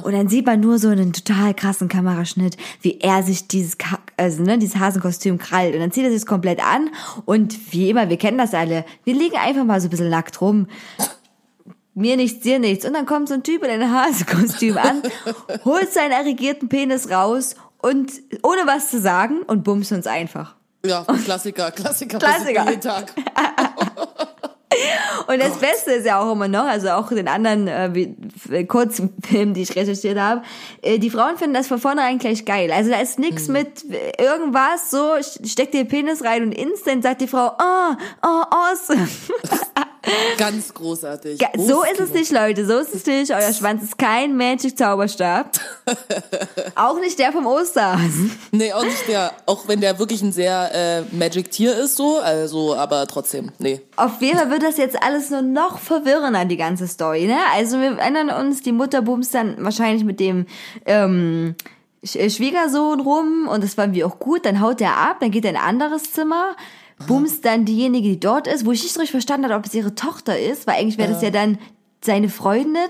Und 0.03 0.13
dann 0.13 0.27
sieht 0.29 0.45
man 0.45 0.59
nur 0.59 0.77
so 0.77 0.89
einen 0.89 1.11
total 1.13 1.53
krassen 1.55 1.87
Kameraschnitt, 1.87 2.57
wie 2.81 2.99
er 2.99 3.23
sich 3.23 3.47
dieses, 3.47 3.77
also 4.19 4.43
ne, 4.43 4.57
dieses 4.57 4.77
Hasenkostüm 4.77 5.37
krallt. 5.37 5.73
Und 5.73 5.79
dann 5.79 5.91
zieht 5.91 6.03
er 6.03 6.11
sich 6.11 6.25
komplett 6.25 6.59
an. 6.63 6.89
Und 7.25 7.73
wie 7.73 7.89
immer, 7.89 8.09
wir 8.09 8.17
kennen 8.17 8.37
das 8.37 8.53
alle. 8.53 8.85
Wir 9.03 9.13
liegen 9.13 9.37
einfach 9.37 9.63
mal 9.63 9.79
so 9.79 9.87
ein 9.87 9.89
bisschen 9.89 10.09
nackt 10.09 10.41
rum. 10.41 10.67
Mir 11.95 12.17
nichts, 12.17 12.41
dir 12.41 12.59
nichts. 12.59 12.85
Und 12.85 12.93
dann 12.93 13.05
kommt 13.05 13.29
so 13.29 13.33
ein 13.33 13.43
Typ 13.43 13.63
in 13.63 13.69
einem 13.69 13.91
Hasenkostüm 13.91 14.77
an, 14.77 15.01
holt 15.65 15.91
seinen 15.91 16.11
erregierten 16.11 16.69
Penis 16.69 17.09
raus 17.09 17.55
und 17.79 18.11
ohne 18.43 18.61
was 18.65 18.91
zu 18.91 18.99
sagen 18.99 19.41
und 19.47 19.63
bumst 19.63 19.91
uns 19.91 20.07
einfach. 20.07 20.55
Ja, 20.85 21.05
Klassiker, 21.25 21.71
Klassiker. 21.71 22.19
Klassiker. 22.19 22.69
Jeden 22.69 22.81
Tag. 22.81 23.13
Und 25.27 25.41
das 25.41 25.57
Beste 25.57 25.91
ist 25.91 26.05
ja 26.05 26.19
auch 26.19 26.31
immer 26.31 26.47
noch, 26.47 26.65
also 26.65 26.89
auch 26.89 27.09
den 27.09 27.27
anderen 27.27 27.67
äh, 27.67 27.87
äh, 28.51 28.63
Kurzfilmen, 28.65 29.53
die 29.53 29.61
ich 29.61 29.75
recherchiert 29.75 30.17
habe, 30.17 30.41
äh, 30.81 30.99
die 30.99 31.09
Frauen 31.09 31.37
finden 31.37 31.53
das 31.53 31.67
von 31.67 31.79
vornherein 31.79 32.19
gleich 32.19 32.45
geil. 32.45 32.71
Also 32.71 32.89
da 32.91 32.99
ist 32.99 33.19
nix 33.19 33.47
mit 33.47 33.85
äh, 33.91 34.23
irgendwas, 34.23 34.91
so 34.91 35.15
steckt 35.43 35.75
ihr 35.75 35.85
Penis 35.85 36.23
rein 36.23 36.43
und 36.43 36.51
instant 36.51 37.03
sagt 37.03 37.21
die 37.21 37.27
Frau, 37.27 37.51
oh, 37.59 37.95
oh, 38.23 38.43
awesome. 38.49 39.07
Ganz 40.37 40.73
großartig. 40.73 41.41
Ja, 41.41 41.47
so 41.57 41.83
ist 41.83 41.99
es 41.99 42.11
nicht, 42.11 42.31
Leute, 42.31 42.65
so 42.65 42.77
ist 42.77 42.93
es 42.95 43.05
nicht. 43.05 43.31
Euer 43.31 43.53
Schwanz 43.53 43.83
ist 43.83 43.97
kein 43.97 44.35
Magic-Zauberstab. 44.37 45.51
auch 46.75 46.99
nicht 46.99 47.19
der 47.19 47.31
vom 47.31 47.45
Osterhasen. 47.45 48.31
Nee, 48.51 48.73
auch 48.73 48.83
nicht 48.83 49.07
der, 49.07 49.31
auch 49.45 49.67
wenn 49.67 49.81
der 49.81 49.99
wirklich 49.99 50.21
ein 50.21 50.31
sehr 50.31 50.71
äh, 50.73 51.01
Magic-Tier 51.15 51.75
ist, 51.77 51.95
so, 51.97 52.19
also, 52.19 52.75
aber 52.75 53.05
trotzdem, 53.07 53.51
nee. 53.59 53.81
Auf 53.95 54.21
jeden 54.21 54.37
Fall 54.37 54.49
wird 54.51 54.63
das 54.63 54.77
jetzt 54.77 55.01
alles 55.03 55.29
nur 55.29 55.41
noch 55.41 55.79
verwirrender, 55.79 56.45
die 56.45 56.57
ganze 56.57 56.87
Story, 56.87 57.25
ne? 57.27 57.37
Also 57.55 57.79
wir 57.79 57.97
erinnern 57.97 58.29
uns, 58.29 58.61
die 58.61 58.71
Mutter 58.71 59.01
bumst 59.01 59.33
dann 59.33 59.55
wahrscheinlich 59.63 60.03
mit 60.03 60.19
dem 60.19 60.45
ähm, 60.85 61.55
Sch- 62.05 62.17
äh, 62.17 62.29
Schwiegersohn 62.29 62.99
rum 63.01 63.47
und 63.51 63.63
das 63.63 63.77
war 63.77 63.91
wie 63.93 64.03
auch 64.03 64.19
gut, 64.19 64.45
dann 64.45 64.61
haut 64.61 64.79
er 64.81 64.95
ab, 64.97 65.17
dann 65.19 65.31
geht 65.31 65.43
er 65.43 65.51
in 65.51 65.57
ein 65.57 65.63
anderes 65.81 66.11
Zimmer, 66.13 66.55
bumst 67.07 67.45
dann 67.45 67.65
diejenige, 67.65 68.09
die 68.09 68.19
dort 68.19 68.47
ist, 68.47 68.65
wo 68.65 68.71
ich 68.71 68.83
nicht 68.83 68.93
so 68.93 68.99
richtig 68.99 69.11
verstanden 69.11 69.45
habe, 69.45 69.55
ob 69.55 69.65
es 69.65 69.73
ihre 69.73 69.95
Tochter 69.95 70.37
ist, 70.37 70.67
weil 70.67 70.75
eigentlich 70.75 70.97
wäre 70.97 71.11
das 71.11 71.21
ja 71.21 71.29
dann 71.29 71.57
seine 72.03 72.29
Freundin. 72.29 72.89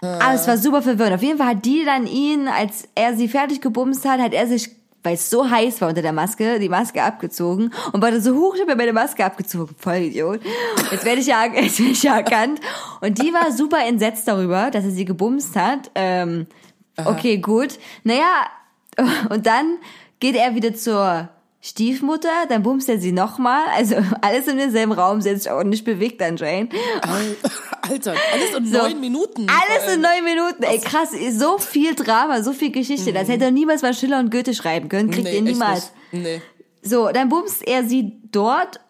Aber 0.00 0.34
es 0.34 0.46
war 0.46 0.58
super 0.58 0.82
verwirrend. 0.82 1.14
Auf 1.14 1.22
jeden 1.22 1.38
Fall 1.38 1.48
hat 1.48 1.64
die 1.64 1.84
dann 1.84 2.06
ihn, 2.06 2.48
als 2.48 2.88
er 2.94 3.16
sie 3.16 3.28
fertig 3.28 3.60
gebumst 3.60 4.04
hat, 4.04 4.20
hat 4.20 4.34
er 4.34 4.46
sich, 4.46 4.70
weil 5.02 5.14
es 5.14 5.30
so 5.30 5.48
heiß 5.48 5.80
war 5.80 5.88
unter 5.88 6.02
der 6.02 6.12
Maske, 6.12 6.58
die 6.58 6.68
Maske 6.68 7.02
abgezogen 7.02 7.72
und 7.92 8.02
war 8.02 8.10
dann 8.10 8.20
so 8.20 8.34
hoch, 8.36 8.54
ich 8.54 8.60
habe 8.60 8.72
mir 8.72 8.76
meine 8.76 8.92
Maske 8.92 9.24
abgezogen. 9.24 9.74
Voll 9.78 9.96
Idiot. 9.96 10.40
Jetzt 10.90 11.04
werde 11.04 11.20
ich 11.20 11.26
ja, 11.26 11.44
jetzt 11.54 11.78
werde 11.78 11.92
ich 11.92 12.02
ja 12.02 12.16
erkannt. 12.16 12.60
Und 13.00 13.22
die 13.22 13.32
war 13.32 13.50
super 13.52 13.78
entsetzt 13.86 14.28
darüber, 14.28 14.70
dass 14.70 14.84
er 14.84 14.90
sie 14.90 15.04
gebumst 15.04 15.56
hat. 15.56 15.90
Ähm, 15.94 16.46
okay, 17.02 17.38
gut. 17.38 17.78
Naja, 18.02 18.46
und 19.30 19.46
dann 19.46 19.78
geht 20.20 20.36
er 20.36 20.54
wieder 20.54 20.74
zur 20.74 21.28
Stiefmutter, 21.66 22.28
dann 22.50 22.62
bumst 22.62 22.90
er 22.90 22.98
sie 22.98 23.10
nochmal. 23.12 23.62
Also 23.74 23.96
alles 24.20 24.46
in 24.48 24.58
demselben 24.58 24.92
Raum, 24.92 25.22
sie 25.22 25.30
hat 25.30 25.38
sich 25.38 25.50
auch 25.50 25.62
nicht 25.64 25.84
bewegt 25.84 26.20
anscheinend. 26.20 26.74
Al- 27.00 27.36
Alter, 27.90 28.14
alles 28.32 28.54
in 28.58 28.66
So. 28.66 28.78
neun 28.78 29.00
Minuten. 29.00 29.46
Alles 29.48 29.94
in 29.94 30.00
neun 30.02 30.24
Minuten. 30.24 30.62
Ey, 30.62 30.78
krass, 30.80 31.10
so 31.32 31.56
viel 31.58 31.94
Drama, 31.94 32.42
so 32.42 32.52
viel 32.52 32.70
Geschichte. 32.70 33.12
Das 33.14 33.28
hätte 33.28 33.44
er 33.44 33.50
niemals 33.50 33.80
mal 33.82 33.94
Schiller 33.94 34.18
und 34.20 34.30
Goethe 34.30 34.52
schreiben 34.54 34.88
können. 34.90 35.10
Kriegt 35.10 35.24
Mhm. 35.26 35.30
nee, 35.32 35.36
ihr 35.36 35.42
niemals. 35.42 35.92
Nee. 36.12 36.42
So, 36.82 37.08
dann 37.12 37.30
bumst 37.30 37.66
er 37.66 37.82
sie 37.84 38.12
dort, 38.30 38.80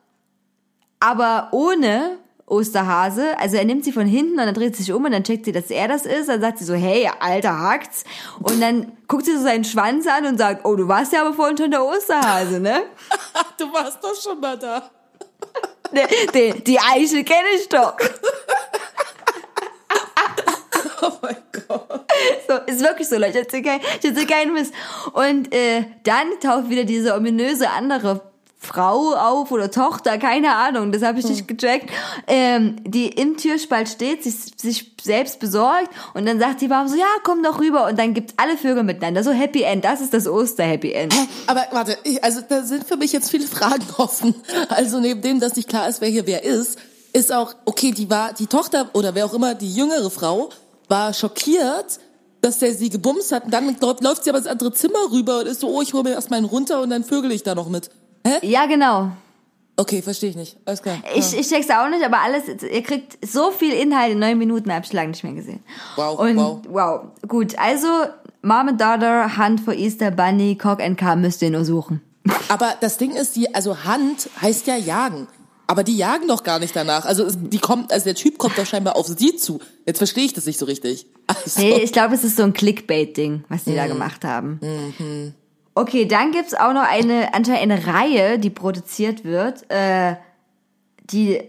aber 0.99 1.49
ohne 1.53 2.19
Osterhase. 2.47 3.39
Also 3.39 3.57
er 3.57 3.65
nimmt 3.65 3.85
sie 3.85 3.93
von 3.93 4.07
hinten 4.07 4.33
und 4.33 4.47
dann 4.47 4.55
dreht 4.55 4.77
sie 4.77 4.83
sich 4.83 4.93
um 4.93 5.05
und 5.05 5.13
dann 5.13 5.25
checkt 5.25 5.47
sie, 5.47 5.53
dass 5.53 5.71
er 5.71 5.89
das 5.89 6.05
ist. 6.05 6.29
Dann 6.29 6.41
sagt 6.41 6.59
sie 6.59 6.65
so, 6.65 6.75
hey, 6.75 7.11
alter 7.21 7.59
Hacks. 7.59 8.05
Und 8.41 8.61
dann 8.61 8.93
guckt 9.09 9.25
sie 9.25 9.37
so 9.37 9.43
seinen 9.43 9.65
Schwanz 9.65 10.07
an 10.07 10.27
und 10.27 10.39
sagt, 10.39 10.65
oh, 10.65 10.77
du 10.77 10.89
warst 10.89 11.13
ja 11.13 11.23
aber 11.23 11.35
vorhin 11.35 11.57
schon 11.57 11.71
der 11.71 11.85
Osterhase, 11.85 12.61
ne? 12.61 12.83
du 13.59 13.73
warst 13.73 14.03
doch 14.03 14.15
schon 14.21 14.41
mal 14.41 14.59
da. 14.59 14.91
die, 15.93 16.27
die, 16.33 16.65
die 16.65 16.79
Eichel 16.79 17.25
kenne 17.25 17.49
ich 17.57 17.69
doch. 17.69 17.97
oh 21.03 21.13
mein 21.23 21.37
Gott. 21.67 22.05
So, 22.47 22.55
ist 22.67 22.81
wirklich 22.81 23.09
so, 23.09 23.17
Leute. 23.17 23.41
Ich 23.41 23.47
erzähle 23.47 24.27
keinen 24.27 24.53
Mist. 24.53 24.75
Und 25.13 25.53
äh, 25.55 25.85
dann 26.05 26.39
taucht 26.41 26.69
wieder 26.69 26.85
diese 26.85 27.15
ominöse 27.15 27.71
andere 27.71 28.21
Frau 28.65 29.15
auf 29.15 29.51
oder 29.51 29.71
Tochter, 29.71 30.19
keine 30.19 30.55
Ahnung, 30.55 30.93
das 30.93 31.03
habe 31.03 31.19
ich 31.19 31.27
nicht 31.27 31.47
gecheckt, 31.47 31.91
ähm, 32.27 32.77
die 32.85 33.09
im 33.09 33.37
Türspalt 33.37 33.89
steht, 33.89 34.23
sich, 34.23 34.35
sich 34.57 34.93
selbst 35.03 35.41
besorgt 35.41 35.91
und 36.15 36.27
dann 36.27 36.39
sagt 36.39 36.61
die 36.61 36.69
Mom 36.69 36.89
so, 36.89 36.97
ja, 36.97 37.07
komm 37.23 37.43
doch 37.43 37.61
rüber 37.61 37.87
und 37.87 37.99
dann 37.99 38.15
gibt's 38.15 38.35
alle 38.37 38.57
Vögel 38.57 38.83
miteinander. 38.83 39.23
So 39.23 39.31
Happy 39.31 39.63
End, 39.63 39.85
das 39.85 40.01
ist 40.01 40.15
das 40.15 40.27
Oster-Happy 40.27 40.93
End. 40.93 41.15
Aber 41.47 41.65
warte, 41.73 41.97
ich, 42.05 42.23
also 42.25 42.41
da 42.49 42.63
sind 42.63 42.85
für 42.85 42.97
mich 42.97 43.13
jetzt 43.13 43.31
viele 43.31 43.47
Fragen 43.47 43.85
offen. 43.99 44.35
Also 44.69 45.01
neben 45.01 45.21
dem, 45.23 45.41
dass 45.41 45.57
nicht 45.57 45.69
klar 45.69 45.89
ist, 45.89 46.01
wer 46.01 46.09
hier 46.09 46.27
wer 46.27 46.45
ist, 46.45 46.79
ist 47.13 47.33
auch, 47.33 47.55
okay, 47.65 47.93
die 47.93 48.11
war, 48.11 48.33
die 48.33 48.47
Tochter 48.47 48.91
oder 48.93 49.15
wer 49.15 49.27
auch 49.27 49.35
immer, 49.35 49.55
die 49.55 49.73
jüngere 49.73 50.11
Frau, 50.11 50.51
war 50.89 51.15
schockiert, 51.15 51.99
dass 52.41 52.59
der 52.59 52.75
sie 52.75 52.91
gebumst 52.91 53.33
hat 53.33 53.47
und 53.47 53.53
dann 53.53 53.77
läuft, 53.81 54.03
läuft 54.03 54.25
sie 54.25 54.31
aber 54.31 54.39
ins 54.39 54.47
andere 54.47 54.73
Zimmer 54.73 55.11
rüber 55.11 55.41
und 55.41 55.47
ist 55.47 55.61
so, 55.61 55.69
oh, 55.69 55.81
ich 55.81 55.95
hole 55.95 56.03
mir 56.03 56.11
erstmal 56.11 56.39
einen 56.39 56.47
runter 56.47 56.83
und 56.83 56.91
dann 56.91 57.03
vögel 57.03 57.33
ich 57.33 57.43
da 57.43 57.55
noch 57.55 57.69
mit. 57.69 57.89
Hä? 58.27 58.39
Ja, 58.47 58.67
genau. 58.67 59.11
Okay, 59.77 60.03
verstehe 60.03 60.31
ich 60.31 60.37
nicht. 60.37 60.57
Alles 60.67 60.83
klar. 60.83 60.99
Ich, 61.17 61.33
ja. 61.33 61.41
ich 61.41 61.49
check's 61.49 61.69
auch 61.71 61.89
nicht, 61.89 62.05
aber 62.05 62.21
alles, 62.21 62.45
ihr 62.63 62.83
kriegt 62.83 63.19
so 63.27 63.51
viel 63.51 63.73
Inhalt 63.73 64.13
in 64.13 64.21
neun 64.21 64.39
Minuten, 64.39 64.73
hab 64.73 64.85
ich 64.85 64.93
lange 64.93 65.09
nicht 65.09 65.25
mehr 65.25 65.33
gesehen. 65.33 65.61
Wow, 65.97 66.19
und, 66.19 66.37
wow. 66.37 66.61
Wow, 66.69 67.01
gut. 67.27 67.59
Also, 67.59 67.89
Mom 68.43 68.69
and 68.69 68.81
Daughter, 68.81 69.37
Hunt 69.37 69.61
for 69.61 69.75
Easter 69.75 70.11
Bunny, 70.13 70.57
Cock 70.57 70.81
and 70.81 70.97
Car 70.97 71.17
müsst 71.17 71.43
ihr 71.43 71.51
nur 71.51 71.65
suchen. 71.65 72.01
Aber 72.49 72.75
das 72.81 72.99
Ding 72.99 73.11
ist, 73.17 73.35
die, 73.35 73.53
also 73.55 73.83
Hand 73.85 74.31
heißt 74.41 74.67
ja 74.69 74.77
jagen. 74.77 75.27
Aber 75.67 75.83
die 75.83 75.97
jagen 75.97 76.29
doch 76.29 76.45
gar 76.45 76.59
nicht 76.59 76.77
danach. 76.77 77.07
Also 77.07 77.27
die 77.31 77.59
kommt, 77.59 77.91
also 77.91 78.05
der 78.05 78.15
Typ 78.15 78.37
kommt 78.39 78.57
doch 78.59 78.67
scheinbar 78.67 78.97
auf 78.97 79.07
sie 79.07 79.35
zu. 79.37 79.61
Jetzt 79.87 79.99
verstehe 79.99 80.25
ich 80.25 80.35
das 80.35 80.47
nicht 80.47 80.59
so 80.59 80.67
richtig. 80.67 81.07
Also, 81.27 81.59
Nee, 81.59 81.79
ich 81.83 81.91
glaube, 81.91 82.15
es 82.15 82.23
ist 82.23 82.37
so 82.37 82.43
ein 82.43 82.53
Clickbait-Ding, 82.53 83.45
was 83.49 83.65
die 83.65 83.71
Mhm. 83.71 83.77
da 83.77 83.87
gemacht 83.87 84.25
haben. 84.27 84.61
Okay, 85.75 86.07
dann 86.07 86.31
gibt's 86.31 86.55
auch 86.55 86.73
noch 86.73 86.89
eine, 86.89 87.35
anscheinend 87.35 87.73
eine 87.73 87.87
Reihe, 87.87 88.39
die 88.39 88.51
produziert 88.51 89.25
wird, 89.25 89.69
äh, 89.71 90.15
die 91.11 91.43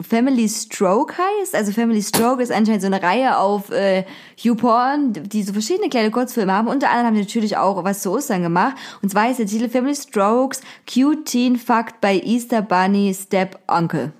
Family 0.00 0.48
Stroke 0.48 1.14
heißt. 1.16 1.54
Also 1.54 1.72
Family 1.72 2.02
Stroke 2.02 2.42
ist 2.42 2.52
anscheinend 2.52 2.82
so 2.82 2.86
eine 2.86 3.02
Reihe 3.02 3.38
auf 3.38 3.70
äh, 3.70 4.04
YouPorn, 4.38 5.12
die 5.12 5.42
so 5.42 5.52
verschiedene 5.52 5.88
kleine 5.88 6.10
Kurzfilme 6.10 6.52
haben. 6.52 6.68
Unter 6.68 6.88
anderem 6.88 7.06
haben 7.06 7.14
die 7.14 7.20
natürlich 7.20 7.56
auch 7.56 7.82
was 7.84 8.02
zu 8.02 8.12
Ostern 8.12 8.42
gemacht. 8.42 8.76
Und 9.02 9.10
zwar 9.10 9.30
ist 9.30 9.38
der 9.38 9.46
Titel 9.46 9.68
Family 9.68 9.94
Strokes 9.94 10.60
Cute 10.92 11.24
Teen 11.24 11.56
Fucked 11.56 12.00
by 12.00 12.20
Easter 12.24 12.62
Bunny 12.62 13.14
Step 13.14 13.58
Uncle. 13.68 14.12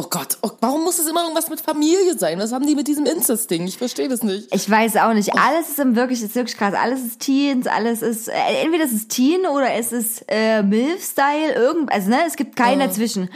Oh 0.00 0.06
Gott, 0.08 0.38
oh, 0.42 0.50
warum 0.60 0.84
muss 0.84 0.98
es 0.98 1.08
immer 1.08 1.22
irgendwas 1.22 1.50
mit 1.50 1.60
Familie 1.60 2.16
sein? 2.16 2.38
Was 2.38 2.52
haben 2.52 2.66
die 2.66 2.74
mit 2.76 2.86
diesem 2.86 3.04
Incest-Ding? 3.04 3.66
Ich 3.66 3.76
verstehe 3.78 4.08
das 4.08 4.22
nicht. 4.22 4.54
Ich 4.54 4.70
weiß 4.70 4.96
auch 4.98 5.12
nicht. 5.12 5.34
Alles 5.36 5.70
ist 5.70 5.78
im 5.80 5.96
wirklich, 5.96 6.22
ist 6.22 6.34
wirklich 6.36 6.56
krass. 6.56 6.74
Alles 6.74 7.00
ist 7.04 7.20
Teens, 7.20 7.66
alles 7.66 8.02
ist, 8.02 8.28
äh, 8.28 8.32
entweder 8.62 8.84
es 8.84 8.92
ist 8.92 9.08
Teen 9.10 9.40
oder 9.46 9.72
es 9.74 9.90
ist 9.92 10.24
äh, 10.28 10.62
MILF-Style, 10.62 11.52
irgend, 11.54 11.92
also 11.92 12.10
ne, 12.10 12.18
es 12.26 12.36
gibt 12.36 12.54
keinen 12.54 12.78
dazwischen. 12.80 13.28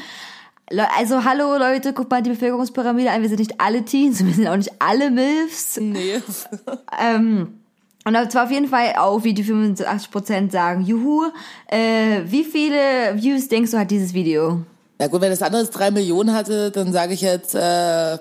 Le- 0.70 0.88
Also 0.96 1.24
hallo 1.24 1.56
Leute, 1.58 1.92
guckt 1.92 2.10
mal 2.10 2.22
die 2.22 2.30
Bevölkerungspyramide 2.30 3.10
an. 3.10 3.22
Wir 3.22 3.28
sind 3.28 3.40
nicht 3.40 3.60
alle 3.60 3.84
Teens, 3.84 4.24
wir 4.24 4.32
sind 4.32 4.46
auch 4.46 4.56
nicht 4.56 4.72
alle 4.78 5.10
MILFs. 5.10 5.78
Nee. 5.80 6.20
Ähm, 7.00 7.58
und 8.04 8.32
zwar 8.32 8.44
auf 8.44 8.50
jeden 8.50 8.68
Fall 8.68 8.94
auch, 8.98 9.22
wie 9.24 9.32
die 9.34 9.44
85% 9.44 10.50
sagen, 10.50 10.84
juhu. 10.84 11.24
Äh, 11.68 12.22
wie 12.26 12.44
viele 12.44 12.78
Views 13.14 13.48
denkst 13.48 13.70
du 13.72 13.78
hat 13.78 13.90
dieses 13.90 14.12
Video? 14.14 14.62
Ja 15.02 15.08
gut, 15.08 15.20
wenn 15.20 15.30
das 15.30 15.42
andere 15.42 15.64
drei 15.64 15.90
Millionen 15.90 16.32
hatte, 16.32 16.70
dann 16.70 16.92
sage 16.92 17.12
ich 17.12 17.22
jetzt, 17.22 17.56
äh, 17.56 18.18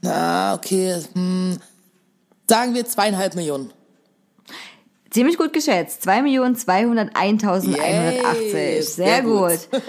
na, 0.00 0.54
okay, 0.54 0.96
hm, 1.12 1.58
sagen 2.48 2.72
wir 2.72 2.86
zweieinhalb 2.86 3.34
Millionen. 3.34 3.70
Ziemlich 5.10 5.36
gut 5.36 5.52
geschätzt. 5.52 6.08
2.201.180. 6.08 7.76
Yay, 7.76 8.22
Sehr, 8.50 8.82
sehr 8.82 9.20
gut. 9.20 9.70
gut. 9.70 9.82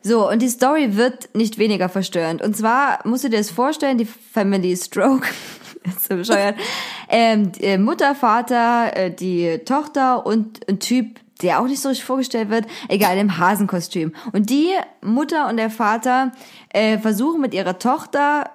So, 0.00 0.30
und 0.30 0.40
die 0.40 0.48
Story 0.48 0.96
wird 0.96 1.34
nicht 1.34 1.58
weniger 1.58 1.90
verstörend. 1.90 2.40
Und 2.40 2.56
zwar 2.56 3.06
musst 3.06 3.24
du 3.24 3.28
dir 3.28 3.36
das 3.36 3.50
vorstellen, 3.50 3.98
die 3.98 4.06
Family 4.06 4.74
Stroke, 4.78 5.28
ist 5.84 6.08
so 6.08 6.16
bescheuert, 6.16 6.54
ähm, 7.10 7.52
äh, 7.60 7.76
Mutter, 7.76 8.14
Vater, 8.14 8.96
äh, 8.96 9.10
die 9.10 9.58
Tochter 9.66 10.24
und 10.24 10.66
ein 10.66 10.80
Typ, 10.80 11.20
der 11.42 11.60
auch 11.60 11.66
nicht 11.66 11.80
so 11.80 11.88
richtig 11.88 12.04
vorgestellt 12.04 12.50
wird, 12.50 12.66
egal, 12.88 13.18
im 13.18 13.38
Hasenkostüm. 13.38 14.12
Und 14.32 14.50
die 14.50 14.70
Mutter 15.02 15.48
und 15.48 15.56
der 15.56 15.70
Vater 15.70 16.32
äh, 16.70 16.98
versuchen 16.98 17.40
mit 17.40 17.54
ihrer 17.54 17.78
Tochter 17.78 18.50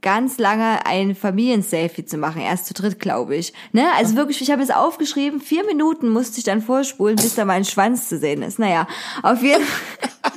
ganz 0.00 0.38
lange 0.38 0.86
ein 0.86 1.16
Familienselfie 1.16 2.04
zu 2.04 2.18
machen, 2.18 2.40
erst 2.40 2.66
zu 2.66 2.74
dritt, 2.74 3.00
glaube 3.00 3.34
ich. 3.34 3.52
Ne? 3.72 3.84
Also 3.96 4.14
wirklich, 4.14 4.40
ich 4.40 4.50
habe 4.50 4.62
es 4.62 4.70
aufgeschrieben, 4.70 5.40
vier 5.40 5.64
Minuten 5.64 6.08
musste 6.08 6.38
ich 6.38 6.44
dann 6.44 6.62
vorspulen, 6.62 7.16
bis 7.16 7.34
da 7.34 7.44
mein 7.44 7.64
Schwanz 7.64 8.08
zu 8.08 8.18
sehen 8.18 8.42
ist. 8.42 8.58
Naja, 8.58 8.86
auf 9.22 9.42
jeden 9.42 9.64
Fall. 9.64 10.10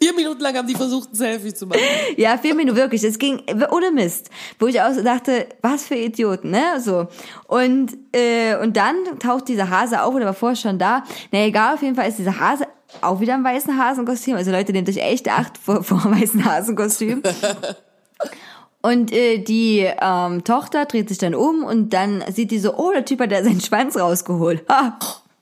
Vier 0.00 0.14
Minuten 0.14 0.40
lang 0.40 0.56
haben 0.56 0.68
die 0.68 0.74
versucht, 0.74 1.12
ein 1.12 1.16
Selfie 1.16 1.54
zu 1.54 1.66
machen. 1.66 1.80
Ja, 2.16 2.36
vier 2.36 2.54
Minuten, 2.54 2.76
wirklich. 2.76 3.02
Es 3.02 3.18
ging 3.18 3.42
ohne 3.70 3.90
Mist. 3.90 4.30
Wo 4.58 4.66
ich 4.66 4.80
auch 4.80 4.90
dachte, 5.02 5.46
was 5.62 5.84
für 5.84 5.94
Idioten, 5.94 6.50
ne? 6.50 6.80
So. 6.80 7.08
Und, 7.46 7.96
äh, 8.12 8.56
und 8.56 8.76
dann 8.76 8.96
taucht 9.18 9.48
dieser 9.48 9.70
Hase 9.70 10.02
auf, 10.02 10.14
oder 10.14 10.26
war 10.26 10.34
vorher 10.34 10.56
schon 10.56 10.78
da. 10.78 11.04
Na 11.32 11.40
egal, 11.40 11.74
auf 11.74 11.82
jeden 11.82 11.94
Fall 11.94 12.08
ist 12.08 12.18
dieser 12.18 12.38
Hase 12.38 12.66
auch 13.00 13.20
wieder 13.20 13.34
im 13.34 13.44
weißen 13.44 13.76
Hasenkostüm. 13.76 14.36
Also 14.36 14.50
Leute, 14.50 14.72
nehmt 14.72 14.88
euch 14.88 14.98
echt 14.98 15.28
Acht 15.28 15.58
vor, 15.58 15.82
vor 15.82 16.00
dem 16.02 16.20
weißen 16.20 16.44
Hasenkostüm. 16.44 17.22
Und 18.82 19.12
äh, 19.12 19.38
die 19.38 19.90
ähm, 20.00 20.44
Tochter 20.44 20.84
dreht 20.84 21.08
sich 21.08 21.18
dann 21.18 21.34
um 21.34 21.64
und 21.64 21.90
dann 21.90 22.22
sieht 22.32 22.52
die 22.52 22.58
so, 22.58 22.76
oh, 22.76 22.92
der 22.92 23.04
Typ 23.04 23.20
hat 23.20 23.32
da 23.32 23.42
seinen 23.42 23.60
Schwanz 23.60 23.96
rausgeholt. 23.96 24.64
Ha. 24.68 24.98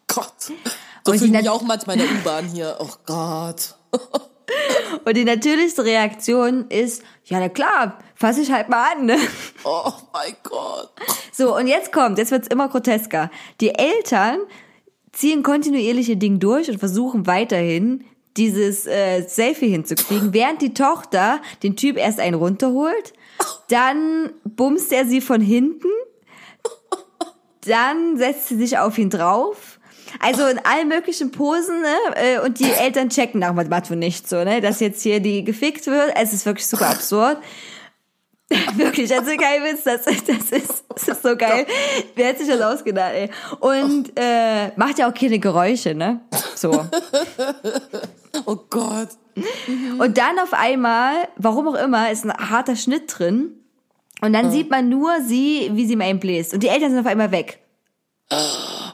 Gott. 0.06 0.32
So 1.05 1.12
fühle 1.12 1.26
ich 1.26 1.32
mich 1.32 1.51
auch 1.51 1.62
manchmal 1.62 2.01
in 2.01 2.02
der 2.02 2.12
U-Bahn 2.12 2.47
hier. 2.47 2.76
Oh 2.78 2.89
Gott. 3.05 3.74
Und 5.04 5.16
die 5.16 5.24
natürlichste 5.24 5.84
Reaktion 5.84 6.66
ist, 6.68 7.02
ja, 7.24 7.40
na 7.40 7.48
klar, 7.48 7.98
fass 8.14 8.38
ich 8.38 8.52
halt 8.52 8.68
mal 8.68 8.92
an, 8.92 9.06
ne? 9.06 9.16
Oh 9.64 9.92
mein 10.12 10.36
Gott. 10.42 10.90
So, 11.32 11.56
und 11.56 11.66
jetzt 11.66 11.92
kommt, 11.92 12.18
jetzt 12.18 12.30
wird's 12.30 12.48
immer 12.48 12.68
grotesker. 12.68 13.30
Die 13.60 13.74
Eltern 13.74 14.38
ziehen 15.12 15.42
kontinuierliche 15.42 16.16
Ding 16.16 16.38
durch 16.38 16.70
und 16.70 16.78
versuchen 16.78 17.26
weiterhin 17.26 18.04
dieses 18.36 18.86
äh, 18.86 19.22
Selfie 19.22 19.68
hinzukriegen, 19.68 20.32
während 20.32 20.60
die 20.60 20.74
Tochter 20.74 21.40
den 21.62 21.76
Typ 21.76 21.96
erst 21.96 22.18
einen 22.18 22.34
runterholt, 22.34 23.12
dann 23.68 24.32
bumst 24.44 24.92
er 24.92 25.06
sie 25.06 25.20
von 25.20 25.40
hinten, 25.40 25.88
dann 27.66 28.16
setzt 28.16 28.48
sie 28.48 28.56
sich 28.56 28.78
auf 28.78 28.98
ihn 28.98 29.10
drauf. 29.10 29.73
Also 30.20 30.46
in 30.46 30.58
allen 30.58 30.88
möglichen 30.88 31.30
Posen, 31.30 31.80
ne? 31.82 31.96
äh, 32.16 32.38
Und 32.38 32.58
die 32.60 32.70
Eltern 32.70 33.08
checken 33.08 33.40
nach 33.40 33.52
Mathe 33.52 33.96
nicht 33.96 34.28
so, 34.28 34.44
ne? 34.44 34.60
Dass 34.60 34.80
jetzt 34.80 35.02
hier 35.02 35.20
die 35.20 35.44
gefickt 35.44 35.86
wird. 35.86 36.12
Es 36.16 36.32
ist 36.32 36.46
wirklich 36.46 36.66
super 36.66 36.88
absurd. 36.88 37.38
Wirklich, 38.76 39.12
also 39.12 39.30
kein 39.36 39.62
Witz, 39.64 39.84
das, 39.84 40.04
das, 40.04 40.50
ist, 40.50 40.84
das 40.88 41.08
ist 41.08 41.22
so 41.22 41.34
geil. 41.34 41.66
Wer 42.14 42.28
hat 42.28 42.38
sich 42.38 42.46
das 42.46 42.60
ausgedacht, 42.60 43.12
ey? 43.14 43.30
Und 43.58 44.12
äh, 44.16 44.68
macht 44.76 44.98
ja 44.98 45.08
auch 45.08 45.14
keine 45.14 45.38
Geräusche, 45.38 45.94
ne? 45.94 46.20
So. 46.54 46.84
Oh 48.46 48.56
Gott. 48.68 49.10
Und 49.98 50.18
dann 50.18 50.40
auf 50.40 50.52
einmal, 50.52 51.28
warum 51.36 51.68
auch 51.68 51.76
immer, 51.76 52.10
ist 52.10 52.24
ein 52.24 52.32
harter 52.32 52.74
Schnitt 52.74 53.04
drin. 53.16 53.52
Und 54.20 54.32
dann 54.32 54.50
sieht 54.50 54.70
man 54.70 54.88
nur 54.88 55.20
sie, 55.20 55.70
wie 55.72 55.86
sie 55.86 55.92
ihm 55.92 56.00
einbläst. 56.00 56.52
Und 56.52 56.64
die 56.64 56.68
Eltern 56.68 56.90
sind 56.90 56.98
auf 56.98 57.06
einmal 57.06 57.30
weg. 57.30 57.60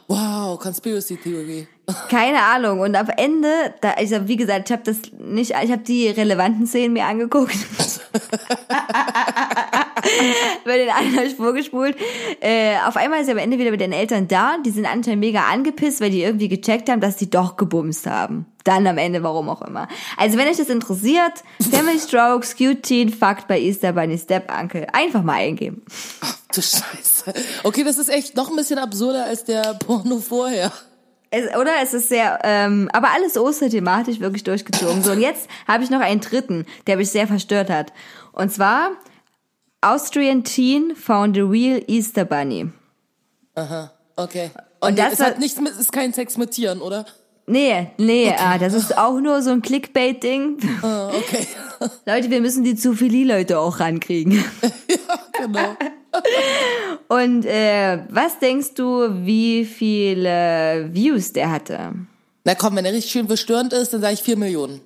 Wow, 0.51 0.59
Conspiracy 0.59 1.15
Theory. 1.15 1.67
Keine 2.09 2.41
Ahnung. 2.41 2.81
Und 2.81 2.95
am 2.95 3.07
Ende, 3.09 3.73
da, 3.79 3.95
ich 3.99 4.13
hab, 4.13 4.27
wie 4.27 4.35
gesagt, 4.35 4.69
ich 4.69 4.73
habe 4.73 4.83
das 4.83 4.97
nicht, 5.17 5.51
ich 5.51 5.71
habe 5.71 5.83
die 5.83 6.09
relevanten 6.09 6.67
Szenen 6.67 6.93
mir 6.93 7.05
angeguckt. 7.05 7.55
Bei 10.65 10.77
den 10.77 10.89
einen 10.89 11.15
habe 11.15 11.25
ich 11.25 11.35
vorgespult. 11.35 11.95
Äh, 12.39 12.75
auf 12.87 12.95
einmal 12.97 13.21
ist 13.21 13.27
er 13.27 13.33
am 13.33 13.37
Ende 13.37 13.57
wieder 13.57 13.71
mit 13.71 13.81
den 13.81 13.91
Eltern 13.91 14.27
da. 14.27 14.57
Die 14.65 14.71
sind 14.71 14.85
anscheinend 14.85 15.19
mega 15.19 15.41
angepisst, 15.51 16.01
weil 16.01 16.11
die 16.11 16.23
irgendwie 16.23 16.47
gecheckt 16.47 16.89
haben, 16.89 17.01
dass 17.01 17.17
die 17.17 17.29
doch 17.29 17.57
gebumst 17.57 18.07
haben. 18.07 18.45
Dann 18.63 18.85
am 18.85 18.97
Ende, 18.97 19.23
warum 19.23 19.49
auch 19.49 19.61
immer. 19.61 19.87
Also 20.17 20.37
wenn 20.37 20.47
euch 20.47 20.57
das 20.57 20.69
interessiert, 20.69 21.43
Family 21.71 21.99
Strokes, 21.99 22.55
Cute 22.55 22.83
Teen, 22.83 23.09
Fucked 23.09 23.47
bei 23.47 23.59
Easter 23.59 23.93
Bunny 23.93 24.17
Step 24.17 24.51
Uncle. 24.51 24.87
Einfach 24.93 25.23
mal 25.23 25.37
eingeben. 25.37 25.83
Du 26.53 26.61
Scheiße. 26.61 27.33
Okay, 27.63 27.83
das 27.83 27.97
ist 27.97 28.09
echt 28.09 28.35
noch 28.35 28.49
ein 28.49 28.55
bisschen 28.55 28.77
absurder 28.77 29.25
als 29.25 29.45
der 29.45 29.75
Porno 29.75 30.19
vorher. 30.19 30.71
Es, 31.33 31.55
oder? 31.55 31.71
Es 31.81 31.93
ist 31.93 32.09
sehr, 32.09 32.39
ähm, 32.43 32.89
aber 32.91 33.07
alles 33.15 33.37
osterthematisch 33.37 34.19
wirklich 34.19 34.43
durchgezogen. 34.43 35.01
So, 35.01 35.13
und 35.13 35.21
jetzt 35.21 35.47
habe 35.65 35.83
ich 35.83 35.89
noch 35.89 36.01
einen 36.01 36.19
dritten, 36.19 36.65
der 36.87 36.97
mich 36.97 37.09
sehr 37.09 37.25
verstört 37.25 37.69
hat. 37.69 37.93
Und 38.33 38.51
zwar, 38.51 38.91
Austrian 39.81 40.43
teen 40.43 40.95
found 40.95 41.37
a 41.37 41.43
real 41.43 41.81
Easter 41.87 42.23
Bunny. 42.23 42.69
Aha, 43.55 43.91
okay. 44.15 44.51
Und 44.79 44.89
Und 44.89 44.99
das 44.99 45.13
es 45.13 45.19
hat 45.19 45.39
nichts 45.39 45.59
mit, 45.59 45.73
ist 45.73 45.91
kein 45.91 46.13
Sex 46.13 46.37
mit 46.37 46.51
Tieren, 46.51 46.81
oder? 46.81 47.05
Nee, 47.47 47.87
nee, 47.97 48.33
ah, 48.37 48.57
das 48.57 48.73
ist 48.73 48.97
auch 48.97 49.19
nur 49.19 49.41
so 49.41 49.49
ein 49.51 49.61
Clickbait-Ding. 49.61 50.57
Ah, 50.83 51.09
okay. 51.09 51.47
Leute, 52.05 52.29
wir 52.29 52.39
müssen 52.39 52.63
die 52.63 52.75
Zoophilie-Leute 52.75 53.59
auch 53.59 53.79
rankriegen. 53.79 54.33
ja, 54.87 55.19
genau. 55.33 55.75
Und 57.07 57.45
äh, 57.45 58.05
was 58.09 58.39
denkst 58.39 58.75
du, 58.75 59.25
wie 59.25 59.65
viele 59.65 60.89
Views 60.93 61.33
der 61.33 61.51
hatte? 61.51 61.93
Na 62.43 62.55
komm, 62.55 62.75
wenn 62.75 62.85
er 62.85 62.93
richtig 62.93 63.11
schön 63.11 63.27
verstörend 63.27 63.73
ist, 63.73 63.93
dann 63.93 64.01
sage 64.01 64.13
ich 64.13 64.21
4 64.21 64.37
Millionen. 64.37 64.81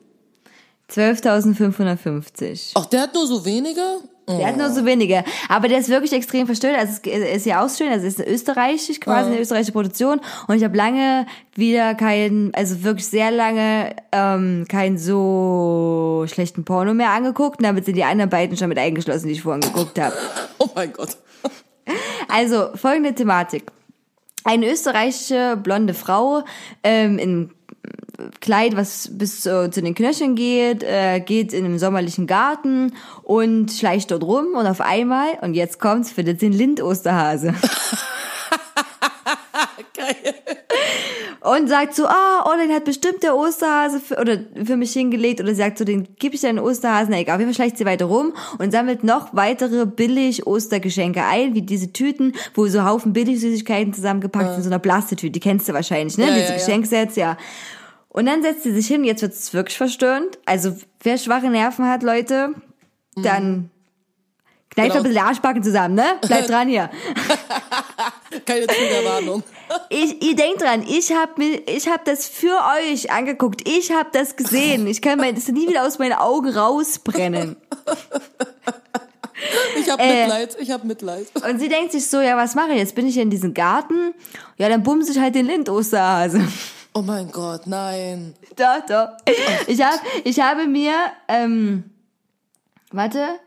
12.550. 0.91 2.71
Ach, 2.75 2.85
der 2.85 3.01
hat 3.01 3.13
nur 3.13 3.27
so 3.27 3.43
wenige? 3.45 3.81
Der 4.27 4.47
hat 4.47 4.57
nur 4.57 4.71
so 4.71 4.85
wenige. 4.85 5.23
Aber 5.49 5.67
der 5.67 5.77
ist 5.77 5.89
wirklich 5.89 6.13
extrem 6.13 6.47
verstört. 6.47 6.75
Also 6.77 6.99
es 7.03 7.37
ist 7.37 7.45
ja 7.45 7.63
Austrian, 7.63 7.91
also 7.91 8.07
es 8.07 8.19
ist 8.19 8.27
österreichisch, 8.27 8.99
quasi 8.99 9.29
eine 9.31 9.39
österreichische 9.39 9.71
Produktion. 9.71 10.19
Und 10.47 10.55
ich 10.55 10.63
habe 10.63 10.75
lange 10.75 11.27
wieder 11.53 11.93
keinen, 11.93 12.53
also 12.55 12.83
wirklich 12.83 13.05
sehr 13.05 13.29
lange 13.29 13.95
ähm, 14.11 14.65
keinen 14.67 14.97
so 14.97 16.25
schlechten 16.27 16.65
Porno 16.65 16.93
mehr 16.93 17.11
angeguckt. 17.11 17.59
Und 17.59 17.65
damit 17.65 17.85
sind 17.85 17.97
die 17.97 18.03
anderen 18.03 18.29
beiden 18.29 18.57
schon 18.57 18.69
mit 18.69 18.79
eingeschlossen, 18.79 19.27
die 19.27 19.33
ich 19.33 19.43
vorhin 19.43 19.61
geguckt 19.61 19.99
habe. 19.99 20.15
Oh 20.57 20.69
mein 20.73 20.93
Gott. 20.93 21.17
Also 22.29 22.69
folgende 22.75 23.13
Thematik. 23.13 23.65
Eine 24.45 24.71
österreichische 24.71 25.57
blonde 25.61 25.93
Frau 25.93 26.43
ähm, 26.81 27.19
in 27.19 27.51
Kleid, 28.39 28.75
was 28.75 29.09
bis 29.11 29.45
äh, 29.45 29.69
zu 29.71 29.81
den 29.81 29.95
Knöcheln 29.95 30.35
geht, 30.35 30.83
äh, 30.83 31.19
geht 31.19 31.53
in 31.53 31.65
einem 31.65 31.79
sommerlichen 31.79 32.27
Garten 32.27 32.93
und 33.23 33.71
schleicht 33.71 34.11
dort 34.11 34.23
rum 34.23 34.55
und 34.55 34.67
auf 34.67 34.81
einmal, 34.81 35.37
und 35.41 35.53
jetzt 35.53 35.79
kommt's, 35.79 36.11
findet 36.11 36.39
sie 36.39 36.47
einen 36.47 36.55
Lind-Osterhase. 36.55 37.53
Geil. 39.95 40.35
Und 41.41 41.67
sagt 41.67 41.93
so, 41.93 42.07
ah, 42.07 42.43
oh, 42.45 42.57
den 42.59 42.73
hat 42.73 42.85
bestimmt 42.85 43.21
der 43.21 43.35
Osterhase 43.35 43.99
für, 43.99 44.19
oder 44.19 44.39
für 44.63 44.77
mich 44.77 44.93
hingelegt. 44.93 45.39
Oder 45.41 45.53
sagt 45.53 45.77
so, 45.77 45.85
den 45.85 46.07
gib 46.17 46.33
ich 46.33 46.41
deinen 46.41 46.57
Osterhasen. 46.57 47.11
Na 47.11 47.19
egal, 47.19 47.35
auf 47.35 47.39
jeden 47.39 47.53
Fall 47.53 47.65
schleicht 47.65 47.77
sie 47.77 47.85
weiter 47.85 48.05
rum 48.05 48.33
und 48.57 48.71
sammelt 48.71 49.03
noch 49.03 49.35
weitere 49.35 49.85
billig 49.85 50.47
Ostergeschenke 50.47 51.23
ein, 51.23 51.53
wie 51.53 51.61
diese 51.61 51.93
Tüten, 51.93 52.33
wo 52.55 52.65
so 52.67 52.83
Haufen 52.83 53.13
Billig-Süßigkeiten 53.13 53.93
zusammengepackt 53.93 54.47
sind, 54.47 54.57
in 54.57 54.63
so 54.63 54.69
einer 54.69 54.79
Plastetüte. 54.79 55.31
Die 55.31 55.39
kennst 55.39 55.69
du 55.69 55.73
wahrscheinlich, 55.73 56.17
ne? 56.17 56.29
Ja, 56.29 56.33
diese 56.33 56.45
ja, 56.45 56.49
ja. 56.49 56.55
Geschenksets, 56.55 57.15
ja. 57.15 57.37
Und 58.15 58.27
dann 58.27 58.41
setzt 58.41 58.63
sie 58.63 58.73
sich 58.73 58.87
hin, 58.87 59.03
jetzt 59.03 59.21
wird's 59.21 59.53
wirklich 59.53 59.75
verstörend. 59.77 60.37
Also, 60.45 60.73
wer 61.03 61.17
schwache 61.17 61.47
Nerven 61.49 61.85
hat, 61.85 62.01
Leute, 62.01 62.53
dann 63.17 63.69
kneift 64.69 64.91
Genau. 64.93 64.95
ein 64.95 65.03
bisschen 65.03 65.25
Arschbacken 65.25 65.63
zusammen, 65.63 65.95
ne? 65.95 66.05
Bleibt 66.21 66.47
dran 66.49 66.69
hier. 66.69 66.89
Keine 68.45 68.67
Triggerwarnung. 68.67 69.43
Ich, 69.89 70.23
ihr 70.23 70.33
denkt 70.37 70.61
dran, 70.61 70.85
ich 70.87 71.11
habe 71.11 71.33
mir, 71.37 71.67
ich 71.67 71.87
habe 71.89 72.03
das 72.05 72.25
für 72.25 72.57
euch 72.79 73.11
angeguckt. 73.11 73.67
Ich 73.67 73.91
habe 73.91 74.07
das 74.13 74.37
gesehen. 74.37 74.87
Ich 74.87 75.01
kann 75.01 75.19
mein, 75.19 75.35
das 75.35 75.49
nie 75.49 75.67
wieder 75.67 75.85
aus 75.85 75.99
meinen 75.99 76.13
Augen 76.13 76.49
rausbrennen. 76.55 77.57
Ich 79.77 79.89
hab 79.89 79.99
Äh. 79.99 80.21
Mitleid, 80.23 80.57
ich 80.59 80.71
hab 80.71 80.83
Mitleid. 80.85 81.27
Und 81.49 81.59
sie 81.59 81.67
denkt 81.67 81.91
sich 81.91 82.07
so, 82.07 82.21
ja, 82.21 82.37
was 82.37 82.55
mache 82.55 82.71
ich 82.71 82.77
jetzt? 82.77 82.95
Bin 82.95 83.05
ich 83.07 83.17
in 83.17 83.29
diesem 83.29 83.53
Garten? 83.53 84.13
Ja, 84.57 84.69
dann 84.69 84.83
bumse 84.83 85.11
ich 85.11 85.19
halt 85.19 85.35
den 85.35 85.47
Lind-Osterhase. 85.47 86.41
Oh 86.97 87.01
mein 87.01 87.29
Gott, 87.29 87.67
nein. 87.67 88.35
Doch, 88.55 88.85
doch. 88.87 89.09
Ich, 89.67 89.81
hab, 89.81 89.99
ich 90.23 90.39
habe 90.39 90.65
mir, 90.65 90.93
ähm, 91.27 91.83
warte, 92.89 93.37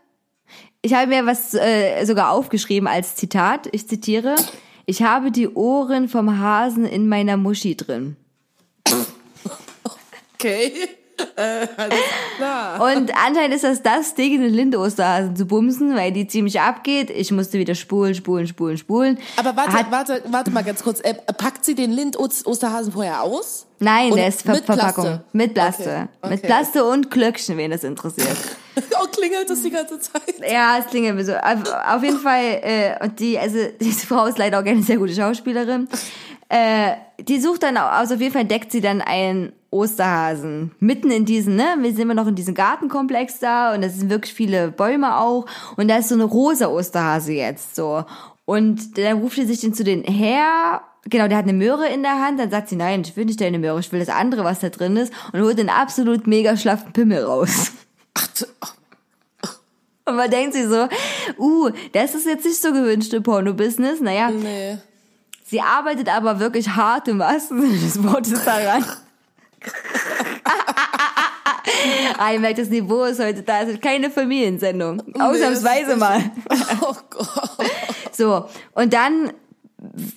ich 0.83 0.93
habe 0.93 1.07
mir 1.07 1.25
was 1.25 1.55
äh, 1.55 2.05
sogar 2.05 2.29
aufgeschrieben 2.29 2.87
als 2.87 3.15
Zitat. 3.15 3.67
Ich 3.71 3.87
zitiere, 3.87 4.35
ich 4.85 5.01
habe 5.01 5.31
die 5.31 5.49
Ohren 5.49 6.09
vom 6.09 6.37
Hasen 6.37 6.85
in 6.85 7.09
meiner 7.09 7.37
Muschi 7.37 7.75
drin. 7.75 8.17
Okay. 10.35 10.71
Äh, 11.35 11.67
alles 11.77 11.99
klar. 12.35 12.81
Und 12.81 13.11
anscheinend 13.15 13.55
ist 13.55 13.63
das 13.63 13.81
das 13.81 14.13
Ding, 14.13 14.41
den 14.41 14.53
Linde-Osterhasen 14.53 15.37
zu 15.37 15.45
bumsen, 15.45 15.95
weil 15.95 16.11
die 16.11 16.27
ziemlich 16.27 16.59
abgeht. 16.59 17.09
Ich 17.09 17.31
musste 17.31 17.57
wieder 17.59 17.75
spulen, 17.75 18.13
spulen, 18.13 18.45
spulen, 18.45 18.77
spulen. 18.77 19.17
Aber 19.37 19.55
warte, 19.55 19.71
Hat, 19.71 19.89
warte, 19.89 20.23
warte 20.27 20.51
mal 20.51 20.65
ganz 20.65 20.83
kurz. 20.83 20.99
Äh, 20.99 21.13
packt 21.13 21.63
sie 21.63 21.75
den 21.75 21.91
Lind-Osterhasen 21.91 22.91
vorher 22.91 23.23
aus? 23.23 23.67
nein, 23.79 24.13
der 24.13 24.27
ist 24.27 24.41
Ver 24.43 24.53
mit 24.53 24.65
Verpackung. 24.65 25.05
Plaste? 25.05 25.23
Mit 25.33 25.53
Plaste. 25.53 25.83
Okay, 25.83 26.07
okay. 26.21 26.29
Mit 26.29 26.41
Plaste 26.41 26.85
und 26.85 27.11
Klöckchen, 27.11 27.57
wen 27.57 27.71
das 27.71 27.83
interessiert. 27.83 28.37
Oh, 28.97 29.07
klingelt 29.07 29.49
das 29.49 29.61
die 29.61 29.71
ganze 29.71 29.99
Zeit? 29.99 30.35
Ja, 30.49 30.77
es 30.79 30.85
klingelt 30.85 31.15
mir 31.15 31.25
so. 31.25 31.33
Auf, 31.33 31.95
auf 31.95 32.01
jeden 32.01 32.19
Fall, 32.19 32.61
äh, 32.61 33.03
und 33.03 33.19
die, 33.19 33.37
also 33.37 33.57
diese 33.81 34.07
Frau 34.07 34.25
ist 34.27 34.37
leider 34.37 34.57
auch 34.57 34.63
eine 34.63 34.81
sehr 34.83 34.95
gute 34.95 35.13
Schauspielerin. 35.13 35.89
Äh, 36.49 36.95
die 37.21 37.39
sucht 37.39 37.63
dann, 37.63 37.77
also 37.77 38.15
auf 38.15 38.21
jeden 38.21 38.33
Fall 38.33 38.41
entdeckt 38.41 38.71
sie 38.71 38.81
dann 38.81 39.01
einen 39.01 39.53
Osterhasen. 39.69 40.71
Mitten 40.79 41.11
in 41.11 41.25
diesen, 41.25 41.55
ne, 41.55 41.75
wir 41.79 41.91
sind 41.91 42.01
immer 42.01 42.15
noch 42.15 42.27
in 42.27 42.35
diesem 42.35 42.55
Gartenkomplex 42.55 43.39
da 43.39 43.73
und 43.73 43.83
es 43.83 43.97
sind 43.97 44.09
wirklich 44.09 44.33
viele 44.33 44.71
Bäume 44.71 45.17
auch. 45.17 45.45
Und 45.77 45.87
da 45.89 45.97
ist 45.97 46.09
so 46.09 46.15
eine 46.15 46.23
rosa 46.23 46.67
Osterhase 46.67 47.33
jetzt 47.33 47.75
so. 47.75 48.03
Und 48.45 48.97
dann 48.97 49.19
ruft 49.19 49.35
sie 49.35 49.45
sich 49.45 49.61
den 49.61 49.75
zu 49.75 49.83
den 49.83 50.03
her. 50.03 50.81
Genau, 51.05 51.27
der 51.27 51.37
hat 51.37 51.45
eine 51.45 51.53
Möhre 51.53 51.87
in 51.87 52.01
der 52.01 52.19
Hand, 52.19 52.39
dann 52.39 52.49
sagt 52.49 52.69
sie, 52.69 52.75
nein, 52.75 53.01
ich 53.01 53.15
will 53.15 53.25
nicht 53.25 53.39
deine 53.39 53.59
Möhre, 53.59 53.79
ich 53.79 53.91
will 53.91 53.99
das 53.99 54.09
andere, 54.09 54.43
was 54.43 54.59
da 54.59 54.69
drin 54.69 54.97
ist, 54.97 55.13
und 55.31 55.41
holt 55.41 55.57
den 55.57 55.69
absolut 55.69 56.27
mega 56.27 56.57
schlaffen 56.57 56.91
Pimmel 56.91 57.23
raus. 57.23 57.71
Ach, 58.15 58.27
oh, 59.45 60.09
Und 60.09 60.15
man 60.17 60.29
denkt 60.29 60.55
sich 60.55 60.65
so, 60.65 60.87
uh, 61.37 61.69
das 61.93 62.15
ist 62.15 62.25
jetzt 62.25 62.43
nicht 62.43 62.59
so 62.59 62.73
gewünscht 62.73 63.13
im 63.13 63.23
Porno-Business. 63.23 64.01
Naja, 64.01 64.31
nee. 64.31 64.77
Sie 65.49 65.61
arbeitet 65.61 66.09
aber 66.09 66.39
wirklich 66.39 66.69
hart 66.69 67.07
im 67.07 67.19
wahrsten 67.19 67.61
Sinne 67.61 67.77
des 67.77 68.03
Wortes 68.03 68.43
daran. 68.43 68.85
ah, 72.17 72.31
ihr 72.31 72.39
merkt, 72.39 72.59
das 72.59 72.69
Niveau 72.69 73.03
ist 73.03 73.19
heute 73.19 73.41
da. 73.41 73.61
Es 73.61 73.69
ist 73.69 73.81
keine 73.81 74.09
Familiensendung. 74.09 75.01
Ausnahmsweise 75.19 75.95
mal. 75.95 76.23
Oh 76.81 76.95
Gott. 77.09 77.49
So, 78.11 78.45
und 78.73 78.93
dann 78.93 79.31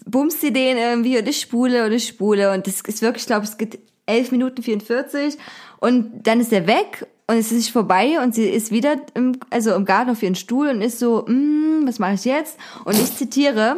bumst 0.07 0.41
sie 0.41 0.53
den 0.53 0.77
irgendwie 0.77 1.19
und 1.19 1.29
ich 1.29 1.41
spule 1.41 1.85
und 1.87 1.93
ich 1.93 2.07
spule 2.07 2.53
und 2.53 2.67
das 2.67 2.81
ist 2.81 3.03
wirklich, 3.03 3.23
ich 3.23 3.27
glaube, 3.27 3.45
es 3.45 3.57
geht 3.59 3.79
11 4.07 4.33
Minuten 4.33 4.63
44 4.63 5.39
und 5.79 6.27
dann 6.27 6.41
ist 6.41 6.53
er 6.53 6.67
weg 6.67 7.07
und 7.27 7.37
es 7.37 7.47
ist 7.53 7.59
nicht 7.59 7.73
vorbei 7.73 8.21
und 8.21 8.35
sie 8.35 8.49
ist 8.49 8.73
wieder 8.73 8.97
im, 9.15 9.39
also 9.51 9.75
im 9.75 9.85
Garten 9.85 10.11
auf 10.11 10.23
ihren 10.23 10.35
Stuhl 10.35 10.69
und 10.69 10.83
ist 10.83 10.99
so, 10.99 11.25
mm, 11.27 11.87
was 11.87 11.99
mache 11.99 12.15
ich 12.15 12.25
jetzt? 12.25 12.57
Und 12.85 12.99
ich 12.99 13.15
zitiere, 13.17 13.77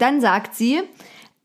dann 0.00 0.20
sagt 0.20 0.54
sie, 0.54 0.82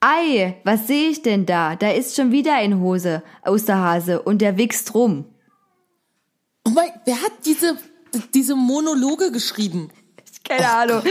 Ei, 0.02 0.56
was 0.64 0.88
sehe 0.88 1.10
ich 1.10 1.22
denn 1.24 1.46
da? 1.46 1.76
Da 1.76 1.92
ist 1.92 2.16
schon 2.16 2.32
wieder 2.32 2.56
ein 2.56 2.80
Hose, 2.80 3.22
Osterhase 3.46 4.22
und 4.22 4.42
der 4.42 4.58
wichst 4.58 4.94
rum. 4.94 5.26
Oh 6.66 6.70
mein, 6.70 6.92
wer 7.04 7.16
hat 7.22 7.34
diese, 7.46 7.78
diese 8.34 8.56
Monologe 8.56 9.32
geschrieben? 9.32 9.90
Keine 10.48 10.70
Ahnung. 10.70 11.02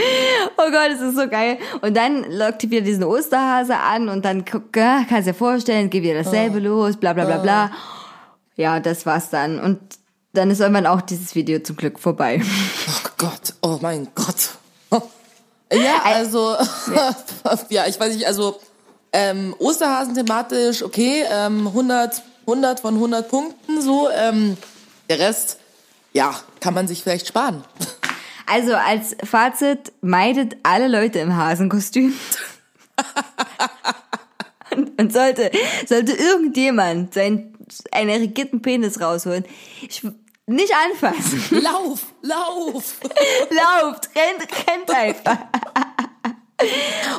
Oh 0.57 0.71
Gott, 0.71 0.89
es 0.91 1.01
ist 1.01 1.15
so 1.15 1.29
geil. 1.29 1.59
Und 1.81 1.95
dann 1.95 2.29
lockt 2.31 2.63
die 2.63 2.71
wieder 2.71 2.81
diesen 2.81 3.03
Osterhase 3.03 3.77
an 3.77 4.09
und 4.09 4.25
dann 4.25 4.43
kannst 4.43 5.27
dir 5.27 5.33
vorstellen, 5.33 5.89
geht 5.89 6.03
wieder 6.03 6.23
dasselbe 6.23 6.59
los, 6.59 6.97
bla 6.97 7.13
bla 7.13 7.25
bla 7.25 7.37
bla. 7.37 7.71
Ja, 8.55 8.79
das 8.79 9.05
war's 9.05 9.29
dann. 9.29 9.59
Und 9.59 9.79
dann 10.33 10.51
ist 10.51 10.59
irgendwann 10.59 10.87
auch 10.87 11.01
dieses 11.01 11.35
Video 11.35 11.59
zum 11.59 11.77
Glück 11.77 11.99
vorbei. 11.99 12.41
Oh 12.87 13.09
Gott, 13.17 13.53
oh 13.61 13.79
mein 13.81 14.09
Gott. 14.15 14.58
Ja, 15.71 16.01
also, 16.03 16.55
ja, 17.69 17.85
ich 17.87 17.99
weiß 17.99 18.15
nicht, 18.15 18.27
also, 18.27 18.59
ähm, 19.13 19.55
Osterhasen 19.59 20.15
thematisch, 20.15 20.83
okay, 20.83 21.23
ähm, 21.31 21.67
100, 21.67 22.23
100 22.41 22.79
von 22.79 22.95
100 22.95 23.29
Punkten, 23.29 23.81
so, 23.81 24.09
ähm, 24.09 24.57
der 25.09 25.19
Rest, 25.19 25.57
ja, 26.13 26.33
kann 26.59 26.73
man 26.73 26.87
sich 26.87 27.03
vielleicht 27.03 27.27
sparen. 27.27 27.63
Also 28.51 28.73
als 28.73 29.15
Fazit, 29.23 29.91
meidet 30.01 30.57
alle 30.63 30.87
Leute 30.87 31.19
im 31.19 31.37
Hasenkostüm. 31.37 32.15
und, 34.75 34.99
und 34.99 35.13
sollte, 35.13 35.51
sollte 35.85 36.13
irgendjemand 36.13 37.13
seinen, 37.13 37.55
einen 37.91 38.09
erigierten 38.09 38.63
Penis 38.63 38.99
rausholen, 38.99 39.45
ich, 39.87 40.01
nicht 40.49 40.73
anfassen. 40.73 41.61
Lauf, 41.61 42.01
lauf! 42.21 42.99
Lauft, 43.49 44.09
rennt, 44.15 44.67
rennt 44.67 44.91
einfach. 44.91 45.37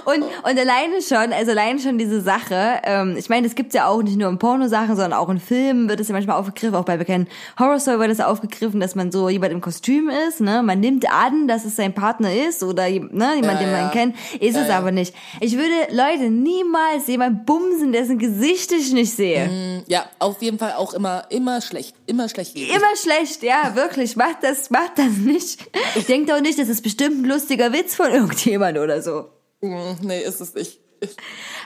Und, 0.05 0.23
und 0.23 0.59
alleine 0.59 1.03
schon, 1.03 1.33
also 1.33 1.51
alleine 1.53 1.79
schon 1.79 1.99
diese 1.99 2.21
Sache, 2.21 2.81
ähm, 2.85 3.17
ich 3.19 3.29
meine, 3.29 3.47
das 3.47 3.55
gibt's 3.55 3.75
ja 3.75 3.87
auch 3.87 4.03
nicht 4.03 4.17
nur 4.17 4.29
in 4.29 4.39
Pornosachen, 4.39 4.97
sondern 4.97 5.13
auch 5.13 5.29
in 5.29 5.39
Filmen 5.41 5.89
wird 5.89 6.01
es 6.01 6.09
ja 6.09 6.15
manchmal 6.15 6.37
aufgegriffen, 6.39 6.75
auch 6.75 6.85
bei 6.85 6.97
bekannten 6.97 7.29
Horror-Story 7.59 7.99
wird 8.01 8.11
es 8.11 8.21
aufgegriffen, 8.21 8.81
dass 8.81 8.95
man 8.95 9.13
so 9.13 9.29
jemand 9.29 9.53
im 9.53 9.61
Kostüm 9.61 10.11
ist, 10.29 10.41
ne, 10.41 10.63
man 10.63 10.81
nimmt 10.81 11.11
an, 11.11 11.49
dass 11.49 11.65
es 11.65 11.77
sein 11.77 11.95
Partner 11.95 12.35
ist 12.35 12.63
oder 12.63 12.85
ne, 12.85 12.91
jemand, 12.91 13.43
Ja, 13.43 13.55
den 13.59 13.73
man 13.73 13.81
ja. 13.83 13.89
kennt, 13.91 14.17
ist 14.41 14.57
Ja, 14.57 14.63
es 14.65 14.71
aber 14.71 14.91
nicht. 14.91 15.15
Ich 15.41 15.57
würde, 15.57 15.71
Leute, 15.91 16.31
niemals 16.31 17.07
jemand 17.07 17.47
bumsen, 17.47 17.93
dessen 17.93 18.19
Gesicht 18.19 18.73
ich 18.73 18.93
nicht 18.93 19.15
sehe. 19.15 19.83
Ja, 19.87 20.05
auf 20.19 20.41
jeden 20.43 20.59
Fall 20.59 20.75
auch 20.75 20.93
immer, 20.95 21.25
immer 21.31 21.61
schlecht, 21.61 21.95
immer 22.07 22.29
schlecht. 22.29 22.57
Immer 22.57 22.97
schlecht, 23.03 23.43
ja, 23.43 23.75
wirklich. 23.75 24.17
Macht 24.17 24.39
das, 24.43 24.71
macht 24.71 24.99
das 24.99 25.17
nicht. 25.19 25.61
Denkt 26.09 26.31
doch 26.31 26.41
nicht, 26.41 26.59
das 26.59 26.69
ist 26.69 26.83
bestimmt 26.83 27.23
ein 27.23 27.29
lustiger 27.29 27.73
Witz 27.73 27.95
von 27.95 28.11
irgendjemand 28.11 28.79
oder 28.79 29.01
so. 29.03 29.30
Mm, 29.61 29.95
Nee, 30.03 30.23
ist 30.23 30.41
es 30.41 30.55
nicht. 30.55 30.81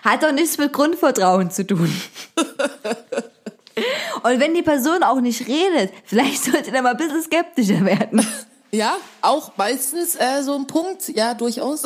Hat 0.04 0.22
doch 0.22 0.32
nichts 0.32 0.58
mit 0.58 0.72
Grundvertrauen 0.72 1.50
zu 1.50 1.66
tun. 1.66 1.92
Und 4.22 4.40
wenn 4.40 4.54
die 4.54 4.62
Person 4.62 5.02
auch 5.02 5.20
nicht 5.20 5.48
redet, 5.48 5.92
vielleicht 6.04 6.44
sollte 6.44 6.72
er 6.72 6.82
mal 6.82 6.92
ein 6.92 6.96
bisschen 6.96 7.22
skeptischer 7.22 7.84
werden. 7.84 8.24
Ja, 8.70 8.96
auch 9.20 9.56
meistens 9.56 10.14
äh, 10.16 10.42
so 10.42 10.54
ein 10.54 10.66
Punkt, 10.66 11.08
ja, 11.08 11.34
durchaus. 11.34 11.82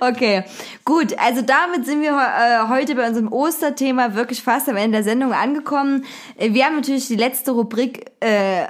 Okay, 0.00 0.44
gut. 0.84 1.16
Also 1.18 1.42
damit 1.42 1.86
sind 1.86 2.02
wir 2.02 2.10
äh, 2.10 2.68
heute 2.68 2.96
bei 2.96 3.06
unserem 3.06 3.32
Osterthema 3.32 4.14
wirklich 4.14 4.42
fast 4.42 4.68
am 4.68 4.76
Ende 4.76 4.98
der 4.98 5.04
Sendung 5.04 5.32
angekommen. 5.32 6.04
Äh, 6.36 6.52
wir 6.52 6.64
haben 6.64 6.76
natürlich 6.76 7.06
die 7.06 7.16
letzte 7.16 7.52
Rubrik, 7.52 8.10
äh, 8.20 8.66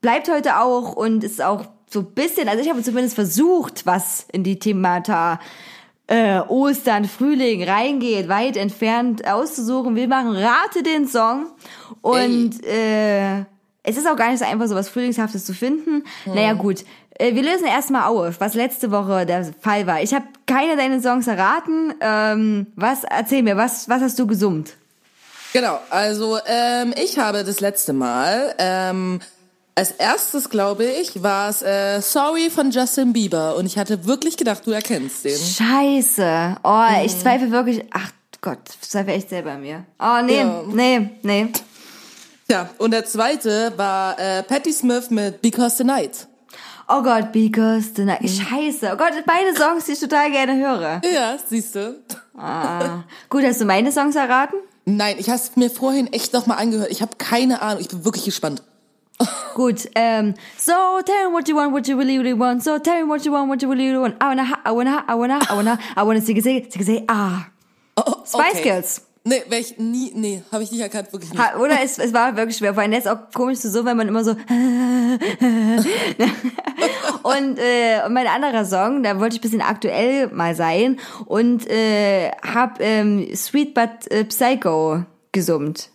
bleibt 0.00 0.28
heute 0.28 0.58
auch 0.58 0.94
und 0.94 1.22
ist 1.22 1.40
auch 1.40 1.66
so 1.92 2.00
ein 2.00 2.06
bisschen, 2.06 2.48
also 2.48 2.62
ich 2.62 2.70
habe 2.70 2.82
zumindest 2.82 3.14
versucht, 3.14 3.84
was 3.84 4.26
in 4.32 4.44
die 4.44 4.58
Themata 4.58 5.40
äh, 6.06 6.40
Ostern, 6.40 7.04
Frühling 7.04 7.62
reingeht, 7.64 8.28
weit 8.28 8.56
entfernt 8.56 9.26
auszusuchen. 9.26 9.94
Wir 9.96 10.08
machen 10.08 10.36
Rate 10.36 10.82
den 10.82 11.06
Song 11.06 11.46
und 12.00 12.64
äh, 12.64 13.40
es 13.82 13.96
ist 13.96 14.06
auch 14.08 14.16
gar 14.16 14.30
nicht 14.30 14.40
so 14.40 14.44
einfach, 14.44 14.66
so 14.66 14.74
was 14.74 14.88
Frühlingshaftes 14.88 15.44
zu 15.44 15.54
finden. 15.54 16.04
Hm. 16.24 16.34
Naja, 16.34 16.52
gut. 16.52 16.84
Äh, 17.14 17.34
wir 17.34 17.42
lösen 17.42 17.66
erstmal 17.66 18.04
auf, 18.04 18.40
was 18.40 18.54
letzte 18.54 18.90
Woche 18.90 19.26
der 19.26 19.52
Fall 19.60 19.86
war. 19.86 20.02
Ich 20.02 20.14
habe 20.14 20.26
keine 20.46 20.76
deiner 20.76 21.00
Songs 21.00 21.26
erraten. 21.26 21.94
Ähm, 22.00 22.66
was, 22.76 23.04
erzähl 23.04 23.42
mir, 23.42 23.56
was, 23.56 23.88
was 23.88 24.02
hast 24.02 24.18
du 24.18 24.26
gesummt? 24.26 24.76
Genau, 25.52 25.80
also 25.90 26.38
ähm, 26.46 26.94
ich 26.96 27.18
habe 27.18 27.42
das 27.42 27.60
letzte 27.60 27.92
Mal, 27.92 28.54
ähm, 28.58 29.20
als 29.74 29.92
erstes 29.92 30.50
glaube 30.50 30.84
ich, 30.84 31.22
war 31.22 31.48
es 31.48 31.62
äh, 31.62 32.00
Sorry 32.00 32.50
von 32.50 32.70
Justin 32.70 33.12
Bieber 33.12 33.56
und 33.56 33.66
ich 33.66 33.78
hatte 33.78 34.06
wirklich 34.06 34.36
gedacht, 34.36 34.66
du 34.66 34.70
erkennst 34.70 35.24
den. 35.24 35.38
Scheiße. 35.38 36.56
Oh, 36.62 36.68
mhm. 36.68 37.04
ich 37.04 37.18
zweifle 37.18 37.50
wirklich, 37.50 37.84
ach 37.90 38.10
Gott, 38.40 38.58
zweifle 38.80 39.12
echt 39.12 39.28
selber 39.28 39.52
an 39.52 39.62
mir. 39.62 39.84
Oh, 39.98 40.22
nee, 40.24 40.38
ja. 40.38 40.62
nee, 40.66 41.10
nee. 41.22 41.48
Ja, 42.48 42.68
und 42.78 42.90
der 42.90 43.04
zweite 43.04 43.72
war 43.76 44.18
äh, 44.18 44.42
Patti 44.42 44.72
Smith 44.72 45.10
mit 45.10 45.40
Because 45.40 45.76
the 45.76 45.84
Night. 45.84 46.26
Oh 46.88 47.02
Gott, 47.02 47.30
Because 47.30 47.90
the 47.94 48.04
Night. 48.04 48.28
Scheiße. 48.28 48.90
Oh 48.92 48.96
Gott, 48.96 49.12
beide 49.24 49.56
Songs, 49.56 49.84
die 49.84 49.92
ich 49.92 50.00
total 50.00 50.32
gerne 50.32 50.56
höre. 50.56 51.00
Ja, 51.04 51.36
siehst 51.48 51.76
du. 51.76 52.02
Ah. 52.36 53.04
Gut, 53.28 53.44
hast 53.44 53.60
du 53.60 53.64
meine 53.64 53.92
Songs 53.92 54.16
erraten? 54.16 54.58
Nein, 54.84 55.16
ich 55.20 55.30
habe 55.30 55.40
mir 55.54 55.70
vorhin 55.70 56.12
echt 56.12 56.32
nochmal 56.32 56.58
angehört. 56.58 56.90
Ich 56.90 57.02
habe 57.02 57.12
keine 57.16 57.62
Ahnung. 57.62 57.80
Ich 57.80 57.88
bin 57.88 58.04
wirklich 58.04 58.24
gespannt. 58.24 58.64
Gut, 59.54 59.88
ähm, 59.94 60.34
so 60.58 60.72
tell 61.04 61.28
me 61.28 61.34
what 61.34 61.48
you 61.48 61.56
want, 61.56 61.72
what 61.72 61.86
you 61.86 61.96
really, 61.96 62.18
really 62.18 62.32
want. 62.32 62.62
So 62.62 62.78
tell 62.78 63.02
me 63.02 63.08
what 63.08 63.24
you 63.24 63.32
want, 63.32 63.48
what 63.48 63.62
you 63.62 63.68
really, 63.68 63.88
really 63.88 63.98
want. 63.98 64.16
I 64.20 64.28
wanna, 64.28 64.58
I 64.64 64.70
wanna, 64.70 65.04
I 65.06 65.14
wanna, 65.14 65.38
I 65.48 65.54
wanna, 65.54 65.78
I 65.96 66.02
wanna, 66.02 66.20
sing, 66.20 66.40
sing, 66.40 66.70
sing, 66.70 66.82
sing, 66.82 67.04
ah. 67.08 67.48
Oh, 67.96 68.22
Spice 68.24 68.60
okay. 68.60 68.64
Girls. 68.64 69.02
Nee, 69.22 69.42
wäre 69.48 69.60
ich 69.60 69.76
nie, 69.76 70.12
nee, 70.14 70.42
habe 70.50 70.62
ich 70.62 70.72
nicht 70.72 70.80
erkannt, 70.80 71.12
wirklich 71.12 71.30
nicht. 71.30 71.42
Ha, 71.42 71.58
oder 71.58 71.82
es, 71.82 71.98
es 71.98 72.14
war 72.14 72.36
wirklich 72.36 72.56
schwer, 72.56 72.72
vor 72.72 72.82
allem 72.82 72.94
ist 72.94 73.06
auch 73.06 73.30
komisch 73.34 73.58
so, 73.58 73.84
wenn 73.84 73.94
man 73.94 74.08
immer 74.08 74.24
so 74.24 74.30
und 77.22 77.58
äh, 77.58 78.08
mein 78.08 78.26
anderer 78.26 78.64
Song, 78.64 79.02
da 79.02 79.20
wollte 79.20 79.34
ich 79.34 79.42
bisschen 79.42 79.60
aktuell 79.60 80.28
mal 80.28 80.54
sein 80.54 80.98
und 81.26 81.68
äh, 81.68 82.30
hab 82.30 82.80
ähm, 82.80 83.28
Sweet 83.36 83.74
But 83.74 84.10
äh, 84.10 84.24
Psycho 84.24 85.04
gesummt. 85.32 85.90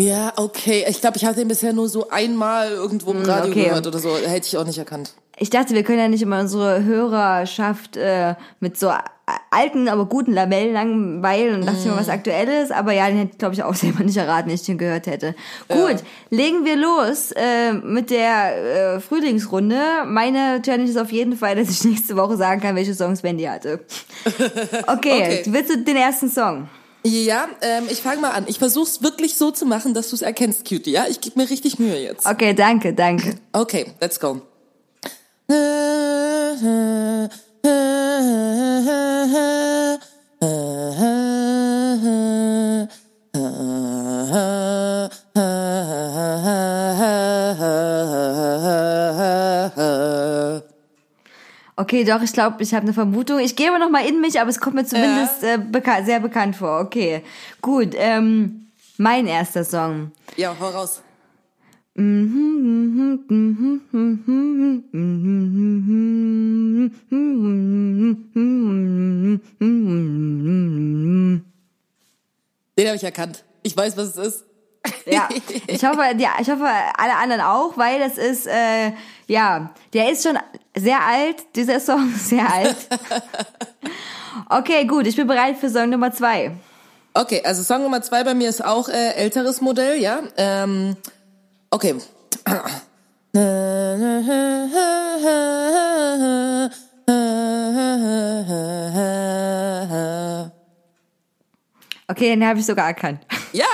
Ja, 0.00 0.32
okay. 0.36 0.84
Ich 0.88 1.00
glaube, 1.00 1.16
ich 1.16 1.24
hatte 1.24 1.40
den 1.40 1.48
bisher 1.48 1.72
nur 1.72 1.88
so 1.88 2.08
einmal 2.08 2.70
irgendwo 2.70 3.12
im 3.12 3.18
hm, 3.18 3.26
Radio 3.26 3.50
okay. 3.50 3.64
gehört 3.64 3.86
oder 3.86 3.98
so. 3.98 4.16
Hätte 4.16 4.46
ich 4.46 4.56
auch 4.56 4.64
nicht 4.64 4.78
erkannt. 4.78 5.14
Ich 5.42 5.48
dachte, 5.48 5.74
wir 5.74 5.82
können 5.84 5.98
ja 5.98 6.08
nicht 6.08 6.22
immer 6.22 6.40
unsere 6.40 6.84
Hörerschaft 6.84 7.96
äh, 7.96 8.34
mit 8.60 8.78
so 8.78 8.92
alten, 9.50 9.88
aber 9.88 10.04
guten 10.04 10.34
Labellen 10.34 10.74
langweilen 10.74 11.54
und 11.54 11.66
dachte 11.66 11.78
mm. 11.78 11.80
ich 11.80 11.86
mal 11.86 11.96
was 11.96 12.08
Aktuelles, 12.10 12.70
aber 12.70 12.92
ja, 12.92 13.08
den 13.08 13.16
hätte 13.16 13.32
ich, 13.32 13.38
glaube 13.38 13.54
ich, 13.54 13.62
auch 13.62 13.74
selber 13.74 14.04
nicht 14.04 14.18
erraten, 14.18 14.48
wenn 14.48 14.54
ich 14.54 14.64
den 14.64 14.76
gehört 14.76 15.06
hätte. 15.06 15.34
Ja. 15.70 15.76
Gut, 15.76 16.02
legen 16.28 16.66
wir 16.66 16.76
los 16.76 17.32
äh, 17.32 17.72
mit 17.72 18.10
der 18.10 18.96
äh, 18.96 19.00
Frühlingsrunde. 19.00 19.80
Meine 20.06 20.60
Challenge 20.60 20.90
ist 20.90 20.98
auf 20.98 21.10
jeden 21.10 21.36
Fall, 21.36 21.56
dass 21.56 21.70
ich 21.70 21.84
nächste 21.84 22.16
Woche 22.16 22.36
sagen 22.36 22.60
kann, 22.60 22.76
welche 22.76 22.94
Songs 22.94 23.22
Wendy 23.22 23.44
hatte. 23.44 23.80
Okay, 24.86 25.40
okay. 25.40 25.42
willst 25.46 25.70
du 25.70 25.78
den 25.78 25.96
ersten 25.96 26.28
Song? 26.28 26.68
Ja, 27.02 27.48
ähm, 27.62 27.84
ich 27.90 28.02
fange 28.02 28.20
mal 28.20 28.30
an. 28.30 28.44
Ich 28.46 28.58
versuch's 28.58 29.02
wirklich 29.02 29.36
so 29.36 29.50
zu 29.50 29.64
machen, 29.64 29.94
dass 29.94 30.10
du 30.10 30.16
es 30.16 30.22
erkennst, 30.22 30.68
Cutie. 30.68 30.92
Ja, 30.92 31.06
ich 31.08 31.20
gebe 31.20 31.38
mir 31.38 31.48
richtig 31.48 31.78
Mühe 31.78 31.98
jetzt. 31.98 32.26
Okay, 32.26 32.54
danke, 32.54 32.92
danke. 32.92 33.36
Okay, 33.52 33.92
let's 34.00 34.20
go. 34.20 34.42
Okay, 51.80 52.04
doch, 52.04 52.20
ich 52.20 52.34
glaube, 52.34 52.62
ich 52.62 52.74
habe 52.74 52.82
eine 52.82 52.92
Vermutung. 52.92 53.38
Ich 53.38 53.56
gehe 53.56 53.70
aber 53.70 53.78
noch 53.78 53.88
mal 53.88 54.06
in 54.06 54.20
mich, 54.20 54.38
aber 54.38 54.50
es 54.50 54.60
kommt 54.60 54.76
mir 54.76 54.84
zumindest 54.84 55.42
ja. 55.42 55.54
äh, 55.54 55.58
beka 55.58 56.04
sehr 56.04 56.20
bekannt 56.20 56.54
vor. 56.54 56.78
Okay, 56.80 57.22
gut. 57.62 57.94
Ähm, 57.94 58.66
mein 58.98 59.26
erster 59.26 59.64
Song. 59.64 60.12
Ja, 60.36 60.54
hau 60.60 60.68
raus. 60.68 61.00
Den 61.96 62.58
habe 72.86 72.96
ich 72.96 73.04
erkannt. 73.04 73.42
Ich 73.62 73.74
weiß, 73.74 73.96
was 73.96 74.16
es 74.18 74.26
ist. 74.34 74.44
Ja, 75.06 75.28
ich 75.66 75.84
hoffe, 75.84 76.02
ja, 76.16 76.30
ich 76.40 76.50
hoffe 76.50 76.66
alle 76.96 77.16
anderen 77.16 77.42
auch, 77.42 77.76
weil 77.76 77.98
das 77.98 78.18
ist, 78.18 78.46
äh, 78.46 78.92
ja, 79.26 79.70
der 79.92 80.10
ist 80.10 80.22
schon 80.22 80.38
sehr 80.76 81.00
alt, 81.04 81.36
dieser 81.54 81.80
Song, 81.80 82.12
sehr 82.16 82.50
alt. 82.50 82.76
Okay, 84.48 84.84
gut, 84.84 85.06
ich 85.06 85.16
bin 85.16 85.26
bereit 85.26 85.56
für 85.58 85.68
Song 85.68 85.90
Nummer 85.90 86.12
zwei. 86.12 86.52
Okay, 87.14 87.42
also 87.44 87.62
Song 87.62 87.82
Nummer 87.82 88.00
zwei 88.02 88.22
bei 88.22 88.34
mir 88.34 88.48
ist 88.48 88.64
auch 88.64 88.88
äh, 88.88 89.14
älteres 89.14 89.60
Modell, 89.60 90.00
ja. 90.00 90.20
Ähm, 90.36 90.96
okay. 91.70 91.96
Okay, 102.08 102.30
den 102.30 102.46
habe 102.46 102.58
ich 102.60 102.66
sogar 102.66 102.86
erkannt. 102.86 103.20
Ja! 103.52 103.66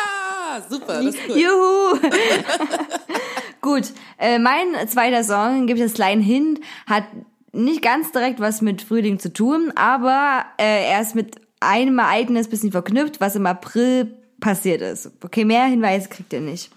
Super, 0.68 1.02
das 1.02 1.14
ist 1.14 1.18
cool. 1.28 1.36
Juhu! 1.36 1.98
Gut, 3.60 3.92
äh, 4.18 4.38
mein 4.38 4.88
zweiter 4.88 5.24
Song, 5.24 5.66
gibt 5.66 5.80
es 5.80 5.94
kleinen 5.94 6.22
Hint, 6.22 6.60
hat 6.86 7.04
nicht 7.52 7.82
ganz 7.82 8.12
direkt 8.12 8.38
was 8.38 8.62
mit 8.62 8.82
Frühling 8.82 9.18
zu 9.18 9.32
tun, 9.32 9.72
aber 9.74 10.44
äh, 10.58 10.90
er 10.90 11.00
ist 11.00 11.14
mit 11.14 11.36
einem 11.60 11.98
Ereignis 11.98 12.48
bisschen 12.48 12.70
verknüpft, 12.70 13.20
was 13.20 13.34
im 13.34 13.46
April 13.46 14.14
passiert 14.40 14.82
ist. 14.82 15.10
Okay, 15.24 15.44
mehr 15.44 15.64
Hinweise 15.64 16.08
kriegt 16.08 16.32
ihr 16.32 16.40
nicht. 16.40 16.70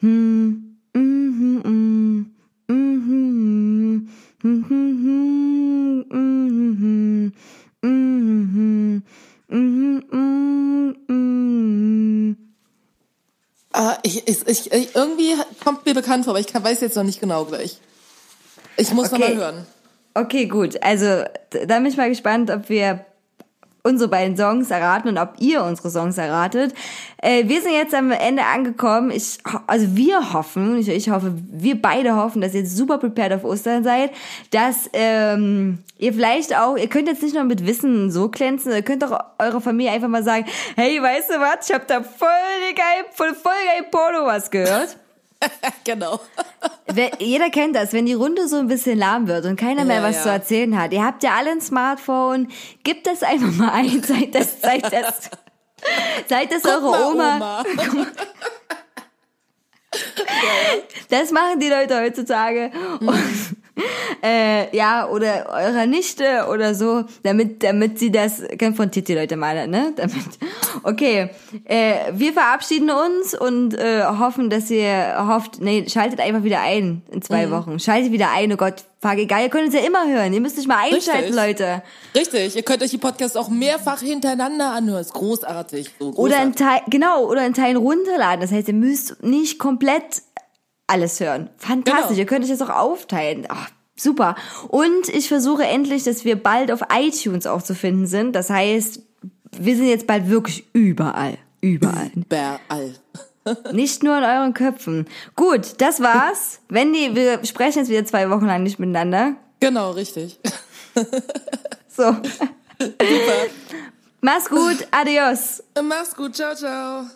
Hm. 0.00 0.76
Mm, 0.94 0.98
mm, 0.98 1.62
mm, 1.64 2.26
Ah, 13.78 13.98
ich, 14.02 14.26
ich, 14.26 14.46
ich, 14.46 14.94
irgendwie 14.94 15.34
kommt 15.62 15.84
mir 15.84 15.92
bekannt 15.92 16.24
vor, 16.24 16.32
aber 16.32 16.40
ich 16.40 16.46
kann, 16.46 16.64
weiß 16.64 16.80
jetzt 16.80 16.96
noch 16.96 17.02
nicht 17.02 17.20
genau 17.20 17.44
gleich. 17.44 17.78
Ich 18.78 18.90
muss 18.94 19.12
okay. 19.12 19.20
noch 19.20 19.28
mal 19.28 19.36
hören. 19.36 19.66
Okay, 20.14 20.46
gut. 20.46 20.82
Also, 20.82 21.24
da 21.50 21.76
bin 21.76 21.84
ich 21.84 21.98
mal 21.98 22.08
gespannt, 22.08 22.50
ob 22.50 22.70
wir 22.70 23.04
unsere 23.86 24.10
beiden 24.10 24.36
Songs 24.36 24.70
erraten 24.70 25.08
und 25.08 25.18
ob 25.18 25.34
ihr 25.38 25.62
unsere 25.62 25.90
Songs 25.90 26.18
erratet. 26.18 26.74
Äh, 27.22 27.48
wir 27.48 27.62
sind 27.62 27.72
jetzt 27.72 27.94
am 27.94 28.10
Ende 28.10 28.44
angekommen. 28.44 29.10
Ich, 29.10 29.38
also 29.66 29.96
wir 29.96 30.32
hoffen, 30.32 30.78
ich, 30.78 30.88
ich 30.88 31.08
hoffe, 31.10 31.32
wir 31.50 31.80
beide 31.80 32.16
hoffen, 32.16 32.40
dass 32.40 32.54
ihr 32.54 32.66
super 32.66 32.98
prepared 32.98 33.32
auf 33.32 33.44
Ostern 33.44 33.84
seid, 33.84 34.10
dass 34.50 34.90
ähm, 34.92 35.78
ihr 35.98 36.12
vielleicht 36.12 36.56
auch, 36.56 36.76
ihr 36.76 36.88
könnt 36.88 37.08
jetzt 37.08 37.22
nicht 37.22 37.34
nur 37.34 37.44
mit 37.44 37.66
Wissen 37.66 38.10
so 38.10 38.28
glänzen, 38.28 38.72
ihr 38.72 38.82
könnt 38.82 39.04
auch 39.04 39.18
eurer 39.38 39.60
Familie 39.60 39.92
einfach 39.92 40.08
mal 40.08 40.24
sagen, 40.24 40.46
hey, 40.74 41.00
weißt 41.00 41.30
du 41.30 41.34
was, 41.34 41.68
ich 41.68 41.74
hab 41.74 41.86
da 41.86 42.02
voll 42.02 42.28
geil, 42.74 43.04
voll, 43.12 43.34
voll 43.34 43.52
geil 43.52 43.86
Porno 43.90 44.26
was 44.26 44.50
gehört. 44.50 44.96
genau. 45.84 46.20
Jeder 47.18 47.50
kennt 47.50 47.76
das, 47.76 47.92
wenn 47.92 48.06
die 48.06 48.14
Runde 48.14 48.48
so 48.48 48.56
ein 48.56 48.68
bisschen 48.68 48.98
lahm 48.98 49.28
wird 49.28 49.44
und 49.44 49.56
keiner 49.56 49.84
mehr 49.84 50.00
ja, 50.00 50.02
was 50.02 50.16
ja. 50.16 50.22
zu 50.22 50.28
erzählen 50.30 50.80
hat. 50.80 50.92
Ihr 50.92 51.04
habt 51.04 51.22
ja 51.22 51.34
alle 51.36 51.50
ein 51.50 51.60
Smartphone. 51.60 52.48
Gebt 52.84 53.06
das 53.06 53.22
einfach 53.22 53.52
mal 53.52 53.70
ein. 53.70 54.02
Seid 54.06 54.34
das, 54.34 54.60
seid 54.60 54.92
das, 54.92 55.30
seid 56.28 56.52
das 56.52 56.64
eure 56.64 56.90
mal, 56.90 57.12
Oma. 57.12 57.36
Oma. 57.36 57.64
Das 61.08 61.30
machen 61.30 61.58
die 61.58 61.68
Leute 61.68 61.98
heutzutage. 61.98 62.70
Und, 63.00 63.56
äh, 64.22 64.74
ja, 64.76 65.08
oder 65.08 65.46
eurer 65.50 65.86
Nichte 65.86 66.46
oder 66.50 66.74
so, 66.74 67.04
damit, 67.22 67.62
damit 67.62 67.98
sie 67.98 68.10
das, 68.10 68.42
konfrontiert 68.58 69.08
die 69.08 69.14
Leute 69.14 69.36
mal, 69.36 69.66
ne? 69.66 69.92
Damit. 69.96 70.14
Okay, 70.82 71.30
äh, 71.64 71.94
wir 72.12 72.32
verabschieden 72.32 72.90
uns 72.90 73.38
und 73.38 73.74
äh, 73.74 74.04
hoffen, 74.04 74.50
dass 74.50 74.70
ihr 74.70 75.26
hofft, 75.28 75.60
nee, 75.60 75.86
schaltet 75.88 76.20
einfach 76.20 76.42
wieder 76.42 76.60
ein 76.60 77.02
in 77.10 77.22
zwei 77.22 77.46
mhm. 77.46 77.50
Wochen. 77.50 77.78
Schaltet 77.78 78.12
wieder 78.12 78.30
ein, 78.30 78.52
oh 78.52 78.56
Gott, 78.56 78.84
fuck, 79.00 79.18
egal, 79.18 79.42
ihr 79.42 79.48
könnt 79.48 79.66
uns 79.66 79.74
ja 79.74 79.80
immer 79.80 80.08
hören, 80.08 80.32
ihr 80.32 80.40
müsst 80.40 80.56
nicht 80.56 80.68
mal 80.68 80.78
einschalten, 80.78 81.34
Richtig. 81.34 81.34
Leute. 81.34 81.82
Richtig, 82.14 82.56
ihr 82.56 82.62
könnt 82.62 82.82
euch 82.82 82.90
die 82.90 82.98
Podcasts 82.98 83.36
auch 83.36 83.48
mehrfach 83.48 84.00
hintereinander 84.00 84.70
anhören, 84.70 85.00
ist 85.00 85.12
großartig. 85.12 85.90
So 85.98 86.12
großartig. 86.12 86.18
Oder 86.18 86.42
in 86.42 86.54
Teil, 86.54 86.80
genau, 86.88 87.24
oder 87.26 87.46
in 87.46 87.54
Teilen 87.54 87.76
runterladen, 87.76 88.40
das 88.40 88.52
heißt, 88.52 88.68
ihr 88.68 88.74
müsst 88.74 89.22
nicht 89.22 89.58
komplett 89.58 90.22
alles 90.86 91.20
hören. 91.20 91.50
Fantastisch, 91.56 92.08
genau. 92.08 92.18
ihr 92.18 92.26
könnt 92.26 92.44
euch 92.44 92.50
das 92.50 92.62
auch 92.62 92.74
aufteilen. 92.74 93.46
Ach, 93.48 93.70
super. 93.96 94.36
Und 94.68 95.08
ich 95.08 95.28
versuche 95.28 95.64
endlich, 95.64 96.04
dass 96.04 96.24
wir 96.24 96.36
bald 96.36 96.70
auf 96.70 96.80
iTunes 96.92 97.46
auch 97.46 97.62
zu 97.62 97.74
finden 97.74 98.06
sind. 98.06 98.34
Das 98.34 98.50
heißt, 98.50 99.00
wir 99.58 99.76
sind 99.76 99.86
jetzt 99.86 100.06
bald 100.06 100.28
wirklich 100.28 100.64
überall. 100.72 101.38
Überall. 101.60 102.10
Überall. 102.14 102.94
nicht 103.72 104.02
nur 104.02 104.18
in 104.18 104.24
euren 104.24 104.54
Köpfen. 104.54 105.06
Gut, 105.34 105.74
das 105.78 106.00
war's. 106.00 106.60
Wenn 106.68 106.92
die, 106.92 107.14
wir 107.14 107.44
sprechen 107.44 107.78
jetzt 107.78 107.88
wieder 107.88 108.04
zwei 108.04 108.30
Wochen 108.30 108.46
lang 108.46 108.62
nicht 108.62 108.78
miteinander. 108.78 109.36
Genau, 109.60 109.92
richtig. 109.92 110.38
so. 111.88 112.16
Super. 112.78 113.46
Mach's 114.20 114.48
gut, 114.48 114.86
adios. 114.90 115.62
Mach's 115.82 116.14
gut, 116.14 116.34
ciao, 116.34 116.54
ciao. 116.54 117.06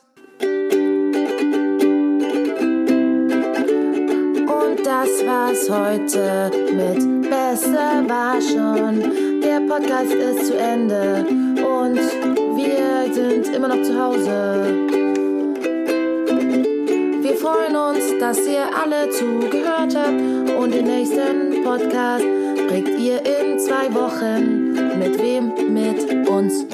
Das 4.91 5.25
war's 5.25 5.71
heute 5.71 6.51
mit 6.73 7.31
Besser 7.31 8.03
war 8.09 8.41
schon. 8.41 9.41
Der 9.41 9.61
Podcast 9.61 10.13
ist 10.13 10.49
zu 10.49 10.59
Ende 10.59 11.25
und 11.65 12.01
wir 12.57 13.15
sind 13.15 13.55
immer 13.55 13.69
noch 13.69 13.83
zu 13.83 13.97
Hause. 13.97 14.89
Wir 17.23 17.37
freuen 17.37 17.77
uns, 17.77 18.19
dass 18.19 18.39
ihr 18.49 18.67
alle 18.77 19.11
zugehört 19.11 19.95
habt 19.95 20.59
und 20.59 20.75
den 20.75 20.87
nächsten 20.87 21.63
Podcast 21.63 22.25
kriegt 22.69 22.99
ihr 22.99 23.21
in 23.25 23.61
zwei 23.61 23.95
Wochen. 23.95 24.73
Mit 24.99 25.23
wem? 25.23 25.73
Mit 25.73 26.29
uns. 26.29 26.67